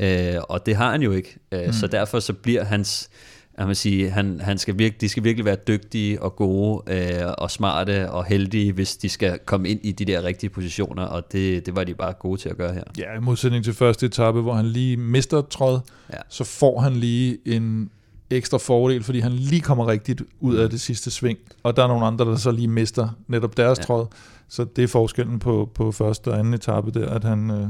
øh, 0.00 0.34
og 0.48 0.66
det 0.66 0.76
har 0.76 0.90
han 0.90 1.02
jo 1.02 1.12
ikke. 1.12 1.36
Øh, 1.52 1.66
mm. 1.66 1.72
Så 1.72 1.86
derfor 1.86 2.20
så 2.20 2.32
bliver 2.32 2.64
hans, 2.64 3.10
jeg 3.58 3.68
vil 3.68 3.76
sige, 3.76 4.10
han, 4.10 4.40
han 4.40 4.58
skal 4.58 4.78
virke, 4.78 4.96
de 5.00 5.08
skal 5.08 5.24
virkelig 5.24 5.44
være 5.44 5.56
dygtige 5.68 6.22
og 6.22 6.36
gode 6.36 6.82
øh, 6.86 7.32
og 7.38 7.50
smarte 7.50 8.10
og 8.10 8.24
heldige, 8.24 8.72
hvis 8.72 8.96
de 8.96 9.08
skal 9.08 9.38
komme 9.46 9.68
ind 9.68 9.80
i 9.82 9.92
de 9.92 10.04
der 10.04 10.22
rigtige 10.22 10.50
positioner, 10.50 11.02
og 11.02 11.32
det, 11.32 11.66
det 11.66 11.76
var 11.76 11.84
de 11.84 11.94
bare 11.94 12.12
gode 12.12 12.40
til 12.40 12.48
at 12.48 12.56
gøre 12.56 12.74
her. 12.74 12.84
Ja, 12.98 13.16
i 13.16 13.20
modsætning 13.20 13.64
til 13.64 13.74
første 13.74 14.06
etape, 14.06 14.40
hvor 14.40 14.54
han 14.54 14.66
lige 14.66 14.96
mister 14.96 15.42
tråd, 15.42 15.80
ja. 16.12 16.18
så 16.28 16.44
får 16.44 16.80
han 16.80 16.92
lige 16.92 17.38
en, 17.44 17.90
ekstra 18.30 18.58
fordel, 18.58 19.04
fordi 19.04 19.20
han 19.20 19.32
lige 19.32 19.60
kommer 19.60 19.86
rigtigt 19.86 20.22
ud 20.40 20.56
af 20.56 20.70
det 20.70 20.80
sidste 20.80 21.10
sving, 21.10 21.38
og 21.62 21.76
der 21.76 21.82
er 21.82 21.88
nogle 21.88 22.06
andre, 22.06 22.24
der 22.24 22.36
så 22.36 22.50
lige 22.50 22.68
mister 22.68 23.08
netop 23.26 23.56
deres 23.56 23.78
ja. 23.78 23.82
tråd. 23.82 24.06
Så 24.48 24.64
det 24.64 24.84
er 24.84 24.88
forskellen 24.88 25.38
på, 25.38 25.70
på 25.74 25.92
første 25.92 26.28
og 26.28 26.38
anden 26.38 26.54
etape 26.54 26.90
der, 26.90 27.08
at 27.08 27.24
han, 27.24 27.50
øh, 27.50 27.66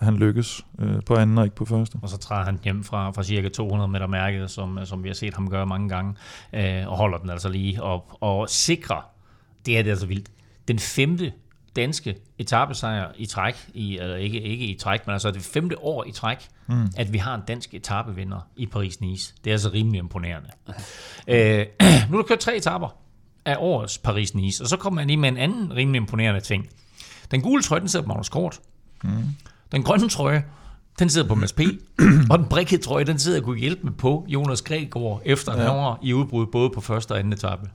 han 0.00 0.16
lykkes 0.16 0.66
øh, 0.78 1.02
på 1.06 1.14
anden 1.14 1.38
og 1.38 1.44
ikke 1.44 1.56
på 1.56 1.64
første. 1.64 1.98
Og 2.02 2.08
så 2.08 2.16
træder 2.16 2.44
han 2.44 2.58
hjem 2.64 2.84
fra, 2.84 3.10
fra 3.10 3.22
cirka 3.22 3.48
200 3.48 3.90
meter 3.90 4.06
mærket, 4.06 4.50
som, 4.50 4.78
som 4.84 5.02
vi 5.02 5.08
har 5.08 5.14
set 5.14 5.34
ham 5.34 5.50
gøre 5.50 5.66
mange 5.66 5.88
gange, 5.88 6.14
øh, 6.52 6.88
og 6.88 6.96
holder 6.96 7.18
den 7.18 7.30
altså 7.30 7.48
lige 7.48 7.82
op 7.82 8.16
og 8.20 8.48
sikrer, 8.48 9.08
det 9.66 9.78
er 9.78 9.82
det 9.82 9.90
altså 9.90 10.06
vildt, 10.06 10.30
den 10.68 10.78
femte 10.78 11.32
danske 11.76 12.16
etappesejr 12.38 13.12
i 13.16 13.26
træk, 13.26 13.54
i, 13.74 13.98
eller 13.98 14.16
ikke, 14.16 14.40
ikke 14.40 14.64
i 14.64 14.74
træk, 14.74 15.06
men 15.06 15.12
altså 15.12 15.30
det 15.30 15.42
femte 15.42 15.78
år 15.78 16.04
i 16.04 16.12
træk, 16.12 16.48
mm. 16.66 16.86
at 16.96 17.12
vi 17.12 17.18
har 17.18 17.34
en 17.34 17.40
dansk 17.48 17.74
etapevinder 17.74 18.48
i 18.56 18.68
Paris-Nice. 18.76 19.34
Det 19.44 19.50
er 19.50 19.54
altså 19.54 19.70
rimelig 19.72 19.98
imponerende. 19.98 20.48
øh, 21.28 21.66
nu 22.10 22.18
er 22.18 22.22
der 22.22 22.28
kørt 22.28 22.38
tre 22.38 22.56
etapper 22.56 22.96
af 23.44 23.56
årets 23.58 24.00
Paris-Nice, 24.08 24.62
og 24.62 24.68
så 24.68 24.76
kommer 24.76 25.00
man 25.00 25.06
lige 25.06 25.16
med 25.16 25.28
en 25.28 25.36
anden 25.36 25.76
rimelig 25.76 25.98
imponerende 25.98 26.40
ting. 26.40 26.68
Den 27.30 27.42
gule 27.42 27.62
trøje, 27.62 27.80
den 27.80 27.88
sidder 27.88 28.04
på 28.04 28.08
Magnus 28.08 28.28
Kort. 28.28 28.60
Mm. 29.04 29.10
Den 29.72 29.82
grønne 29.82 30.08
trøje, 30.08 30.44
den 30.98 31.08
sidder 31.08 31.28
på 31.28 31.34
Mads 31.34 31.52
P. 31.52 31.60
og 32.30 32.38
den 32.38 32.46
brikkede 32.48 32.82
trøje, 32.82 33.04
den 33.04 33.18
sidder 33.18 33.38
og 33.38 33.44
kunne 33.44 33.58
hjælpe 33.58 33.82
med 33.82 33.92
på 33.92 34.26
Jonas 34.28 34.62
Gregor, 34.62 35.22
efter 35.24 35.62
ja. 35.62 35.94
i 36.02 36.12
udbrud 36.12 36.46
både 36.46 36.70
på 36.70 36.80
første 36.80 37.12
og 37.12 37.18
anden 37.18 37.32
etape. 37.32 37.68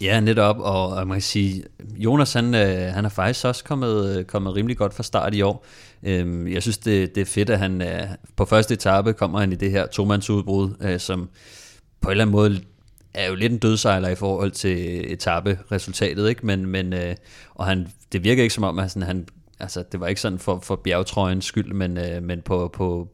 Ja, 0.00 0.20
netop, 0.20 0.56
og 0.58 1.06
man 1.06 1.14
kan 1.14 1.22
sige, 1.22 1.64
Jonas 1.96 2.32
han, 2.32 2.54
øh, 2.54 2.94
han 2.94 3.04
er 3.04 3.08
faktisk 3.08 3.44
også 3.44 3.64
kommet, 3.64 4.26
kommet 4.26 4.54
rimelig 4.54 4.76
godt 4.76 4.94
fra 4.94 5.02
start 5.02 5.34
i 5.34 5.42
år. 5.42 5.66
Øhm, 6.02 6.48
jeg 6.48 6.62
synes, 6.62 6.78
det, 6.78 7.14
det 7.14 7.20
er 7.20 7.24
fedt, 7.24 7.50
at 7.50 7.58
han 7.58 7.82
øh, 7.82 8.02
på 8.36 8.44
første 8.44 8.74
etape 8.74 9.12
kommer 9.12 9.40
han 9.40 9.52
i 9.52 9.56
det 9.56 9.70
her 9.70 9.86
tomandsudbrud, 9.86 10.70
øh, 10.80 11.00
som 11.00 11.28
på 12.00 12.08
en 12.08 12.10
eller 12.10 12.24
anden 12.24 12.32
måde 12.32 12.60
er 13.14 13.28
jo 13.28 13.34
lidt 13.34 13.52
en 13.52 13.58
dødsejler 13.58 14.08
i 14.08 14.14
forhold 14.14 14.50
til 14.50 15.12
etape-resultatet, 15.12 16.28
ikke? 16.28 16.46
Men, 16.46 16.66
men, 16.66 16.94
og 17.54 17.66
han, 17.66 17.88
det 18.12 18.24
virker 18.24 18.42
ikke 18.42 18.54
som 18.54 18.64
om, 18.64 18.78
at 18.78 18.92
han, 18.94 19.02
han 19.02 19.26
altså, 19.60 19.84
det 19.92 20.00
var 20.00 20.06
ikke 20.06 20.20
sådan 20.20 20.38
for, 20.38 20.60
for 20.62 20.76
bjergtrøjens 20.76 21.44
skyld, 21.44 21.72
men, 21.72 21.98
men 22.22 22.42
på, 22.42 22.70
på, 22.72 23.08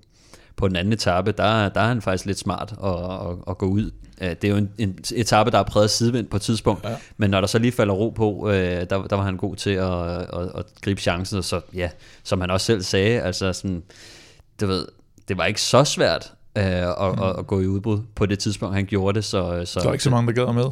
på 0.56 0.68
den 0.68 0.76
anden 0.76 0.92
etape, 0.92 1.32
der, 1.32 1.68
der 1.68 1.80
er 1.80 1.88
han 1.88 2.02
faktisk 2.02 2.26
lidt 2.26 2.38
smart 2.38 2.74
at, 2.84 3.28
at, 3.30 3.36
at 3.48 3.58
gå 3.58 3.66
ud. 3.66 3.90
Øh, 4.22 4.28
Det 4.28 4.44
er 4.44 4.48
jo 4.48 4.56
en, 4.56 4.70
en 4.78 4.98
etape, 5.14 5.50
der 5.50 5.58
er 5.58 5.62
præget 5.62 5.90
sidevind 5.90 6.26
på 6.26 6.36
et 6.36 6.42
tidspunkt, 6.42 6.84
ja. 6.84 6.96
men 7.16 7.30
når 7.30 7.40
der 7.40 7.48
så 7.48 7.58
lige 7.58 7.72
falder 7.72 7.94
ro 7.94 8.10
på, 8.10 8.50
øh, 8.50 8.54
der, 8.90 9.02
der 9.02 9.16
var 9.16 9.22
han 9.22 9.36
god 9.36 9.56
til 9.56 9.70
at, 9.70 9.92
at, 10.18 10.50
at 10.54 10.64
gribe 10.82 11.00
chancen, 11.00 11.38
og 11.38 11.44
så 11.44 11.60
ja, 11.74 11.88
som 12.22 12.40
han 12.40 12.50
også 12.50 12.66
selv 12.66 12.82
sagde, 12.82 13.20
altså 13.20 13.52
sådan, 13.52 13.82
du 14.60 14.66
ved, 14.66 14.86
det 15.28 15.38
var 15.38 15.44
ikke 15.44 15.60
så 15.60 15.84
svært 15.84 16.32
øh, 16.58 16.64
at, 16.64 16.94
mm. 17.16 17.22
at, 17.22 17.38
at 17.38 17.46
gå 17.46 17.60
i 17.60 17.66
udbrud 17.66 18.00
på 18.14 18.26
det 18.26 18.38
tidspunkt, 18.38 18.74
han 18.74 18.86
gjorde 18.86 19.14
det. 19.14 19.24
Så, 19.24 19.62
så, 19.64 19.80
Der 19.80 19.88
er 19.88 19.92
ikke 19.92 20.04
så 20.04 20.10
mange, 20.10 20.32
der 20.34 20.44
gad 20.44 20.52
med. 20.52 20.64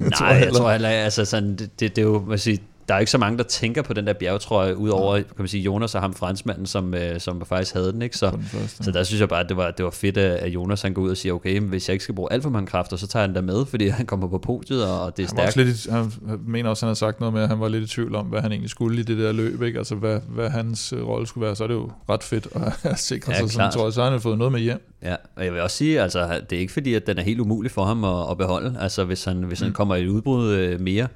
Nej, 0.20 0.28
jeg 0.28 0.52
tror 0.52 0.72
heller 0.72 0.88
altså 0.88 1.24
sådan, 1.24 1.50
det, 1.56 1.80
det, 1.80 1.96
det 1.96 2.02
er 2.02 2.06
jo, 2.06 2.18
hvad 2.18 2.38
sige, 2.38 2.58
der 2.90 2.96
er 2.96 3.00
ikke 3.00 3.10
så 3.10 3.18
mange, 3.18 3.38
der 3.38 3.44
tænker 3.44 3.82
på 3.82 3.92
den 3.92 4.06
der 4.06 4.12
bjergetrøje, 4.12 4.76
udover 4.76 5.16
kan 5.16 5.24
man 5.38 5.48
sige, 5.48 5.62
Jonas 5.62 5.94
og 5.94 6.00
ham 6.00 6.14
franskmanden, 6.14 6.66
som, 6.66 6.94
øh, 6.94 7.20
som 7.20 7.42
faktisk 7.46 7.74
havde 7.74 7.92
den. 7.92 8.02
Ikke? 8.02 8.16
Så, 8.16 8.30
første. 8.42 8.84
så 8.84 8.90
der 8.90 9.02
synes 9.02 9.20
jeg 9.20 9.28
bare, 9.28 9.40
at 9.40 9.48
det 9.48 9.56
var, 9.56 9.70
det 9.70 9.84
var 9.84 9.90
fedt, 9.90 10.16
at 10.18 10.48
Jonas 10.48 10.82
han 10.82 10.94
går 10.94 11.02
ud 11.02 11.10
og 11.10 11.16
siger, 11.16 11.32
okay, 11.32 11.60
hvis 11.60 11.88
jeg 11.88 11.92
ikke 11.92 12.02
skal 12.02 12.14
bruge 12.14 12.32
alt 12.32 12.42
for 12.42 12.50
mange 12.50 12.66
kræfter, 12.66 12.96
så 12.96 13.06
tager 13.06 13.26
han 13.26 13.34
der 13.34 13.40
med, 13.40 13.66
fordi 13.66 13.88
han 13.88 14.06
kommer 14.06 14.28
på 14.28 14.38
podiet, 14.38 14.86
og 14.86 15.16
det 15.16 15.22
er 15.22 15.26
Han, 15.26 15.28
stærkt. 15.28 15.46
også 15.46 15.62
lidt, 15.62 15.90
han 15.90 16.12
han 16.28 16.38
mener 16.46 16.70
også, 16.70 16.86
at 16.86 16.86
han 16.86 16.90
har 16.90 16.94
sagt 16.94 17.20
noget 17.20 17.32
med, 17.34 17.42
at 17.42 17.48
han 17.48 17.60
var 17.60 17.68
lidt 17.68 17.84
i 17.84 17.86
tvivl 17.86 18.14
om, 18.14 18.26
hvad 18.26 18.40
han 18.40 18.52
egentlig 18.52 18.70
skulle 18.70 19.00
i 19.00 19.02
det 19.02 19.18
der 19.18 19.32
løb. 19.32 19.62
Ikke? 19.62 19.78
Altså, 19.78 19.94
hvad, 19.94 20.20
hvad 20.28 20.50
hans 20.50 20.92
øh, 20.92 21.06
rolle 21.08 21.26
skulle 21.26 21.46
være. 21.46 21.56
Så 21.56 21.64
er 21.64 21.68
det 21.68 21.74
jo 21.74 21.90
ret 22.08 22.22
fedt 22.22 22.48
at 22.54 22.60
have 22.82 22.96
sikret 22.96 23.32
Ja, 23.34 23.38
sig 23.38 23.48
klart. 23.50 23.74
en 23.74 23.78
trøje. 23.78 23.92
Så 23.92 24.02
har 24.02 24.10
han 24.10 24.20
fået 24.20 24.38
noget 24.38 24.52
med 24.52 24.60
hjem. 24.60 24.86
Ja, 25.02 25.16
og 25.36 25.44
jeg 25.44 25.52
vil 25.52 25.60
også 25.60 25.76
sige, 25.76 26.00
altså, 26.02 26.40
det 26.50 26.56
er 26.56 26.60
ikke 26.60 26.72
fordi, 26.72 26.94
at 26.94 27.06
den 27.06 27.18
er 27.18 27.22
helt 27.22 27.40
umulig 27.40 27.70
for 27.70 27.84
ham 27.84 28.04
at, 28.04 28.30
at 28.30 28.38
beholde. 28.38 28.76
Altså, 28.80 29.04
hvis 29.04 29.24
han, 29.24 29.36
hvis 29.42 29.60
han 29.60 29.72
kommer 29.72 29.94
i 29.94 30.02
et 30.02 30.08
udbrud 30.08 30.50
øh, 30.52 30.80
mere, 30.80 31.06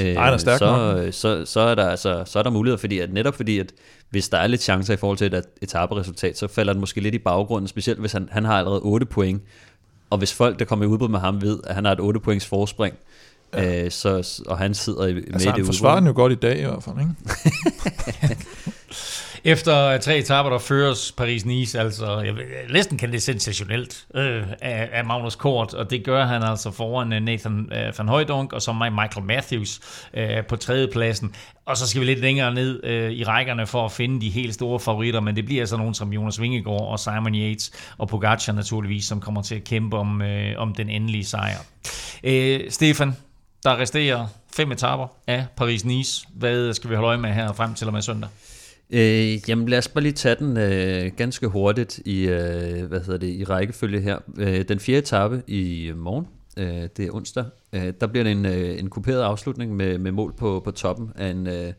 øh, 0.00 0.16
han 0.16 0.32
er 0.32 0.36
stærk 0.36 0.58
så, 0.58 0.66
nok. 0.66 1.12
så, 1.14 1.44
så, 1.44 1.60
er 1.60 1.74
der, 1.74 1.88
altså, 1.88 2.22
så 2.26 2.38
er 2.38 2.42
der 2.42 2.50
muligheder, 2.50 2.78
fordi 2.78 2.98
at 2.98 3.12
netop 3.12 3.34
fordi, 3.34 3.58
at 3.58 3.72
hvis 4.10 4.28
der 4.28 4.38
er 4.38 4.46
lidt 4.46 4.62
chancer 4.62 4.94
i 4.94 4.96
forhold 4.96 5.18
til 5.18 5.34
et 5.34 5.44
etaperesultat, 5.62 6.38
så 6.38 6.48
falder 6.48 6.72
den 6.72 6.80
måske 6.80 7.00
lidt 7.00 7.14
i 7.14 7.18
baggrunden, 7.18 7.68
specielt 7.68 8.00
hvis 8.00 8.12
han, 8.12 8.28
han 8.32 8.44
har 8.44 8.58
allerede 8.58 8.80
8 8.80 9.06
point. 9.06 9.42
Og 10.10 10.18
hvis 10.18 10.32
folk, 10.34 10.58
der 10.58 10.64
kommer 10.64 10.84
i 10.84 10.88
udbrud 10.88 11.08
med 11.08 11.18
ham, 11.18 11.42
ved, 11.42 11.58
at 11.64 11.74
han 11.74 11.84
har 11.84 11.92
et 11.92 12.00
8 12.00 12.20
points 12.20 12.46
forspring, 12.46 12.94
ja. 13.54 13.84
øh, 13.84 13.90
så, 13.90 14.42
og 14.46 14.58
han 14.58 14.74
sidder 14.74 15.06
i, 15.06 15.14
med 15.14 15.22
Altså, 15.32 15.48
i 15.48 15.50
han 15.50 15.58
det 15.58 15.66
forsvarer 15.66 15.92
udbrud. 15.94 16.00
den 16.00 16.06
jo 16.16 16.22
godt 16.22 16.32
i 16.32 16.34
dag 16.34 16.58
i 16.58 16.62
hvert 16.64 16.82
fald. 16.82 16.96
Ikke? 17.00 18.36
Efter 19.46 19.98
tre 19.98 20.18
etaper, 20.18 20.50
der 20.50 20.58
føres 20.58 21.14
Paris-Nice, 21.20 21.78
altså 21.78 22.20
jeg 22.20 22.34
næsten 22.72 22.98
kan 22.98 23.12
det 23.12 23.22
sensationelt 23.22 24.06
øh, 24.14 24.42
af, 24.60 24.88
af 24.92 25.04
Magnus 25.04 25.34
Kort, 25.34 25.74
og 25.74 25.90
det 25.90 26.04
gør 26.04 26.24
han 26.24 26.42
altså 26.42 26.70
foran 26.70 27.12
øh, 27.12 27.20
Nathan 27.20 27.72
øh, 27.72 27.98
van 27.98 28.08
Højdunk, 28.08 28.52
og 28.52 28.62
så 28.62 28.72
Michael 28.72 29.26
Matthews 29.26 29.80
øh, 30.14 30.46
på 30.48 30.56
tredjepladsen. 30.56 31.34
Og 31.66 31.76
så 31.76 31.88
skal 31.88 32.00
vi 32.00 32.06
lidt 32.06 32.20
længere 32.20 32.54
ned 32.54 32.84
øh, 32.84 33.12
i 33.12 33.24
rækkerne 33.24 33.66
for 33.66 33.84
at 33.84 33.92
finde 33.92 34.20
de 34.20 34.30
helt 34.30 34.54
store 34.54 34.80
favoritter, 34.80 35.20
men 35.20 35.36
det 35.36 35.44
bliver 35.44 35.62
altså 35.62 35.76
nogen 35.76 35.94
som 35.94 36.12
Jonas 36.12 36.40
Vingegaard 36.40 36.88
og 36.88 37.00
Simon 37.00 37.34
Yates 37.34 37.72
og 37.98 38.08
Pogacar 38.08 38.52
naturligvis, 38.52 39.04
som 39.04 39.20
kommer 39.20 39.42
til 39.42 39.54
at 39.54 39.64
kæmpe 39.64 39.96
om, 39.96 40.22
øh, 40.22 40.54
om 40.56 40.74
den 40.74 40.88
endelige 40.88 41.24
sejr. 41.24 41.58
Øh, 42.24 42.60
Stefan, 42.70 43.16
der 43.64 43.76
resterer 43.76 44.26
fem 44.56 44.72
etaper 44.72 45.06
af 45.26 45.46
Paris-Nice. 45.60 46.28
Hvad 46.34 46.74
skal 46.74 46.90
vi 46.90 46.94
holde 46.94 47.08
øje 47.08 47.18
med 47.18 47.30
her 47.32 47.52
frem 47.52 47.74
til 47.74 47.86
og 47.86 47.92
med 47.92 48.02
søndag? 48.02 48.30
Øh, 48.90 49.48
jamen 49.48 49.68
lad 49.68 49.78
os 49.78 49.88
bare 49.88 50.02
lige 50.02 50.12
tage 50.12 50.36
den 50.38 50.56
øh, 50.56 51.12
ganske 51.16 51.46
hurtigt 51.46 51.98
i, 51.98 52.28
øh, 52.28 52.84
hvad 52.84 53.00
hedder 53.00 53.18
det, 53.18 53.28
i 53.28 53.44
rækkefølge 53.44 54.00
her. 54.00 54.18
Øh, 54.38 54.64
den 54.68 54.80
fjerde 54.80 54.98
etape 54.98 55.42
i 55.46 55.92
morgen, 55.96 56.26
øh, 56.56 56.88
det 56.96 57.06
er 57.06 57.14
onsdag, 57.14 57.44
øh, 57.72 57.92
der 58.00 58.06
bliver 58.06 58.24
det 58.24 58.32
en, 58.32 58.46
øh, 58.46 58.78
en 58.78 58.90
kuperet 58.90 59.22
afslutning 59.22 59.76
med, 59.76 59.98
med 59.98 60.12
mål 60.12 60.34
på, 60.36 60.60
på 60.64 60.70
toppen 60.70 61.12
af 61.16 61.28
en 61.28 61.46
øh, 61.46 61.72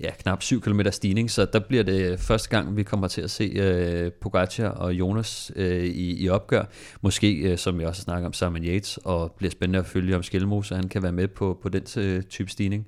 ja, 0.00 0.10
knap 0.18 0.42
7 0.42 0.60
km 0.60 0.80
stigning, 0.90 1.30
så 1.30 1.46
der 1.52 1.58
bliver 1.58 1.82
det 1.82 2.20
første 2.20 2.48
gang, 2.48 2.76
vi 2.76 2.82
kommer 2.82 3.08
til 3.08 3.20
at 3.20 3.30
se 3.30 3.44
øh, 3.44 4.12
Pogacar 4.12 4.68
og 4.68 4.94
Jonas 4.94 5.52
øh, 5.56 5.84
i, 5.84 6.24
i 6.24 6.28
opgør. 6.28 6.64
Måske, 7.00 7.36
øh, 7.36 7.58
som 7.58 7.78
vi 7.78 7.84
også 7.84 8.02
snakker 8.02 8.26
om, 8.26 8.32
Simon 8.32 8.64
Yates, 8.64 8.98
og 9.04 9.32
bliver 9.32 9.50
spændende 9.50 9.78
at 9.78 9.86
følge 9.86 10.16
om 10.16 10.22
Skelmose, 10.22 10.74
han 10.74 10.88
kan 10.88 11.02
være 11.02 11.12
med 11.12 11.28
på, 11.28 11.58
på 11.62 11.68
den 11.68 11.82
øh, 11.96 12.22
type 12.22 12.50
stigning. 12.50 12.86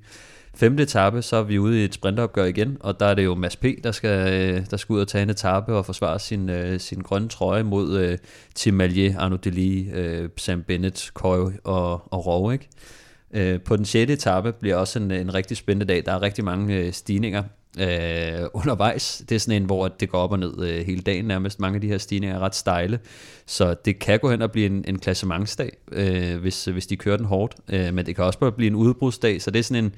Femte 0.57 0.83
etape, 0.83 1.23
så 1.23 1.37
er 1.37 1.43
vi 1.43 1.59
ude 1.59 1.81
i 1.81 1.85
et 1.85 1.95
sprinteropgør 1.95 2.45
igen, 2.45 2.77
og 2.81 3.01
der 3.01 3.07
er 3.07 3.15
det 3.15 3.25
jo 3.25 3.35
Mads 3.35 3.57
P., 3.57 3.65
der 3.85 3.93
skal, 3.93 4.33
øh, 4.33 4.67
der 4.71 4.77
skal 4.77 4.93
ud 4.93 5.01
og 5.01 5.09
tage 5.09 5.23
en 5.23 5.31
etape 5.31 5.75
og 5.75 5.87
forsvare 5.87 6.19
sin, 6.19 6.51
øh, 6.51 6.81
sin 6.81 7.01
grønne 7.01 7.29
trøje 7.29 7.63
mod 7.63 7.99
øh, 7.99 8.19
Tim 8.55 8.75
Mallier, 8.75 9.19
Arnaud 9.19 9.39
Deli, 9.39 9.91
øh, 9.91 10.29
Sam 10.37 10.63
Bennett, 10.63 11.11
Coy 11.15 11.51
og, 11.65 12.13
og 12.13 12.27
Rove, 12.27 12.53
ikke? 12.53 12.69
Øh, 13.35 13.61
på 13.61 13.77
den 13.77 13.85
sjette 13.85 14.13
etape 14.15 14.53
bliver 14.53 14.77
også 14.77 14.99
en, 14.99 15.11
en 15.11 15.35
rigtig 15.35 15.57
spændende 15.57 15.93
dag. 15.93 16.03
Der 16.07 16.13
er 16.13 16.23
rigtig 16.23 16.45
mange 16.45 16.77
øh, 16.77 16.93
stigninger 16.93 17.43
øh, 17.81 18.47
undervejs. 18.53 19.23
Det 19.29 19.35
er 19.35 19.39
sådan 19.39 19.63
en, 19.63 19.67
hvor 19.67 19.89
det 19.89 20.09
går 20.09 20.19
op 20.19 20.33
og 20.33 20.39
ned 20.39 20.69
øh, 20.69 20.87
hele 20.87 21.03
dagen 21.03 21.25
nærmest. 21.25 21.61
Mange 21.61 21.75
af 21.75 21.81
de 21.81 21.89
her 21.89 21.99
stigninger 21.99 22.37
er 22.37 22.41
ret 22.41 22.55
stejle, 22.55 22.99
så 23.47 23.75
det 23.85 23.99
kan 23.99 24.19
gå 24.19 24.31
hen 24.31 24.43
og 24.43 24.53
blive 24.53 24.67
en, 24.67 24.85
en 24.89 24.99
klassementsdag, 24.99 25.77
øh, 25.93 26.37
hvis, 26.37 26.65
hvis 26.65 26.87
de 26.87 26.97
kører 26.97 27.17
den 27.17 27.27
hårdt. 27.27 27.55
Øh, 27.69 27.95
men 27.95 28.07
det 28.07 28.17
kan 28.17 28.25
også 28.25 28.39
bare 28.39 28.53
blive 28.53 28.67
en 28.67 28.75
udbrudsdag, 28.75 29.43
så 29.43 29.51
det 29.51 29.59
er 29.59 29.63
sådan 29.63 29.85
en, 29.85 29.95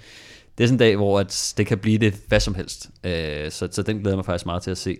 det 0.58 0.64
er 0.64 0.68
sådan 0.68 0.74
en 0.74 0.78
dag, 0.78 0.96
hvor 0.96 1.20
at 1.20 1.54
det 1.56 1.66
kan 1.66 1.78
blive 1.78 1.98
det 1.98 2.14
hvad 2.28 2.40
som 2.40 2.54
helst. 2.54 2.90
Øh, 3.04 3.50
så, 3.50 3.68
så 3.70 3.82
den 3.82 3.96
glæder 3.96 4.10
jeg 4.10 4.16
mig 4.16 4.24
faktisk 4.24 4.46
meget 4.46 4.62
til 4.62 4.70
at 4.70 4.78
se. 4.78 4.98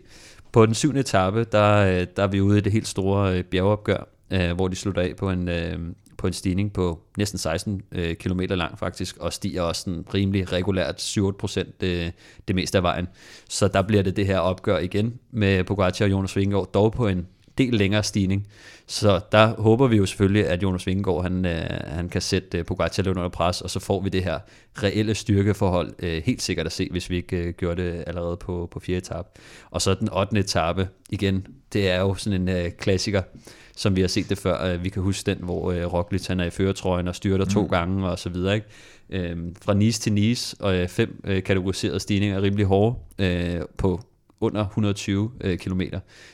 På 0.52 0.66
den 0.66 0.74
syvende 0.74 1.00
etape, 1.00 1.44
der, 1.44 1.76
øh, 1.76 2.06
der 2.16 2.22
er 2.22 2.26
vi 2.26 2.40
ude 2.40 2.58
i 2.58 2.60
det 2.60 2.72
helt 2.72 2.88
store 2.88 3.38
øh, 3.38 3.44
bjergeopgør, 3.44 4.08
øh, 4.30 4.52
hvor 4.52 4.68
de 4.68 4.76
slutter 4.76 5.02
af 5.02 5.16
på 5.16 5.30
en, 5.30 5.48
øh, 5.48 5.78
på 6.18 6.26
en 6.26 6.32
stigning 6.32 6.72
på 6.72 7.00
næsten 7.18 7.38
16 7.38 7.82
øh, 7.92 8.14
km 8.14 8.40
lang 8.40 8.78
faktisk, 8.78 9.16
og 9.16 9.32
stiger 9.32 9.62
også 9.62 9.82
sådan 9.82 10.04
rimelig 10.14 10.52
regulært 10.52 11.02
7 11.02 11.38
procent 11.38 11.82
øh, 11.82 12.10
det 12.48 12.56
meste 12.56 12.78
af 12.78 12.82
vejen. 12.82 13.08
Så 13.48 13.68
der 13.68 13.82
bliver 13.82 14.02
det 14.02 14.16
det 14.16 14.26
her 14.26 14.38
opgør 14.38 14.78
igen 14.78 15.18
med 15.30 15.64
Pogacar 15.64 16.04
og 16.04 16.10
Jonas 16.10 16.36
Vingegaard, 16.36 16.72
dog 16.74 16.92
på 16.92 17.08
en 17.08 17.26
del 17.58 17.74
længere 17.74 18.02
stigning. 18.02 18.46
Så 18.86 19.20
der 19.32 19.46
håber 19.46 19.86
vi 19.86 19.96
jo 19.96 20.06
selvfølgelig, 20.06 20.48
at 20.48 20.62
Jonas 20.62 20.86
Vingegaard 20.86 21.22
han, 21.22 21.44
øh, 21.44 21.66
han 21.86 22.08
kan 22.08 22.20
sætte 22.20 22.58
øh, 22.58 22.64
Pogacar 22.64 23.02
lidt 23.02 23.16
under 23.16 23.28
pres, 23.28 23.60
og 23.60 23.70
så 23.70 23.80
får 23.80 24.00
vi 24.00 24.08
det 24.08 24.24
her 24.24 24.38
reelle 24.82 25.14
styrkeforhold 25.14 25.94
øh, 25.98 26.22
helt 26.26 26.42
sikkert 26.42 26.66
at 26.66 26.72
se, 26.72 26.88
hvis 26.90 27.10
vi 27.10 27.16
ikke 27.16 27.36
øh, 27.36 27.54
gjorde 27.54 27.82
det 27.82 28.04
allerede 28.06 28.36
på, 28.36 28.68
på 28.70 28.80
fjerde 28.80 28.98
etape. 28.98 29.28
Og 29.70 29.82
så 29.82 29.94
den 29.94 30.08
8. 30.12 30.38
etape, 30.38 30.88
igen, 31.10 31.46
det 31.72 31.90
er 31.90 32.00
jo 32.00 32.14
sådan 32.14 32.40
en 32.40 32.48
øh, 32.48 32.70
klassiker, 32.70 33.22
som 33.76 33.96
vi 33.96 34.00
har 34.00 34.08
set 34.08 34.28
det 34.30 34.38
før. 34.38 34.76
Vi 34.76 34.88
kan 34.88 35.02
huske 35.02 35.30
den, 35.30 35.38
hvor 35.40 35.72
øh, 35.72 35.92
Roglic 35.92 36.26
han 36.26 36.40
er 36.40 36.44
i 36.44 36.50
føretrøjen 36.50 37.08
og 37.08 37.14
styrter 37.14 37.44
mm. 37.44 37.50
to 37.50 37.66
gange 37.66 38.08
og 38.08 38.18
så 38.18 38.28
videre. 38.28 38.54
Ikke? 38.54 38.66
Øhm, 39.10 39.54
fra 39.62 39.74
Nice 39.74 40.00
til 40.00 40.12
Nice, 40.12 40.56
og 40.60 40.76
øh, 40.76 40.88
fem 40.88 41.20
øh, 41.24 41.42
kategoriserede 41.42 42.00
stigninger 42.00 42.36
er 42.36 42.42
rimelig 42.42 42.66
hårde 42.66 42.96
øh, 43.18 43.60
på 43.76 44.00
under 44.40 44.60
120 44.64 45.30
øh, 45.40 45.58
km. 45.58 45.80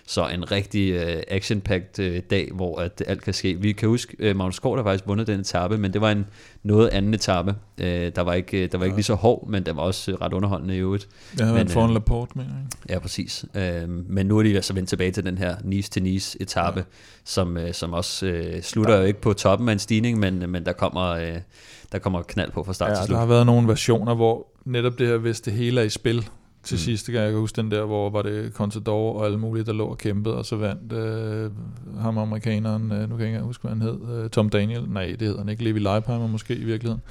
Så 0.07 0.29
en 0.29 0.51
rigtig 0.51 0.93
øh, 0.93 1.23
action-packed 1.29 1.99
øh, 2.03 2.23
dag, 2.31 2.51
hvor 2.55 2.81
at 2.81 3.03
alt 3.07 3.23
kan 3.23 3.35
ske. 3.35 3.61
Vi 3.61 3.73
kan 3.73 3.89
huske, 3.89 4.17
øh, 4.19 4.37
Magnus 4.37 4.59
Kort 4.59 4.79
har 4.79 4.85
faktisk 4.85 5.07
vundet 5.07 5.27
den 5.27 5.41
etape, 5.41 5.79
men 5.79 5.93
det 5.93 6.01
var 6.01 6.11
en 6.11 6.27
noget 6.63 6.89
anden 6.89 7.15
etape. 7.15 7.55
Øh, 7.81 8.13
der 8.17 8.21
var 8.21 8.33
ikke, 8.33 8.67
der 8.67 8.79
var 8.79 8.85
ikke 8.85 8.97
lige 8.97 9.05
så 9.05 9.15
hård, 9.15 9.49
men 9.49 9.67
den 9.67 9.77
var 9.77 9.83
også 9.83 10.13
øh, 10.13 10.21
ret 10.21 10.33
underholdende 10.33 10.77
i 10.77 10.79
øvrigt. 10.79 11.09
Jeg 11.39 11.47
har 11.47 11.53
Men, 11.53 11.57
været 11.57 11.71
foran 11.71 11.91
øh, 11.91 11.95
Laporte, 11.95 12.33
mener 12.39 12.51
jeg. 12.51 12.91
Ja, 12.91 12.99
præcis. 12.99 13.45
Øh, 13.55 13.89
men 13.89 14.27
nu 14.27 14.39
er 14.39 14.43
de 14.43 14.55
altså 14.55 14.75
vendt 14.75 14.89
tilbage 14.89 15.11
til 15.11 15.25
den 15.25 15.39
her 15.39 15.57
Nice 15.65 15.91
til 15.91 16.03
Nice 16.03 16.43
etape, 16.43 16.79
ja. 16.79 16.85
som, 17.25 17.57
øh, 17.57 17.75
som 17.75 17.93
også 17.93 18.27
øh, 18.27 18.63
slutter 18.63 18.97
jo 18.97 19.03
ikke 19.05 19.21
på 19.21 19.33
toppen 19.33 19.69
af 19.69 19.73
en 19.73 19.79
stigning, 19.79 20.19
men, 20.19 20.51
men 20.51 20.65
der 20.65 20.73
kommer 20.73 21.09
øh, 21.09 21.37
der 21.93 21.99
kommer 21.99 22.23
knald 22.23 22.51
på 22.51 22.65
fra 22.65 22.73
start 22.73 22.89
Ja, 22.89 22.95
til 22.95 23.01
der 23.01 23.07
slut. 23.07 23.19
har 23.19 23.27
været 23.27 23.47
nogle 23.47 23.69
versioner, 23.69 24.15
hvor 24.15 24.47
netop 24.65 24.99
det 24.99 25.07
her, 25.07 25.17
hvis 25.17 25.41
det 25.41 25.53
hele 25.53 25.81
er 25.81 25.85
i 25.85 25.89
spil 25.89 26.29
til 26.63 26.75
mm. 26.75 26.79
sidst, 26.79 27.07
kan 27.07 27.15
jeg 27.15 27.31
kan 27.31 27.41
huske 27.41 27.57
den 27.57 27.71
der, 27.71 27.85
hvor 27.85 28.11
var 28.11 28.23
det 28.23 28.53
Contador 28.53 29.19
og 29.19 29.27
alle 29.27 29.39
mulige, 29.39 29.65
der 29.65 29.73
lå 29.73 29.87
og 29.87 29.99
kæmpede, 29.99 30.37
og 30.37 30.47
så 30.47 30.57
vandt 30.57 30.93
øh, 30.93 31.51
ham 32.01 32.19
amerikaneren, 32.19 32.93
øh, 32.93 33.11
nu 33.11 33.17
kan 33.17 33.27
jeg 33.27 33.35
ikke 33.35 33.45
huske, 33.45 33.63
hvad 33.63 33.71
han 33.71 33.83
hed, 33.83 34.25
øh, 34.25 34.31
Tom 34.31 34.49
Daniel, 34.49 34.85
nej, 34.89 35.07
det 35.07 35.21
hedder 35.21 35.39
han 35.39 35.49
ikke, 35.49 35.65
Levi 35.65 35.79
Leipheimer 35.79 36.27
måske 36.27 36.55
i 36.55 36.65
virkeligheden. 36.65 37.03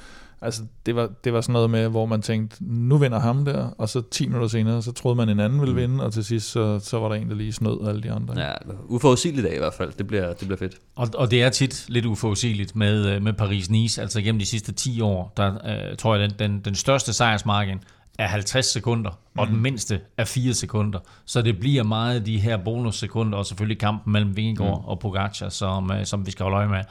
Altså, 0.42 0.62
det 0.86 0.96
var, 0.96 1.10
det 1.24 1.32
var 1.32 1.40
sådan 1.40 1.52
noget 1.52 1.70
med, 1.70 1.88
hvor 1.88 2.06
man 2.06 2.22
tænkte, 2.22 2.56
nu 2.60 2.96
vinder 2.98 3.18
ham 3.18 3.44
der, 3.44 3.66
og 3.78 3.88
så 3.88 4.02
10 4.10 4.26
minutter 4.26 4.48
senere, 4.48 4.82
så 4.82 4.92
troede 4.92 5.16
man, 5.16 5.28
en 5.28 5.40
anden 5.40 5.60
ville 5.60 5.74
vinde, 5.74 6.04
og 6.04 6.12
til 6.12 6.24
sidst, 6.24 6.50
så, 6.50 6.78
så 6.78 6.98
var 6.98 7.08
der 7.08 7.14
en, 7.14 7.28
der 7.28 7.34
lige 7.34 7.52
snød 7.52 7.88
alle 7.88 8.02
de 8.02 8.12
andre. 8.12 8.40
Ja, 8.40 8.52
uforudsigeligt 8.86 9.44
dag 9.44 9.54
i 9.54 9.58
hvert 9.58 9.74
fald. 9.74 9.92
Det 9.98 10.06
bliver, 10.06 10.32
det 10.32 10.48
bliver 10.48 10.56
fedt. 10.56 10.78
Og, 10.94 11.08
og 11.14 11.30
det 11.30 11.42
er 11.42 11.50
tit 11.50 11.84
lidt 11.88 12.06
uforudsigeligt 12.06 12.76
med, 12.76 13.06
øh, 13.06 13.22
med 13.22 13.32
Paris-Nice. 13.32 14.00
Altså 14.00 14.20
gennem 14.20 14.38
de 14.38 14.46
sidste 14.46 14.72
10 14.72 15.00
år, 15.00 15.32
der 15.36 15.54
øh, 15.90 15.96
tror 15.96 16.16
jeg, 16.16 16.30
den, 16.30 16.38
den, 16.38 16.60
den 16.60 16.74
største 16.74 17.12
sejrsmargin 17.12 17.78
er 18.18 18.26
50 18.26 18.66
sekunder, 18.66 19.18
og 19.38 19.46
den 19.46 19.62
mindste 19.62 20.00
er 20.16 20.24
4 20.24 20.54
sekunder. 20.54 20.98
Så 21.24 21.42
det 21.42 21.60
bliver 21.60 21.82
meget 21.82 22.26
de 22.26 22.38
her 22.38 22.56
bonussekunder, 22.56 23.38
og 23.38 23.46
selvfølgelig 23.46 23.78
kampen 23.78 24.12
mellem 24.12 24.36
Vingegaard 24.36 24.78
mm. 24.78 24.88
og 24.88 24.98
Pogacar, 24.98 25.48
som, 25.48 25.90
øh, 25.92 26.06
som 26.06 26.26
vi 26.26 26.30
skal 26.30 26.44
holde 26.44 26.56
øje 26.56 26.68
med. 26.68 26.84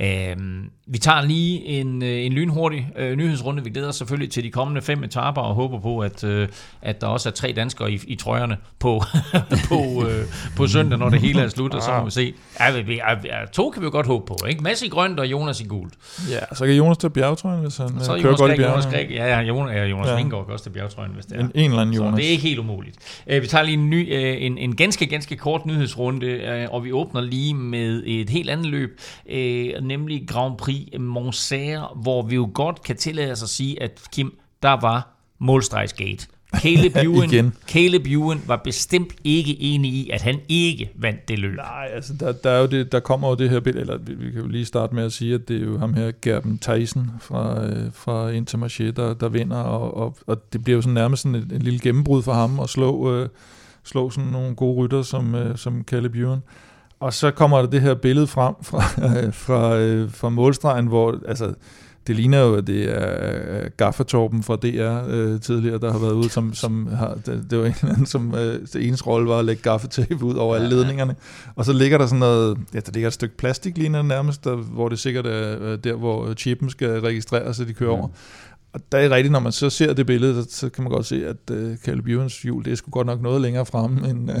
Øhm, 0.00 0.70
vi 0.86 0.98
tager 0.98 1.22
lige 1.22 1.64
en, 1.64 2.02
øh, 2.02 2.26
en 2.26 2.32
lynhurtig 2.32 2.88
øh, 2.96 3.16
nyhedsrunde. 3.16 3.64
Vi 3.64 3.70
glæder 3.70 3.88
os 3.88 3.96
selvfølgelig 3.96 4.30
til 4.30 4.44
de 4.44 4.50
kommende 4.50 4.82
fem 4.82 5.04
etaper, 5.04 5.42
og 5.42 5.54
håber 5.54 5.80
på, 5.80 5.98
at, 5.98 6.24
øh, 6.24 6.48
at 6.82 7.00
der 7.00 7.06
også 7.06 7.28
er 7.28 7.32
tre 7.32 7.52
danskere 7.56 7.92
i, 7.92 8.00
i 8.06 8.14
trøjerne 8.14 8.56
på, 8.78 9.02
på, 9.68 10.06
øh, 10.08 10.24
på 10.56 10.66
søndag, 10.66 10.98
når 10.98 11.08
det 11.08 11.20
hele 11.20 11.42
er 11.42 11.48
slut, 11.48 11.74
og 11.74 11.82
så 11.82 11.98
må 11.98 12.04
vi 12.04 12.10
se. 12.10 12.34
Ja, 12.60 12.76
vi, 12.76 12.82
vi, 12.82 13.00
ja, 13.24 13.46
to 13.52 13.70
kan 13.70 13.82
vi 13.82 13.84
jo 13.84 13.90
godt 13.90 14.06
håbe 14.06 14.26
på, 14.26 14.36
ikke? 14.48 14.62
Mads 14.62 14.82
i 14.82 14.88
grønt 14.88 15.20
og 15.20 15.26
Jonas 15.26 15.60
i 15.60 15.64
gult. 15.64 15.94
Ja, 16.30 16.54
så 16.54 16.66
kan 16.66 16.74
Jonas 16.74 16.98
tage 16.98 17.10
bjergetrøjen, 17.10 17.60
hvis 17.60 17.76
han 17.76 17.88
Så 18.00 18.16
øh, 18.16 18.22
kører 18.22 18.32
Jonas 18.32 18.40
godt 18.40 18.52
i 18.52 18.54
Græk, 18.54 18.70
Jonas 18.70 18.86
bjergene. 18.86 19.08
Græk, 19.08 19.18
ja, 19.18 19.26
ja, 19.26 19.40
Jonas, 19.40 19.74
ja, 19.74 19.84
Jonas 19.84 20.08
Ja. 20.08 20.16
Vingegaard 20.16 20.44
kan 20.44 20.52
også 20.52 20.64
til 20.64 20.70
bjergetrøjen, 20.70 21.12
hvis 21.12 21.26
det 21.26 21.36
er. 21.36 21.40
En, 21.40 21.52
en 21.54 21.72
eller 21.88 22.04
Jonas. 22.04 22.12
Så 22.12 22.16
det 22.16 22.26
er 22.26 22.30
ikke 22.30 22.42
helt 22.42 22.58
umuligt. 22.58 23.22
Øh, 23.26 23.42
vi 23.42 23.46
tager 23.46 23.64
lige 23.64 23.74
en, 23.74 23.90
ny, 23.90 24.14
øh, 24.14 24.42
en, 24.42 24.58
en 24.58 24.76
ganske, 24.76 25.06
ganske 25.06 25.36
kort 25.36 25.66
nyhedsrunde, 25.66 26.26
øh, 26.26 26.68
og 26.70 26.84
vi 26.84 26.92
åbner 26.92 27.20
lige 27.20 27.54
med 27.54 28.02
et 28.06 28.30
helt 28.30 28.50
andet 28.50 28.66
løb, 28.66 29.00
øh, 29.26 29.72
nemlig 29.82 30.24
Grand 30.28 30.58
Prix 30.58 30.88
Monserre, 30.98 31.88
hvor 32.02 32.22
vi 32.22 32.34
jo 32.34 32.50
godt 32.54 32.82
kan 32.82 32.96
tillade 32.96 33.32
os 33.32 33.42
at 33.42 33.48
sige, 33.48 33.82
at 33.82 34.02
Kim, 34.12 34.38
der 34.62 34.80
var 34.80 35.16
målstregsgate. 35.38 36.26
Caleb 36.60 36.96
Ewan, 37.04 37.52
Caleb 37.68 38.06
Ewan 38.06 38.40
var 38.46 38.60
bestemt 38.64 39.12
ikke 39.24 39.62
enig 39.62 39.90
i, 39.92 40.10
at 40.10 40.22
han 40.22 40.40
ikke 40.48 40.90
vandt 40.96 41.28
det 41.28 41.38
løb. 41.38 41.56
Nej, 41.56 41.88
altså 41.94 42.12
der, 42.20 42.32
der, 42.32 42.50
er 42.50 42.60
jo 42.60 42.66
det, 42.66 42.92
der 42.92 43.00
kommer 43.00 43.28
jo 43.28 43.34
det 43.34 43.50
her 43.50 43.60
billede, 43.60 43.80
eller 43.80 43.98
vi, 43.98 44.14
vi 44.14 44.30
kan 44.30 44.40
jo 44.40 44.48
lige 44.48 44.64
starte 44.64 44.94
med 44.94 45.04
at 45.04 45.12
sige, 45.12 45.34
at 45.34 45.48
det 45.48 45.56
er 45.56 45.64
jo 45.64 45.78
ham 45.78 45.94
her, 45.94 46.12
Gerben 46.22 46.58
Theisen 46.58 47.10
fra, 47.20 47.64
øh, 47.64 47.86
fra 47.92 48.30
Intermarché, 48.30 48.90
der, 48.90 49.14
der 49.14 49.28
vinder, 49.28 49.56
og, 49.56 49.96
og, 49.96 50.16
og 50.26 50.52
det 50.52 50.64
bliver 50.64 50.76
jo 50.76 50.82
sådan 50.82 50.94
nærmest 50.94 51.22
sådan 51.22 51.34
et, 51.34 51.52
en 51.52 51.62
lille 51.62 51.80
gennembrud 51.80 52.22
for 52.22 52.32
ham 52.32 52.60
at 52.60 52.68
slå, 52.68 53.14
øh, 53.14 53.28
slå 53.84 54.10
sådan 54.10 54.30
nogle 54.30 54.54
gode 54.54 54.76
rytter 54.76 55.02
som, 55.02 55.34
øh, 55.34 55.56
som 55.58 55.84
Caleb 55.84 56.14
Ewan. 56.14 56.38
Og 57.00 57.14
så 57.14 57.30
kommer 57.30 57.58
der 57.58 57.66
det 57.66 57.80
her 57.80 57.94
billede 57.94 58.26
frem 58.26 58.54
fra, 58.62 58.82
øh, 59.26 59.32
fra, 59.44 59.76
øh, 59.76 60.10
fra 60.10 60.28
målstregen, 60.28 60.86
hvor 60.86 61.20
altså, 61.28 61.54
det 62.06 62.16
ligner 62.16 62.40
jo, 62.40 62.54
at 62.54 62.66
det 62.66 62.84
er 62.84 63.68
Gaffertorben 63.68 64.42
fra 64.42 64.56
DR 64.56 65.08
øh, 65.08 65.40
tidligere, 65.40 65.78
der 65.78 65.92
har 65.92 65.98
været 65.98 66.12
ude, 66.12 66.30
som, 66.30 66.54
som 66.54 66.86
har, 66.86 67.18
det, 67.26 67.46
det 67.50 67.58
var 67.58 67.64
en 67.64 67.74
eller 67.80 67.92
anden, 67.92 68.06
som 68.06 68.34
øh, 68.34 68.58
eneste 68.76 69.06
rolle 69.06 69.28
var 69.28 69.38
at 69.38 69.44
lægge 69.44 69.62
gaffetape 69.62 70.24
ud 70.24 70.34
over 70.34 70.56
ja, 70.56 70.62
alle 70.62 70.76
ledningerne. 70.76 71.16
Og 71.56 71.64
så 71.64 71.72
ligger 71.72 71.98
der 71.98 72.06
sådan 72.06 72.18
noget, 72.18 72.58
ja, 72.74 72.80
der 72.80 72.92
ligger 72.92 73.06
et 73.06 73.12
stykke 73.12 73.36
plastik 73.36 73.78
ligner 73.78 74.02
nærmest, 74.02 74.44
der, 74.44 74.56
hvor 74.56 74.88
det 74.88 74.98
sikkert 74.98 75.26
er 75.26 75.76
der, 75.76 75.94
hvor 75.94 76.34
chippen 76.34 76.70
skal 76.70 77.00
registreres, 77.00 77.56
så 77.56 77.64
de 77.64 77.72
kører 77.72 77.92
ja. 77.92 77.98
over. 77.98 78.08
Og 78.74 78.80
der 78.92 78.98
er 78.98 79.10
rigtigt, 79.10 79.32
når 79.32 79.40
man 79.40 79.52
så 79.52 79.70
ser 79.70 79.92
det 79.92 80.06
billede, 80.06 80.44
så 80.50 80.68
kan 80.68 80.84
man 80.84 80.92
godt 80.92 81.06
se, 81.06 81.26
at 81.26 81.36
uh, 81.50 81.76
Caleb 81.76 82.06
Ewans 82.06 82.42
hjul, 82.42 82.64
det 82.64 82.72
er 82.72 82.76
sgu 82.76 82.90
godt 82.90 83.06
nok 83.06 83.20
noget 83.20 83.40
længere 83.40 83.66
fremme 83.66 84.08
end, 84.10 84.30
uh, 84.30 84.36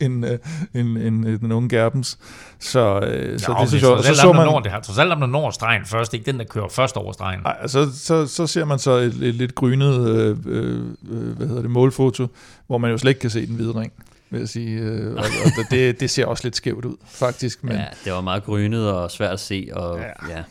end, 0.06 0.24
uh, 0.24 0.30
end, 0.74 0.98
end, 0.98 1.26
end 1.26 1.38
den 1.38 1.52
unge 1.52 1.68
Gerbens. 1.68 2.18
Så, 2.58 2.96
uh, 2.96 3.02
ja, 3.02 3.38
så 3.38 3.56
det 3.60 3.68
synes 3.68 3.82
jeg, 3.82 3.98
så, 4.04 4.14
så 4.14 4.32
man... 4.32 4.46
Når 4.46 4.60
det 4.60 4.72
her, 4.72 4.80
trods 4.80 4.98
alt 4.98 5.12
om 5.12 5.20
der 5.20 5.26
når 5.26 5.50
stregen 5.50 5.86
først, 5.86 6.14
ikke 6.14 6.26
den, 6.26 6.38
der 6.38 6.44
kører 6.44 6.68
først 6.68 6.96
over 6.96 7.12
stregen. 7.12 7.40
Nej, 7.40 7.66
så, 7.66 7.88
så, 7.94 8.26
så 8.26 8.46
ser 8.46 8.64
man 8.64 8.78
så 8.78 8.90
et, 8.90 9.14
et 9.22 9.34
lidt 9.34 9.54
grynet 9.54 10.08
øh, 10.08 10.36
øh, 10.46 10.82
hvad 11.36 11.46
hedder 11.46 11.62
det, 11.62 11.70
målfoto, 11.70 12.26
hvor 12.66 12.78
man 12.78 12.90
jo 12.90 12.98
slet 12.98 13.10
ikke 13.10 13.20
kan 13.20 13.30
se 13.30 13.46
den 13.46 13.54
hvide 13.54 13.80
ring 13.80 13.92
vil 14.32 14.38
jeg 14.38 14.48
sige. 14.48 14.80
Øh, 14.80 15.14
og, 15.14 15.24
og 15.44 15.64
det, 15.70 16.00
det 16.00 16.10
ser 16.10 16.26
også 16.26 16.44
lidt 16.44 16.56
skævt 16.56 16.84
ud, 16.84 16.96
faktisk. 17.06 17.64
Men... 17.64 17.72
Ja, 17.72 17.84
det 18.04 18.12
var 18.12 18.20
meget 18.20 18.44
grynet 18.44 18.90
og 18.90 19.10
svært 19.10 19.32
at 19.32 19.40
se, 19.40 19.68
og 19.72 19.98
ja. 19.98 20.36
ja 20.36 20.42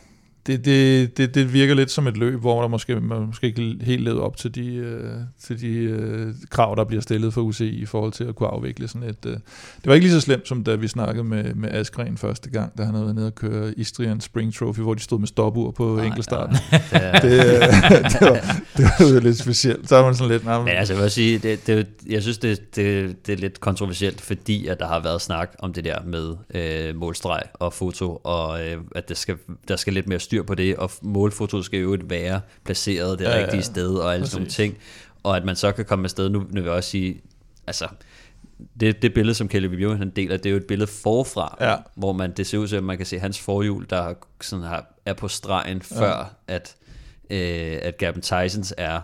det, 0.46 0.64
det, 0.64 1.16
det, 1.16 1.34
det 1.34 1.52
virker 1.52 1.74
lidt 1.74 1.90
som 1.90 2.06
et 2.06 2.16
løb, 2.16 2.40
hvor 2.40 2.60
der 2.60 2.68
måske, 2.68 3.00
man 3.00 3.26
måske 3.26 3.46
ikke 3.46 3.76
helt 3.80 4.02
leder 4.02 4.20
op 4.20 4.36
til 4.36 4.54
de, 4.54 4.74
øh, 4.74 5.12
til 5.40 5.60
de 5.60 5.68
øh, 5.68 6.34
krav, 6.50 6.74
der 6.76 6.84
bliver 6.84 7.02
stillet 7.02 7.34
for 7.34 7.40
UCI 7.40 7.68
i 7.68 7.86
forhold 7.86 8.12
til 8.12 8.24
at 8.24 8.34
kunne 8.34 8.48
afvikle 8.48 8.88
sådan 8.88 9.08
et... 9.08 9.26
Øh. 9.26 9.32
Det 9.32 9.86
var 9.86 9.94
ikke 9.94 10.06
lige 10.06 10.14
så 10.14 10.20
slemt, 10.20 10.48
som 10.48 10.64
da 10.64 10.74
vi 10.74 10.88
snakkede 10.88 11.24
med, 11.24 11.54
med 11.54 11.70
Askren 11.72 12.18
første 12.18 12.50
gang, 12.50 12.78
da 12.78 12.82
han 12.84 12.94
havde 12.94 13.04
været 13.04 13.16
nede 13.16 13.26
og 13.26 13.34
køre 13.34 13.72
Istrian 13.78 14.20
Spring 14.20 14.54
Trophy, 14.54 14.80
hvor 14.80 14.94
de 14.94 15.00
stod 15.00 15.18
med 15.18 15.28
stopur 15.28 15.70
på 15.70 15.96
nej, 15.96 16.06
enkeltstarten. 16.06 16.56
Nej. 16.92 17.20
det, 17.22 17.32
øh, 17.32 17.62
det, 18.12 18.20
var, 18.20 18.60
det 18.76 18.84
var 18.84 19.14
jo 19.14 19.20
lidt 19.20 19.38
specielt. 19.38 19.88
Så 19.88 19.96
er 19.96 20.04
man 20.04 20.14
sådan 20.14 20.30
lidt... 20.32 20.44
Nej, 20.44 20.58
men, 20.58 20.68
altså, 20.68 20.94
jeg 20.94 21.02
vil 21.02 21.10
sige, 21.10 21.38
det, 21.38 21.66
det, 21.66 21.86
jeg 22.06 22.22
synes, 22.22 22.38
det, 22.38 22.76
det, 22.76 23.16
det 23.26 23.32
er 23.32 23.36
lidt 23.36 23.60
kontroversielt, 23.60 24.20
fordi 24.20 24.66
at 24.66 24.80
der 24.80 24.86
har 24.86 25.00
været 25.00 25.22
snak 25.22 25.50
om 25.58 25.72
det 25.72 25.84
der 25.84 25.98
med 26.04 26.34
øh, 26.54 26.96
målstreg 26.96 27.42
og 27.54 27.72
foto, 27.72 28.20
og 28.24 28.66
øh, 28.66 28.76
at 28.94 29.08
det 29.08 29.16
skal, 29.16 29.36
der 29.68 29.76
skal 29.76 29.92
lidt 29.92 30.08
mere 30.08 30.20
styr 30.30 30.42
på 30.42 30.54
det, 30.54 30.76
og 30.76 30.90
målfotoet 31.02 31.64
skal 31.64 31.80
jo 31.80 31.98
være 32.04 32.40
placeret 32.64 33.18
det 33.18 33.24
ja, 33.24 33.36
rigtige 33.36 33.56
ja, 33.56 33.62
sted, 33.62 33.94
og 33.94 34.14
alle 34.14 34.26
sådan 34.26 34.40
nogle 34.40 34.50
ting, 34.50 34.78
og 35.22 35.36
at 35.36 35.44
man 35.44 35.56
så 35.56 35.72
kan 35.72 35.84
komme 35.84 36.04
afsted, 36.04 36.28
nu, 36.28 36.38
nu 36.38 36.46
vil 36.52 36.62
jeg 36.62 36.72
også 36.72 36.90
sige, 36.90 37.20
altså, 37.66 37.88
det, 38.80 39.02
det 39.02 39.14
billede, 39.14 39.34
som 39.34 39.48
Caleb 39.48 39.72
Ewan 39.72 39.98
han 39.98 40.10
deler, 40.10 40.36
det 40.36 40.46
er 40.46 40.50
jo 40.50 40.56
et 40.56 40.66
billede 40.66 40.90
forfra, 40.90 41.56
ja. 41.60 41.76
hvor 41.96 42.12
man, 42.12 42.32
det 42.36 42.46
ser 42.46 42.58
ud 42.58 42.68
til, 42.68 42.76
at 42.76 42.84
man 42.84 42.96
kan 42.96 43.06
se 43.06 43.18
hans 43.18 43.40
forhjul, 43.40 43.86
der 43.90 44.14
sådan 44.40 44.64
har, 44.64 44.94
er 45.06 45.14
på 45.14 45.28
stregen, 45.28 45.82
før 45.82 46.36
ja. 46.48 46.54
at, 46.54 46.76
øh, 47.30 47.78
at 47.82 47.98
Gavin 47.98 48.22
Tysons 48.22 48.74
er. 48.76 49.00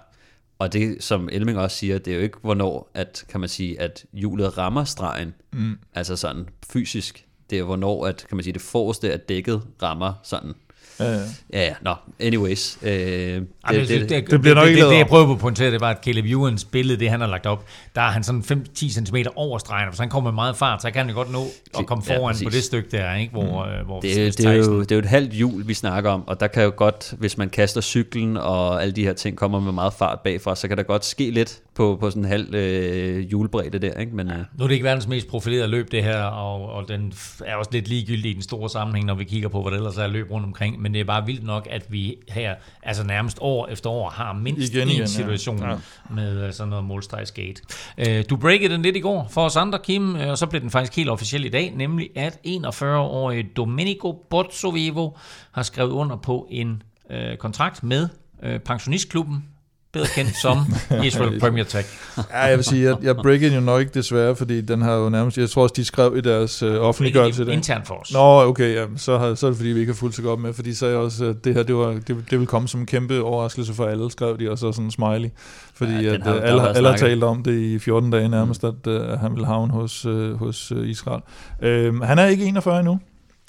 Og 0.58 0.72
det, 0.72 1.02
som 1.02 1.28
Elming 1.32 1.58
også 1.58 1.76
siger, 1.76 1.98
det 1.98 2.12
er 2.12 2.16
jo 2.16 2.22
ikke, 2.22 2.38
hvornår, 2.42 2.90
at, 2.94 3.24
kan 3.28 3.40
man 3.40 3.48
sige, 3.48 3.80
at 3.80 4.04
hjulet 4.12 4.58
rammer 4.58 4.84
stregen, 4.84 5.34
mm. 5.52 5.78
altså 5.94 6.16
sådan 6.16 6.48
fysisk. 6.70 7.26
Det 7.50 7.58
er, 7.58 7.62
hvornår, 7.62 8.06
at, 8.06 8.26
kan 8.28 8.36
man 8.36 8.44
sige, 8.44 8.52
det 8.52 8.62
forreste 8.62 9.12
af 9.12 9.20
dækket 9.20 9.62
rammer 9.82 10.12
sådan 10.22 10.52
Ja, 11.00 11.12
ja. 11.12 11.20
ja, 11.52 11.74
nå, 11.82 11.94
anyways. 12.20 12.78
Øh, 12.82 12.90
det, 12.90 13.46
Jamen, 13.70 13.80
det, 13.80 13.88
det, 13.88 14.08
det, 14.08 14.30
det, 14.30 14.40
bliver 14.40 14.54
nok 14.54 14.68
ikke 14.68 14.82
det, 14.82 14.90
det, 14.90 14.98
jeg 14.98 15.06
prøver 15.06 15.26
på 15.26 15.32
at 15.32 15.38
pointere, 15.38 15.70
det 15.70 15.80
var, 15.80 15.90
at 15.90 15.98
Caleb 16.04 16.24
Ewans 16.24 16.64
billede, 16.64 17.00
det 17.00 17.10
han 17.10 17.20
har 17.20 17.28
lagt 17.28 17.46
op, 17.46 17.66
der 17.94 18.00
er 18.00 18.10
han 18.10 18.22
sådan 18.22 18.66
5-10 18.76 18.90
cm 18.90 19.16
over 19.36 19.58
stregen, 19.58 19.92
så 19.92 20.02
han 20.02 20.08
kommer 20.08 20.30
med 20.30 20.34
meget 20.34 20.56
fart, 20.56 20.82
så 20.82 20.90
kan 20.90 20.98
han 20.98 21.08
jo 21.08 21.14
godt 21.14 21.32
nå 21.32 21.44
at 21.78 21.86
komme 21.86 22.04
foran 22.04 22.36
ja, 22.40 22.44
på 22.44 22.50
det 22.50 22.64
stykke 22.64 22.88
der, 22.90 23.14
ikke? 23.14 23.32
Hvor, 23.32 23.42
mm. 23.42 23.86
hvor 23.86 24.00
det, 24.00 24.38
det, 24.38 24.46
er 24.46 24.52
jo, 24.52 24.80
det 24.80 24.92
er 24.92 24.96
jo 24.96 25.00
et 25.00 25.06
halvt 25.06 25.32
hjul, 25.32 25.68
vi 25.68 25.74
snakker 25.74 26.10
om, 26.10 26.28
og 26.28 26.40
der 26.40 26.46
kan 26.46 26.64
jo 26.64 26.72
godt, 26.76 27.14
hvis 27.18 27.38
man 27.38 27.48
kaster 27.48 27.80
cyklen 27.80 28.36
og 28.36 28.82
alle 28.82 28.92
de 28.92 29.02
her 29.02 29.12
ting 29.12 29.36
kommer 29.36 29.60
med 29.60 29.72
meget 29.72 29.92
fart 29.92 30.20
bagfra, 30.20 30.56
så 30.56 30.68
kan 30.68 30.76
der 30.76 30.82
godt 30.82 31.04
ske 31.04 31.30
lidt 31.30 31.60
på, 31.74 31.96
på 32.00 32.10
sådan 32.10 32.24
en 32.24 32.28
halv 32.28 32.54
øh, 32.54 33.18
hjulbredde 33.18 33.78
der. 33.78 33.92
Ikke? 34.00 34.16
Men, 34.16 34.28
ja. 34.28 34.34
Øh. 34.34 34.44
Nu 34.58 34.64
er 34.64 34.68
det 34.68 34.74
ikke 34.74 34.84
verdens 34.84 35.08
mest 35.08 35.28
profilerede 35.28 35.68
løb, 35.68 35.92
det 35.92 36.04
her, 36.04 36.22
og, 36.22 36.72
og 36.72 36.88
den 36.88 37.12
er 37.44 37.56
også 37.56 37.70
lidt 37.72 37.88
ligegyldig 37.88 38.30
i 38.30 38.34
den 38.34 38.42
store 38.42 38.70
sammenhæng, 38.70 39.06
når 39.06 39.14
vi 39.14 39.24
kigger 39.24 39.48
på, 39.48 39.62
hvad 39.62 39.72
der 39.72 39.78
ellers 39.78 39.96
er 39.96 40.06
løb 40.06 40.30
rundt 40.30 40.46
omkring. 40.46 40.82
Men 40.86 40.94
det 40.94 41.00
er 41.00 41.04
bare 41.04 41.26
vildt 41.26 41.44
nok, 41.44 41.68
at 41.70 41.92
vi 41.92 42.16
her, 42.28 42.54
altså 42.82 43.04
nærmest 43.04 43.38
år 43.40 43.68
efter 43.68 43.90
år, 43.90 44.10
har 44.10 44.32
mindst 44.32 44.74
igen, 44.74 44.88
en 44.88 45.08
situation 45.08 45.58
ja. 45.58 45.70
Ja. 45.70 45.76
med 46.10 46.46
øh, 46.46 46.52
sådan 46.52 46.68
noget 46.68 46.84
målstregsgate. 46.84 47.62
Uh, 47.98 48.22
du 48.30 48.36
breakede 48.36 48.72
den 48.72 48.82
lidt 48.82 48.96
i 48.96 49.00
går 49.00 49.28
for 49.30 49.44
os 49.44 49.56
andre, 49.56 49.78
Kim, 49.78 50.14
og 50.14 50.38
så 50.38 50.46
blev 50.46 50.60
den 50.60 50.70
faktisk 50.70 50.96
helt 50.96 51.10
officiel 51.10 51.44
i 51.44 51.48
dag, 51.48 51.72
nemlig 51.76 52.10
at 52.14 52.38
41-årige 52.46 53.48
Domenico 53.56 54.12
Bozzovivo 54.30 55.10
har 55.52 55.62
skrevet 55.62 55.90
under 55.90 56.16
på 56.16 56.48
en 56.50 56.82
uh, 57.10 57.36
kontrakt 57.38 57.82
med 57.82 58.08
uh, 58.42 58.56
pensionistklubben 58.56 59.44
bedre 59.92 60.06
kendt 60.14 60.36
som 60.36 60.58
Israel 61.06 61.40
Premier 61.40 61.64
Tech. 61.64 61.88
ja, 62.30 62.38
jeg 62.38 62.56
vil 62.56 62.64
sige, 62.64 62.88
jeg, 62.88 62.96
jeg 63.02 63.16
breakede 63.16 63.54
jo 63.54 63.60
nok 63.60 63.80
ikke 63.80 63.94
desværre, 63.94 64.36
fordi 64.36 64.60
den 64.60 64.82
har 64.82 64.94
jo 64.94 65.08
nærmest, 65.08 65.38
jeg 65.38 65.50
tror 65.50 65.62
også, 65.62 65.74
de 65.76 65.84
skrev 65.84 66.16
i 66.16 66.20
deres 66.20 66.62
uh, 66.62 66.74
offentliggørelse. 66.74 67.44
Det 67.44 67.52
internt 67.52 67.86
for 67.86 67.94
os. 67.94 68.12
Nå, 68.12 68.42
okay, 68.42 68.74
ja, 68.74 68.84
så, 68.96 69.18
har, 69.18 69.34
så 69.34 69.46
er 69.46 69.50
det 69.50 69.56
fordi, 69.56 69.68
vi 69.68 69.80
ikke 69.80 69.92
har 69.92 69.96
fulgt 69.96 70.16
så 70.16 70.22
godt 70.22 70.40
med, 70.40 70.52
fordi 70.52 70.74
så 70.74 70.86
er 70.86 70.90
jeg 70.90 70.98
også, 70.98 71.24
at 71.24 71.44
det 71.44 71.54
her, 71.54 71.62
det, 71.62 71.74
var, 71.74 71.92
det, 71.92 72.24
det 72.30 72.38
vil 72.38 72.46
komme 72.46 72.68
som 72.68 72.80
en 72.80 72.86
kæmpe 72.86 73.22
overraskelse 73.22 73.74
for 73.74 73.86
alle, 73.86 74.10
skrev 74.10 74.38
de, 74.38 74.50
og 74.50 74.58
så 74.58 74.72
sådan 74.72 74.84
en 74.84 74.90
smiley. 74.90 75.28
Fordi 75.74 75.92
ja, 75.92 76.14
at, 76.14 76.22
har, 76.22 76.34
uh, 76.34 76.40
alle, 76.42 76.76
alle 76.76 76.88
har 76.88 76.96
talt 76.96 77.24
om 77.24 77.42
det 77.42 77.60
i 77.60 77.78
14 77.78 78.10
dage 78.10 78.28
nærmest, 78.28 78.62
mm. 78.62 78.68
at 78.68 79.12
uh, 79.12 79.20
han 79.20 79.36
vil 79.36 79.46
havne 79.46 79.72
hos, 79.72 80.06
uh, 80.06 80.38
hos 80.38 80.72
Israel. 80.84 81.20
Uh, 81.62 82.02
han 82.02 82.18
er 82.18 82.26
ikke 82.26 82.44
41 82.44 82.78
endnu. 82.78 83.00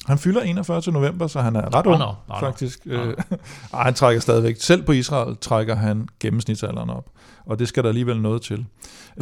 Han 0.05 0.17
fylder 0.17 0.41
41 0.41 0.81
til 0.81 0.93
november, 0.93 1.27
så 1.27 1.41
han 1.41 1.55
er 1.55 1.75
ret 1.75 1.85
ung, 1.85 1.99
no, 1.99 2.05
no, 2.05 2.13
no, 2.29 2.39
faktisk. 2.39 2.85
No. 2.85 2.93
Øh, 2.93 3.13
ej, 3.73 3.83
han 3.83 3.93
trækker 3.93 4.21
stadigvæk. 4.21 4.55
Selv 4.59 4.83
på 4.83 4.91
Israel 4.91 5.35
trækker 5.41 5.75
han 5.75 6.09
gennemsnitsalderen 6.19 6.89
op, 6.89 7.05
og 7.45 7.59
det 7.59 7.67
skal 7.67 7.83
der 7.83 7.89
alligevel 7.89 8.21
noget 8.21 8.41
til. 8.41 8.65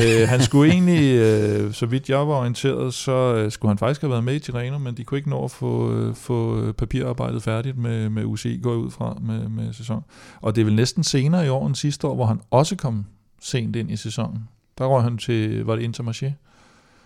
øh, 0.02 0.28
han 0.28 0.42
skulle 0.42 0.72
egentlig, 0.72 1.16
øh, 1.26 1.74
så 1.74 1.86
vidt 1.86 2.10
jeg 2.10 2.18
var 2.18 2.36
orienteret, 2.36 2.94
så 2.94 3.12
øh, 3.12 3.52
skulle 3.52 3.70
han 3.70 3.78
faktisk 3.78 4.02
have 4.02 4.12
været 4.12 4.24
med 4.24 4.36
i 4.36 4.40
Tireno, 4.40 4.78
men 4.78 4.98
de 4.98 5.04
kunne 5.04 5.18
ikke 5.18 5.30
nå 5.30 5.44
at 5.44 5.52
få, 5.52 5.92
øh, 5.92 6.16
få 6.16 6.72
papirarbejdet 6.72 7.44
færdigt 7.44 7.78
med, 7.78 8.10
med 8.10 8.26
UCI, 8.26 8.60
går 8.64 8.74
ud 8.74 8.92
fra 8.92 9.18
med, 9.22 9.50
med 9.50 9.74
sæson. 9.74 10.04
Og 10.42 10.56
det 10.56 10.62
er 10.62 10.66
vel 10.66 10.76
næsten 10.76 11.04
senere 11.04 11.46
i 11.46 11.50
år 11.50 11.68
end 11.68 11.76
sidste 11.76 12.08
år, 12.08 12.16
hvor 12.16 12.26
han 12.26 12.42
også 12.52 12.76
kom 12.76 13.06
sent 13.42 13.76
ind 13.76 13.92
i 13.92 13.96
sæsonen. 13.96 14.50
Der 14.78 14.86
røg 14.86 15.04
han 15.04 15.18
til, 15.18 15.66
var 15.66 15.76
det 15.76 15.84
Intermarché? 15.84 16.32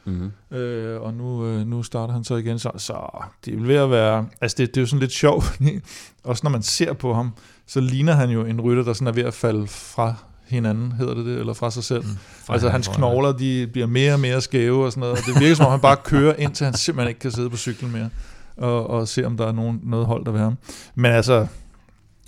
Mm-hmm. 0.09 0.57
Øh, 0.57 1.01
og 1.01 1.13
nu, 1.13 1.45
øh, 1.45 1.67
nu 1.67 1.83
starter 1.83 2.13
han 2.13 2.23
så 2.23 2.35
igen, 2.35 2.59
så, 2.59 2.71
så 2.77 3.25
det 3.45 3.53
vil 3.53 3.67
ved 3.67 3.75
at 3.75 3.91
være, 3.91 4.27
altså 4.41 4.55
det, 4.57 4.67
det 4.67 4.77
er 4.77 4.81
jo 4.81 4.87
sådan 4.87 4.99
lidt 4.99 5.11
sjovt, 5.11 5.59
også 6.23 6.41
når 6.43 6.49
man 6.49 6.61
ser 6.61 6.93
på 6.93 7.13
ham, 7.13 7.33
så 7.67 7.79
ligner 7.79 8.13
han 8.13 8.29
jo 8.29 8.45
en 8.45 8.61
rytter, 8.61 8.83
der 8.83 8.93
sådan 8.93 9.07
er 9.07 9.11
ved 9.11 9.23
at 9.23 9.33
falde 9.33 9.67
fra 9.67 10.15
hinanden, 10.49 10.91
hedder 10.91 11.13
det 11.13 11.25
det, 11.25 11.39
eller 11.39 11.53
fra 11.53 11.71
sig 11.71 11.83
selv. 11.83 12.03
Mm, 12.03 12.17
fra 12.45 12.53
altså 12.53 12.69
hans 12.69 12.87
knogler, 12.87 13.31
de 13.31 13.67
bliver 13.67 13.87
mere 13.87 14.13
og 14.13 14.19
mere 14.19 14.41
skæve 14.41 14.85
og 14.85 14.91
sådan 14.91 14.99
noget, 14.99 15.17
og 15.17 15.25
det 15.25 15.41
virker 15.41 15.55
som 15.55 15.65
om 15.65 15.71
han 15.71 15.79
bare 15.79 15.97
kører 16.03 16.35
indtil 16.43 16.65
han 16.65 16.73
simpelthen 16.73 17.09
ikke 17.09 17.19
kan 17.19 17.31
sidde 17.31 17.49
på 17.49 17.57
cyklen 17.57 17.91
mere, 17.91 18.09
og, 18.57 18.89
og 18.89 19.07
se 19.07 19.25
om 19.25 19.37
der 19.37 19.47
er 19.47 19.51
nogen, 19.51 19.79
noget 19.83 20.05
hold 20.05 20.25
der 20.25 20.31
vil 20.31 20.41
ham. 20.41 20.57
Men 20.95 21.11
altså, 21.11 21.47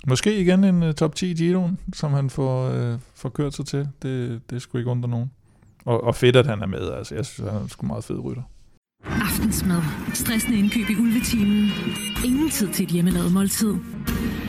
måske 0.06 0.40
igen 0.40 0.64
en 0.64 0.82
uh, 0.82 0.92
top 0.92 1.14
10 1.14 1.34
Giroen, 1.34 1.78
som 1.94 2.12
han 2.12 2.30
får, 2.30 2.68
uh, 2.68 2.98
får 3.14 3.28
kørt 3.28 3.54
sig 3.54 3.66
til, 3.66 3.88
det, 4.02 4.40
det 4.50 4.62
skulle 4.62 4.80
ikke 4.80 4.90
undre 4.90 5.08
nogen. 5.08 5.30
Og, 5.84 6.04
og 6.04 6.14
fedt, 6.14 6.36
at 6.36 6.46
han 6.46 6.62
er 6.62 6.66
med. 6.66 6.90
Altså, 6.90 7.14
jeg 7.14 7.26
synes, 7.26 7.50
han 7.50 7.62
er 7.62 7.68
sgu 7.68 7.86
meget 7.86 8.04
fed 8.04 8.24
rytter. 8.24 8.42
Aftensmad. 9.04 9.82
Stressende 10.14 10.58
indkøb 10.58 10.90
i 10.90 10.96
ulvetimen. 10.96 11.70
Ingen 12.24 12.50
tid 12.50 12.68
til 12.68 12.84
et 12.84 12.90
hjemmelavet 12.90 13.32
måltid. 13.32 13.74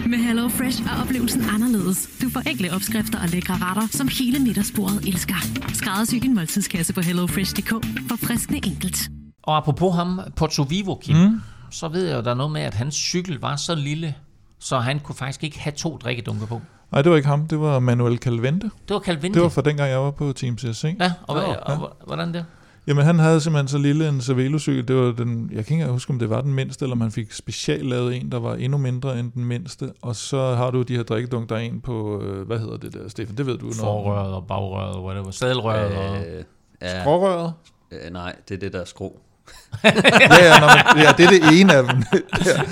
Med 0.09 0.17
Hello 0.17 0.49
Fresh 0.49 0.83
er 0.83 1.01
oplevelsen 1.01 1.41
anderledes. 1.55 2.19
Du 2.21 2.29
får 2.29 2.49
enkle 2.49 2.73
opskrifter 2.75 3.19
og 3.21 3.29
lækre 3.29 3.53
retter, 3.53 3.87
som 3.87 4.07
hele 4.07 4.39
middagsbordet 4.39 5.07
elsker. 5.07 5.35
Skræddersy 5.73 6.15
din 6.15 6.35
måltidskasse 6.35 6.93
på 6.93 7.01
hellofresh.dk 7.01 7.69
for 8.09 8.15
friskende 8.27 8.67
enkelt. 8.67 8.97
Og 9.43 9.57
apropos 9.57 9.95
ham, 9.95 10.19
Porto 10.35 10.63
Vivo, 10.63 10.95
Kim, 10.95 11.15
mm. 11.15 11.41
så 11.71 11.87
ved 11.87 12.07
jeg 12.07 12.15
jo, 12.17 12.21
der 12.21 12.31
er 12.31 12.35
noget 12.35 12.51
med, 12.51 12.61
at 12.61 12.73
hans 12.73 12.95
cykel 12.95 13.39
var 13.39 13.55
så 13.55 13.75
lille, 13.75 14.15
så 14.59 14.79
han 14.79 14.99
kunne 14.99 15.15
faktisk 15.15 15.43
ikke 15.43 15.59
have 15.59 15.73
to 15.73 15.97
drikkedunker 15.97 16.45
på. 16.45 16.61
Nej, 16.93 17.01
det 17.01 17.09
var 17.09 17.15
ikke 17.17 17.27
ham. 17.27 17.47
Det 17.47 17.59
var 17.59 17.79
Manuel 17.79 18.17
Calvente. 18.17 18.71
Det 18.87 18.93
var 18.93 18.99
Calvin. 18.99 19.33
Det 19.33 19.41
var 19.41 19.49
fra 19.49 19.61
dengang, 19.61 19.89
jeg 19.89 19.99
var 19.99 20.11
på 20.11 20.33
Team 20.33 20.57
CSC. 20.57 20.95
Ja, 20.99 21.11
og, 21.23 21.35
hvad, 21.35 21.43
Nå, 21.47 21.53
og, 21.61 21.81
og 21.81 21.91
hvordan 22.05 22.33
det? 22.33 22.45
Jamen, 22.87 23.05
han 23.05 23.19
havde 23.19 23.41
simpelthen 23.41 23.67
så 23.67 23.77
lille 23.77 24.09
en 24.09 24.21
Cervelo-cykel. 24.21 24.87
Det 24.87 24.95
var 24.95 25.11
den, 25.11 25.49
jeg 25.53 25.65
kan 25.65 25.77
ikke 25.77 25.91
huske, 25.91 26.09
om 26.09 26.19
det 26.19 26.29
var 26.29 26.41
den 26.41 26.53
mindste, 26.53 26.85
eller 26.85 26.95
om 26.95 27.01
han 27.01 27.11
fik 27.11 27.31
specielt 27.31 27.89
lavet 27.89 28.15
en, 28.15 28.31
der 28.31 28.39
var 28.39 28.55
endnu 28.55 28.77
mindre 28.77 29.19
end 29.19 29.31
den 29.31 29.45
mindste. 29.45 29.91
Og 30.01 30.15
så 30.15 30.55
har 30.55 30.71
du 30.71 30.81
de 30.81 30.95
her 30.95 31.03
drikkedunk, 31.03 31.49
der 31.49 31.55
er 31.55 31.59
en 31.59 31.81
på, 31.81 32.21
øh, 32.21 32.47
hvad 32.47 32.59
hedder 32.59 32.77
det 32.77 32.93
der, 32.93 33.09
Stefan? 33.09 33.37
Det 33.37 33.45
ved 33.45 33.57
du. 33.57 33.73
Forrøret 33.73 34.33
og 34.33 34.47
bagrøret 34.47 34.95
og 34.95 35.05
whatever. 35.05 35.31
Sadelrøret 35.31 35.97
og... 35.97 36.17
Øh, 36.17 36.43
ja, 36.81 37.01
Skrårøret? 37.01 37.53
øh, 37.91 38.13
nej, 38.13 38.35
det 38.49 38.55
er 38.55 38.59
det 38.59 38.73
der 38.73 38.81
er 38.81 38.85
skrå. 38.85 39.19
ja, 39.83 39.89
ja, 39.89 40.59
nå, 40.59 40.65
men, 40.95 41.03
ja, 41.03 41.11
det 41.17 41.25
er 41.25 41.29
det 41.29 41.59
ene 41.59 41.73
af 41.73 41.83
dem. 41.83 41.97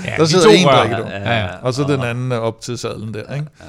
ja, 0.04 0.10
der 0.16 0.18
de 0.18 0.26
sidder 0.26 0.44
to 0.44 0.50
en 0.50 0.66
drikkedunk. 0.66 1.10
Ja, 1.10 1.38
ja. 1.38 1.56
Og 1.62 1.74
så 1.74 1.84
den 1.84 2.02
anden 2.02 2.32
op 2.32 2.60
til 2.60 2.78
sadlen 2.78 3.14
der, 3.14 3.34
ikke? 3.34 3.46
Ja. 3.60 3.64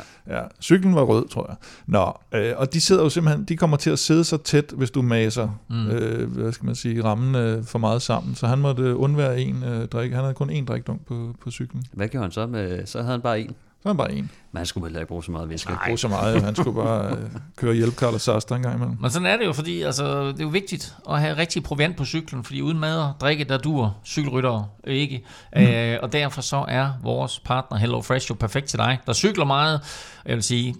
Cyklen 0.61 0.95
var 0.95 1.01
rød, 1.01 1.27
tror 1.27 1.45
jeg. 1.49 1.55
Nå, 1.87 2.13
øh, 2.39 2.53
og 2.57 2.73
de 2.73 2.81
sidder 2.81 3.03
jo 3.03 3.09
simpelthen, 3.09 3.45
de 3.45 3.57
kommer 3.57 3.77
til 3.77 3.89
at 3.89 3.99
sidde 3.99 4.23
så 4.23 4.37
tæt, 4.37 4.73
hvis 4.77 4.91
du 4.91 5.01
maser, 5.01 5.49
mm. 5.69 5.87
øh, 5.87 6.31
hvad 6.31 6.51
skal 6.51 6.65
man 6.65 6.75
sige, 6.75 7.03
rammen 7.03 7.35
øh, 7.35 7.63
for 7.63 7.79
meget 7.79 8.01
sammen. 8.01 8.35
Så 8.35 8.47
han 8.47 8.59
måtte 8.59 8.95
undvære 8.95 9.41
en 9.41 9.63
øh, 9.63 9.87
drik. 9.87 10.11
Han 10.11 10.21
havde 10.21 10.33
kun 10.33 10.49
én 10.49 10.65
drikdunk 10.65 11.05
på, 11.05 11.35
på 11.41 11.51
cyklen. 11.51 11.83
Hvad 11.93 12.07
gjorde 12.07 12.23
han 12.23 12.31
så 12.31 12.47
med? 12.47 12.85
Så 12.85 12.97
havde 12.97 13.11
han 13.11 13.21
bare 13.21 13.39
en. 13.39 13.55
Så 13.83 13.89
han 13.89 13.97
bare 13.97 14.11
en. 14.13 14.31
Men 14.51 14.57
han 14.57 14.65
skulle 14.65 14.85
heller 14.85 14.99
ikke 14.99 15.07
bruge 15.07 15.23
så 15.23 15.31
meget 15.31 15.49
væske. 15.49 15.71
Ikke 15.71 15.81
bruge 15.85 15.97
så 15.97 16.07
meget. 16.07 16.41
Han 16.43 16.55
skulle 16.55 16.75
bare 16.83 17.11
øh, 17.11 17.29
køre 17.57 17.73
hjælp 17.73 17.95
Carlos 17.95 18.21
Saster 18.21 18.55
en 18.55 18.61
gang 18.61 18.75
imellem. 18.75 18.97
Men 19.01 19.11
sådan 19.11 19.25
er 19.25 19.37
det 19.37 19.45
jo, 19.45 19.53
fordi 19.53 19.81
altså, 19.81 20.27
det 20.27 20.39
er 20.39 20.43
jo 20.43 20.49
vigtigt 20.49 20.95
at 21.09 21.19
have 21.19 21.37
rigtig 21.37 21.63
proviant 21.63 21.97
på 21.97 22.05
cyklen, 22.05 22.43
fordi 22.43 22.61
uden 22.61 22.79
mad 22.79 22.97
og 22.99 23.13
drikke, 23.21 23.43
der 23.43 23.57
dur 23.57 23.95
cykelryttere 24.05 24.67
ikke. 24.87 25.23
Mm. 25.55 25.61
Øh, 25.61 25.99
og 26.03 26.13
derfor 26.13 26.41
så 26.41 26.65
er 26.67 26.89
vores 27.03 27.39
partner 27.39 27.77
Hello 27.77 28.01
Fresh 28.01 28.29
jo 28.29 28.35
perfekt 28.35 28.67
til 28.67 28.79
dig, 28.79 28.99
der 29.07 29.13
cykler 29.13 29.45
meget. 29.45 29.81
Jeg 30.25 30.35
vil 30.35 30.43
sige, 30.43 30.75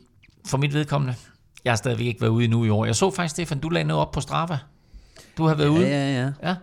for 0.47 0.58
mit 0.58 0.74
vedkommende, 0.74 1.16
jeg 1.66 1.72
har 1.72 1.78
stadigvæk 1.78 2.06
ikke 2.08 2.22
været 2.22 2.32
ude 2.32 2.43
endnu 2.43 2.66
i 2.66 2.70
år. 2.70 2.86
Jeg 2.86 2.95
så 2.95 3.12
faktisk, 3.12 3.32
Stefan, 3.36 3.60
du 3.60 3.70
lagde 3.70 3.88
noget 3.88 4.01
op 4.01 4.12
på 4.12 4.22
Strava. 4.22 4.58
Du 5.38 5.45
har 5.47 5.56
været 5.56 5.68
Ja, 5.68 5.72
ude. 5.74 5.88
ja, 5.88 6.22
ja. 6.24 6.32
ja. 6.49 6.56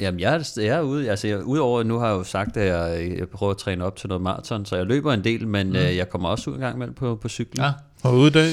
Jamen, 0.00 0.20
jeg 0.20 0.34
er, 0.34 0.52
jeg 0.56 0.66
er 0.66 0.80
ude. 0.80 1.10
Altså, 1.10 1.28
jeg, 1.28 1.44
udover, 1.44 1.82
nu 1.82 1.98
har 1.98 2.06
jeg 2.08 2.14
jo 2.14 2.24
sagt, 2.24 2.56
at 2.56 2.66
jeg, 2.66 3.18
jeg 3.18 3.28
prøver 3.28 3.50
at 3.50 3.58
træne 3.58 3.84
op 3.84 3.96
til 3.96 4.08
noget 4.08 4.22
maraton, 4.22 4.66
så 4.66 4.76
jeg 4.76 4.86
løber 4.86 5.12
en 5.12 5.24
del, 5.24 5.48
men 5.48 5.68
mm. 5.68 5.76
øh, 5.76 5.96
jeg 5.96 6.08
kommer 6.08 6.28
også 6.28 6.50
ud 6.50 6.54
en 6.54 6.60
gang 6.60 6.74
imellem 6.74 6.94
på, 6.94 7.16
på 7.16 7.28
cyklen. 7.28 7.64
ja. 7.64 7.72
Og 8.02 8.14
ude 8.14 8.26
i 8.28 8.30
dag, 8.30 8.44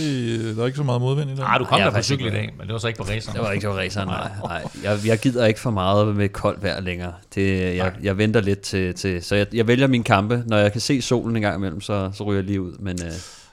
der 0.56 0.62
er 0.62 0.66
ikke 0.66 0.78
så 0.78 0.84
meget 0.84 1.02
modvind 1.02 1.32
i 1.32 1.36
dag. 1.36 1.46
Ah, 1.48 1.60
du 1.60 1.66
kom 1.66 1.80
Ja, 1.80 1.86
der 1.86 1.92
på 1.92 2.02
cykel 2.02 2.26
i 2.26 2.30
dag, 2.30 2.54
men 2.58 2.68
det 2.68 2.74
var 2.74 2.80
så 2.80 2.88
ikke 2.88 2.98
på 2.98 3.04
raceren. 3.04 3.36
Det 3.36 3.46
var 3.46 3.52
ikke 3.52 3.64
så 3.64 3.74
raceren, 3.74 4.08
nej. 4.08 4.30
nej. 4.44 4.64
Jeg, 4.84 5.00
jeg 5.06 5.20
gider 5.20 5.46
ikke 5.46 5.60
for 5.60 5.70
meget 5.72 6.16
med 6.16 6.30
koldt 6.30 6.64
vejr 6.64 6.82
længere. 6.82 7.14
Det, 7.36 7.76
jeg, 7.76 7.94
jeg 8.04 8.18
venter 8.18 8.42
lidt 8.42 8.62
til, 8.62 8.94
til 8.94 9.24
så 9.24 9.36
jeg, 9.36 9.48
jeg 9.54 9.68
vælger 9.68 9.88
mine 9.88 10.04
kampe. 10.04 10.44
Når 10.46 10.58
jeg 10.58 10.72
kan 10.72 10.82
se 10.82 11.02
solen 11.02 11.36
en 11.36 11.42
gang 11.42 11.56
imellem, 11.58 11.82
så, 11.82 12.12
så 12.14 12.24
ryger 12.24 12.38
jeg 12.40 12.46
lige 12.46 12.62
ud. 12.62 12.74
Men 12.80 12.98
øh, 13.06 13.12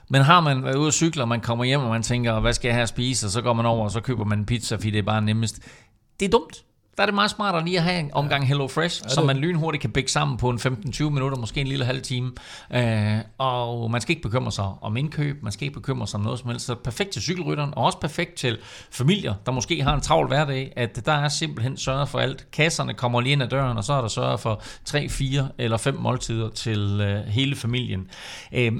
Men 0.09 0.21
har 0.21 0.41
man 0.41 0.63
været 0.63 0.75
ude 0.75 0.87
at 0.87 0.93
cykle, 0.93 1.21
og 1.21 1.27
man 1.27 1.41
kommer 1.41 1.65
hjem, 1.65 1.81
og 1.81 1.89
man 1.89 2.03
tænker, 2.03 2.39
hvad 2.39 2.53
skal 2.53 2.67
jeg 2.67 2.75
have 2.75 2.83
at 2.83 2.89
spise, 2.89 3.27
og 3.27 3.31
så 3.31 3.41
går 3.41 3.53
man 3.53 3.65
over, 3.65 3.83
og 3.83 3.91
så 3.91 3.99
køber 3.99 4.25
man 4.25 4.39
en 4.39 4.45
pizza, 4.45 4.75
fordi 4.75 4.89
det 4.89 4.99
er 4.99 5.03
bare 5.03 5.21
nemmest. 5.21 5.59
Det 6.19 6.25
er 6.25 6.29
dumt. 6.29 6.63
Der 6.97 7.03
er 7.03 7.05
det 7.05 7.15
meget 7.15 7.31
smartere 7.31 7.65
lige 7.65 7.77
at 7.77 7.83
have 7.83 7.99
en 7.99 8.09
omgang 8.13 8.47
Hello 8.47 8.67
Fresh, 8.67 9.03
som 9.07 9.25
man 9.25 9.37
lynhurtigt 9.37 9.81
kan 9.81 9.89
bække 9.89 10.11
sammen 10.11 10.37
på 10.37 10.49
en 10.49 10.57
15-20 10.57 11.03
minutter, 11.03 11.37
måske 11.37 11.61
en 11.61 11.67
lille 11.67 11.85
halv 11.85 12.01
time. 12.01 12.31
Øh, 12.73 13.17
og 13.37 13.91
man 13.91 14.01
skal 14.01 14.11
ikke 14.11 14.21
bekymre 14.21 14.51
sig 14.51 14.65
om 14.81 14.97
indkøb, 14.97 15.43
man 15.43 15.51
skal 15.51 15.65
ikke 15.65 15.73
bekymre 15.73 16.07
sig 16.07 16.17
om 16.17 16.23
noget 16.23 16.39
som 16.39 16.49
helst. 16.49 16.65
Så 16.65 16.75
perfekt 16.75 17.09
til 17.09 17.21
cykelrytteren, 17.21 17.73
og 17.75 17.85
også 17.85 17.99
perfekt 17.99 18.33
til 18.33 18.57
familier, 18.91 19.33
der 19.45 19.51
måske 19.51 19.83
har 19.83 19.95
en 19.95 20.01
travl 20.01 20.27
hverdag, 20.27 20.73
at 20.75 21.05
der 21.05 21.11
er 21.13 21.29
simpelthen 21.29 21.77
sørget 21.77 22.09
for 22.09 22.19
alt. 22.19 22.51
Kasserne 22.51 22.93
kommer 22.93 23.21
lige 23.21 23.33
ind 23.33 23.43
ad 23.43 23.47
døren, 23.47 23.77
og 23.77 23.83
så 23.83 23.93
er 23.93 24.01
der 24.01 24.07
sørget 24.07 24.39
for 24.39 24.61
3, 24.85 25.09
4 25.09 25.49
eller 25.57 25.77
5 25.77 25.95
måltider 25.99 26.49
til 26.49 27.01
øh, 27.01 27.25
hele 27.25 27.55
familien. 27.55 28.07
Øh, 28.53 28.71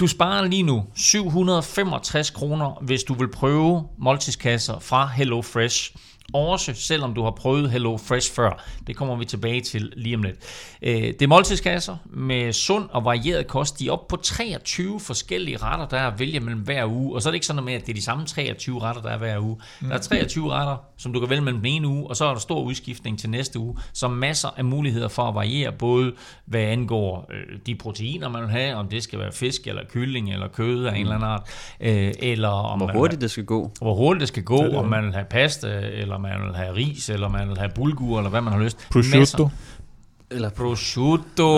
du 0.00 0.06
sparer 0.06 0.46
lige 0.46 0.62
nu 0.62 0.84
765 0.94 2.30
kroner, 2.30 2.78
hvis 2.82 3.02
du 3.02 3.14
vil 3.14 3.28
prøve 3.28 3.88
måltidskasser 3.98 4.78
fra 4.78 5.06
Hello 5.06 5.42
Fresh. 5.42 5.94
Også 6.34 6.74
selvom 6.74 7.14
du 7.14 7.22
har 7.22 7.30
prøvet 7.30 7.70
Hello 7.70 7.96
Fresh 7.96 8.32
før. 8.34 8.64
Det 8.86 8.96
kommer 8.96 9.16
vi 9.16 9.24
tilbage 9.24 9.60
til 9.60 9.92
lige 9.96 10.16
om 10.16 10.22
lidt. 10.22 10.36
Øh, 10.82 10.92
Det 11.02 11.22
er 11.22 11.26
måltidskasser 11.26 11.96
med 12.04 12.52
sund 12.52 12.84
og 12.92 13.04
varieret 13.04 13.46
kost. 13.46 13.78
De 13.78 13.88
er 13.88 13.92
op 13.92 14.08
på 14.08 14.16
23 14.16 15.00
forskellige 15.00 15.56
retter, 15.56 15.86
der 15.86 15.96
er 15.98 16.06
at 16.06 16.18
vælge 16.18 16.40
mellem 16.40 16.60
hver 16.60 16.86
uge. 16.86 17.14
Og 17.14 17.22
så 17.22 17.28
er 17.28 17.30
det 17.30 17.34
ikke 17.36 17.46
sådan 17.46 17.64
med, 17.64 17.74
at 17.74 17.80
det 17.80 17.88
er 17.92 17.94
de 17.94 18.02
samme 18.02 18.26
23 18.26 18.80
retter, 18.82 19.02
der 19.02 19.08
er 19.10 19.18
hver 19.18 19.38
uge. 19.38 19.56
Der 19.88 19.94
er 19.94 19.98
23 19.98 20.50
retter, 20.52 20.76
som 20.98 21.12
du 21.12 21.20
kan 21.20 21.30
vælge 21.30 21.42
mellem 21.42 21.60
den 21.60 21.66
ene 21.72 21.88
uge, 21.88 22.06
og 22.10 22.16
så 22.16 22.24
er 22.24 22.32
der 22.32 22.40
stor 22.40 22.60
udskiftning 22.62 23.18
til 23.18 23.30
næste 23.30 23.58
uge. 23.58 23.76
Så 23.92 24.08
masser 24.08 24.48
af 24.56 24.64
muligheder 24.64 25.08
for 25.08 25.22
at 25.22 25.34
variere, 25.34 25.72
både 25.72 26.12
hvad 26.44 26.60
angår 26.60 27.30
øh, 27.32 27.58
de 27.66 27.74
proteiner, 27.74 28.28
man 28.28 28.42
vil 28.42 28.50
have, 28.50 28.74
om 28.74 28.88
det 28.88 29.02
skal 29.02 29.18
være 29.18 29.32
fisk, 29.32 29.66
eller 29.66 29.82
kylling, 29.88 30.32
eller 30.32 30.48
kød 30.48 30.84
af 30.84 30.94
en 30.94 31.00
eller 31.00 31.14
anden 31.14 31.28
art, 31.28 31.42
øh, 31.80 32.12
eller 32.18 32.48
om 32.48 32.78
hvor 32.78 32.86
man 32.86 32.96
hurtigt 32.96 33.20
det 33.20 33.30
skal 33.30 33.44
gå. 33.44 33.70
hvor 33.82 33.94
hurtigt 33.94 34.20
det 34.20 34.28
skal 34.28 34.42
gå, 34.42 34.58
om 34.76 34.88
man 34.88 35.04
vil 35.04 35.12
have 35.12 35.24
pasta, 35.30 35.80
eller 35.92 36.18
man 36.20 36.46
vil 36.46 36.54
have 36.54 36.74
ris, 36.76 37.08
eller 37.08 37.28
man 37.28 37.48
vil 37.48 37.58
have 37.58 37.70
bulgur, 37.74 38.18
eller 38.18 38.30
hvad 38.30 38.40
man 38.40 38.52
har 38.52 38.60
lyst. 38.60 38.86
Prosciutto. 38.90 39.18
Masser. 39.18 39.48
Eller 40.30 40.50
Prosciutto. 40.50 41.48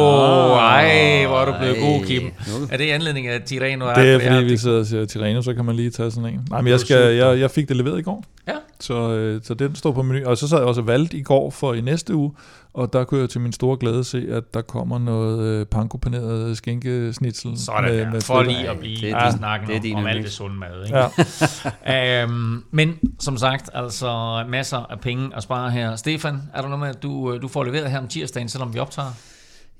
Ej, 0.54 1.26
hvor 1.26 1.40
er 1.40 1.44
du 1.44 1.54
blevet 1.58 1.76
god, 1.80 2.06
Kim. 2.06 2.30
Er 2.70 2.76
det 2.76 2.84
i 2.84 2.88
anledning 2.88 3.26
af 3.26 3.42
Tireno? 3.42 3.88
Det 3.88 4.14
er 4.14 4.30
fordi, 4.30 4.44
vi 4.44 4.56
sidder 4.56 4.78
og 4.78 4.86
siger 4.86 5.04
Tireno, 5.04 5.42
så 5.42 5.54
kan 5.54 5.64
man 5.64 5.76
lige 5.76 5.90
tage 5.90 6.10
sådan 6.10 6.34
en. 6.34 6.46
Nej, 6.50 6.60
men 6.60 6.70
jeg, 6.70 6.80
skal, 6.80 7.14
jeg, 7.14 7.38
jeg 7.38 7.50
fik 7.50 7.68
det 7.68 7.76
leveret 7.76 7.98
i 7.98 8.02
går. 8.02 8.24
Ja. 8.48 8.52
Så, 8.80 9.12
øh, 9.12 9.40
så 9.44 9.54
den 9.54 9.74
står 9.74 9.92
på 9.92 10.02
menu. 10.02 10.26
Og 10.28 10.38
så 10.38 10.48
sad 10.48 10.58
jeg 10.58 10.66
også 10.66 10.80
og 10.80 10.86
valgte 10.86 11.16
i 11.16 11.22
går 11.22 11.50
for 11.50 11.74
i 11.74 11.80
næste 11.80 12.14
uge, 12.14 12.32
og 12.74 12.92
der 12.92 13.04
kunne 13.04 13.20
jeg 13.20 13.30
til 13.30 13.40
min 13.40 13.52
store 13.52 13.76
glæde 13.80 14.04
se, 14.04 14.26
at 14.30 14.54
der 14.54 14.60
kommer 14.62 14.98
noget 14.98 15.40
øh, 15.46 15.66
pankopaneret 15.66 16.56
skinkesnitzel. 16.56 17.58
Sådan 17.58 18.12
der, 18.14 18.20
for 18.20 18.42
flitter. 18.42 18.58
lige 18.60 18.70
at 18.70 18.78
blive 18.78 18.96
Det 19.00 19.10
er 19.10 19.28
din- 19.30 19.38
snakken 19.38 19.68
det 19.68 19.74
er 19.74 19.78
om, 19.78 19.82
din 19.82 19.96
om 19.96 20.06
alt 20.06 20.24
det 20.24 20.32
sunde 20.32 20.56
mad. 20.56 20.84
Ikke? 20.86 20.98
Ja. 21.86 22.22
øhm, 22.22 22.62
men 22.70 22.98
som 23.20 23.36
sagt, 23.36 23.70
altså 23.74 24.44
masser 24.48 24.76
af 24.90 25.00
penge 25.00 25.30
at 25.36 25.42
spare 25.42 25.70
her. 25.70 25.96
Stefan, 25.96 26.42
er 26.54 26.60
der 26.60 26.68
noget 26.68 26.80
med, 26.80 26.88
at 26.88 27.02
du, 27.02 27.32
øh, 27.32 27.42
du 27.42 27.48
får 27.48 27.64
leveret 27.64 27.90
her 27.90 27.98
om 27.98 28.08
tirsdagen, 28.08 28.48
selvom 28.48 28.74
vi 28.74 28.78
optager? 28.78 29.08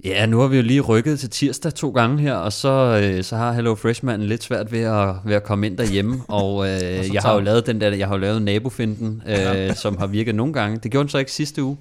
Ja, 0.05 0.27
nu 0.27 0.41
har 0.41 0.47
vi 0.47 0.57
jo 0.57 0.63
lige 0.63 0.81
rykket 0.81 1.21
til 1.21 1.31
tirsdag 1.31 1.75
to 1.75 1.91
gange 1.91 2.19
her, 2.21 2.35
og 2.35 2.53
så, 2.53 3.01
øh, 3.05 3.25
så 3.25 3.37
har 3.37 3.53
Hello 3.53 3.75
Freshman 3.75 4.23
lidt 4.23 4.43
svært 4.43 4.73
ved 4.73 4.81
at, 4.81 5.15
ved 5.25 5.35
at 5.35 5.43
komme 5.45 5.67
ind 5.67 5.79
derhjemme, 5.79 6.21
og 6.29 6.67
øh, 6.69 7.15
jeg 7.15 7.23
har 7.23 7.35
jo 7.35 7.41
lavet 7.41 7.67
den 7.67 7.81
der, 7.81 7.89
jeg 7.95 8.07
har 8.09 8.15
jo 8.15 8.21
lavet 8.21 8.43
nabofinden, 8.43 9.23
øh, 9.29 9.75
som 9.77 9.97
har 9.99 10.07
virket 10.07 10.35
nogle 10.35 10.53
gange. 10.53 10.79
Det 10.83 10.91
gjorde 10.91 11.03
den 11.05 11.09
så 11.11 11.19
ikke 11.19 11.33
sidste 11.33 11.63
uge. 11.63 11.77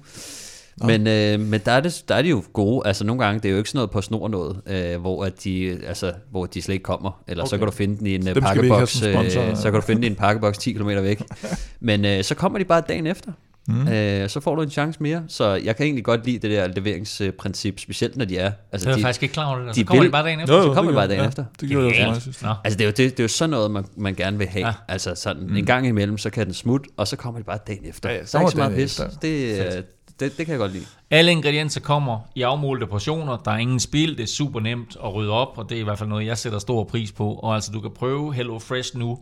Men, 0.84 1.06
øh, 1.06 1.40
men 1.40 1.60
der, 1.64 1.72
er 1.72 1.80
det, 1.80 2.04
der 2.08 2.14
er 2.14 2.22
de 2.22 2.28
jo 2.28 2.42
gode. 2.52 2.86
Altså 2.86 3.04
nogle 3.04 3.24
gange, 3.24 3.40
det 3.40 3.48
er 3.48 3.52
jo 3.52 3.58
ikke 3.58 3.70
sådan 3.70 3.78
noget 3.78 3.90
på 3.90 4.00
snor 4.00 4.28
noget, 4.28 4.60
øh, 4.66 5.00
hvor, 5.00 5.24
at 5.24 5.44
de, 5.44 5.78
altså, 5.86 6.12
hvor 6.30 6.46
de 6.46 6.62
slet 6.62 6.72
ikke 6.72 6.82
kommer. 6.82 7.22
Eller 7.28 7.44
okay. 7.44 7.50
så 7.50 7.58
kan 7.58 7.66
du 7.66 7.72
finde 7.72 7.98
den 7.98 8.06
i 8.06 8.14
en 8.14 8.28
øh, 8.28 8.34
Dem 8.34 8.42
pakkeboks. 8.42 9.02
Øh, 9.02 9.16
så 9.56 9.62
kan 9.64 9.72
du 9.72 9.80
finde 9.80 9.96
den 10.02 10.04
i 10.04 10.06
en 10.06 10.14
pakkeboks 10.16 10.58
10 10.58 10.72
km 10.72 10.88
væk. 10.88 11.22
Men 11.80 12.04
øh, 12.04 12.24
så 12.24 12.34
kommer 12.34 12.58
de 12.58 12.64
bare 12.64 12.82
dagen 12.88 13.06
efter. 13.06 13.32
Mm. 13.68 13.88
Øh, 13.88 14.28
så 14.28 14.40
får 14.40 14.54
du 14.54 14.62
en 14.62 14.70
chance 14.70 15.02
mere. 15.02 15.22
Så 15.28 15.54
jeg 15.64 15.76
kan 15.76 15.86
egentlig 15.86 16.04
godt 16.04 16.26
lide 16.26 16.38
det 16.38 16.50
der 16.50 16.66
leveringsprincip, 16.66 17.80
specielt 17.80 18.16
når 18.16 18.24
de 18.24 18.38
er. 18.38 18.52
Altså, 18.72 18.88
Jeg 18.88 18.92
er 18.92 18.96
de, 18.96 19.02
faktisk 19.02 19.22
ikke 19.22 19.32
klar 19.32 19.46
over 19.46 19.56
det. 19.56 19.66
der. 19.66 19.72
de 19.72 19.80
Så 19.80 19.86
kommer 19.86 20.02
vil- 20.02 20.08
de 20.08 20.12
bare 20.12 20.24
dagen 20.24 20.40
efter. 20.40 20.54
Jo, 20.54 20.60
jo, 20.60 20.66
så 20.68 20.74
kommer 20.74 20.90
det 20.90 20.96
vi 20.96 20.98
bare 20.98 21.08
dagen 21.08 21.22
ja, 21.22 21.28
efter. 21.28 21.44
Det 21.60 21.68
gjorde 21.68 21.98
jeg 21.98 22.08
også. 22.08 22.30
Nå. 22.42 22.48
Altså 22.64 22.78
det 22.78 22.84
er 22.84 22.88
jo, 22.88 22.90
det, 22.90 22.98
det 22.98 23.20
er 23.20 23.24
jo 23.24 23.28
sådan 23.28 23.50
noget, 23.50 23.70
man, 23.70 23.84
man 23.96 24.14
gerne 24.14 24.38
vil 24.38 24.46
have. 24.48 24.66
Ja. 24.66 24.72
Altså 24.88 25.14
sådan 25.14 25.42
mm. 25.46 25.56
en 25.56 25.64
gang 25.66 25.86
imellem, 25.86 26.18
så 26.18 26.30
kan 26.30 26.46
den 26.46 26.54
smutte, 26.54 26.90
og 26.96 27.08
så 27.08 27.16
kommer 27.16 27.38
det 27.38 27.46
bare 27.46 27.58
dagen 27.66 27.84
efter. 27.84 28.10
Ja, 28.10 28.16
Ja, 28.16 28.24
så 28.26 28.38
er 28.38 28.42
ikke 28.42 28.50
så 28.50 28.56
meget 28.56 28.74
pis. 28.76 29.00
Det, 29.22 29.84
det, 30.22 30.38
det 30.38 30.46
kan 30.46 30.52
jeg 30.52 30.58
godt 30.58 30.72
lide. 30.72 30.84
Alle 31.10 31.32
ingredienser 31.32 31.80
kommer 31.80 32.18
i 32.34 32.42
afmålte 32.42 32.86
portioner. 32.86 33.36
Der 33.36 33.50
er 33.50 33.58
ingen 33.58 33.80
spild. 33.80 34.16
Det 34.16 34.22
er 34.22 34.26
super 34.26 34.60
nemt 34.60 34.96
at 35.04 35.14
rydde 35.14 35.32
op, 35.32 35.58
og 35.58 35.68
det 35.68 35.76
er 35.76 35.80
i 35.80 35.84
hvert 35.84 35.98
fald 35.98 36.08
noget, 36.08 36.26
jeg 36.26 36.38
sætter 36.38 36.58
stor 36.58 36.84
pris 36.84 37.12
på. 37.12 37.34
Og 37.34 37.54
altså, 37.54 37.72
du 37.72 37.80
kan 37.80 37.90
prøve 37.90 38.34
Hello 38.34 38.58
Fresh 38.58 38.96
nu, 38.96 39.18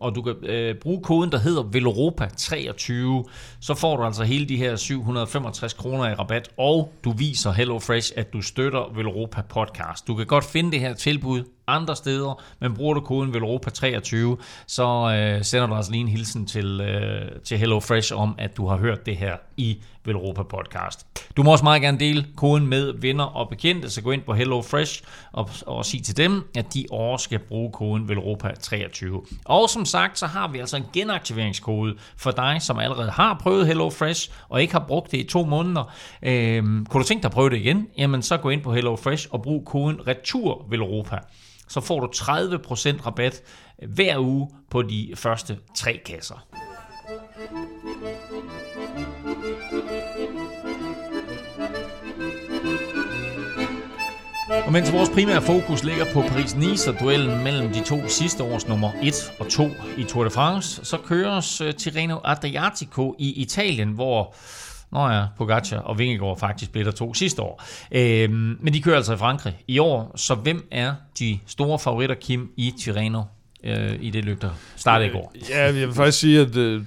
og 0.00 0.14
du 0.14 0.22
kan 0.22 0.34
øh, 0.42 0.74
bruge 0.74 1.02
koden, 1.02 1.32
der 1.32 1.38
hedder 1.38 1.62
VELOROPA23, 1.62 3.30
så 3.60 3.74
får 3.74 3.96
du 3.96 4.02
altså 4.02 4.24
hele 4.24 4.48
de 4.48 4.56
her 4.56 4.76
765 4.76 5.72
kroner 5.72 6.08
i 6.08 6.14
rabat, 6.14 6.50
og 6.56 6.92
du 7.04 7.12
viser 7.12 7.52
Hello 7.52 7.78
Fresh, 7.78 8.12
at 8.16 8.32
du 8.32 8.42
støtter 8.42 8.94
Veloropa 8.94 9.42
Podcast. 9.42 10.06
Du 10.06 10.14
kan 10.14 10.26
godt 10.26 10.44
finde 10.44 10.72
det 10.72 10.80
her 10.80 10.94
tilbud 10.94 11.44
andre 11.70 11.96
steder, 11.96 12.42
men 12.60 12.74
bruger 12.74 12.94
du 12.94 13.00
koden 13.00 13.34
VELOROPA23, 13.34 14.42
så 14.66 15.16
øh, 15.16 15.44
sender 15.44 15.66
du 15.66 15.74
altså 15.74 15.92
lige 15.92 16.00
en 16.00 16.08
hilsen 16.08 16.46
til, 16.46 16.80
øh, 16.80 17.42
til 17.44 17.58
Hello 17.58 17.80
Fresh 17.80 18.12
om, 18.16 18.34
at 18.38 18.56
du 18.56 18.66
har 18.66 18.76
hørt 18.76 19.06
det 19.06 19.16
her 19.16 19.36
i 19.56 19.78
Veloropa 20.04 20.42
Podcast. 20.42 21.06
Du 21.36 21.42
må 21.42 21.52
også 21.52 21.64
meget 21.64 21.82
gerne 21.82 21.98
dele 21.98 22.26
koden 22.36 22.66
med 22.66 22.92
venner 22.92 23.24
og 23.24 23.48
bekendte, 23.48 23.90
så 23.90 24.02
gå 24.02 24.10
ind 24.10 24.22
på 24.22 24.34
Hello 24.34 24.62
Fresh 24.62 25.02
og, 25.32 25.50
og 25.66 25.84
sig 25.84 26.02
til 26.04 26.16
dem, 26.16 26.50
at 26.56 26.74
de 26.74 26.84
også 26.90 27.24
skal 27.24 27.38
bruge 27.38 27.72
koden 27.72 28.10
VELOROPA23. 28.10 29.26
Og 29.44 29.70
som 29.70 29.84
sagt, 29.84 30.18
så 30.18 30.26
har 30.26 30.48
vi 30.48 30.58
altså 30.58 30.76
en 30.76 30.84
genaktiveringskode 30.92 31.96
for 32.16 32.30
dig, 32.30 32.56
som 32.60 32.78
allerede 32.78 33.10
har 33.10 33.38
prøvet 33.42 33.66
Hello 33.66 33.90
Fresh 33.90 34.30
og 34.48 34.62
ikke 34.62 34.72
har 34.72 34.84
brugt 34.88 35.10
det 35.10 35.18
i 35.18 35.24
to 35.24 35.44
måneder. 35.44 35.92
Øh, 36.22 36.62
kunne 36.62 37.02
du 37.02 37.02
tænke 37.02 37.22
dig 37.22 37.28
at 37.28 37.32
prøve 37.32 37.50
det 37.50 37.56
igen? 37.56 37.86
Jamen 37.98 38.22
så 38.22 38.36
gå 38.36 38.48
ind 38.48 38.62
på 38.62 38.74
Hello 38.74 38.96
Fresh 38.96 39.28
og 39.30 39.42
brug 39.42 39.64
koden 39.66 40.06
RETUR 40.06 40.66
VELOROPA. 40.70 41.18
Så 41.70 41.80
får 41.80 42.00
du 42.00 42.06
30% 42.06 43.06
rabat 43.06 43.42
øh, 43.82 43.90
hver 43.90 44.18
uge 44.18 44.50
på 44.70 44.82
de 44.82 45.12
første 45.14 45.58
tre 45.74 46.00
kasser. 46.06 46.46
Og 54.66 54.72
mens 54.72 54.92
vores 54.92 55.10
primære 55.10 55.42
fokus 55.42 55.84
ligger 55.84 56.04
på 56.12 56.20
Paris-Nice 56.20 56.90
og 56.90 57.00
duellen 57.00 57.44
mellem 57.44 57.72
de 57.72 57.84
to 57.84 58.08
sidste 58.08 58.42
års 58.42 58.68
nummer 58.68 58.90
1 59.02 59.32
og 59.38 59.48
2 59.48 59.68
i 59.96 60.04
Tour 60.04 60.24
de 60.24 60.30
France, 60.30 60.84
så 60.84 60.96
køres 60.96 61.60
øh, 61.60 61.74
Tirreno 61.74 62.18
Adriatico 62.24 63.14
i 63.18 63.42
Italien, 63.42 63.88
hvor 63.88 64.34
Nå 64.92 65.08
ja, 65.08 65.24
Pogacar 65.38 65.78
og 65.78 65.98
Vingegaard 65.98 66.38
faktisk 66.38 66.72
blev 66.72 66.84
der 66.84 66.90
to 66.90 67.14
sidste 67.14 67.42
år. 67.42 67.62
Øhm, 67.92 68.58
men 68.60 68.74
de 68.74 68.82
kører 68.82 68.96
altså 68.96 69.14
i 69.14 69.16
Frankrig 69.16 69.56
i 69.68 69.78
år, 69.78 70.12
så 70.16 70.34
hvem 70.34 70.68
er 70.70 70.94
de 71.18 71.38
store 71.46 71.78
favoritter, 71.78 72.14
Kim, 72.14 72.52
i 72.56 72.74
Tirreno 72.78 73.22
øh, 73.64 73.96
i 74.00 74.10
det 74.10 74.24
løb, 74.24 74.42
der 74.42 74.50
startede 74.76 75.08
i 75.08 75.12
går? 75.12 75.32
Øh, 75.36 75.50
ja, 75.50 75.64
jeg 75.64 75.74
vil 75.74 75.92
faktisk 75.92 76.18
sige, 76.18 76.40
at 76.40 76.56
øh, 76.56 76.82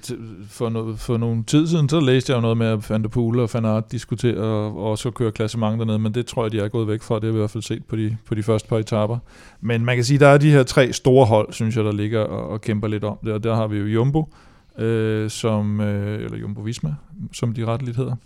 for, 0.50 0.68
no, 0.68 0.96
for 0.96 1.16
nogle 1.16 1.44
tid 1.44 1.66
siden, 1.66 1.88
så 1.88 2.00
læste 2.00 2.30
jeg 2.30 2.36
jo 2.36 2.40
noget 2.40 2.56
med, 2.56 2.66
at 2.66 2.90
Van 2.90 3.02
der 3.02 3.08
Poel 3.08 3.40
og 3.40 3.48
Van 3.54 3.64
Aert 3.64 3.92
diskuterer 3.92 4.42
og 4.42 4.90
også 4.90 5.10
køre 5.10 5.32
klassement 5.32 5.78
dernede, 5.78 5.98
men 5.98 6.14
det 6.14 6.26
tror 6.26 6.44
jeg, 6.44 6.52
de 6.52 6.58
er 6.58 6.68
gået 6.68 6.88
væk 6.88 7.02
fra. 7.02 7.14
Det 7.14 7.24
har 7.24 7.30
vi 7.30 7.36
i 7.36 7.38
hvert 7.38 7.50
fald 7.50 7.62
set 7.62 7.84
på 7.84 7.96
de, 7.96 8.16
på 8.26 8.34
de 8.34 8.42
første 8.42 8.68
par 8.68 8.78
etaper. 8.78 9.18
Men 9.60 9.84
man 9.84 9.96
kan 9.96 10.04
sige, 10.04 10.16
at 10.16 10.20
der 10.20 10.28
er 10.28 10.38
de 10.38 10.50
her 10.50 10.62
tre 10.62 10.92
store 10.92 11.26
hold, 11.26 11.52
synes 11.52 11.76
jeg, 11.76 11.84
der 11.84 11.92
ligger 11.92 12.20
og, 12.20 12.48
og 12.48 12.60
kæmper 12.60 12.88
lidt 12.88 13.04
om 13.04 13.18
det, 13.24 13.32
og 13.32 13.44
der 13.44 13.54
har 13.54 13.66
vi 13.66 13.78
jo 13.78 13.86
Jumbo, 13.86 14.34
øh, 14.78 15.30
som, 15.30 15.80
øh, 15.80 16.24
eller 16.24 16.38
Jumbo 16.38 16.60
Visma, 16.60 16.94
som 17.32 17.52
de 17.52 17.66
retteligt 17.66 17.96
hedder. 17.96 18.16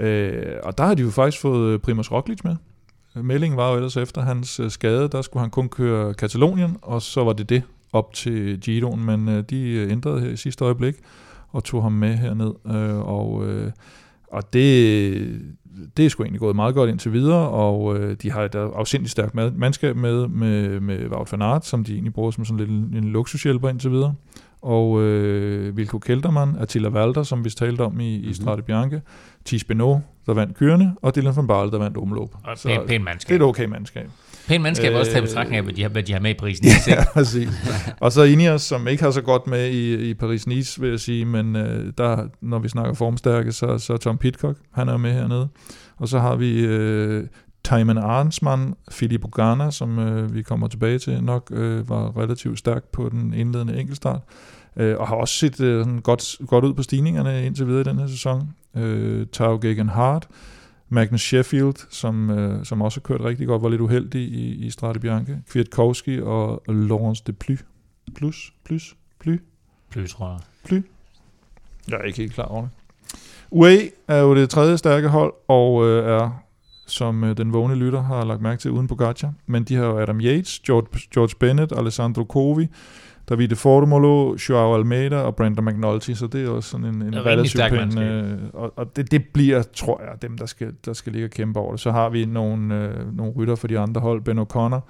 Øh, 0.00 0.56
og 0.62 0.78
der 0.78 0.84
har 0.84 0.94
de 0.94 1.02
jo 1.02 1.10
faktisk 1.10 1.40
fået 1.40 1.72
øh, 1.72 1.78
Primoz 1.78 2.12
Roglic 2.12 2.38
med. 2.44 2.56
Meldingen 3.14 3.56
var 3.56 3.70
jo 3.70 3.76
ellers 3.76 3.96
efter 3.96 4.20
hans 4.22 4.60
øh, 4.60 4.70
skade, 4.70 5.08
der 5.08 5.22
skulle 5.22 5.40
han 5.40 5.50
kun 5.50 5.68
køre 5.68 6.14
Katalonien, 6.14 6.76
og 6.82 7.02
så 7.02 7.24
var 7.24 7.32
det 7.32 7.48
det 7.48 7.62
op 7.92 8.12
til 8.12 8.60
Giroen, 8.60 9.04
men 9.04 9.28
øh, 9.28 9.44
de 9.50 9.70
øh, 9.70 9.92
ændrede 9.92 10.20
her 10.20 10.30
i 10.30 10.36
sidste 10.36 10.64
øjeblik 10.64 10.94
og 11.48 11.64
tog 11.64 11.82
ham 11.82 11.92
med 11.92 12.14
herned, 12.14 12.52
øh, 12.66 12.98
og, 12.98 13.46
øh, 13.46 13.70
og 14.28 14.52
det, 14.52 15.42
det 15.96 16.04
er 16.04 16.08
sgu 16.08 16.22
egentlig 16.22 16.40
gået 16.40 16.56
meget 16.56 16.74
godt 16.74 16.90
indtil 16.90 17.12
videre, 17.12 17.48
og 17.48 17.96
øh, 17.96 18.16
de 18.22 18.30
har 18.30 18.42
et 18.42 18.54
afsindigt 18.54 19.10
stærkt 19.10 19.34
mandskab 19.34 19.96
med, 19.96 20.28
med, 20.28 20.80
med 20.80 21.08
Wout 21.08 21.32
van 21.32 21.42
Aert, 21.42 21.66
som 21.66 21.84
de 21.84 21.92
egentlig 21.92 22.14
bruger 22.14 22.30
som 22.30 22.44
sådan 22.44 22.58
lidt 22.58 22.70
en, 22.70 22.94
en 22.96 23.04
luksushjælper 23.04 23.68
indtil 23.68 23.90
videre 23.90 24.14
og 24.64 25.02
øh, 25.02 25.76
Vilko 25.76 25.98
Keltermann, 25.98 26.56
Attila 26.60 26.88
Valder, 26.88 27.22
som 27.22 27.44
vi 27.44 27.50
talte 27.50 27.80
om 27.80 28.00
i, 28.00 28.10
mm-hmm. 28.10 28.24
i 28.24 28.26
mhm. 28.26 28.34
Strade 28.34 28.62
Bianche, 28.62 29.00
Thies 29.46 29.64
Benoit, 29.64 30.00
der 30.26 30.34
vandt 30.34 30.56
kørende, 30.56 30.92
og 31.02 31.16
Dylan 31.16 31.36
van 31.36 31.46
Baarle, 31.46 31.70
der 31.70 31.78
vandt 31.78 31.96
omløb. 31.96 32.28
Og 32.44 32.58
så 32.58 32.68
pæn, 32.68 32.80
pæn 32.86 33.04
mandskab. 33.04 33.34
Det 33.34 33.40
er 33.40 33.44
et 33.44 33.48
okay 33.48 33.64
mandskab. 33.64 34.10
Pæn 34.48 34.62
mandskab 34.62 34.92
øh, 34.92 34.98
også 34.98 35.12
til 35.12 35.22
betragtning 35.22 35.56
af, 35.56 35.62
hvad 35.62 35.74
de 35.74 35.82
har, 35.82 35.88
hvad 35.88 36.02
de 36.02 36.12
har 36.12 36.20
med 36.20 36.30
i 36.30 36.34
prisen. 36.34 36.66
ja, 36.94 37.04
præcis. 37.12 37.48
og 38.00 38.12
så 38.12 38.22
Ineos, 38.22 38.62
som 38.62 38.88
ikke 38.88 39.02
har 39.02 39.10
så 39.10 39.22
godt 39.22 39.46
med 39.46 39.68
i, 39.68 40.10
i 40.10 40.14
Paris-Nice, 40.14 40.80
vil 40.80 40.90
jeg 40.90 41.00
sige, 41.00 41.24
men 41.24 41.56
øh, 41.56 41.92
der, 41.98 42.28
når 42.40 42.58
vi 42.58 42.68
snakker 42.68 42.94
formstærke, 42.94 43.52
så, 43.52 43.78
så 43.78 43.96
Tom 43.96 44.18
Pitcock, 44.18 44.58
han 44.72 44.88
er 44.88 44.96
med 44.96 45.12
hernede. 45.12 45.48
Og 45.96 46.08
så 46.08 46.18
har 46.18 46.36
vi 46.36 46.60
øh, 46.60 47.26
Taiman 47.64 47.98
Arnsmann, 47.98 48.74
Philip 48.90 49.24
Ogana, 49.24 49.70
som 49.70 49.98
øh, 49.98 50.34
vi 50.34 50.42
kommer 50.42 50.68
tilbage 50.68 50.98
til, 50.98 51.24
nok 51.24 51.50
øh, 51.52 51.88
var 51.88 52.16
relativt 52.16 52.58
stærk 52.58 52.84
på 52.84 53.08
den 53.08 53.34
indledende 53.34 53.80
enkeltstart, 53.80 54.20
øh, 54.76 54.96
og 54.98 55.08
har 55.08 55.16
også 55.16 55.34
set 55.34 55.60
øh, 55.60 55.84
sådan 55.84 55.98
godt, 55.98 56.36
godt 56.46 56.64
ud 56.64 56.74
på 56.74 56.82
stigningerne 56.82 57.46
indtil 57.46 57.66
videre 57.66 57.80
i 57.80 57.84
den 57.84 57.98
her 57.98 58.06
sæson. 58.06 58.48
Øh, 58.76 59.26
Tao 59.26 59.58
Gegen 59.62 59.88
Hart, 59.88 60.28
Magnus 60.88 61.22
Sheffield, 61.22 61.86
som, 61.90 62.30
øh, 62.30 62.64
som 62.64 62.82
også 62.82 63.00
har 63.00 63.02
kørt 63.02 63.20
rigtig 63.20 63.46
godt, 63.46 63.62
var 63.62 63.68
lidt 63.68 63.80
uheldig 63.80 64.22
i, 64.22 64.66
i 64.66 64.70
Strade 64.70 65.00
Bianche, 65.00 65.42
Kwiatkowski 65.50 66.20
og 66.20 66.62
Laurence 66.68 67.22
de 67.26 67.32
Ply. 67.32 67.56
Plus, 68.14 68.52
plus, 68.64 68.96
Ply. 69.20 69.40
Ply, 69.90 70.06
tror 70.06 70.28
jeg. 70.28 70.38
Ply. 70.64 70.82
Jeg 71.88 71.96
er 71.96 72.02
ikke 72.02 72.18
helt 72.18 72.34
klar 72.34 72.44
over 72.44 72.62
det. 72.62 72.70
UAE 73.50 73.90
er 74.08 74.18
jo 74.18 74.34
det 74.34 74.50
tredje 74.50 74.78
stærke 74.78 75.08
hold, 75.08 75.32
og 75.48 75.86
øh, 75.86 76.04
er 76.04 76.43
som 76.86 77.24
øh, 77.24 77.36
den 77.36 77.52
vågne 77.52 77.74
lytter 77.74 78.02
har 78.02 78.24
lagt 78.24 78.42
mærke 78.42 78.60
til 78.60 78.70
uden 78.70 78.86
Pogacar. 78.86 79.32
Men 79.46 79.64
de 79.64 79.74
har 79.74 79.84
jo 79.84 79.98
Adam 79.98 80.20
Yates, 80.20 80.58
George, 80.58 80.86
George 81.14 81.34
Bennett, 81.40 81.72
Alessandro 81.72 82.24
Covi, 82.24 82.68
Davide 83.28 83.56
Formolo, 83.56 84.36
Joao 84.48 84.74
Almeida 84.74 85.16
og 85.16 85.36
Brandon 85.36 85.64
McNulty, 85.64 86.12
så 86.12 86.26
det 86.26 86.44
er 86.44 86.48
også 86.48 86.70
sådan 86.70 86.86
en, 86.86 87.02
en 87.02 87.26
relativt 87.26 87.62
pæn... 87.70 87.98
Øh, 87.98 88.38
og 88.52 88.72
og 88.76 88.96
det, 88.96 89.10
det 89.10 89.24
bliver, 89.32 89.62
tror 89.62 90.00
jeg, 90.00 90.22
dem, 90.22 90.38
der 90.38 90.46
skal, 90.46 90.72
der 90.84 90.92
skal 90.92 91.12
ligge 91.12 91.26
og 91.26 91.30
kæmpe 91.30 91.60
over 91.60 91.70
det. 91.70 91.80
Så 91.80 91.90
har 91.90 92.08
vi 92.08 92.24
nogle, 92.24 92.74
øh, 92.74 93.16
nogle 93.16 93.32
rytter 93.36 93.54
for 93.54 93.68
de 93.68 93.78
andre 93.78 94.00
hold. 94.00 94.22
Ben 94.22 94.38
O'Connor, 94.38 94.80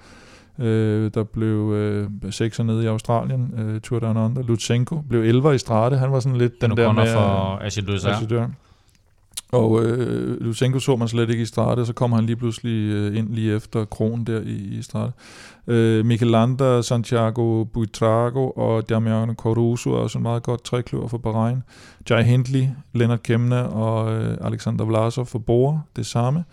øh, 0.63 1.11
der 1.13 1.23
blev 1.23 1.71
øh, 1.73 2.07
6'er 2.25 2.63
nede 2.63 2.83
i 2.83 2.87
Australien, 2.87 3.53
øh, 3.57 3.81
Tour 3.81 3.99
Down 3.99 4.17
Under. 4.17 4.43
Lutsenko 4.43 5.01
blev 5.09 5.21
11 5.21 5.55
i 5.55 5.57
strate. 5.57 5.97
Han 5.97 6.11
var 6.11 6.19
sådan 6.19 6.37
lidt 6.37 6.53
ben 6.59 6.69
den 6.69 6.77
der 6.77 6.91
med... 6.91 7.13
for 7.13 7.59
Asidøsar. 7.61 8.49
Og 9.51 9.83
øh, 9.83 10.41
Lusenko 10.41 10.79
så 10.79 10.95
man 10.95 11.07
slet 11.07 11.29
ikke 11.29 11.41
i 11.41 11.45
Strate, 11.45 11.85
så 11.85 11.93
kommer 11.93 12.17
han 12.17 12.25
lige 12.25 12.35
pludselig 12.35 12.91
øh, 12.91 13.17
ind 13.17 13.33
lige 13.33 13.55
efter 13.55 13.85
Kron 13.85 14.23
der 14.23 14.41
i, 14.41 14.77
i 14.77 14.81
Strate. 14.81 15.13
Øh, 15.67 16.05
Michael 16.05 16.31
Landa, 16.31 16.81
Santiago 16.81 17.63
Buitrago 17.63 18.49
og 18.49 18.89
Damiano 18.89 19.33
Caruso 19.33 19.93
er 19.93 19.97
også 19.97 20.17
en 20.17 20.23
meget 20.23 20.43
godt 20.43 20.63
trækløver 20.63 21.07
for 21.07 21.17
Bahrain. 21.17 21.63
Jai 22.09 22.23
Hindley, 22.23 22.67
Leonard 22.93 23.19
Kemna 23.19 23.61
og 23.61 24.13
øh, 24.13 24.37
Alexander 24.41 24.85
Vlasov 24.85 25.25
for 25.25 25.39
Bora, 25.39 25.79
det 25.95 26.05
samme. 26.05 26.43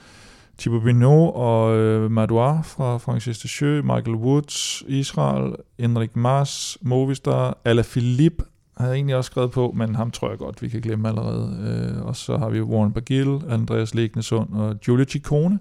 Thibaut 0.58 0.82
Pinot 0.82 1.34
og 1.34 1.76
øh, 1.76 2.10
Madouar 2.10 2.62
fra 2.62 2.98
Francis 2.98 3.38
Descheux, 3.38 3.84
Michael 3.84 4.16
Woods, 4.16 4.82
Israel, 4.88 5.54
Enrik 5.78 6.16
Mas, 6.16 6.78
Movistar, 6.82 7.58
Alaphilippe 7.64 8.44
havde 8.76 8.94
egentlig 8.94 9.16
også 9.16 9.28
skrevet 9.28 9.50
på, 9.50 9.72
men 9.76 9.94
ham 9.94 10.10
tror 10.10 10.28
jeg 10.28 10.38
godt, 10.38 10.62
vi 10.62 10.68
kan 10.68 10.80
glemme 10.80 11.08
allerede. 11.08 11.58
Øh, 11.96 12.06
og 12.06 12.16
så 12.16 12.36
har 12.36 12.48
vi 12.48 12.62
Warren 12.62 12.92
Bagil, 12.92 13.40
Andreas 13.48 13.94
Legnesund 13.94 14.52
og 14.52 14.80
Giulio 14.80 15.04
Ciccone, 15.08 15.58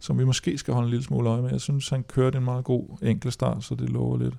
som 0.00 0.18
vi 0.18 0.24
måske 0.24 0.58
skal 0.58 0.74
holde 0.74 0.86
en 0.86 0.90
lille 0.90 1.04
smule 1.04 1.30
øje 1.30 1.42
med. 1.42 1.50
Jeg 1.50 1.60
synes, 1.60 1.88
han 1.88 2.02
kørte 2.02 2.38
en 2.38 2.44
meget 2.44 2.64
god 2.64 2.84
enkel 3.02 3.32
start, 3.32 3.64
så 3.64 3.74
det 3.74 3.90
lover 3.90 4.18
lidt. 4.18 4.34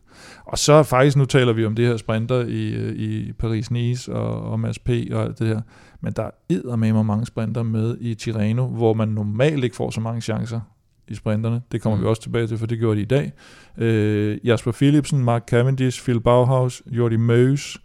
Og 0.45 0.57
så 0.57 0.83
faktisk, 0.83 1.17
nu 1.17 1.25
taler 1.25 1.53
vi 1.53 1.65
om 1.65 1.75
det 1.75 1.87
her 1.87 1.97
sprinter 1.97 2.45
i, 2.45 2.73
øh, 2.73 2.95
i 2.95 3.31
Paris-Nice 3.31 4.11
og, 4.11 4.51
og 4.51 4.59
Mads 4.59 4.79
P. 4.79 4.89
og 5.11 5.23
alt 5.23 5.39
det 5.39 5.47
her, 5.47 5.61
men 6.01 6.13
der 6.13 6.23
er 6.49 6.75
med 6.75 6.93
mig 6.93 7.05
mange 7.05 7.25
sprinter 7.25 7.63
med 7.63 7.97
i 7.99 8.15
Tirreno, 8.15 8.67
hvor 8.67 8.93
man 8.93 9.07
normalt 9.07 9.63
ikke 9.63 9.75
får 9.75 9.89
så 9.91 10.01
mange 10.01 10.21
chancer 10.21 10.59
i 11.07 11.15
sprinterne. 11.15 11.61
Det 11.71 11.81
kommer 11.81 11.97
mm. 11.97 12.03
vi 12.03 12.07
også 12.07 12.21
tilbage 12.21 12.47
til, 12.47 12.57
for 12.57 12.65
det 12.65 12.79
gjorde 12.79 12.97
de 12.97 13.01
i 13.01 13.05
dag. 13.05 13.31
Øh, 13.77 14.37
Jasper 14.43 14.71
Philipsen, 14.71 15.23
Mark 15.23 15.43
Cavendish, 15.47 16.03
Phil 16.03 16.19
Bauhaus, 16.19 16.81
Jordi 16.91 17.15
Møs, 17.15 17.77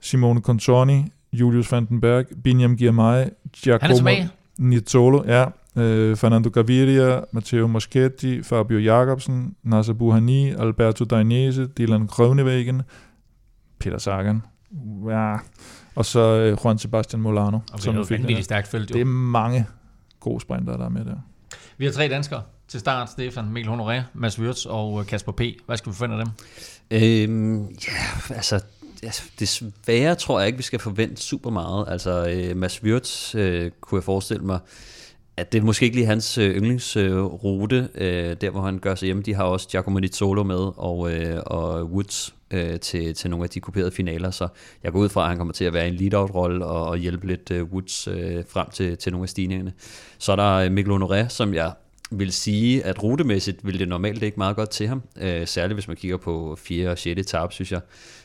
Simone 0.00 0.40
Contoni, 0.40 1.04
Julius 1.32 1.72
Vandenberg, 1.72 2.26
Binyam 2.44 2.76
Girmay, 2.76 3.30
Giacomo 3.52 4.10
Nizzolo, 4.58 5.24
ja, 5.26 5.44
øh, 5.76 6.16
Fernando 6.16 6.50
Gaviria, 6.50 7.20
Matteo 7.32 7.66
Moschetti, 7.66 8.42
Fabio 8.42 8.78
Jacobsen, 8.78 9.56
Nasser 9.62 9.92
Buhani, 9.92 10.50
Alberto 10.50 11.04
Dainese, 11.04 11.66
Dylan 11.66 12.06
Grønnevæggen, 12.06 12.82
Peter 13.78 13.98
Sagan, 13.98 14.42
ja, 15.08 15.36
og 15.94 16.04
så 16.04 16.20
øh, 16.20 16.58
Juan 16.64 16.78
Sebastian 16.78 17.22
Molano. 17.22 17.58
Og 17.72 17.80
som 17.80 17.94
det 17.94 18.38
er 18.38 18.42
stærkt 18.42 18.68
felt, 18.68 18.90
jo. 18.90 18.94
Det 18.94 19.00
er 19.00 19.04
mange 19.04 19.66
gode 20.20 20.40
sprinter, 20.40 20.76
der 20.76 20.84
er 20.84 20.88
med 20.88 21.04
der. 21.04 21.16
Vi 21.78 21.84
har 21.84 21.92
tre 21.92 22.08
danskere 22.08 22.42
til 22.68 22.80
start. 22.80 23.10
Stefan, 23.10 23.52
Mikkel 23.52 23.72
Honoré, 23.72 24.02
Mads 24.14 24.40
Wirtz 24.40 24.66
og 24.66 25.06
Kasper 25.06 25.32
P. 25.32 25.40
Hvad 25.66 25.76
skal 25.76 25.92
vi 25.92 25.96
forvente 25.96 26.16
af 26.16 26.24
dem? 26.24 26.32
Øhm, 26.90 27.62
ja, 27.62 28.34
altså 28.34 28.60
altså, 29.02 29.22
desværre 29.38 30.14
tror 30.14 30.38
jeg 30.38 30.46
ikke, 30.46 30.56
vi 30.56 30.62
skal 30.62 30.78
forvente 30.78 31.22
super 31.22 31.50
meget. 31.50 31.84
Altså, 31.88 32.28
øh, 32.28 32.56
Mads 32.56 32.82
Wirtz 32.82 33.34
øh, 33.34 33.70
kunne 33.80 33.96
jeg 33.96 34.04
forestille 34.04 34.44
mig, 34.44 34.58
at 35.36 35.52
det 35.52 35.58
er 35.58 35.62
måske 35.62 35.84
ikke 35.84 35.96
lige 35.96 36.06
hans 36.06 36.38
øh, 36.38 36.56
yndlingsrute, 36.56 37.88
øh, 37.94 38.36
der 38.40 38.50
hvor 38.50 38.60
han 38.60 38.78
gør 38.78 38.94
sig 38.94 39.06
hjemme. 39.06 39.22
De 39.22 39.34
har 39.34 39.44
også 39.44 39.68
Giacomo 39.68 39.98
Nizzolo 39.98 40.42
med 40.42 40.72
og, 40.76 41.12
øh, 41.12 41.42
og 41.46 41.84
Woods 41.84 42.34
øh, 42.50 42.80
til, 42.80 43.14
til 43.14 43.30
nogle 43.30 43.44
af 43.44 43.50
de 43.50 43.60
kuperede 43.60 43.90
finaler, 43.90 44.30
så 44.30 44.48
jeg 44.82 44.92
går 44.92 44.98
ud 44.98 45.08
fra, 45.08 45.22
at 45.22 45.28
han 45.28 45.36
kommer 45.36 45.54
til 45.54 45.64
at 45.64 45.72
være 45.72 45.88
en 45.88 45.94
lead-out-rolle 45.94 46.66
og, 46.66 46.86
og 46.86 46.96
hjælpe 46.96 47.26
lidt 47.26 47.50
øh, 47.50 47.64
Woods 47.64 48.08
øh, 48.08 48.44
frem 48.48 48.70
til, 48.70 48.96
til 48.96 49.12
nogle 49.12 49.22
af 49.22 49.28
stigningerne. 49.28 49.72
Så 50.18 50.32
er 50.32 50.36
der 50.36 50.54
øh, 50.54 50.72
Mikkel 50.72 50.94
Honoré, 50.94 51.28
som 51.28 51.54
jeg 51.54 51.72
vil 52.10 52.32
sige, 52.32 52.84
at 52.84 53.02
rutemæssigt 53.02 53.66
vil 53.66 53.78
det 53.78 53.88
normalt 53.88 54.22
ikke 54.22 54.36
meget 54.36 54.56
godt 54.56 54.70
til 54.70 54.88
ham, 54.88 55.02
øh, 55.20 55.46
særligt 55.46 55.76
hvis 55.76 55.88
man 55.88 55.96
kigger 55.96 56.16
på 56.16 56.58
4. 56.58 56.90
og 56.90 56.98
6. 56.98 57.20
etape, 57.20 57.54
synes 57.54 57.72
jeg. 57.72 57.80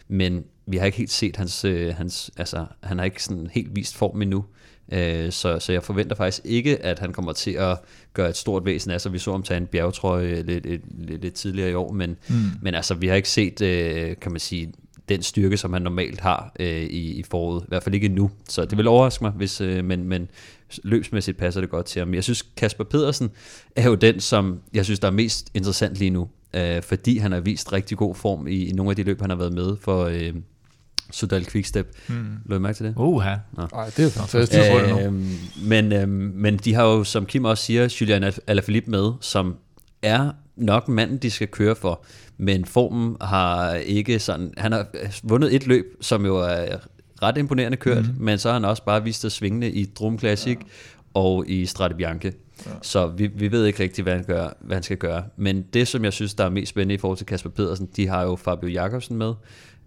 Men 0.07 0.43
vi 0.65 0.77
har 0.77 0.85
ikke 0.85 0.97
helt 0.97 1.11
set 1.11 1.35
hans, 1.35 1.65
øh, 1.65 1.95
hans 1.95 2.31
altså 2.37 2.65
han 2.83 2.97
har 2.97 3.05
ikke 3.05 3.23
sådan 3.23 3.47
helt 3.53 3.75
vist 3.75 3.95
form 3.97 4.21
endnu. 4.21 4.45
Øh, 4.91 5.31
så, 5.31 5.59
så 5.59 5.73
jeg 5.73 5.83
forventer 5.83 6.15
faktisk 6.15 6.41
ikke, 6.45 6.83
at 6.83 6.99
han 6.99 7.13
kommer 7.13 7.33
til 7.33 7.51
at 7.51 7.77
gøre 8.13 8.29
et 8.29 8.37
stort 8.37 8.65
væsen 8.65 8.91
af 8.91 9.01
sig. 9.01 9.13
Vi 9.13 9.19
så 9.19 9.31
ham 9.31 9.43
tage 9.43 9.57
en 9.57 9.67
bjergetrøje 9.67 10.41
lidt, 10.41 10.65
lidt, 10.65 11.07
lidt, 11.07 11.21
lidt 11.21 11.33
tidligere 11.33 11.71
i 11.71 11.73
år, 11.73 11.91
men, 11.91 12.17
mm. 12.29 12.35
men 12.61 12.75
altså, 12.75 12.93
vi 12.93 13.07
har 13.07 13.15
ikke 13.15 13.29
set, 13.29 13.61
øh, 13.61 14.15
kan 14.21 14.31
man 14.31 14.39
sige, 14.39 14.73
den 15.09 15.23
styrke, 15.23 15.57
som 15.57 15.73
han 15.73 15.81
normalt 15.81 16.19
har 16.19 16.51
øh, 16.59 16.83
i, 16.83 17.19
i 17.19 17.23
foråret. 17.23 17.63
I 17.63 17.65
hvert 17.67 17.83
fald 17.83 17.95
ikke 17.95 18.07
nu. 18.07 18.31
Så 18.49 18.65
det 18.65 18.77
vil 18.77 18.87
overraske 18.87 19.23
mig, 19.23 19.31
hvis, 19.31 19.61
øh, 19.61 19.85
men, 19.85 20.03
men 20.03 20.27
løbsmæssigt 20.83 21.37
passer 21.37 21.61
det 21.61 21.69
godt 21.69 21.85
til 21.85 21.99
ham. 21.99 22.13
Jeg 22.13 22.23
synes, 22.23 22.41
Kasper 22.41 22.83
Pedersen 22.83 23.31
er 23.75 23.89
jo 23.89 23.95
den, 23.95 24.19
som 24.19 24.59
jeg 24.73 24.85
synes, 24.85 24.99
der 24.99 25.07
er 25.07 25.11
mest 25.11 25.51
interessant 25.53 25.95
lige 25.95 26.09
nu. 26.09 26.29
Øh, 26.53 26.81
fordi 26.81 27.17
han 27.17 27.31
har 27.31 27.39
vist 27.39 27.73
rigtig 27.73 27.97
god 27.97 28.15
form 28.15 28.47
i, 28.47 28.67
i 28.67 28.71
nogle 28.71 28.89
af 28.89 28.95
de 28.95 29.03
løb, 29.03 29.21
han 29.21 29.29
har 29.29 29.37
været 29.37 29.53
med 29.53 29.77
for... 29.81 30.05
Øh, 30.05 30.33
Sudal 31.11 31.45
Quickstep. 31.45 31.97
Mm. 32.07 32.25
Lød 32.45 32.57
I 32.57 32.61
mærke 32.61 32.77
til 32.77 32.85
det? 32.85 32.93
Uha. 32.97 33.29
Ej, 33.29 33.91
det 33.97 34.05
er 34.05 34.09
fantastisk. 34.09 34.59
Øh, 34.59 35.13
men, 35.67 35.93
øh, 35.93 36.09
men 36.09 36.57
de 36.57 36.73
har 36.73 36.83
jo, 36.83 37.03
som 37.03 37.25
Kim 37.25 37.45
også 37.45 37.63
siger, 37.63 37.97
Julian 38.01 38.33
Alaphilippe 38.47 38.91
med, 38.91 39.11
som 39.21 39.55
er 40.01 40.31
nok 40.55 40.87
manden, 40.87 41.17
de 41.17 41.31
skal 41.31 41.47
køre 41.47 41.75
for, 41.75 42.05
men 42.37 42.65
formen 42.65 43.17
har 43.21 43.73
ikke 43.73 44.19
sådan, 44.19 44.53
han 44.57 44.71
har 44.71 44.85
vundet 45.23 45.55
et 45.55 45.67
løb, 45.67 45.85
som 46.01 46.25
jo 46.25 46.37
er 46.37 46.77
ret 47.21 47.37
imponerende 47.37 47.77
kørt, 47.77 48.03
mm. 48.03 48.15
men 48.19 48.37
så 48.37 48.49
har 48.49 48.53
han 48.53 48.65
også 48.65 48.83
bare 48.83 49.03
vist 49.03 49.21
sig 49.21 49.31
svingende 49.31 49.71
i 49.71 49.85
Drum 49.85 50.19
Classic 50.19 50.57
ja. 50.59 50.65
og 51.13 51.45
i 51.47 51.65
Strade 51.65 51.95
Bianche. 51.95 52.33
Ja. 52.65 52.71
Så 52.81 53.07
vi, 53.07 53.27
vi 53.27 53.51
ved 53.51 53.65
ikke 53.65 53.83
rigtig, 53.83 54.03
hvad 54.03 54.13
han, 54.13 54.23
gør, 54.23 54.49
hvad 54.59 54.75
han 54.75 54.83
skal 54.83 54.97
gøre. 54.97 55.23
Men 55.37 55.65
det, 55.73 55.87
som 55.87 56.03
jeg 56.03 56.13
synes, 56.13 56.33
der 56.33 56.45
er 56.45 56.49
mest 56.49 56.69
spændende 56.69 56.95
i 56.95 56.97
forhold 56.97 57.17
til 57.17 57.25
Kasper 57.25 57.49
Pedersen, 57.49 57.89
de 57.95 58.07
har 58.07 58.23
jo 58.23 58.35
Fabio 58.35 58.69
Jakobsen 58.69 59.17
med, 59.17 59.33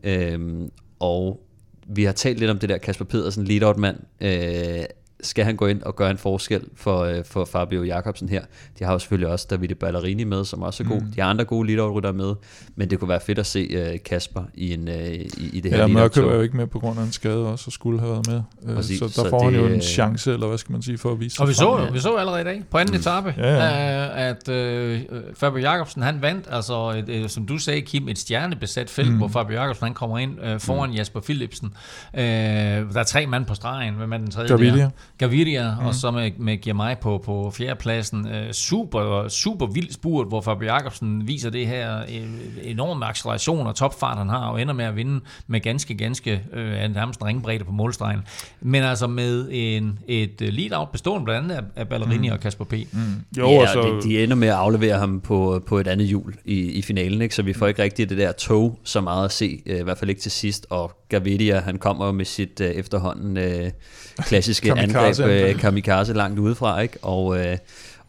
øhm, 0.05 0.71
og 0.99 1.41
vi 1.87 2.05
har 2.05 2.13
talt 2.13 2.39
lidt 2.39 2.51
om 2.51 2.59
det 2.59 2.69
der 2.69 2.79
Kasper 2.79 3.05
Pedersen, 3.05 3.45
lead-out-mand, 3.45 3.97
øh, 4.21 4.85
skal 5.23 5.45
han 5.45 5.57
gå 5.57 5.67
ind 5.67 5.83
og 5.83 5.97
gøre 5.97 6.11
en 6.11 6.19
forskel 6.19 6.65
for, 6.77 7.01
øh, 7.01 7.25
for 7.25 7.45
Fabio 7.45 7.83
Jakobsen 7.83 8.29
her. 8.29 8.43
De 8.79 8.85
har 8.85 8.93
jo 8.93 8.99
selvfølgelig 8.99 9.29
også 9.29 9.47
Davide 9.51 9.75
Ballerini 9.75 10.25
med, 10.25 10.45
som 10.45 10.63
også 10.63 10.83
er 10.83 10.89
god. 10.89 11.01
Mm. 11.01 11.13
De 11.13 11.21
har 11.21 11.31
andre 11.31 11.45
gode 11.45 11.77
lead 11.77 12.13
med, 12.13 12.35
men 12.77 12.91
det 12.91 12.99
kunne 12.99 13.09
være 13.09 13.21
fedt 13.21 13.39
at 13.39 13.47
se 13.47 13.91
uh, 13.93 13.97
Kasper 14.05 14.43
i, 14.55 14.75
en, 14.75 14.89
uh, 14.89 14.95
i, 14.95 15.51
i 15.53 15.61
det 15.61 15.71
her 15.71 15.79
Ja, 15.79 15.87
Mørkøv 15.87 16.29
er 16.29 16.35
jo 16.35 16.41
ikke 16.41 16.57
med 16.57 16.67
på 16.67 16.79
grund 16.79 16.99
af 16.99 17.03
en 17.03 17.13
skade 17.13 17.47
også, 17.47 17.65
og 17.67 17.73
skulle 17.73 18.01
have 18.01 18.13
været 18.13 18.27
med. 18.27 18.75
Præcis, 18.77 18.99
så 18.99 19.05
der 19.05 19.11
så 19.11 19.31
får 19.31 19.39
det, 19.39 19.53
han 19.53 19.69
jo 19.69 19.75
en 19.75 19.81
chance, 19.81 20.33
eller 20.33 20.47
hvad 20.47 20.59
skal 20.59 20.73
man 20.73 20.83
sige, 20.83 20.99
for 20.99 21.13
at 21.13 21.21
vise 21.21 21.41
Og 21.41 21.49
vi 21.49 21.53
så, 21.53 21.79
ja. 21.79 21.91
vi 21.93 21.99
så 21.99 22.17
allerede 22.17 22.41
i 22.41 22.45
dag, 22.45 22.63
på 22.71 22.79
anden 22.79 22.93
mm. 22.93 23.01
etape, 23.01 23.35
ja, 23.37 23.55
ja. 23.55 24.31
at 24.31 24.49
uh, 24.49 25.01
Fabio 25.35 25.61
Jakobsen, 25.61 26.03
han 26.03 26.23
vandt, 26.23 26.47
altså 26.51 27.03
et, 27.09 27.23
uh, 27.23 27.29
som 27.29 27.47
du 27.47 27.59
sagde, 27.59 27.81
Kim, 27.81 28.09
et 28.09 28.19
stjernebesat 28.19 28.91
felt, 28.91 29.11
mm. 29.11 29.17
hvor 29.17 29.29
Fabio 29.29 29.57
Jakobsen, 29.57 29.85
han 29.85 29.95
kommer 29.95 30.19
ind 30.19 30.39
uh, 30.41 30.61
foran 30.61 30.91
mm. 30.91 30.97
Jasper 30.97 31.21
Philipsen. 31.21 31.75
Uh, 32.15 32.21
der 32.21 32.87
er 32.95 33.05
tre 33.05 33.27
mand 33.27 33.47
på 33.47 33.55
stregen, 33.55 33.95
hvem 33.95 34.13
er 34.13 34.19
den 34.19 34.31
tredje 34.31 34.49
Gaviria. 34.49 34.83
Der? 34.83 34.91
Gaviria, 35.19 35.75
mm. 35.81 35.87
og 35.87 35.95
så 35.95 36.11
med, 36.11 36.31
med 36.39 36.59
Girmay 36.59 36.97
på, 37.01 37.23
på 37.25 37.51
fjerdepladsen. 37.51 38.21
Uh, 38.21 38.53
super, 38.53 39.29
super 39.29 39.67
vild 39.67 39.93
spurt, 39.93 40.29
hvor 40.29 40.41
Fabio 40.41 40.67
Jacobsen 40.67 41.29
viser 41.29 41.51
det 41.51 41.67
her 41.67 42.03
uh, 42.03 42.71
enorme 42.71 43.07
acceleration 43.07 43.67
og 43.67 43.75
topfart, 43.75 44.19
han 44.19 44.29
har, 44.29 44.47
og 44.49 44.63
ender 44.63 44.75
med 44.75 44.85
at 44.85 44.97
vinde 44.97 45.21
med 45.47 45.61
ganske, 45.61 45.95
ganske 45.95 46.41
uh, 46.53 46.59
nærmest 46.95 47.25
ringbredde 47.25 47.65
på 47.65 47.73
målstregen. 47.73 48.21
Men 48.61 48.83
altså 48.83 49.07
med 49.07 49.49
en, 49.53 49.99
et 50.09 50.41
lead-out 50.41 50.89
bestående 50.93 51.25
blandt 51.25 51.53
andet 51.53 51.65
af 51.77 51.89
Ballerini 51.89 52.29
mm. 52.29 52.33
og 52.33 52.41
Kasper 52.41 52.65
P. 52.65 52.73
Mm. 52.73 52.99
Jo, 53.39 53.51
ja, 53.51 53.73
så... 53.73 53.83
de, 53.83 54.09
de 54.09 54.23
ender 54.23 54.37
med 54.37 54.49
at 54.49 54.55
aflevere 54.55 54.99
ham 54.99 55.21
på, 55.21 55.63
på 55.67 55.79
et 55.79 55.87
andet 55.87 56.07
hjul 56.07 56.35
i, 56.45 56.61
i 56.61 56.83
finalen, 56.83 57.23
ikke? 57.23 57.35
så 57.35 57.43
vi 57.43 57.53
får 57.53 57.67
ikke 57.67 57.83
rigtig 57.83 58.11
det 58.11 58.19
der 58.19 58.33
tog 58.33 58.79
så 58.85 59.01
meget 59.01 59.25
at 59.25 59.33
se, 59.33 59.63
uh, 59.71 59.77
i 59.77 59.83
hvert 59.83 59.99
fald 59.99 60.11
ikke 60.11 60.23
til 60.23 60.33
sidst, 60.33 60.67
og 60.71 60.93
Gavidia, 61.09 61.61
han 61.61 61.79
kommer 61.79 62.13
med 62.13 62.25
sit 62.25 62.61
uh, 62.61 62.67
efterhånden 62.67 63.37
uh, 63.37 63.71
klassiske 64.19 64.73
angreb, 64.73 65.06
uh, 65.09 65.61
kamikaze 65.61 66.13
langt 66.13 66.39
udefra, 66.39 66.81
ikke? 66.81 66.99
Og, 67.03 67.39
øh, 67.39 67.59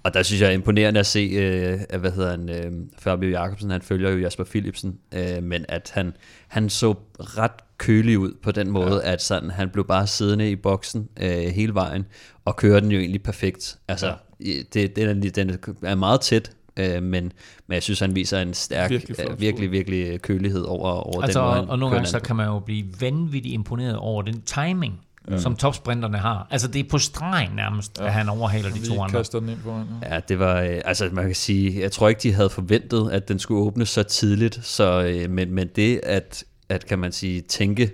og 0.04 0.14
der 0.14 0.24
synes 0.24 0.42
jeg 0.42 0.48
er 0.48 0.54
imponerende 0.54 1.00
at 1.00 1.06
se, 1.06 1.20
øh, 1.20 1.80
at, 1.90 2.00
hvad 2.00 2.12
hedder 2.12 2.32
han, 2.32 2.50
øh, 2.50 2.72
Fabio 3.00 3.30
Jacobsen, 3.30 3.72
han 3.72 3.82
følger 3.82 4.10
jo 4.10 4.18
Jasper 4.18 4.44
Philipsen, 4.44 4.98
øh, 5.12 5.44
men 5.44 5.66
at 5.70 5.92
han, 5.94 6.14
han 6.48 6.70
så 6.70 6.96
ret 7.20 7.78
kølig 7.78 8.20
ud 8.20 8.32
på 8.44 8.52
den 8.52 8.72
måde, 8.72 9.02
ja. 9.04 9.14
at 9.14 9.22
sådan, 9.22 9.50
han 9.50 9.70
blev 9.70 9.88
bare 9.88 10.08
siddende 10.08 10.52
i 10.52 10.56
boksen 10.56 11.10
øh, 11.22 11.30
hele 11.30 11.74
vejen, 11.74 12.06
og 12.46 12.56
kører 12.56 12.80
den 12.80 12.92
jo 12.92 13.00
egentlig 13.00 13.24
perfekt. 13.24 13.78
Altså, 13.88 14.14
ja. 14.46 14.54
det, 14.74 14.96
den, 14.96 15.26
er, 15.26 15.30
den 15.32 15.58
er 15.82 15.96
meget 15.96 16.22
tæt, 16.22 16.52
øh, 16.78 17.04
men, 17.04 17.32
men 17.68 17.74
jeg 17.74 17.84
synes, 17.84 18.00
han 18.00 18.16
viser 18.16 18.40
en 18.42 18.54
stærk, 18.54 18.90
virkelig, 18.90 19.20
øh, 19.30 19.40
virkelig, 19.40 19.72
virkelig 19.72 20.22
kølighed 20.22 20.62
over, 20.62 20.90
over 20.90 21.22
altså, 21.22 21.40
den 21.40 21.56
måde, 21.56 21.70
Og 21.70 21.80
nogle 21.80 21.96
gange 21.96 22.10
så 22.10 22.20
kan 22.20 22.36
man 22.36 22.48
jo 22.48 22.60
blive 22.60 22.86
vanvittigt 23.00 23.54
imponeret 23.54 23.96
over 23.96 24.22
den 24.22 24.42
timing, 24.42 25.00
mm. 25.28 25.40
som 25.40 25.56
topsprinterne 25.56 26.18
har. 26.18 26.48
Altså 26.50 26.68
det 26.68 26.80
er 26.80 26.90
på 26.90 26.98
stregen 26.98 27.52
nærmest, 27.56 28.00
ja. 28.00 28.06
at 28.06 28.14
han 28.14 28.30
overhaler 28.30 28.70
de 28.70 28.88
to 28.88 29.02
andre. 29.02 29.20
kaster 29.20 29.40
den 29.40 29.50
ind 29.50 29.60
foran. 29.64 29.86
Ja. 30.02 30.14
ja, 30.14 30.20
det 30.28 30.40
var, 30.40 30.62
øh, 30.62 30.82
altså 30.86 31.10
man 31.12 31.26
kan 31.26 31.36
sige, 31.36 31.82
jeg 31.82 31.92
tror 31.92 32.10
ikke, 32.10 32.20
de 32.20 32.34
havde 32.34 32.50
forventet, 32.50 33.10
at 33.12 33.28
den 33.28 33.40
skulle 33.40 33.62
åbne 33.62 33.86
så 33.86 34.04
tidligt, 34.04 34.60
så, 34.64 35.04
øh, 35.04 35.30
men, 35.30 35.52
men 35.52 35.70
det 35.76 36.00
at, 36.04 36.44
at 36.70 36.86
kan 36.86 37.00
man 37.00 37.12
sige, 37.12 37.42
tænke, 37.42 37.92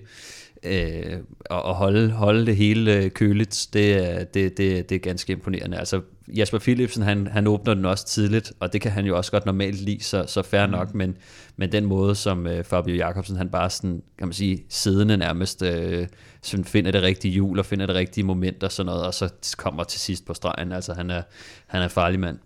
øh, 0.64 1.18
og 1.49 1.76
holde, 1.76 2.11
holde 2.11 2.45
det 2.45 2.55
hele 2.55 2.93
øh, 2.93 3.11
køligt, 3.11 3.68
det 3.73 3.93
er, 3.93 4.23
det, 4.23 4.57
det, 4.57 4.89
det 4.89 4.95
er 4.95 4.99
ganske 4.99 5.34
imponerende. 5.34 5.77
Altså 5.77 6.01
Jasper 6.27 6.59
Philipsen, 6.59 7.03
han, 7.03 7.27
han 7.27 7.47
åbner 7.47 7.73
den 7.73 7.85
også 7.85 8.05
tidligt, 8.05 8.53
og 8.59 8.73
det 8.73 8.81
kan 8.81 8.91
han 8.91 9.05
jo 9.05 9.17
også 9.17 9.31
godt 9.31 9.45
normalt 9.45 9.81
lide, 9.81 10.03
så, 10.03 10.25
så 10.27 10.41
fair 10.41 10.65
mm. 10.65 10.71
nok, 10.71 10.93
men, 10.93 11.17
men 11.57 11.71
den 11.71 11.85
måde, 11.85 12.15
som 12.15 12.47
øh, 12.47 12.63
Fabio 12.63 12.95
Jacobsen, 12.95 13.37
han 13.37 13.49
bare 13.49 13.69
sådan, 13.69 14.03
kan 14.17 14.27
man 14.27 14.33
sige, 14.33 14.65
siddende 14.69 15.17
nærmest 15.17 15.61
øh, 15.61 16.07
sådan 16.41 16.65
finder 16.65 16.91
det 16.91 17.01
rigtige 17.01 17.31
hjul 17.31 17.59
og 17.59 17.65
finder 17.65 17.85
det 17.85 17.95
rigtige 17.95 18.23
moment 18.23 18.63
og 18.63 18.71
sådan 18.71 18.85
noget, 18.85 19.05
og 19.05 19.13
så 19.13 19.55
kommer 19.57 19.83
til 19.83 19.99
sidst 19.99 20.25
på 20.25 20.33
stregen. 20.33 20.71
Altså 20.71 20.93
han 20.93 21.09
er, 21.09 21.21
han 21.67 21.81
er 21.81 21.87
farlig 21.87 22.19
mand. 22.19 22.37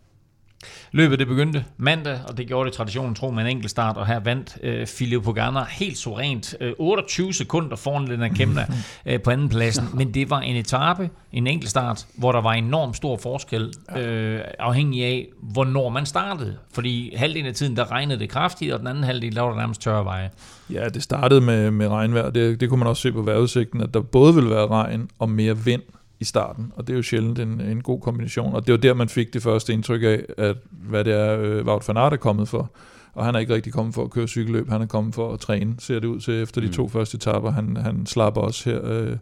Løbet 0.92 1.20
det 1.20 1.28
begyndte 1.28 1.66
mandag, 1.78 2.20
og 2.28 2.38
det 2.38 2.48
gjorde 2.48 2.70
det 2.70 2.78
traditionen 2.78 3.16
tro 3.16 3.32
med 3.32 3.44
en 3.44 3.50
enkelt 3.50 3.72
start, 3.72 3.98
og 3.98 4.08
her 4.08 4.20
vandt 4.20 4.58
øh, 4.64 4.88
Filip 4.88 5.24
Pogana 5.24 5.64
helt 5.70 5.98
suverænt 5.98 6.56
øh, 6.62 6.74
28 6.78 7.34
sekunder 7.34 7.76
foran 7.76 8.06
Lennart 8.06 8.32
Kemna 8.32 8.66
øh, 9.06 9.22
på 9.22 9.32
anden 9.32 9.50
pladsen. 9.50 9.86
Men 9.94 10.14
det 10.14 10.30
var 10.30 10.40
en 10.40 10.56
etape, 10.56 11.10
en 11.32 11.48
enkelt 11.48 11.70
start, 11.70 12.06
hvor 12.16 12.32
der 12.32 12.42
var 12.42 12.54
enormt 12.54 12.96
stor 12.96 13.18
forskel, 13.18 13.74
øh, 13.98 14.42
afhængig 14.60 15.06
af, 15.06 15.28
hvornår 15.42 15.90
man 15.90 16.06
startede. 16.06 16.58
Fordi 16.74 17.16
halvdelen 17.16 17.48
af 17.48 17.54
tiden, 17.54 17.76
der 17.76 17.92
regnede 17.92 18.20
det 18.20 18.30
kraftigt, 18.30 18.74
og 18.74 18.80
den 18.80 18.88
anden 18.88 19.04
halvdel, 19.04 19.36
der 19.36 19.42
var 19.42 19.50
der 19.50 19.58
nærmest 19.58 19.82
tørre 19.82 20.06
veje. 20.06 20.30
Ja, 20.74 20.90
det 20.90 21.04
startede 21.04 21.42
med, 21.42 21.72
med 21.72 21.88
regnvejr. 21.88 22.30
Det, 22.30 22.60
det 22.60 22.70
kunne 22.70 22.80
man 22.80 22.88
også 22.88 23.02
se 23.02 23.12
på 23.12 23.22
vejrudsigten, 23.22 23.82
at 23.82 23.94
der 23.94 24.02
både 24.02 24.36
ville 24.36 24.50
være 24.50 24.68
regn 24.68 25.10
og 25.20 25.30
mere 25.30 25.58
vind 25.58 25.82
i 26.20 26.24
starten, 26.24 26.72
og 26.76 26.88
det 26.88 26.94
er 26.94 26.98
jo 26.98 27.04
sjældent 27.04 27.40
en, 27.40 27.62
en 27.62 27.82
god 27.82 28.02
kombination, 28.02 28.54
og 28.54 28.68
det 28.68 28.72
var 28.72 28.78
der, 28.78 28.94
man 28.94 29.10
fik 29.10 29.34
det 29.34 29.44
første 29.44 29.74
indtryk 29.74 30.04
af, 30.04 30.26
at 30.38 30.58
hvad 30.70 31.04
det 31.04 31.14
er, 31.14 31.40
øh, 31.40 31.66
Wout 31.66 31.88
van 31.88 31.98
Aert 31.98 32.14
er 32.14 32.18
kommet 32.18 32.48
for, 32.48 32.72
og 33.14 33.26
han 33.26 33.36
er 33.36 33.40
ikke 33.40 33.54
rigtig 33.54 33.74
kommet 33.74 33.96
for 33.96 34.04
at 34.04 34.12
køre 34.12 34.28
cykelløb, 34.28 34.70
han 34.70 34.82
er 34.82 34.86
kommet 34.86 35.16
for 35.16 35.34
at 35.34 35.40
træne, 35.40 35.76
ser 35.80 36.00
det 36.00 36.08
ud 36.08 36.20
til 36.20 36.42
efter 36.42 36.62
de 36.62 36.68
mm. 36.68 36.74
to 36.74 36.88
første 36.88 37.16
etapper, 37.16 37.52
han, 37.52 37.78
han 37.78 38.06
slapper 38.06 38.42
også 38.42 38.70
her 38.70 38.80
øh, 38.84 39.18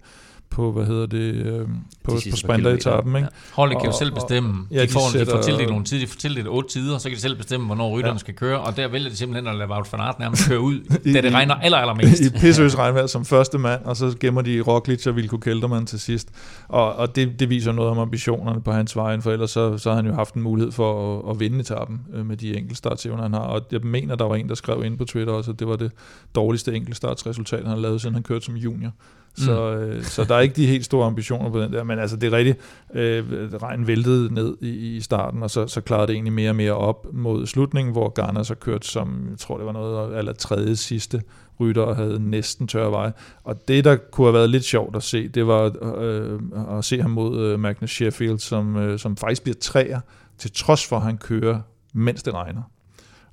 på, 0.50 0.72
hvad 0.72 0.86
hedder 0.86 1.06
det, 1.06 1.34
øh, 1.34 1.68
på, 2.04 2.12
de 2.26 2.32
på 2.32 2.38
sprinteretappen. 2.38 3.16
Ikke? 3.16 3.28
Ja. 3.32 3.54
Holdet 3.54 3.78
kan 3.78 3.90
jo 3.90 3.98
selv 3.98 4.12
bestemme. 4.12 4.68
ja, 4.72 4.82
de, 4.82 4.90
får, 4.90 5.00
de, 5.00 5.12
sætter, 5.12 5.34
de 5.34 5.38
får 5.38 5.44
tildelt 5.44 5.70
nogle 5.70 5.86
tider, 5.86 6.02
de 6.02 6.08
får 6.08 6.18
tildelt 6.18 6.48
otte 6.48 6.70
tider, 6.70 6.98
så 6.98 7.10
kan 7.10 7.16
de 7.16 7.22
selv 7.22 7.38
bestemme, 7.38 7.66
hvornår 7.66 7.98
rytteren 7.98 8.16
ja. 8.16 8.20
skal 8.20 8.34
køre, 8.34 8.60
og 8.60 8.78
der 8.78 8.88
vælger 8.88 9.10
de 9.10 9.16
simpelthen 9.16 9.48
at 9.48 9.56
lade 9.56 9.70
Wout 9.70 9.88
van 9.92 10.02
Aert 10.02 10.20
nærmest 10.20 10.48
køre 10.50 10.60
ud, 10.60 10.80
da 11.14 11.22
det 11.22 11.34
regner 11.34 11.56
aller, 11.56 11.78
aller 11.78 11.94
mest. 11.94 12.22
I 12.22 12.30
pissøs 12.30 12.78
regnvejr 12.78 13.08
som 13.08 13.26
første 13.26 13.58
mand, 13.58 13.84
og 13.86 13.98
så 13.98 14.16
gemmer 14.20 14.42
de 14.42 14.62
Roglic 14.62 15.08
og 15.08 15.16
Vilko 15.16 15.38
Kelderman 15.38 15.86
til 15.86 16.00
sidst. 16.00 16.30
Og, 16.68 16.96
og 16.96 17.16
det, 17.16 17.40
det 17.40 17.50
viser 17.50 17.72
noget 17.72 17.92
om 17.92 18.00
ambitionerne 18.00 18.62
på 18.62 18.72
hans 18.72 18.96
vej, 18.96 19.22
for 19.22 19.32
ellers 19.32 19.52
så, 19.52 19.78
så 19.78 19.90
har 19.90 19.96
han 19.96 20.06
jo 20.06 20.14
haft 20.14 20.34
en 20.34 20.42
mulighed 20.42 20.72
for 20.72 21.20
at, 21.20 21.32
at 21.32 21.40
vinde 21.40 21.60
etappen 21.60 22.02
øh, 22.14 22.26
med 22.26 22.38
de 22.38 22.58
enkeltstartsevner, 22.58 23.24
han 23.24 23.34
har. 23.34 23.40
Og 23.40 23.62
jeg 23.72 23.82
mener, 23.84 24.16
der 24.16 24.26
var 24.26 24.36
en, 24.36 24.50
der 24.50 24.56
skrev 24.56 24.84
ind 24.86 24.98
på 24.98 25.06
Twitter 25.06 25.34
også, 25.34 25.52
at 25.52 25.60
det 25.60 25.68
var 25.68 25.76
det 25.76 25.92
dårligste 26.36 26.76
enkeltstartsresultat, 26.76 27.60
han 27.60 27.70
har 27.70 27.78
lavet, 27.78 28.02
siden 28.02 28.14
han 28.14 28.24
kørte 28.24 28.46
som 28.46 28.56
junior. 28.56 28.92
Så, 29.38 29.76
mm. 29.76 29.84
øh, 29.84 30.04
så 30.04 30.24
der 30.24 30.36
er 30.36 30.40
ikke 30.40 30.56
de 30.56 30.68
helt 30.68 30.86
store 30.86 31.08
ambitioner 31.08 31.50
på 31.50 31.62
den 31.62 31.74
der, 31.74 31.84
men 31.84 32.00
altså 32.00 32.16
det 32.18 32.34
er 32.34 32.38
rigtigt, 32.38 32.60
øh, 32.94 33.24
regnen 33.54 33.88
væltede 33.88 34.34
ned 34.34 34.58
i, 34.62 34.96
i 34.96 35.02
starten, 35.02 35.44
og 35.44 35.52
så, 35.52 35.68
så 35.68 35.82
klarede 35.82 36.08
det 36.08 36.14
egentlig 36.14 36.34
mere 36.34 36.50
og 36.50 36.56
mere 36.56 36.74
op 36.74 37.08
mod 37.14 37.46
slutningen, 37.46 37.92
hvor 37.92 38.10
Garner 38.10 38.44
så 38.44 38.56
kørte 38.56 38.88
som, 38.88 39.28
jeg 39.30 39.38
tror 39.38 39.58
det 39.58 39.66
var 39.66 39.72
noget 39.72 40.18
eller 40.18 40.34
tredje 40.34 40.76
sidste 40.76 41.22
rytter 41.60 41.82
og 41.82 41.96
havde 41.96 42.30
næsten 42.30 42.68
tørre 42.68 42.92
vej. 42.92 43.12
Og 43.44 43.68
det, 43.68 43.84
der 43.84 43.96
kunne 43.96 44.28
have 44.28 44.34
været 44.34 44.50
lidt 44.50 44.64
sjovt 44.64 44.96
at 44.96 45.04
se, 45.04 45.28
det 45.28 45.48
var 45.48 45.72
øh, 45.98 46.40
at 46.78 46.86
se 46.86 47.02
ham 47.02 47.12
mod 47.12 47.40
øh, 47.40 47.60
Magnus 47.60 47.92
Sheffield, 47.92 48.40
som, 48.40 48.76
øh, 48.76 49.00
som 49.00 49.18
faktisk 49.18 49.44
bliver 49.44 49.56
træer, 49.62 50.00
til 50.38 50.52
trods 50.52 50.86
for, 50.88 50.96
at 50.96 51.02
han 51.02 51.18
kører, 51.18 51.62
mens 51.94 52.24
det 52.24 52.34
regner. 52.34 52.62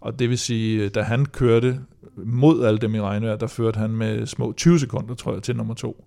Og 0.01 0.19
det 0.19 0.31
vil 0.31 0.39
sige, 0.39 0.89
da 0.89 1.03
han 1.03 1.27
kørte 1.27 1.79
mod 2.17 2.65
alle 2.65 2.79
dem 2.79 2.95
i 2.95 3.01
regnvejr, 3.01 3.37
der 3.37 3.47
førte 3.47 3.79
han 3.79 3.91
med 3.91 4.27
små 4.27 4.53
20 4.53 4.79
sekunder, 4.79 5.15
tror 5.15 5.33
jeg, 5.33 5.43
til 5.43 5.57
nummer 5.57 5.75
to. 5.75 6.05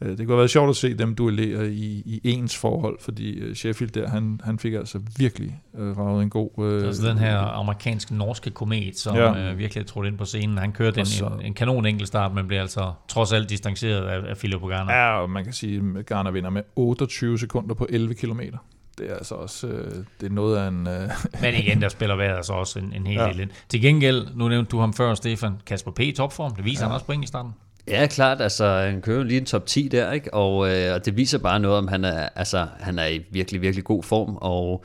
Øh, 0.00 0.08
det 0.08 0.18
kunne 0.18 0.28
have 0.28 0.38
været 0.38 0.50
sjovt 0.50 0.70
at 0.70 0.76
se 0.76 0.94
dem 0.94 1.14
duellere 1.14 1.68
i, 1.72 2.02
i 2.06 2.20
ens 2.24 2.56
forhold, 2.56 2.98
fordi 3.00 3.38
øh, 3.38 3.54
Sheffield 3.54 3.92
der, 3.92 4.08
han, 4.08 4.40
han 4.44 4.58
fik 4.58 4.72
altså 4.72 5.00
virkelig 5.16 5.60
øh, 5.78 5.98
ravet 5.98 6.22
en 6.22 6.30
god... 6.30 6.50
Øh, 6.58 6.64
det 6.64 6.82
er 6.82 6.86
altså 6.86 7.08
den 7.08 7.18
her 7.18 7.38
amerikanske-norske 7.38 8.50
komet, 8.50 8.98
som 8.98 9.16
ja. 9.16 9.50
øh, 9.50 9.58
virkelig 9.58 9.86
trådte 9.86 10.08
ind 10.08 10.18
på 10.18 10.24
scenen. 10.24 10.58
Han 10.58 10.72
kørte 10.72 11.00
en, 11.00 11.06
så, 11.06 11.26
en, 11.26 11.46
en 11.46 11.54
kanon 11.54 11.86
enkeltstart, 11.86 12.34
men 12.34 12.46
blev 12.46 12.58
altså 12.58 12.92
trods 13.08 13.32
alt 13.32 13.50
distanceret 13.50 14.06
af, 14.06 14.30
af 14.30 14.36
Filippo 14.36 14.66
Garner. 14.66 14.92
Ja, 14.92 15.20
og 15.20 15.30
man 15.30 15.44
kan 15.44 15.52
sige, 15.52 15.82
at 15.98 16.06
Garner 16.06 16.30
vinder 16.30 16.50
med 16.50 16.62
28 16.76 17.38
sekunder 17.38 17.74
på 17.74 17.86
11 17.90 18.14
kilometer 18.14 18.58
det 18.98 19.10
er 19.10 19.14
altså 19.14 19.34
også 19.34 19.66
øh, 19.66 19.92
det 20.20 20.26
er 20.26 20.30
noget 20.30 20.58
af 20.58 20.68
en... 20.68 20.86
Øh, 20.86 21.10
Men 21.42 21.54
igen, 21.54 21.82
der 21.82 21.88
spiller 21.88 22.16
vejret 22.16 22.36
altså 22.36 22.52
også 22.52 22.78
en, 22.78 22.92
en 22.92 23.06
hel 23.06 23.16
ja. 23.16 23.28
del 23.28 23.40
ind. 23.40 23.50
Til 23.68 23.80
gengæld, 23.80 24.26
nu 24.34 24.48
nævnte 24.48 24.70
du 24.70 24.78
ham 24.78 24.92
før, 24.92 25.14
Stefan, 25.14 25.52
Kasper 25.66 25.90
P. 25.90 26.00
i 26.00 26.12
topform, 26.12 26.54
det 26.54 26.64
viser 26.64 26.82
ja. 26.82 26.86
han 26.86 26.94
også 26.94 27.06
point 27.06 27.24
i 27.24 27.26
starten. 27.26 27.52
Ja, 27.88 28.06
klart. 28.06 28.40
Altså, 28.40 28.66
han 28.66 29.02
kører 29.02 29.22
lige 29.22 29.40
en 29.40 29.46
top 29.46 29.66
10 29.66 29.88
der, 29.88 30.12
ikke? 30.12 30.34
Og, 30.34 30.70
øh, 30.70 30.94
og 30.94 31.04
det 31.04 31.16
viser 31.16 31.38
bare 31.38 31.60
noget 31.60 31.78
om, 31.78 31.88
han 31.88 32.04
er, 32.04 32.28
altså, 32.34 32.66
han 32.80 32.98
er 32.98 33.06
i 33.06 33.20
virkelig, 33.30 33.60
virkelig 33.60 33.84
god 33.84 34.02
form. 34.02 34.38
Og 34.40 34.84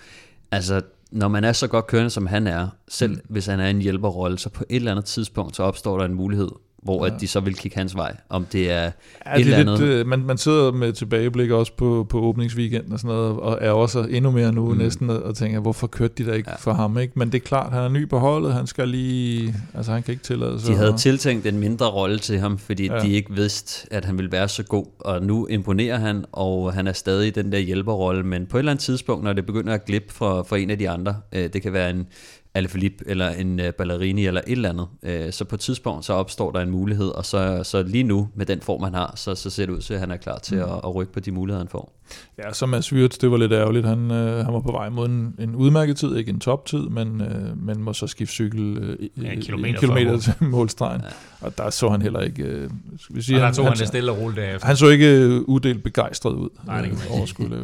altså, 0.52 0.82
når 1.12 1.28
man 1.28 1.44
er 1.44 1.52
så 1.52 1.68
godt 1.68 1.88
kørende, 1.88 2.10
som 2.10 2.28
han 2.28 2.48
er, 2.48 2.68
selv 2.88 3.12
mm. 3.12 3.22
hvis 3.30 3.46
han 3.46 3.60
er 3.60 3.68
en 3.68 3.82
hjælperrolle, 3.82 4.38
så 4.38 4.50
på 4.50 4.64
et 4.70 4.76
eller 4.76 4.92
andet 4.92 5.06
tidspunkt, 5.06 5.56
så 5.56 5.64
opstår 5.64 5.98
der 5.98 6.06
en 6.06 6.14
mulighed 6.14 6.50
hvor 6.84 7.06
ja. 7.06 7.14
at 7.16 7.22
de 7.22 7.28
så 7.28 7.40
vil 7.40 7.56
kigge 7.56 7.78
hans 7.78 7.96
vej, 7.96 8.16
om 8.30 8.46
det 8.46 8.72
er 8.72 8.82
Ja, 8.82 8.88
et 8.88 8.92
det 9.36 9.40
eller 9.40 9.56
er 9.56 9.60
andet. 9.62 9.80
lidt, 9.80 9.90
øh, 9.90 10.08
man, 10.08 10.20
man 10.20 10.38
sidder 10.38 10.72
med 10.72 10.94
tilbageblik 10.94 11.52
også 11.52 11.74
på, 11.78 12.06
på 12.10 12.20
åbningsweekenden 12.22 12.94
og 12.94 13.00
sådan 13.00 13.16
noget, 13.16 13.40
og 13.40 13.58
er 13.62 13.72
også 13.72 14.00
endnu 14.10 14.32
mere 14.32 14.52
nu 14.52 14.72
Mm. 14.72 14.78
næsten, 14.78 15.10
og 15.10 15.36
tænker, 15.36 15.60
hvorfor 15.60 15.88
kørte 15.88 16.14
de 16.18 16.26
der 16.26 16.34
ikke 16.34 16.50
Ja. 16.50 16.56
for 16.56 16.74
ham, 16.74 16.98
ikke? 16.98 17.14
Men 17.16 17.32
det 17.32 17.36
er 17.42 17.46
klart, 17.46 17.74
han 17.74 17.84
er 17.84 17.90
ny 17.90 18.10
på 18.10 18.20
holdet, 18.20 18.54
han 18.54 18.68
skal 18.68 18.88
lige, 18.88 19.56
altså 19.74 19.92
han 19.92 20.04
kan 20.04 20.12
ikke 20.12 20.24
tillade 20.24 20.60
sig. 20.60 20.70
De 20.72 20.76
havde 20.78 20.94
at- 20.94 21.00
tiltænkt 21.00 21.46
en 21.46 21.60
mindre 21.60 21.86
rolle 21.86 22.20
til 22.20 22.40
ham, 22.40 22.58
fordi. 22.58 22.86
Ja. 22.86 23.00
de 23.00 23.10
ikke 23.10 23.34
vidste, 23.34 23.94
at 23.94 24.06
han 24.06 24.18
ville 24.18 24.32
være 24.32 24.48
så 24.48 24.64
god. 24.64 24.86
Og 25.00 25.24
nu 25.24 25.48
imponerer 25.48 25.98
han, 25.98 26.26
og 26.32 26.74
han 26.74 26.88
er 26.88 26.94
stadig 26.94 27.28
i 27.28 27.32
den 27.32 27.52
der 27.52 27.60
hjælperrolle. 27.60 28.24
Men 28.24 28.46
på 28.46 28.58
et 28.58 28.60
eller 28.60 28.72
andet 28.72 28.84
tidspunkt, 28.84 29.24
når 29.24 29.34
det 29.34 29.46
begynder 29.46 29.74
at 29.74 29.86
glippe 29.86 30.14
for, 30.14 30.44
for 30.44 30.56
en 30.56 30.70
af 30.70 30.78
de 30.78 30.90
andre, 30.90 31.16
øh, 31.34 31.50
det 31.54 31.62
kan 31.62 31.74
være 31.74 31.90
en 31.90 32.08
Alaphilippe 32.54 33.04
eller 33.08 33.30
en 33.30 33.60
øh, 33.60 33.74
Ballerini 33.74 34.26
eller 34.28 34.42
et 34.48 34.52
eller 34.52 34.70
andet, 34.70 34.88
øh, 35.04 35.34
så 35.34 35.46
på 35.46 35.56
et 35.56 35.60
tidspunkt 35.60 36.06
så 36.06 36.14
opstår 36.14 36.52
der 36.52 36.60
en 36.60 36.70
mulighed, 36.70 37.08
og 37.08 37.26
så, 37.26 37.64
så 37.64 37.84
lige 37.84 38.04
nu, 38.04 38.30
med 38.36 38.46
den 38.46 38.62
form 38.62 38.84
han 38.84 38.94
har, 38.94 39.14
så, 39.16 39.36
så 39.36 39.50
ser 39.50 39.66
det 39.66 39.74
ud 39.74 39.82
til, 39.82 39.94
at 39.94 40.00
han 40.00 40.12
er 40.12 40.18
klar 40.18 40.38
til 40.40 40.58
Mm. 40.58 40.64
at, 40.64 40.70
at 40.84 40.96
rykke 40.96 41.14
på 41.14 41.20
de 41.20 41.32
muligheder, 41.32 41.60
han 41.64 41.68
får. 41.70 41.99
Ja, 42.38 42.54
så 42.54 42.66
Mads 42.66 42.94
Wirtz, 42.94 43.18
det 43.18 43.32
var 43.32 43.38
lidt 43.38 43.52
ærgerligt. 43.52 43.86
Han, 43.86 44.12
øh, 44.12 44.46
han 44.46 44.54
var 44.54 44.60
på 44.60 44.72
vej 44.72 44.90
mod 44.90 45.06
en, 45.06 45.36
en 45.40 45.56
udmærket 45.56 45.98
tid, 45.98 46.16
ikke 46.16 46.30
en 46.30 46.40
toptid, 46.40 46.80
men, 46.80 47.22
øh, 47.22 47.58
men 47.66 47.84
må 47.84 47.94
så 47.94 48.08
skifte 48.08 48.34
cykel 48.34 48.78
øh, 48.78 49.24
Ja, 49.24 49.32
en 49.32 49.42
kilometer 49.42 49.74
en 49.74 49.80
kilometer 49.80 50.18
til 50.18 50.34
målstregen. 50.40 51.02
Ja. 51.02 51.46
Og 51.46 51.58
der 51.58 51.70
så 51.70 51.90
han 51.90 52.02
heller 52.02 52.20
ikke... 52.20 52.44
Øh, 52.44 52.70
skal 53.00 53.16
vi 53.16 53.22
sige, 53.22 53.36
Og 53.36 53.40
der 53.40 53.46
han, 53.46 53.54
tog 53.54 53.66
han 53.66 53.72
han, 53.72 53.80
det 53.80 53.88
stille 53.88 54.12
og 54.12 54.18
roligt 54.18 54.38
derefter. 54.38 54.68
han 54.68 54.78
så 54.78 54.88
ikke 54.88 55.08
øh, 55.08 55.42
uddelt 55.42 55.84
begejstret 55.84 56.34
ud 56.34 56.50
Nej, 56.66 56.82
det 56.82 56.90
man 56.90 57.00
øh, 57.10 57.18
over 57.18 57.26
skulle. 57.26 57.56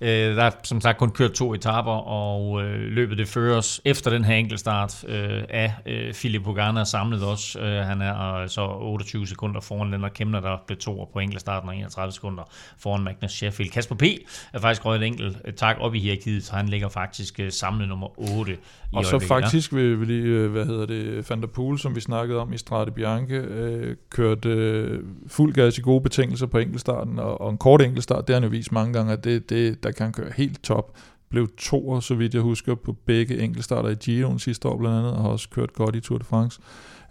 Øh, 0.00 0.36
der 0.36 0.42
er 0.42 0.50
som 0.64 0.80
sagt 0.80 0.98
kun 0.98 1.10
kørt 1.10 1.32
to 1.32 1.54
etaper, 1.54 1.92
og 1.92 2.62
øh, 2.62 2.80
løbet 2.80 3.18
det 3.18 3.28
føres 3.28 3.80
efter 3.84 4.10
den 4.10 4.24
her 4.24 4.34
enkeltstart 4.34 5.04
øh, 5.08 5.42
af 5.48 5.72
øh, 5.86 6.12
Philip 6.14 6.42
Pogana 6.42 6.84
samlet 6.84 7.22
også. 7.22 7.58
Øh, 7.58 7.86
han 7.86 8.02
er 8.02 8.34
øh, 8.34 8.48
så 8.48 8.66
28 8.80 9.26
sekunder 9.26 9.60
foran 9.60 9.90
Lennart 9.90 10.12
Kemner, 10.14 10.40
der 10.40 10.56
blev 10.66 10.78
to 10.78 11.08
på 11.12 11.18
enkeltstarten, 11.18 11.68
og 11.68 11.76
31 11.76 12.12
sekunder 12.12 12.42
foran 12.78 13.02
Magnus 13.04 13.32
Sheffield. 13.32 13.70
Kasper 13.70 13.91
P. 13.94 14.02
er 14.52 14.58
faktisk 14.58 14.84
røget 14.84 15.02
et 15.02 15.06
enkelt 15.06 15.36
øh, 15.44 15.52
tak 15.52 15.76
op 15.80 15.94
i 15.94 15.98
hierarkiet, 15.98 16.44
så 16.44 16.52
han 16.52 16.68
ligger 16.68 16.88
faktisk 16.88 17.40
øh, 17.40 17.52
samlet 17.52 17.88
nummer 17.88 18.36
8 18.38 18.52
i 18.52 18.56
Og 18.92 19.04
så 19.04 19.18
faktisk 19.18 19.74
vil, 19.74 20.00
vil 20.00 20.08
lige, 20.08 20.22
øh, 20.22 20.50
hvad 20.50 20.66
hedder 20.66 20.86
det, 20.86 21.30
Van 21.30 21.40
der 21.40 21.46
Poel, 21.46 21.78
som 21.78 21.94
vi 21.96 22.00
snakkede 22.00 22.38
om 22.38 22.52
i 22.52 22.58
Strade 22.58 22.90
Bianche, 22.90 23.36
øh, 23.36 23.96
kørte 24.10 24.48
øh, 24.48 25.04
fuld 25.26 25.54
gas 25.54 25.78
i 25.78 25.80
gode 25.80 26.00
betingelser 26.00 26.46
på 26.46 26.58
enkeltstarten, 26.58 27.18
og, 27.18 27.40
og 27.40 27.50
en 27.50 27.58
kort 27.58 27.82
enkeltstart, 27.82 28.26
det 28.26 28.34
har 28.34 28.40
han 28.40 28.44
jo 28.44 28.50
vist 28.50 28.72
mange 28.72 28.92
gange, 28.92 29.12
at 29.12 29.24
det, 29.24 29.50
det, 29.50 29.82
der 29.82 29.90
kan 29.90 30.04
han 30.04 30.12
køre 30.12 30.32
helt 30.36 30.62
top. 30.62 30.96
Blev 31.28 31.48
to, 31.58 32.00
så 32.00 32.14
vidt 32.14 32.34
jeg 32.34 32.42
husker, 32.42 32.74
på 32.74 32.92
begge 32.92 33.38
enkeltstarter 33.38 33.88
i 33.88 33.94
Giroen 33.94 34.38
sidste 34.38 34.68
år 34.68 34.78
blandt 34.78 34.98
andet, 34.98 35.12
og 35.12 35.22
har 35.22 35.28
også 35.28 35.48
kørt 35.48 35.72
godt 35.72 35.96
i 35.96 36.00
Tour 36.00 36.18
de 36.18 36.24
France. 36.24 36.60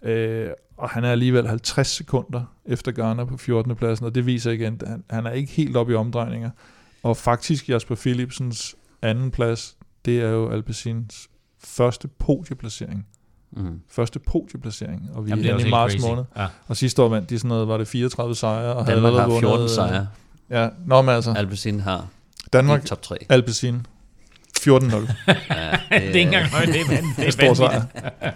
Øh, 0.04 0.50
og 0.82 0.90
han 0.90 1.04
er 1.04 1.12
alligevel 1.12 1.48
50 1.48 1.88
sekunder 1.88 2.44
efter 2.66 2.92
Garner 2.92 3.26
på 3.26 3.38
14. 3.38 3.76
pladsen, 3.76 4.06
og 4.06 4.16
det 4.16 4.26
viser 4.26 4.52
igen, 4.52 4.78
at 4.82 4.88
han, 4.88 5.04
han 5.10 5.26
er 5.26 5.32
ikke 5.32 5.52
helt 5.52 5.78
oppe 5.78 5.94
i 5.94 5.96
omdrejninger. 5.96 6.50
Og 7.04 7.18
faktisk 7.18 7.70
Jasper 7.70 7.96
Philipsens 7.96 8.76
anden 9.02 9.32
plads, 9.32 9.78
det 10.06 10.22
er 10.22 10.30
jo 10.30 10.50
Alpecins 10.50 11.30
første 11.64 12.08
podieplacering. 12.08 13.08
Mm. 13.52 13.80
Første 13.90 14.20
podieplacering, 14.20 15.10
og 15.14 15.26
vi 15.26 15.30
Jamen, 15.30 15.46
er 15.46 15.50
er 15.50 15.54
også 15.54 15.68
i 15.68 15.70
marts 15.70 15.94
crazy. 15.94 16.06
måned. 16.06 16.24
Ja. 16.38 16.48
Og 16.68 16.78
sidste 16.78 17.02
år 17.02 17.10
vandt 17.10 17.30
de 17.30 17.40
sådan 17.40 17.50
noget, 17.50 17.68
var 17.68 17.78
det 17.78 17.88
34 17.88 18.36
sejre, 18.36 18.74
og 18.74 18.88
Danmark 18.88 18.88
havde 18.88 19.02
har 19.02 19.08
allerede 19.08 19.40
14 19.40 19.60
vundet, 19.60 19.72
sejre. 19.72 20.08
Ja, 20.50 20.70
nå, 20.86 21.02
men 21.02 21.16
altså, 21.16 21.34
Alpecin 21.34 21.80
har 21.80 22.08
Danmark, 22.54 22.84
i 22.84 22.88
top 22.88 23.02
3. 23.02 23.18
Alpecin, 23.30 23.86
14-0. 24.68 24.68
Ja, 25.92 26.00
det 26.00 26.04
er 26.04 26.08
ikke 26.08 26.20
engang 26.22 26.46
højt, 26.46 26.68
det 26.68 26.82
er, 26.82 26.88
vand, 26.88 27.06
det 27.18 27.28
er 27.28 27.32
Stor 27.32 27.44
vanvittigt. 27.44 27.58
sejr. 27.58 28.34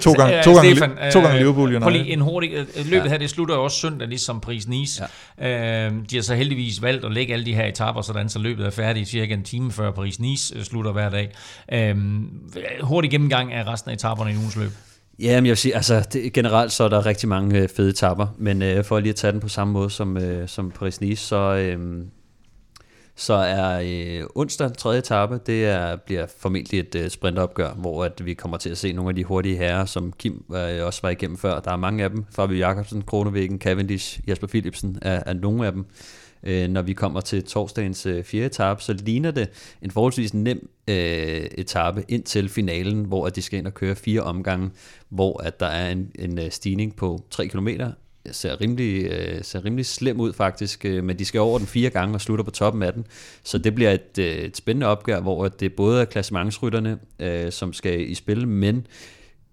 To 0.00 0.12
gange, 0.12 0.38
Øh, 0.38 0.44
to 0.44 0.54
gange, 0.54 0.76
Stefan, 0.76 0.90
to 1.12 1.20
gange 1.20 1.34
øh, 1.34 1.38
Liverpool 1.38 1.80
Prøv 1.80 1.90
lige 1.90 2.12
en 2.12 2.20
hurtig... 2.20 2.52
øh, 2.52 2.66
Løbet 2.90 3.10
her, 3.10 3.18
det 3.18 3.30
slutter 3.30 3.54
jo 3.54 3.64
også 3.64 3.76
søndag, 3.80 4.08
ligesom 4.08 4.40
Paris 4.40 4.68
Nice. 4.68 5.02
Ja. 5.40 5.86
Øh, 5.86 5.92
de 6.10 6.16
har 6.16 6.22
så 6.22 6.34
heldigvis 6.34 6.82
valgt 6.82 7.04
at 7.04 7.12
lægge 7.12 7.32
alle 7.32 7.46
de 7.46 7.54
her 7.54 7.64
etaper, 7.64 8.00
sådan 8.02 8.28
så 8.28 8.38
løbet 8.38 8.66
er 8.66 8.70
færdigt 8.70 9.08
cirka 9.08 9.34
en 9.34 9.42
time 9.42 9.72
før 9.72 9.90
Paris 9.90 10.20
Nice 10.20 10.54
øh, 10.58 10.64
slutter 10.64 10.92
hver 10.92 11.10
dag. 11.10 11.30
Øh, 11.72 11.96
hurtig 12.82 13.10
gennemgang 13.10 13.52
af 13.52 13.66
resten 13.66 13.90
af 13.90 13.94
etaperne 13.94 14.32
i 14.32 14.36
ugens 14.36 14.56
løb. 14.56 14.70
Ja, 15.18 15.34
men 15.40 15.46
jeg 15.46 15.50
vil 15.50 15.56
sige, 15.56 15.74
altså 15.74 16.04
det, 16.12 16.32
generelt 16.32 16.72
så 16.72 16.84
er 16.84 16.88
der 16.88 17.06
rigtig 17.06 17.28
mange 17.28 17.58
øh, 17.58 17.68
fede 17.76 17.90
etapper, 17.90 18.26
men 18.38 18.62
øh, 18.62 18.84
for 18.84 19.00
lige 19.00 19.10
at 19.10 19.16
tage 19.16 19.32
den 19.32 19.40
på 19.40 19.48
samme 19.48 19.72
måde 19.72 19.90
som, 19.90 20.16
øh, 20.16 20.48
som 20.48 20.72
Paris-Nice, 20.82 21.14
så, 21.16 21.36
øh, 21.36 21.78
så 23.18 23.34
er 23.34 23.80
øh, 23.84 24.26
onsdag, 24.34 24.76
tredje 24.76 24.98
etape, 24.98 25.40
det 25.46 25.64
er, 25.64 25.96
bliver 25.96 26.26
formentlig 26.38 26.80
et 26.80 26.94
øh, 26.94 27.10
sprinteropgør, 27.10 27.70
hvor 27.70 28.04
at 28.04 28.26
vi 28.26 28.34
kommer 28.34 28.56
til 28.56 28.70
at 28.70 28.78
se 28.78 28.92
nogle 28.92 29.08
af 29.08 29.14
de 29.14 29.24
hurtige 29.24 29.56
herrer, 29.56 29.84
som 29.84 30.12
Kim 30.12 30.44
øh, 30.54 30.86
også 30.86 31.00
var 31.02 31.10
igennem 31.10 31.36
før. 31.36 31.60
Der 31.60 31.70
er 31.70 31.76
mange 31.76 32.04
af 32.04 32.10
dem. 32.10 32.24
Fabio 32.30 32.56
Jacobsen, 32.56 33.02
Kronevæggen, 33.02 33.58
Cavendish, 33.58 34.20
Jasper 34.26 34.46
Philipsen 34.46 34.98
er, 35.02 35.22
er 35.26 35.32
nogle 35.32 35.66
af 35.66 35.72
dem. 35.72 35.86
Øh, 36.42 36.68
når 36.68 36.82
vi 36.82 36.92
kommer 36.92 37.20
til 37.20 37.44
torsdagens 37.44 38.06
øh, 38.06 38.24
fjerde 38.24 38.46
etape, 38.46 38.82
så 38.82 38.92
ligner 38.92 39.30
det 39.30 39.76
en 39.82 39.90
forholdsvis 39.90 40.34
nem 40.34 40.68
øh, 40.88 40.96
etape 41.58 42.04
ind 42.08 42.22
til 42.22 42.48
finalen, 42.48 43.04
hvor 43.04 43.26
at 43.26 43.36
de 43.36 43.42
skal 43.42 43.58
ind 43.58 43.66
og 43.66 43.74
køre 43.74 43.94
fire 43.94 44.20
omgange, 44.20 44.70
hvor 45.08 45.42
at 45.42 45.60
der 45.60 45.66
er 45.66 45.90
en, 45.90 46.10
en 46.18 46.38
øh, 46.38 46.50
stigning 46.50 46.96
på 46.96 47.20
3 47.30 47.46
km. 47.46 47.68
Ser 48.32 48.60
rimelig, 48.60 49.04
øh, 49.04 49.44
ser 49.44 49.64
rimelig 49.64 49.86
slem 49.86 50.20
ud 50.20 50.32
faktisk, 50.32 50.84
øh, 50.84 51.04
men 51.04 51.18
de 51.18 51.24
skal 51.24 51.40
over 51.40 51.58
den 51.58 51.66
fire 51.66 51.90
gange 51.90 52.14
og 52.14 52.20
slutter 52.20 52.44
på 52.44 52.50
toppen 52.50 52.82
af 52.82 52.92
den. 52.92 53.06
Så 53.42 53.58
det 53.58 53.74
bliver 53.74 53.90
et, 53.90 54.18
øh, 54.18 54.26
et 54.26 54.56
spændende 54.56 54.86
opgør, 54.86 55.20
hvor 55.20 55.48
det 55.48 55.72
både 55.72 56.00
er 56.00 56.04
klassementsrytterne, 56.04 56.98
øh, 57.18 57.52
som 57.52 57.72
skal 57.72 58.10
i 58.10 58.14
spil, 58.14 58.48
men 58.48 58.86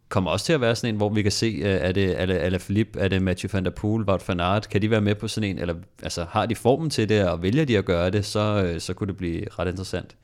kommer 0.09 0.31
også 0.31 0.45
til 0.45 0.53
at 0.53 0.61
være 0.61 0.75
sådan 0.75 0.93
en, 0.93 0.97
hvor 0.97 1.09
vi 1.09 1.21
kan 1.21 1.31
se, 1.31 1.45
øh, 1.45 1.63
er 1.63 1.91
det 1.91 2.15
Ala, 2.15 2.59
er 2.97 3.07
det 3.07 3.21
Mathieu 3.21 3.49
van 3.53 3.65
der 3.65 3.71
Poel, 3.71 4.03
Wout 4.03 4.27
van 4.27 4.39
Aert, 4.39 4.69
kan 4.69 4.81
de 4.81 4.89
være 4.89 5.01
med 5.01 5.15
på 5.15 5.27
sådan 5.27 5.49
en, 5.49 5.59
eller 5.59 5.75
altså, 6.03 6.25
har 6.29 6.45
de 6.45 6.55
formen 6.55 6.89
til 6.89 7.09
det, 7.09 7.29
og 7.29 7.41
vælger 7.41 7.65
de 7.65 7.77
at 7.77 7.85
gøre 7.85 8.09
det, 8.09 8.25
så, 8.25 8.63
øh, 8.65 8.81
så 8.81 8.93
kunne 8.93 9.07
det 9.07 9.17
blive 9.17 9.45
ret 9.59 9.67
interessant. 9.67 10.15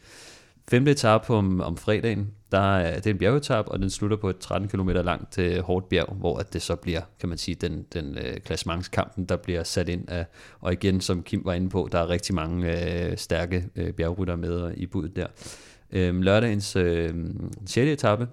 Femte 0.69 0.91
etape 0.91 1.33
om, 1.33 1.61
om 1.61 1.77
fredagen, 1.77 2.27
der 2.51 2.77
er, 2.77 2.95
det 2.95 3.07
er 3.07 3.11
en 3.11 3.17
bjergetap, 3.17 3.65
og 3.67 3.79
den 3.79 3.89
slutter 3.89 4.17
på 4.17 4.29
et 4.29 4.37
13 4.37 4.69
km 4.69 4.89
langt 4.89 5.39
øh, 5.39 5.59
hårdt 5.59 5.89
bjerg, 5.89 6.15
hvor 6.19 6.37
at 6.37 6.53
det 6.53 6.61
så 6.61 6.75
bliver, 6.75 7.01
kan 7.19 7.29
man 7.29 7.37
sige, 7.37 7.55
den, 7.55 7.85
den 7.93 8.17
øh, 8.17 8.37
klassementskampen, 8.37 9.25
der 9.25 9.35
bliver 9.35 9.63
sat 9.63 9.89
ind 9.89 10.09
af, 10.09 10.25
og 10.59 10.73
igen, 10.73 11.01
som 11.01 11.23
Kim 11.23 11.41
var 11.45 11.53
inde 11.53 11.69
på, 11.69 11.89
der 11.91 11.99
er 11.99 12.09
rigtig 12.09 12.35
mange 12.35 12.83
øh, 13.09 13.17
stærke 13.17 13.65
øh, 13.75 13.93
bjergrytter 13.93 14.35
med 14.35 14.73
i 14.77 14.85
budet 14.85 15.15
der. 15.15 15.27
Øh, 15.91 16.21
lørdagens 16.21 16.75
øh, 16.75 17.13
6. 17.65 17.77
etape, 17.77 18.27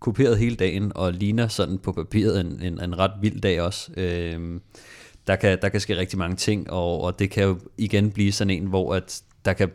kuperet 0.00 0.38
hele 0.38 0.56
dagen, 0.56 0.92
og 0.94 1.12
ligner 1.12 1.48
sådan 1.48 1.78
på 1.78 1.92
papiret 1.92 2.40
en, 2.40 2.62
en, 2.62 2.80
en 2.84 2.98
ret 2.98 3.12
vild 3.20 3.40
dag 3.40 3.60
også. 3.60 3.90
Øhm, 3.96 4.60
der, 5.26 5.36
kan, 5.36 5.58
der 5.62 5.68
kan 5.68 5.80
ske 5.80 5.96
rigtig 5.96 6.18
mange 6.18 6.36
ting, 6.36 6.70
og, 6.70 7.00
og 7.00 7.18
det 7.18 7.30
kan 7.30 7.44
jo 7.44 7.58
igen 7.78 8.10
blive 8.10 8.32
sådan 8.32 8.50
en, 8.50 8.66
hvor 8.66 8.94
at 8.94 9.22
der 9.44 9.52
kan 9.52 9.70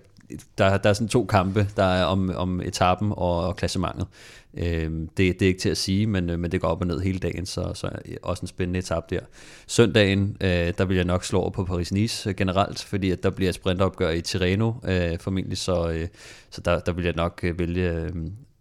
der, 0.57 0.77
der 0.77 0.89
er 0.89 0.93
sådan 0.93 1.07
to 1.07 1.25
kampe, 1.25 1.67
der 1.75 1.83
er 1.83 2.03
om, 2.03 2.31
om 2.35 2.61
etappen 2.61 3.11
og, 3.11 3.47
og 3.47 3.55
klassementet. 3.55 4.07
Øh, 4.53 4.91
det, 4.91 5.17
det 5.17 5.41
er 5.41 5.47
ikke 5.47 5.59
til 5.59 5.69
at 5.69 5.77
sige, 5.77 6.07
men, 6.07 6.29
øh, 6.29 6.39
men 6.39 6.51
det 6.51 6.61
går 6.61 6.67
op 6.67 6.81
og 6.81 6.87
ned 6.87 6.99
hele 6.99 7.19
dagen, 7.19 7.45
så, 7.45 7.71
så 7.73 7.89
også 8.23 8.41
en 8.41 8.47
spændende 8.47 8.79
etape 8.79 9.15
der. 9.15 9.21
Søndagen, 9.67 10.37
øh, 10.41 10.73
der 10.77 10.85
vil 10.85 10.95
jeg 10.95 11.05
nok 11.05 11.23
slå 11.23 11.39
over 11.39 11.49
på 11.49 11.63
Paris-Nice 11.65 12.29
øh, 12.29 12.35
generelt, 12.35 12.83
fordi 12.83 13.11
at 13.11 13.23
der 13.23 13.29
bliver 13.29 13.49
et 13.49 13.55
sprintopgør 13.55 14.09
i 14.09 14.21
Tirreno 14.21 14.73
øh, 14.83 15.19
formentlig, 15.19 15.57
så, 15.57 15.89
øh, 15.89 16.07
så 16.49 16.61
der, 16.61 16.79
der 16.79 16.91
vil 16.91 17.05
jeg 17.05 17.13
nok 17.15 17.39
øh, 17.43 17.59
vælge 17.59 17.91
øh, 17.91 18.09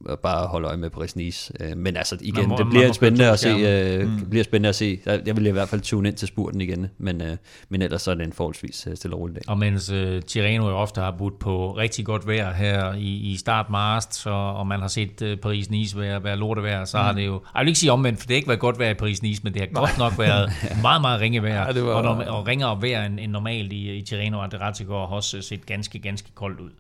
at 0.09 0.19
bare 0.19 0.47
holde 0.47 0.69
øje 0.69 0.77
med 0.77 0.91
Paris-Nice. 0.91 1.51
Øh, 1.65 1.77
men 1.77 1.97
altså 1.97 2.17
igen, 2.21 2.49
må- 2.49 2.57
det 2.57 2.67
bliver 2.71 2.93
spændende 2.93 3.31
at 3.31 3.39
se. 3.39 3.49
Øh, 3.49 4.09
mm. 4.09 4.31
bliver 4.31 4.45
spændende 4.45 4.69
at 4.69 4.75
se. 4.75 5.01
Jeg 5.07 5.37
vil 5.37 5.47
i 5.47 5.51
hvert 5.51 5.69
fald 5.69 5.81
tune 5.81 6.09
ind 6.09 6.17
til 6.17 6.29
spurten 6.29 6.61
igen, 6.61 6.87
men, 6.99 7.23
øh, 7.23 7.37
men 7.69 7.83
ellers 7.83 8.03
så 8.03 8.11
er 8.11 8.15
det 8.15 8.25
en 8.27 8.33
forholdsvis 8.33 8.87
øh, 8.91 8.97
stille 8.97 9.17
og 9.17 9.21
rolig 9.21 9.35
dag. 9.37 9.43
Og 9.47 9.59
mens 9.59 9.91
uh, 9.91 10.21
Tirreno 10.21 10.69
jo 10.69 10.77
ofte 10.77 11.01
har 11.01 11.11
budt 11.11 11.39
på 11.39 11.77
rigtig 11.77 12.05
godt 12.05 12.27
vejr 12.27 12.53
her 12.53 12.95
i, 12.95 13.17
i 13.33 13.37
start 13.37 13.71
marts, 13.71 14.17
så, 14.17 14.31
og 14.31 14.67
man 14.67 14.81
har 14.81 14.89
set 14.89 15.23
uh, 15.23 15.33
Paris-Nice 15.33 15.99
være, 15.99 16.25
være 16.25 16.37
lortevejr, 16.37 16.85
så 16.85 16.97
mm. 16.99 17.05
har 17.05 17.13
det 17.13 17.27
jo... 17.27 17.41
Jeg 17.55 17.61
vil 17.61 17.69
ikke 17.69 17.79
sige 17.81 17.93
omvendt, 17.93 18.19
for 18.21 18.27
det 18.27 18.35
har 18.35 18.37
ikke 18.37 18.49
været 18.49 18.61
godt 18.61 18.79
vejr 18.79 18.91
i 18.91 18.95
Paris-Nice, 18.95 19.41
men 19.43 19.53
det 19.55 19.61
har 19.61 19.69
godt 19.73 19.99
nok 19.99 20.19
været 20.19 20.53
meget, 20.83 21.01
meget 21.01 21.21
ringe 21.21 21.43
vejr. 21.43 21.67
Ja, 21.67 21.73
det 21.73 21.85
var- 21.85 21.93
og, 21.93 22.03
norm- 22.05 22.29
og 22.29 22.47
ringere 22.47 22.83
vejr 22.83 23.07
end, 23.07 23.21
end 23.21 23.33
normalt 23.33 23.73
i, 23.73 23.97
i 23.97 24.03
Tirreno, 24.03 24.39
og 24.41 24.53
det 24.53 24.61
har 24.61 24.93
også 24.93 25.43
set 25.43 25.67
ganske, 25.67 25.99
ganske 25.99 26.29
koldt 26.35 26.61
ud. 26.61 26.71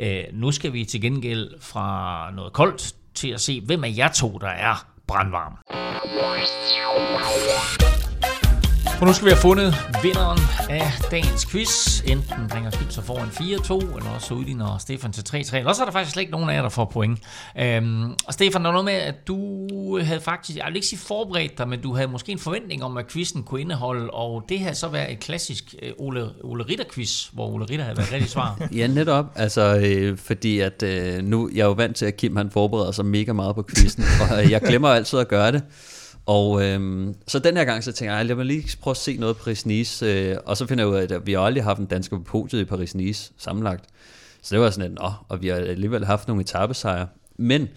Uh, 0.00 0.38
nu 0.40 0.52
skal 0.52 0.72
vi 0.72 0.84
til 0.84 1.00
gengæld 1.00 1.48
fra 1.60 2.30
noget 2.36 2.52
koldt 2.56 2.94
til 3.14 3.28
at 3.28 3.40
se, 3.40 3.60
hvem 3.60 3.84
af 3.84 3.94
jer 3.96 4.08
to, 4.08 4.38
der 4.40 4.48
er 4.48 4.86
brandvarm. 5.06 5.56
Og 9.00 9.06
nu 9.06 9.12
skal 9.12 9.24
vi 9.24 9.30
have 9.30 9.40
fundet 9.40 9.74
vinderen 10.02 10.38
af 10.70 10.92
dagens 11.10 11.46
quiz. 11.46 12.00
Enten 12.04 12.48
bringer 12.50 12.70
Skib 12.70 12.90
sig 12.90 13.04
foran 13.04 13.28
4-2, 13.28 13.96
eller 13.96 14.10
også 14.10 14.34
udligner 14.34 14.78
Stefan 14.78 15.12
til 15.12 15.22
3-3. 15.36 15.56
Eller 15.56 15.68
også 15.68 15.82
er 15.82 15.86
der 15.86 15.92
faktisk 15.92 16.12
slet 16.12 16.20
ikke 16.20 16.32
nogen 16.32 16.50
af 16.50 16.54
jer, 16.54 16.62
der 16.62 16.68
får 16.68 16.84
point. 16.84 17.18
Øhm, 17.58 18.04
og 18.26 18.32
Stefan, 18.32 18.62
der 18.62 18.68
er 18.68 18.72
noget 18.72 18.84
med, 18.84 18.92
at 18.92 19.14
du 19.26 19.98
havde 20.00 20.20
faktisk, 20.20 20.58
jeg 20.58 20.66
vil 20.66 20.76
ikke 20.76 20.86
sige 20.86 20.98
forberedt 20.98 21.58
dig, 21.58 21.68
men 21.68 21.80
du 21.80 21.94
havde 21.94 22.08
måske 22.08 22.32
en 22.32 22.38
forventning 22.38 22.84
om, 22.84 22.96
at 22.96 23.08
quizzen 23.08 23.42
kunne 23.42 23.60
indeholde, 23.60 24.10
og 24.10 24.44
det 24.48 24.60
havde 24.60 24.74
så 24.74 24.88
været 24.88 25.12
et 25.12 25.20
klassisk 25.20 25.74
øh, 25.82 25.92
Ole, 25.98 26.28
Ole 26.44 26.64
Ritter-quiz, 26.64 27.28
hvor 27.32 27.46
Ole 27.46 27.64
Ritter 27.64 27.84
havde 27.84 27.96
været 27.96 28.12
rigtig 28.12 28.30
svar. 28.30 28.58
Ja, 28.76 28.86
netop. 28.86 29.26
Altså, 29.34 29.76
øh, 29.84 30.18
fordi 30.18 30.60
at 30.60 30.82
øh, 30.82 31.22
nu, 31.22 31.50
jeg 31.54 31.60
er 31.60 31.66
jo 31.66 31.72
vant 31.72 31.96
til, 31.96 32.06
at 32.06 32.16
Kim 32.16 32.36
han 32.36 32.50
forbereder 32.50 32.92
sig 32.92 33.04
mega 33.06 33.32
meget 33.32 33.54
på 33.54 33.64
quizzen, 33.74 34.04
og 34.20 34.44
øh, 34.44 34.50
jeg 34.50 34.60
glemmer 34.60 34.88
altid 34.88 35.18
at 35.18 35.28
gøre 35.28 35.52
det. 35.52 35.62
Og 36.26 36.62
øhm, 36.64 37.14
så 37.26 37.38
den 37.38 37.56
her 37.56 37.64
gang, 37.64 37.84
så 37.84 37.92
tænker 37.92 38.16
jeg, 38.16 38.26
lad 38.26 38.36
mig 38.36 38.46
lige 38.46 38.76
prøve 38.80 38.92
at 38.92 38.96
se 38.96 39.16
noget 39.16 39.36
Paris-Nice, 39.36 40.04
øh, 40.04 40.36
og 40.46 40.56
så 40.56 40.66
finder 40.66 40.84
jeg 40.84 40.92
ud 40.92 40.96
af, 40.96 41.14
at 41.14 41.26
vi 41.26 41.32
har 41.32 41.40
aldrig 41.40 41.64
haft 41.64 41.78
en 41.78 41.86
dansker 41.86 42.16
på 42.16 42.22
podiet 42.22 42.60
i 42.60 42.64
Paris-Nice 42.64 43.32
sammenlagt. 43.38 43.84
Så 44.42 44.54
det 44.54 44.62
var 44.62 44.70
sådan 44.70 44.90
lidt, 44.90 45.00
åh, 45.02 45.12
og 45.28 45.42
vi 45.42 45.48
har 45.48 45.56
alligevel 45.56 46.04
haft 46.04 46.28
nogle 46.28 46.42
etappesejre. 46.42 47.08
Men 47.38 47.68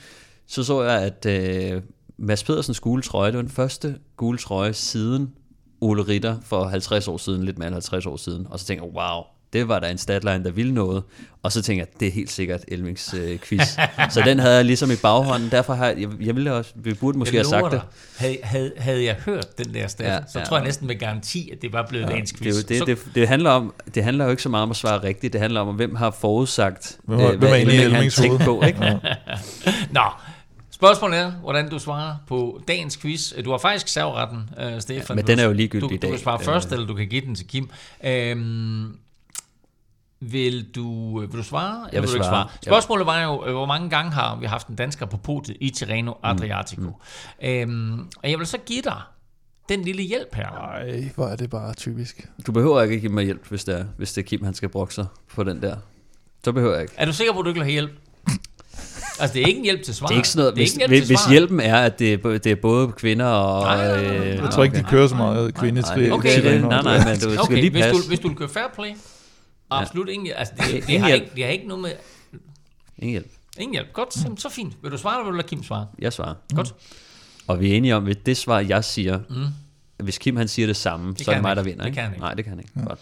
så 0.48 0.64
så 0.64 0.84
jeg, 0.84 1.02
at 1.02 1.26
øh, 1.26 1.82
Mads 2.18 2.44
Pedersens 2.44 2.80
gule 2.80 3.02
trøje, 3.02 3.32
det 3.32 3.36
var 3.36 3.42
den 3.42 3.52
første 3.52 3.98
gule 4.18 4.38
trøje 4.38 4.74
siden 4.74 5.34
Ole 5.82 6.02
Ritter 6.02 6.38
for 6.42 6.64
50 6.64 7.08
år 7.08 7.18
siden, 7.18 7.44
lidt 7.44 7.58
mere 7.58 7.68
end 7.68 7.76
50 7.76 8.06
år 8.06 8.18
siden. 8.18 8.48
Og 8.50 8.60
så 8.60 8.66
tænker 8.66 8.86
jeg, 8.86 8.94
wow, 8.94 9.24
det 9.54 9.68
var 9.68 9.80
der 9.80 9.88
en 9.88 9.98
statline, 9.98 10.44
der 10.44 10.52
ville 10.52 10.74
noget. 10.74 11.04
Og 11.44 11.52
så 11.52 11.62
tænker 11.62 11.86
jeg, 11.94 12.00
det 12.00 12.08
er 12.08 12.12
helt 12.12 12.32
sikkert 12.32 12.62
Elmings 12.68 13.14
øh, 13.14 13.40
quiz. 13.40 13.62
så 14.14 14.22
den 14.26 14.40
havde 14.40 14.56
jeg 14.56 14.66
ligesom 14.66 14.92
i 14.92 14.96
baghånden. 15.02 15.52
Derfor 15.52 15.74
har 15.74 15.86
jeg, 15.86 15.98
jeg, 16.22 16.36
ville 16.36 16.54
også, 16.54 16.72
vi 16.76 16.94
burde 16.94 17.18
måske 17.18 17.36
have 17.36 17.44
sagt 17.46 17.60
lover 17.62 17.70
det. 17.70 17.82
dig, 17.82 17.88
Havde, 18.18 18.38
havde, 18.44 18.72
havde 18.78 19.04
jeg 19.04 19.16
hørt 19.26 19.58
den 19.58 19.74
der 19.74 19.88
stat, 19.88 20.06
Ja, 20.08 20.14
ja, 20.14 20.20
så 20.32 20.40
ja. 20.40 20.46
tror 20.46 20.58
jeg 20.58 20.66
næsten 20.66 20.88
med 20.88 20.96
garanti, 21.00 21.50
at 21.52 21.62
det 21.62 21.74
var 21.74 21.86
blevet 21.90 22.10
ja, 22.10 22.16
Det, 22.16 22.32
er 22.34 22.38
quiz. 22.38 22.64
det, 22.66 22.78
så, 22.78 22.86
det, 22.86 23.00
det, 23.16 23.28
handler 23.28 23.50
om, 23.50 23.74
det 23.96 24.04
handler 24.04 24.26
jo 24.26 24.32
ikke 24.32 24.44
så 24.44 24.50
meget 24.50 24.64
om 24.64 24.70
at 24.72 24.76
svare 24.78 25.04
rigtigt. 25.04 25.34
Det 25.34 25.42
handler 25.42 25.62
om, 25.62 25.76
hvem 25.76 25.96
har 25.96 26.12
forudsagt, 26.12 26.98
Hvem 27.04 27.20
øh, 27.20 27.28
hvem 27.40 27.42
inde 27.44 27.54
i 27.56 27.60
Elming 27.62 27.82
han 27.82 27.92
Elmings 27.92 28.16
tænkte 28.16 28.46
hoved? 28.46 28.60
på. 28.62 28.68
Ikke? 28.68 28.86
Ja. 28.86 28.98
Nå, 29.92 30.02
spørgsmålet 30.72 31.20
er, 31.20 31.32
hvordan 31.32 31.70
du 31.70 31.80
svarer 31.80 32.16
på 32.28 32.62
dagens 32.68 32.98
quiz. 32.98 33.34
Du 33.46 33.52
har 33.52 33.58
faktisk 33.58 33.88
serveretten, 33.88 34.38
uh, 34.58 34.80
Stefan. 34.80 35.16
men 35.16 35.26
Du- 35.26 35.32
den 35.32 35.40
er 35.40 35.44
jo 35.46 35.54
ligegyldig 35.54 35.90
du, 35.90 35.94
i 35.94 35.98
Du 35.98 36.02
kan 36.02 36.10
dag. 36.12 36.20
svare 36.20 36.40
Øh. 36.40 36.46
først, 36.46 36.72
eller 36.72 36.88
du 36.88 36.94
kan 36.94 37.08
give 37.08 37.22
den 37.22 37.36
til 37.36 37.48
Kim. 37.48 37.70
Øhm, 38.04 38.96
vil 40.22 40.66
du, 40.76 41.20
vil 41.20 41.30
du 41.40 41.44
svare? 41.44 41.88
eller 41.90 42.02
vil 42.02 42.10
du 42.10 42.14
ikke 42.16 42.26
svare. 42.26 42.48
Spørgsmålet 42.64 43.06
var 43.06 43.24
jo, 43.24 43.46
øh, 43.46 43.54
hvor 43.54 43.66
mange 43.66 43.90
gange 43.90 44.12
har 44.12 44.36
vi 44.36 44.46
haft 44.46 44.68
en 44.68 44.76
dansker 44.76 45.06
på 45.06 45.18
podiet 45.18 45.58
i 45.62 45.70
Tirreno 45.70 46.14
Adriatico? 46.24 46.82
Mm. 46.82 47.48
Øhm, 47.48 48.00
og 48.24 48.32
jeg 48.32 48.40
vil 48.40 48.48
så 48.48 48.58
give 48.66 48.82
dig 48.82 49.02
den 49.70 49.82
lille 49.82 50.04
hjælp 50.04 50.36
her. 50.36 50.48
Ej, 50.48 51.10
hvor 51.16 51.28
er 51.28 51.36
det 51.36 51.50
bare 51.50 51.74
typisk. 51.74 52.28
Du 52.48 52.52
behøver 52.52 52.82
ikke 52.82 53.00
give 53.00 53.12
mig 53.12 53.24
hjælp, 53.26 53.48
hvis 53.50 53.64
det 53.64 53.80
er, 53.80 53.86
hvis 53.98 54.14
det 54.14 54.22
er 54.24 54.26
Kim, 54.28 54.44
han 54.44 54.54
skal 54.54 54.70
brokke 54.70 54.94
sig 54.94 55.06
på 55.36 55.44
den 55.44 55.62
der. 55.62 55.76
Så 56.44 56.52
behøver 56.52 56.74
jeg 56.74 56.82
ikke. 56.82 56.94
Er 56.98 57.06
du 57.06 57.14
sikker 57.14 57.34
på, 57.34 57.40
at 57.40 57.44
du 57.46 57.50
ikke 57.50 57.60
vil 57.60 57.66
have 57.66 57.72
hjælp? 57.72 57.92
Altså, 59.22 59.34
det 59.34 59.44
er 59.44 59.48
ikke 59.48 59.58
en 59.58 59.64
hjælp 59.64 59.84
til 59.84 59.96
svar. 59.96 60.08
Det 60.08 60.14
er 60.14 60.18
ikke 60.18 60.30
sådan 60.30 60.42
noget, 60.42 60.56
det 60.56 60.62
er 60.62 60.66
hvis, 60.66 60.74
en 60.78 60.90
hvis, 60.90 61.08
hvis 61.08 61.26
hjælpen 61.30 61.60
er, 61.60 61.76
at 61.78 62.00
det 62.00 62.14
er, 62.14 62.18
det 62.38 62.46
er 62.46 62.56
både 62.56 62.92
kvinder 62.92 63.26
og... 63.26 63.62
Nej, 63.64 63.78
nej, 63.78 64.02
nej, 64.08 64.18
nej. 64.18 64.28
øh, 64.28 64.36
Jeg 64.38 64.50
tror 64.52 64.64
ikke, 64.64 64.78
de 64.78 64.84
kører 64.84 65.08
så 65.08 65.16
meget 65.16 65.54
kvindetri. 65.56 66.12
Okay, 66.12 66.32
Okay, 66.32 66.54
det, 66.54 66.62
nej, 66.62 66.82
nej, 66.82 66.98
men 67.06 67.14
du 67.16 67.20
skal 67.20 67.40
Okay, 67.40 67.54
lige 67.56 67.70
hvis 67.72 67.84
passe. 67.84 68.02
du, 68.04 68.08
hvis 68.08 68.20
du 68.20 68.28
vil 68.28 68.38
køre 68.38 68.50
fair 68.50 68.64
play, 68.76 68.90
absolut 69.70 70.10
ingen 70.10 70.34
Altså, 70.36 70.54
det, 70.58 70.66
det, 70.66 70.74
Ingen 70.90 71.02
har 71.02 71.08
hjælp. 71.08 71.24
ikke, 71.24 71.36
det 71.36 71.44
har 71.44 71.52
ikke 71.52 71.68
noget 71.68 71.82
med... 71.82 71.92
Ingen 72.98 73.12
hjælp. 73.12 73.32
Ingen 73.60 73.74
hjælp. 73.74 73.94
Godt, 73.94 74.14
så, 74.14 74.34
så 74.38 74.50
fint. 74.50 74.78
Vil 74.84 74.92
du 74.92 74.98
svare, 74.98 75.16
eller 75.16 75.24
vil 75.26 75.32
du 75.32 75.38
lade 75.38 75.48
Kim 75.48 75.64
svare? 75.64 75.88
Jeg 76.00 76.14
svarer. 76.14 76.36
Godt. 76.56 76.76
Og 77.48 77.60
vi 77.60 77.72
er 77.72 77.78
enige 77.78 77.96
om, 77.96 78.08
at 78.08 78.26
det 78.26 78.38
svar, 78.38 78.60
jeg 78.60 78.84
siger, 78.84 79.20
mm. 79.30 80.04
hvis 80.06 80.18
Kim 80.18 80.36
han 80.36 80.48
siger 80.48 80.66
det 80.66 80.76
samme, 80.76 81.14
Det 81.14 81.26
så 81.26 81.32
er 81.32 81.36
det 81.36 81.42
mig, 81.42 81.56
der 81.56 81.62
ikke. 81.62 81.70
vinder. 81.72 81.84
Det 81.84 81.90
ikke? 81.90 81.96
kan 81.96 82.04
han 82.04 82.14
ikke. 82.14 82.22
Nej, 82.22 82.34
det 82.34 82.46
kan 82.46 82.50
han 82.52 82.60
ikke. 82.60 82.72
Godt. 82.88 83.00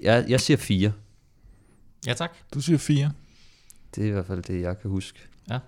Jeg, 0.00 0.24
jeg 0.28 0.40
siger 0.40 0.56
fire. 0.56 0.92
Ja, 2.06 2.14
tak. 2.14 2.30
Du 2.54 2.60
siger 2.60 2.78
fire. 2.78 3.12
Det 3.94 4.04
er 4.04 4.08
i 4.08 4.10
hvert 4.10 4.26
fald 4.26 4.42
det, 4.42 4.60
jeg 4.62 4.80
kan 4.80 4.90
huske. 4.90 5.18
Ja. 5.50 5.58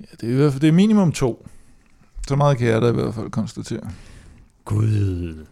Ja, 0.00 0.04
det 0.20 0.28
er, 0.28 0.32
i 0.32 0.36
hvert 0.36 0.52
fald, 0.52 0.60
det 0.60 0.68
er 0.68 0.72
minimum 0.72 1.12
to. 1.12 1.48
Så 2.28 2.36
meget 2.36 2.58
kan 2.58 2.66
jeg 2.68 2.82
da 2.82 2.88
i 2.88 2.92
hvert 2.92 3.14
fald 3.14 3.30
konstatere. 3.30 3.90
Gud. 4.64 5.46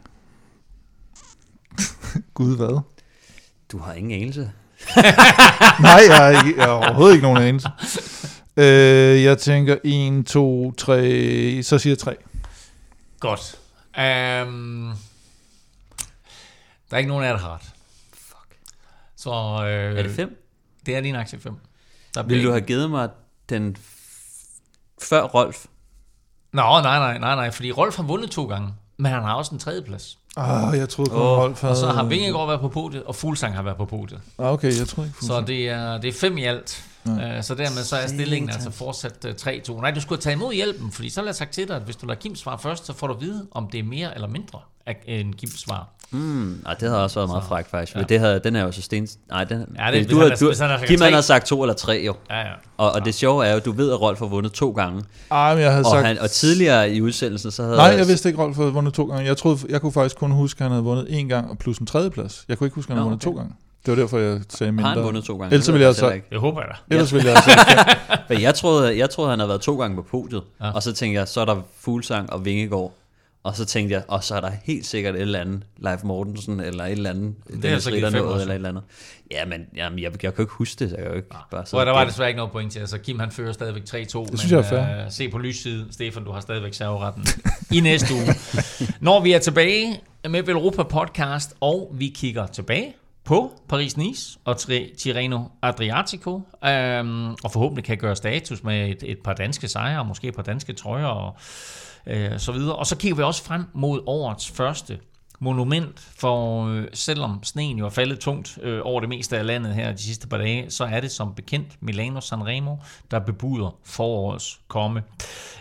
Gud, 2.34 2.56
hvad? 2.56 2.80
Du 3.72 3.78
har 3.78 3.92
ingen 3.92 4.20
anelse. 4.22 4.40
Nej, 5.80 6.00
jeg 6.08 6.16
har, 6.16 6.46
ikke, 6.46 6.58
jeg 6.60 6.66
har 6.66 6.72
overhovedet 6.72 7.14
ikke 7.14 7.22
nogen 7.26 7.42
anelse. 7.42 7.68
Øh, 8.56 9.22
jeg 9.24 9.38
tænker 9.38 9.76
1, 9.84 10.26
2, 10.26 10.72
3, 10.72 11.60
så 11.62 11.78
siger 11.78 11.90
jeg 11.92 11.98
3. 11.98 12.16
Godt. 13.20 13.58
Um, 14.48 14.92
der 16.90 16.94
er 16.94 16.98
ikke 16.98 17.08
nogen 17.08 17.24
af 17.24 17.28
jer, 17.28 17.36
der 17.36 17.42
har 17.42 17.54
ret. 17.54 17.62
Fuck. 18.14 18.56
Så 19.16 19.30
øh, 19.64 19.98
Er 19.98 20.02
det 20.02 20.10
fem? 20.16 20.42
det 20.86 20.96
er 20.96 21.00
din 21.00 21.14
aktie 21.16 21.40
5. 21.40 21.56
Der 22.14 22.22
Vil 22.22 22.44
du 22.44 22.50
have 22.50 22.60
givet 22.60 22.90
mig 22.90 23.08
den 23.48 23.76
f- 23.78 25.06
før 25.08 25.22
Rolf? 25.22 25.64
Nå, 26.52 26.62
nej, 26.62 26.80
nej, 26.98 27.18
nej, 27.18 27.34
nej, 27.34 27.50
fordi 27.50 27.72
Rolf 27.72 27.96
har 27.96 28.02
vundet 28.02 28.30
to 28.30 28.46
gange, 28.46 28.68
men 28.96 29.12
han 29.12 29.22
har 29.22 29.34
også 29.34 29.54
en 29.54 29.58
tredje 29.58 29.82
plads. 29.82 30.18
Ah, 30.36 30.78
jeg 30.78 30.88
troede 30.88 31.10
kun, 31.10 31.20
oh, 31.20 31.38
Rolf 31.38 31.60
havde... 31.60 31.72
Og 31.72 31.76
så 31.76 31.86
har 31.86 32.04
Vingegaard 32.04 32.46
været 32.46 32.60
på 32.60 32.68
podiet, 32.68 33.04
og 33.04 33.14
Fuglsang 33.14 33.54
har 33.54 33.62
været 33.62 33.76
på 33.76 33.84
podiet. 33.84 34.20
Ah, 34.38 34.52
okay, 34.52 34.78
jeg 34.78 34.88
troede 34.88 35.08
ikke. 35.08 35.24
Så 35.24 35.40
det 35.46 35.68
er, 35.68 35.98
det 35.98 36.08
er 36.08 36.12
fem 36.12 36.38
i 36.38 36.44
alt. 36.44 36.84
Ja. 37.06 37.42
Så 37.42 37.54
dermed 37.54 37.84
så 37.84 37.96
er 37.96 38.06
stillingen 38.06 38.50
altså 38.50 38.70
fortsat 38.70 39.24
øh, 39.24 39.34
3-2. 39.40 39.80
Nej, 39.80 39.90
du 39.90 40.00
skulle 40.00 40.20
taget 40.20 40.36
imod 40.36 40.54
hjælpen, 40.54 40.92
fordi 40.92 41.08
så 41.08 41.20
har 41.20 41.26
jeg 41.26 41.34
sagt 41.34 41.52
til 41.52 41.68
dig, 41.68 41.76
at 41.76 41.82
hvis 41.82 41.96
du 41.96 42.06
lader 42.06 42.20
Kim 42.20 42.36
svare 42.36 42.58
først, 42.58 42.86
så 42.86 42.92
får 42.92 43.06
du 43.06 43.14
at 43.14 43.20
vide, 43.20 43.46
om 43.50 43.68
det 43.68 43.80
er 43.80 43.84
mere 43.84 44.14
eller 44.14 44.28
mindre 44.28 44.60
end 45.06 45.34
Kims 45.34 45.60
svar. 45.60 45.88
Mm, 46.10 46.60
nej, 46.64 46.74
det 46.74 46.88
havde 46.88 47.02
også 47.04 47.18
været 47.18 47.28
meget 47.28 47.44
frækt 47.44 47.70
faktisk. 47.70 47.96
Ja. 47.96 48.02
Det 48.02 48.20
havde, 48.20 48.40
den 48.44 48.56
er 48.56 48.62
jo 48.64 48.72
så 48.72 48.82
sten... 48.82 49.08
Nej, 49.30 49.44
den, 49.44 49.64
Ja, 49.78 49.90
det- 49.92 50.10
du, 50.10 50.18
er- 50.20 50.28
du, 50.36 50.52
sagt 50.54 50.84
Kim 50.86 51.00
har 51.00 51.20
sagt 51.20 51.46
to 51.46 51.62
eller 51.62 51.74
tre 51.74 52.02
jo. 52.06 52.14
Ja, 52.30 52.38
ja. 52.38 52.44
Og, 52.76 52.92
og 52.92 53.04
det 53.04 53.14
sjove 53.14 53.46
er 53.46 53.50
jo, 53.50 53.56
at 53.56 53.64
du 53.64 53.72
ved, 53.72 53.90
at 53.92 54.00
Rolf 54.00 54.18
har 54.18 54.26
vundet 54.26 54.52
to 54.52 54.70
gange. 54.70 55.02
Ah, 55.30 55.56
men 55.56 55.62
jeg 55.64 55.70
havde 55.72 55.84
Og, 55.84 55.90
sagt... 55.90 56.06
han, 56.06 56.18
og 56.18 56.30
tidligere 56.30 56.90
i 56.90 57.00
udsendelsen, 57.02 57.50
så 57.50 57.62
havde... 57.62 57.76
Nej, 57.76 57.86
jeg 57.86 58.06
vidste 58.08 58.28
ikke, 58.28 58.42
Rolf 58.42 58.56
havde 58.56 58.72
vundet 58.72 58.94
to 58.94 59.04
gange. 59.04 59.24
Jeg, 59.26 59.36
troede, 59.36 59.58
jeg 59.68 59.80
kunne 59.80 59.92
faktisk 59.92 60.16
kun 60.16 60.30
huske, 60.30 60.58
at 60.58 60.62
han 60.62 60.70
havde 60.70 60.84
vundet 60.84 61.06
en 61.20 61.28
gang, 61.28 61.50
og 61.50 61.58
plus 61.58 61.78
en 61.78 61.86
tredjeplads. 61.86 62.44
Jeg 62.48 62.58
kunne 62.58 62.66
ikke 62.66 62.74
huske, 62.74 62.90
at 62.90 62.94
han 62.94 62.98
havde 62.98 63.04
Nå, 63.06 63.10
vundet 63.10 63.22
to 63.22 63.30
okay. 63.30 63.38
gange. 63.38 63.54
Det 63.86 63.96
var 63.96 64.02
derfor, 64.02 64.18
jeg 64.18 64.40
sagde 64.48 64.72
mindre. 64.72 64.88
Har 64.88 64.94
han 64.96 65.04
vundet 65.04 65.24
to 65.24 65.36
gange? 65.36 65.52
Ellers 65.52 65.64
Det 65.66 65.74
ville 65.74 65.86
jeg 65.86 65.94
så- 65.94 66.00
heller 66.00 66.14
ikke. 66.14 66.26
Det 66.30 66.40
håber 66.40 66.60
jeg 66.60 66.68
da. 66.70 66.94
Ellers 66.94 67.14
ville 67.14 67.28
jeg 67.30 67.36
have 67.36 67.52
sagt 67.54 67.98
Men 68.28 68.40
jeg 68.42 68.54
troede, 68.54 68.98
jeg 68.98 69.10
troede, 69.10 69.30
han 69.30 69.38
havde 69.38 69.48
været 69.48 69.60
to 69.60 69.76
gange 69.80 69.96
på 69.96 70.02
podiet. 70.10 70.42
Ja. 70.60 70.66
Ja. 70.66 70.72
Og 70.72 70.82
så 70.82 70.92
tænkte 70.92 71.18
jeg, 71.20 71.28
så 71.28 71.40
er 71.40 71.44
der 71.44 71.56
Fuglsang 71.80 72.32
og 72.32 72.44
Vingegaard. 72.44 72.92
Og 73.46 73.56
så 73.56 73.64
tænkte 73.64 73.94
jeg, 73.94 74.02
og 74.08 74.24
så 74.24 74.34
er 74.34 74.40
der 74.40 74.50
helt 74.64 74.86
sikkert 74.86 75.14
et 75.14 75.20
eller 75.20 75.40
andet, 75.40 75.62
Leif 75.76 76.02
Mortensen, 76.02 76.60
eller 76.60 76.84
et 76.84 76.92
eller 76.92 77.10
andet, 77.10 77.34
har 77.46 77.54
jeg 77.54 77.62
Dennis 77.62 77.82
så 77.82 77.90
givet 77.90 78.04
Ritter 78.04 78.20
noget, 78.20 78.40
eller 78.40 78.54
et 78.54 78.56
eller 78.56 78.68
andet. 78.68 78.82
Ja, 79.30 79.44
men 79.44 79.66
jamen, 79.76 79.98
jeg, 79.98 80.10
jeg 80.12 80.20
kan 80.20 80.32
jo 80.38 80.42
ikke 80.42 80.52
huske 80.52 80.84
det, 80.84 80.90
så 80.90 80.96
jeg 80.96 81.04
kan 81.04 81.12
jo 81.12 81.16
ikke 81.16 81.28
bare 81.28 81.66
Så 81.66 81.84
der 81.84 81.90
var 81.90 81.98
det. 81.98 82.08
desværre 82.08 82.28
ikke 82.28 82.36
noget 82.36 82.52
point 82.52 82.72
til. 82.72 82.80
Altså, 82.80 82.98
Kim 82.98 83.18
han 83.18 83.30
fører 83.30 83.52
stadigvæk 83.52 83.82
3-2. 83.82 83.94
Det 83.94 84.38
synes 84.38 84.52
jeg 84.52 84.58
er 84.58 84.62
fair. 84.62 85.04
Øh, 85.04 85.10
se 85.10 85.28
på 85.28 85.38
lysside. 85.38 85.86
Stefan, 85.90 86.24
du 86.24 86.32
har 86.32 86.40
stadigvæk 86.40 86.74
serveretten 86.74 87.24
i 87.72 87.80
næste 87.80 88.14
uge. 88.14 88.26
Når 89.00 89.20
vi 89.20 89.32
er 89.32 89.38
tilbage 89.38 90.00
med 90.28 90.42
Velropa 90.42 90.82
Podcast, 90.82 91.54
og 91.60 91.90
vi 91.94 92.12
kigger 92.16 92.46
tilbage 92.46 92.94
på 93.24 93.60
Paris-Nice 93.72 94.38
og 94.44 94.58
Tirreno 94.98 95.44
Adriatico, 95.62 96.40
øhm, 96.64 97.30
og 97.30 97.52
forhåbentlig 97.52 97.84
kan 97.84 97.98
gøre 97.98 98.16
status 98.16 98.62
med 98.62 98.88
et, 98.88 99.02
et 99.02 99.18
par 99.18 99.32
danske 99.34 99.68
sejre, 99.68 99.98
og 99.98 100.06
måske 100.06 100.28
et 100.28 100.34
par 100.34 100.42
danske 100.42 100.72
trøjer 100.72 101.06
og 101.06 101.36
øh, 102.06 102.38
så 102.38 102.52
videre. 102.52 102.76
Og 102.76 102.86
så 102.86 102.96
kigger 102.96 103.16
vi 103.16 103.22
også 103.22 103.44
frem 103.44 103.64
mod 103.74 104.00
årets 104.06 104.50
første 104.50 104.98
monument, 105.38 106.00
for 106.00 106.66
øh, 106.66 106.84
selvom 106.92 107.42
sneen 107.42 107.78
jo 107.78 107.86
er 107.86 107.90
faldet 107.90 108.18
tungt 108.18 108.58
øh, 108.62 108.80
over 108.84 109.00
det 109.00 109.08
meste 109.08 109.38
af 109.38 109.46
landet 109.46 109.74
her 109.74 109.92
de 109.92 110.02
sidste 110.02 110.28
par 110.28 110.38
dage, 110.38 110.70
så 110.70 110.84
er 110.84 111.00
det 111.00 111.10
som 111.10 111.34
bekendt 111.34 111.68
Milano 111.80 112.20
Sanremo, 112.20 112.76
der 113.10 113.18
bebuder 113.18 113.76
forårets 113.84 114.60
komme. 114.68 115.02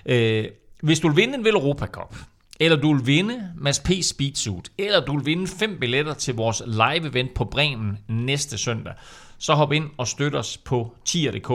Øh, 0.06 0.46
hvis 0.82 1.00
du 1.00 1.08
vil 1.08 1.18
vinde 1.18 1.34
en 1.34 1.48
Europa 1.48 1.86
Cup, 1.86 2.16
eller 2.60 2.78
du 2.78 2.94
vil 2.94 3.08
vinde 3.08 3.52
Mads 3.56 3.80
P. 3.80 3.90
Speedsuit, 4.02 4.72
eller 4.78 5.06
du 5.06 5.18
vil 5.18 5.26
vinde 5.26 5.48
fem 5.48 5.78
billetter 5.80 6.14
til 6.14 6.36
vores 6.36 6.62
live-event 6.66 7.34
på 7.36 7.46
Bremen 7.46 7.98
næste 8.08 8.58
søndag, 8.58 8.94
så 9.38 9.54
hop 9.54 9.72
ind 9.72 9.90
og 9.98 10.08
støt 10.08 10.36
os 10.36 10.58
på 10.58 10.96
tier.dk. 11.06 11.52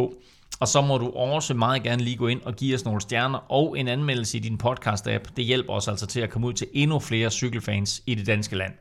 Og 0.60 0.68
så 0.68 0.80
må 0.80 0.98
du 0.98 1.10
også 1.10 1.54
meget 1.54 1.82
gerne 1.82 2.02
lige 2.02 2.16
gå 2.16 2.26
ind 2.26 2.40
og 2.44 2.56
give 2.56 2.74
os 2.74 2.84
nogle 2.84 3.00
stjerner 3.00 3.52
og 3.52 3.78
en 3.78 3.88
anmeldelse 3.88 4.38
i 4.38 4.40
din 4.40 4.60
podcast-app. 4.64 5.22
Det 5.36 5.44
hjælper 5.44 5.72
os 5.72 5.88
altså 5.88 6.06
til 6.06 6.20
at 6.20 6.30
komme 6.30 6.46
ud 6.46 6.52
til 6.52 6.66
endnu 6.72 6.98
flere 6.98 7.30
cykelfans 7.30 8.02
i 8.06 8.14
det 8.14 8.26
danske 8.26 8.56
land. 8.56 8.72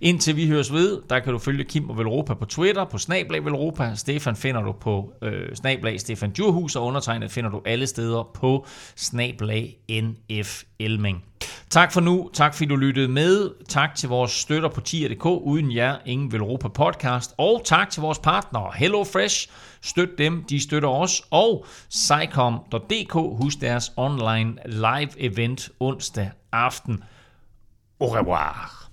Indtil 0.00 0.36
vi 0.36 0.48
høres 0.48 0.72
ved, 0.72 1.02
der 1.10 1.20
kan 1.20 1.32
du 1.32 1.38
følge 1.38 1.64
Kim 1.64 1.90
og 1.90 1.98
Velropa 1.98 2.34
på 2.34 2.44
Twitter, 2.44 2.84
på 2.84 2.98
Snablag 2.98 3.44
Velropa. 3.44 3.94
Stefan 3.94 4.36
finder 4.36 4.62
du 4.62 4.72
på 4.72 5.12
øh, 5.22 5.54
Snablag 5.54 6.00
Stefan 6.00 6.30
Djurhus, 6.30 6.76
og 6.76 6.84
undertegnet 6.84 7.30
finder 7.30 7.50
du 7.50 7.62
alle 7.64 7.86
steder 7.86 8.30
på 8.34 8.66
Snablag 8.96 9.76
NF 9.90 10.62
Elming. 10.78 11.24
Tak 11.70 11.92
for 11.92 12.00
nu. 12.00 12.30
Tak 12.32 12.54
fordi 12.54 12.68
du 12.68 12.76
lyttede 12.76 13.08
med. 13.08 13.50
Tak 13.68 13.94
til 13.94 14.08
vores 14.08 14.30
støtter 14.30 14.68
på 14.68 14.80
tier.dk. 14.80 15.24
Uden 15.26 15.74
jer, 15.74 15.96
ingen 16.06 16.32
Velropa 16.32 16.68
podcast. 16.68 17.34
Og 17.38 17.62
tak 17.64 17.90
til 17.90 18.02
vores 18.02 18.18
partnere 18.18 18.70
Hello 18.74 19.04
Fresh. 19.04 19.48
Støt 19.80 20.18
dem, 20.18 20.44
de 20.44 20.62
støtter 20.62 20.88
os. 20.88 21.22
Og 21.30 21.66
Psycom.dk. 21.88 23.12
Husk 23.12 23.60
deres 23.60 23.92
online 23.96 24.54
live 24.66 25.10
event 25.16 25.70
onsdag 25.80 26.30
aften. 26.52 27.04
Au 28.00 28.06
revoir. 28.06 28.88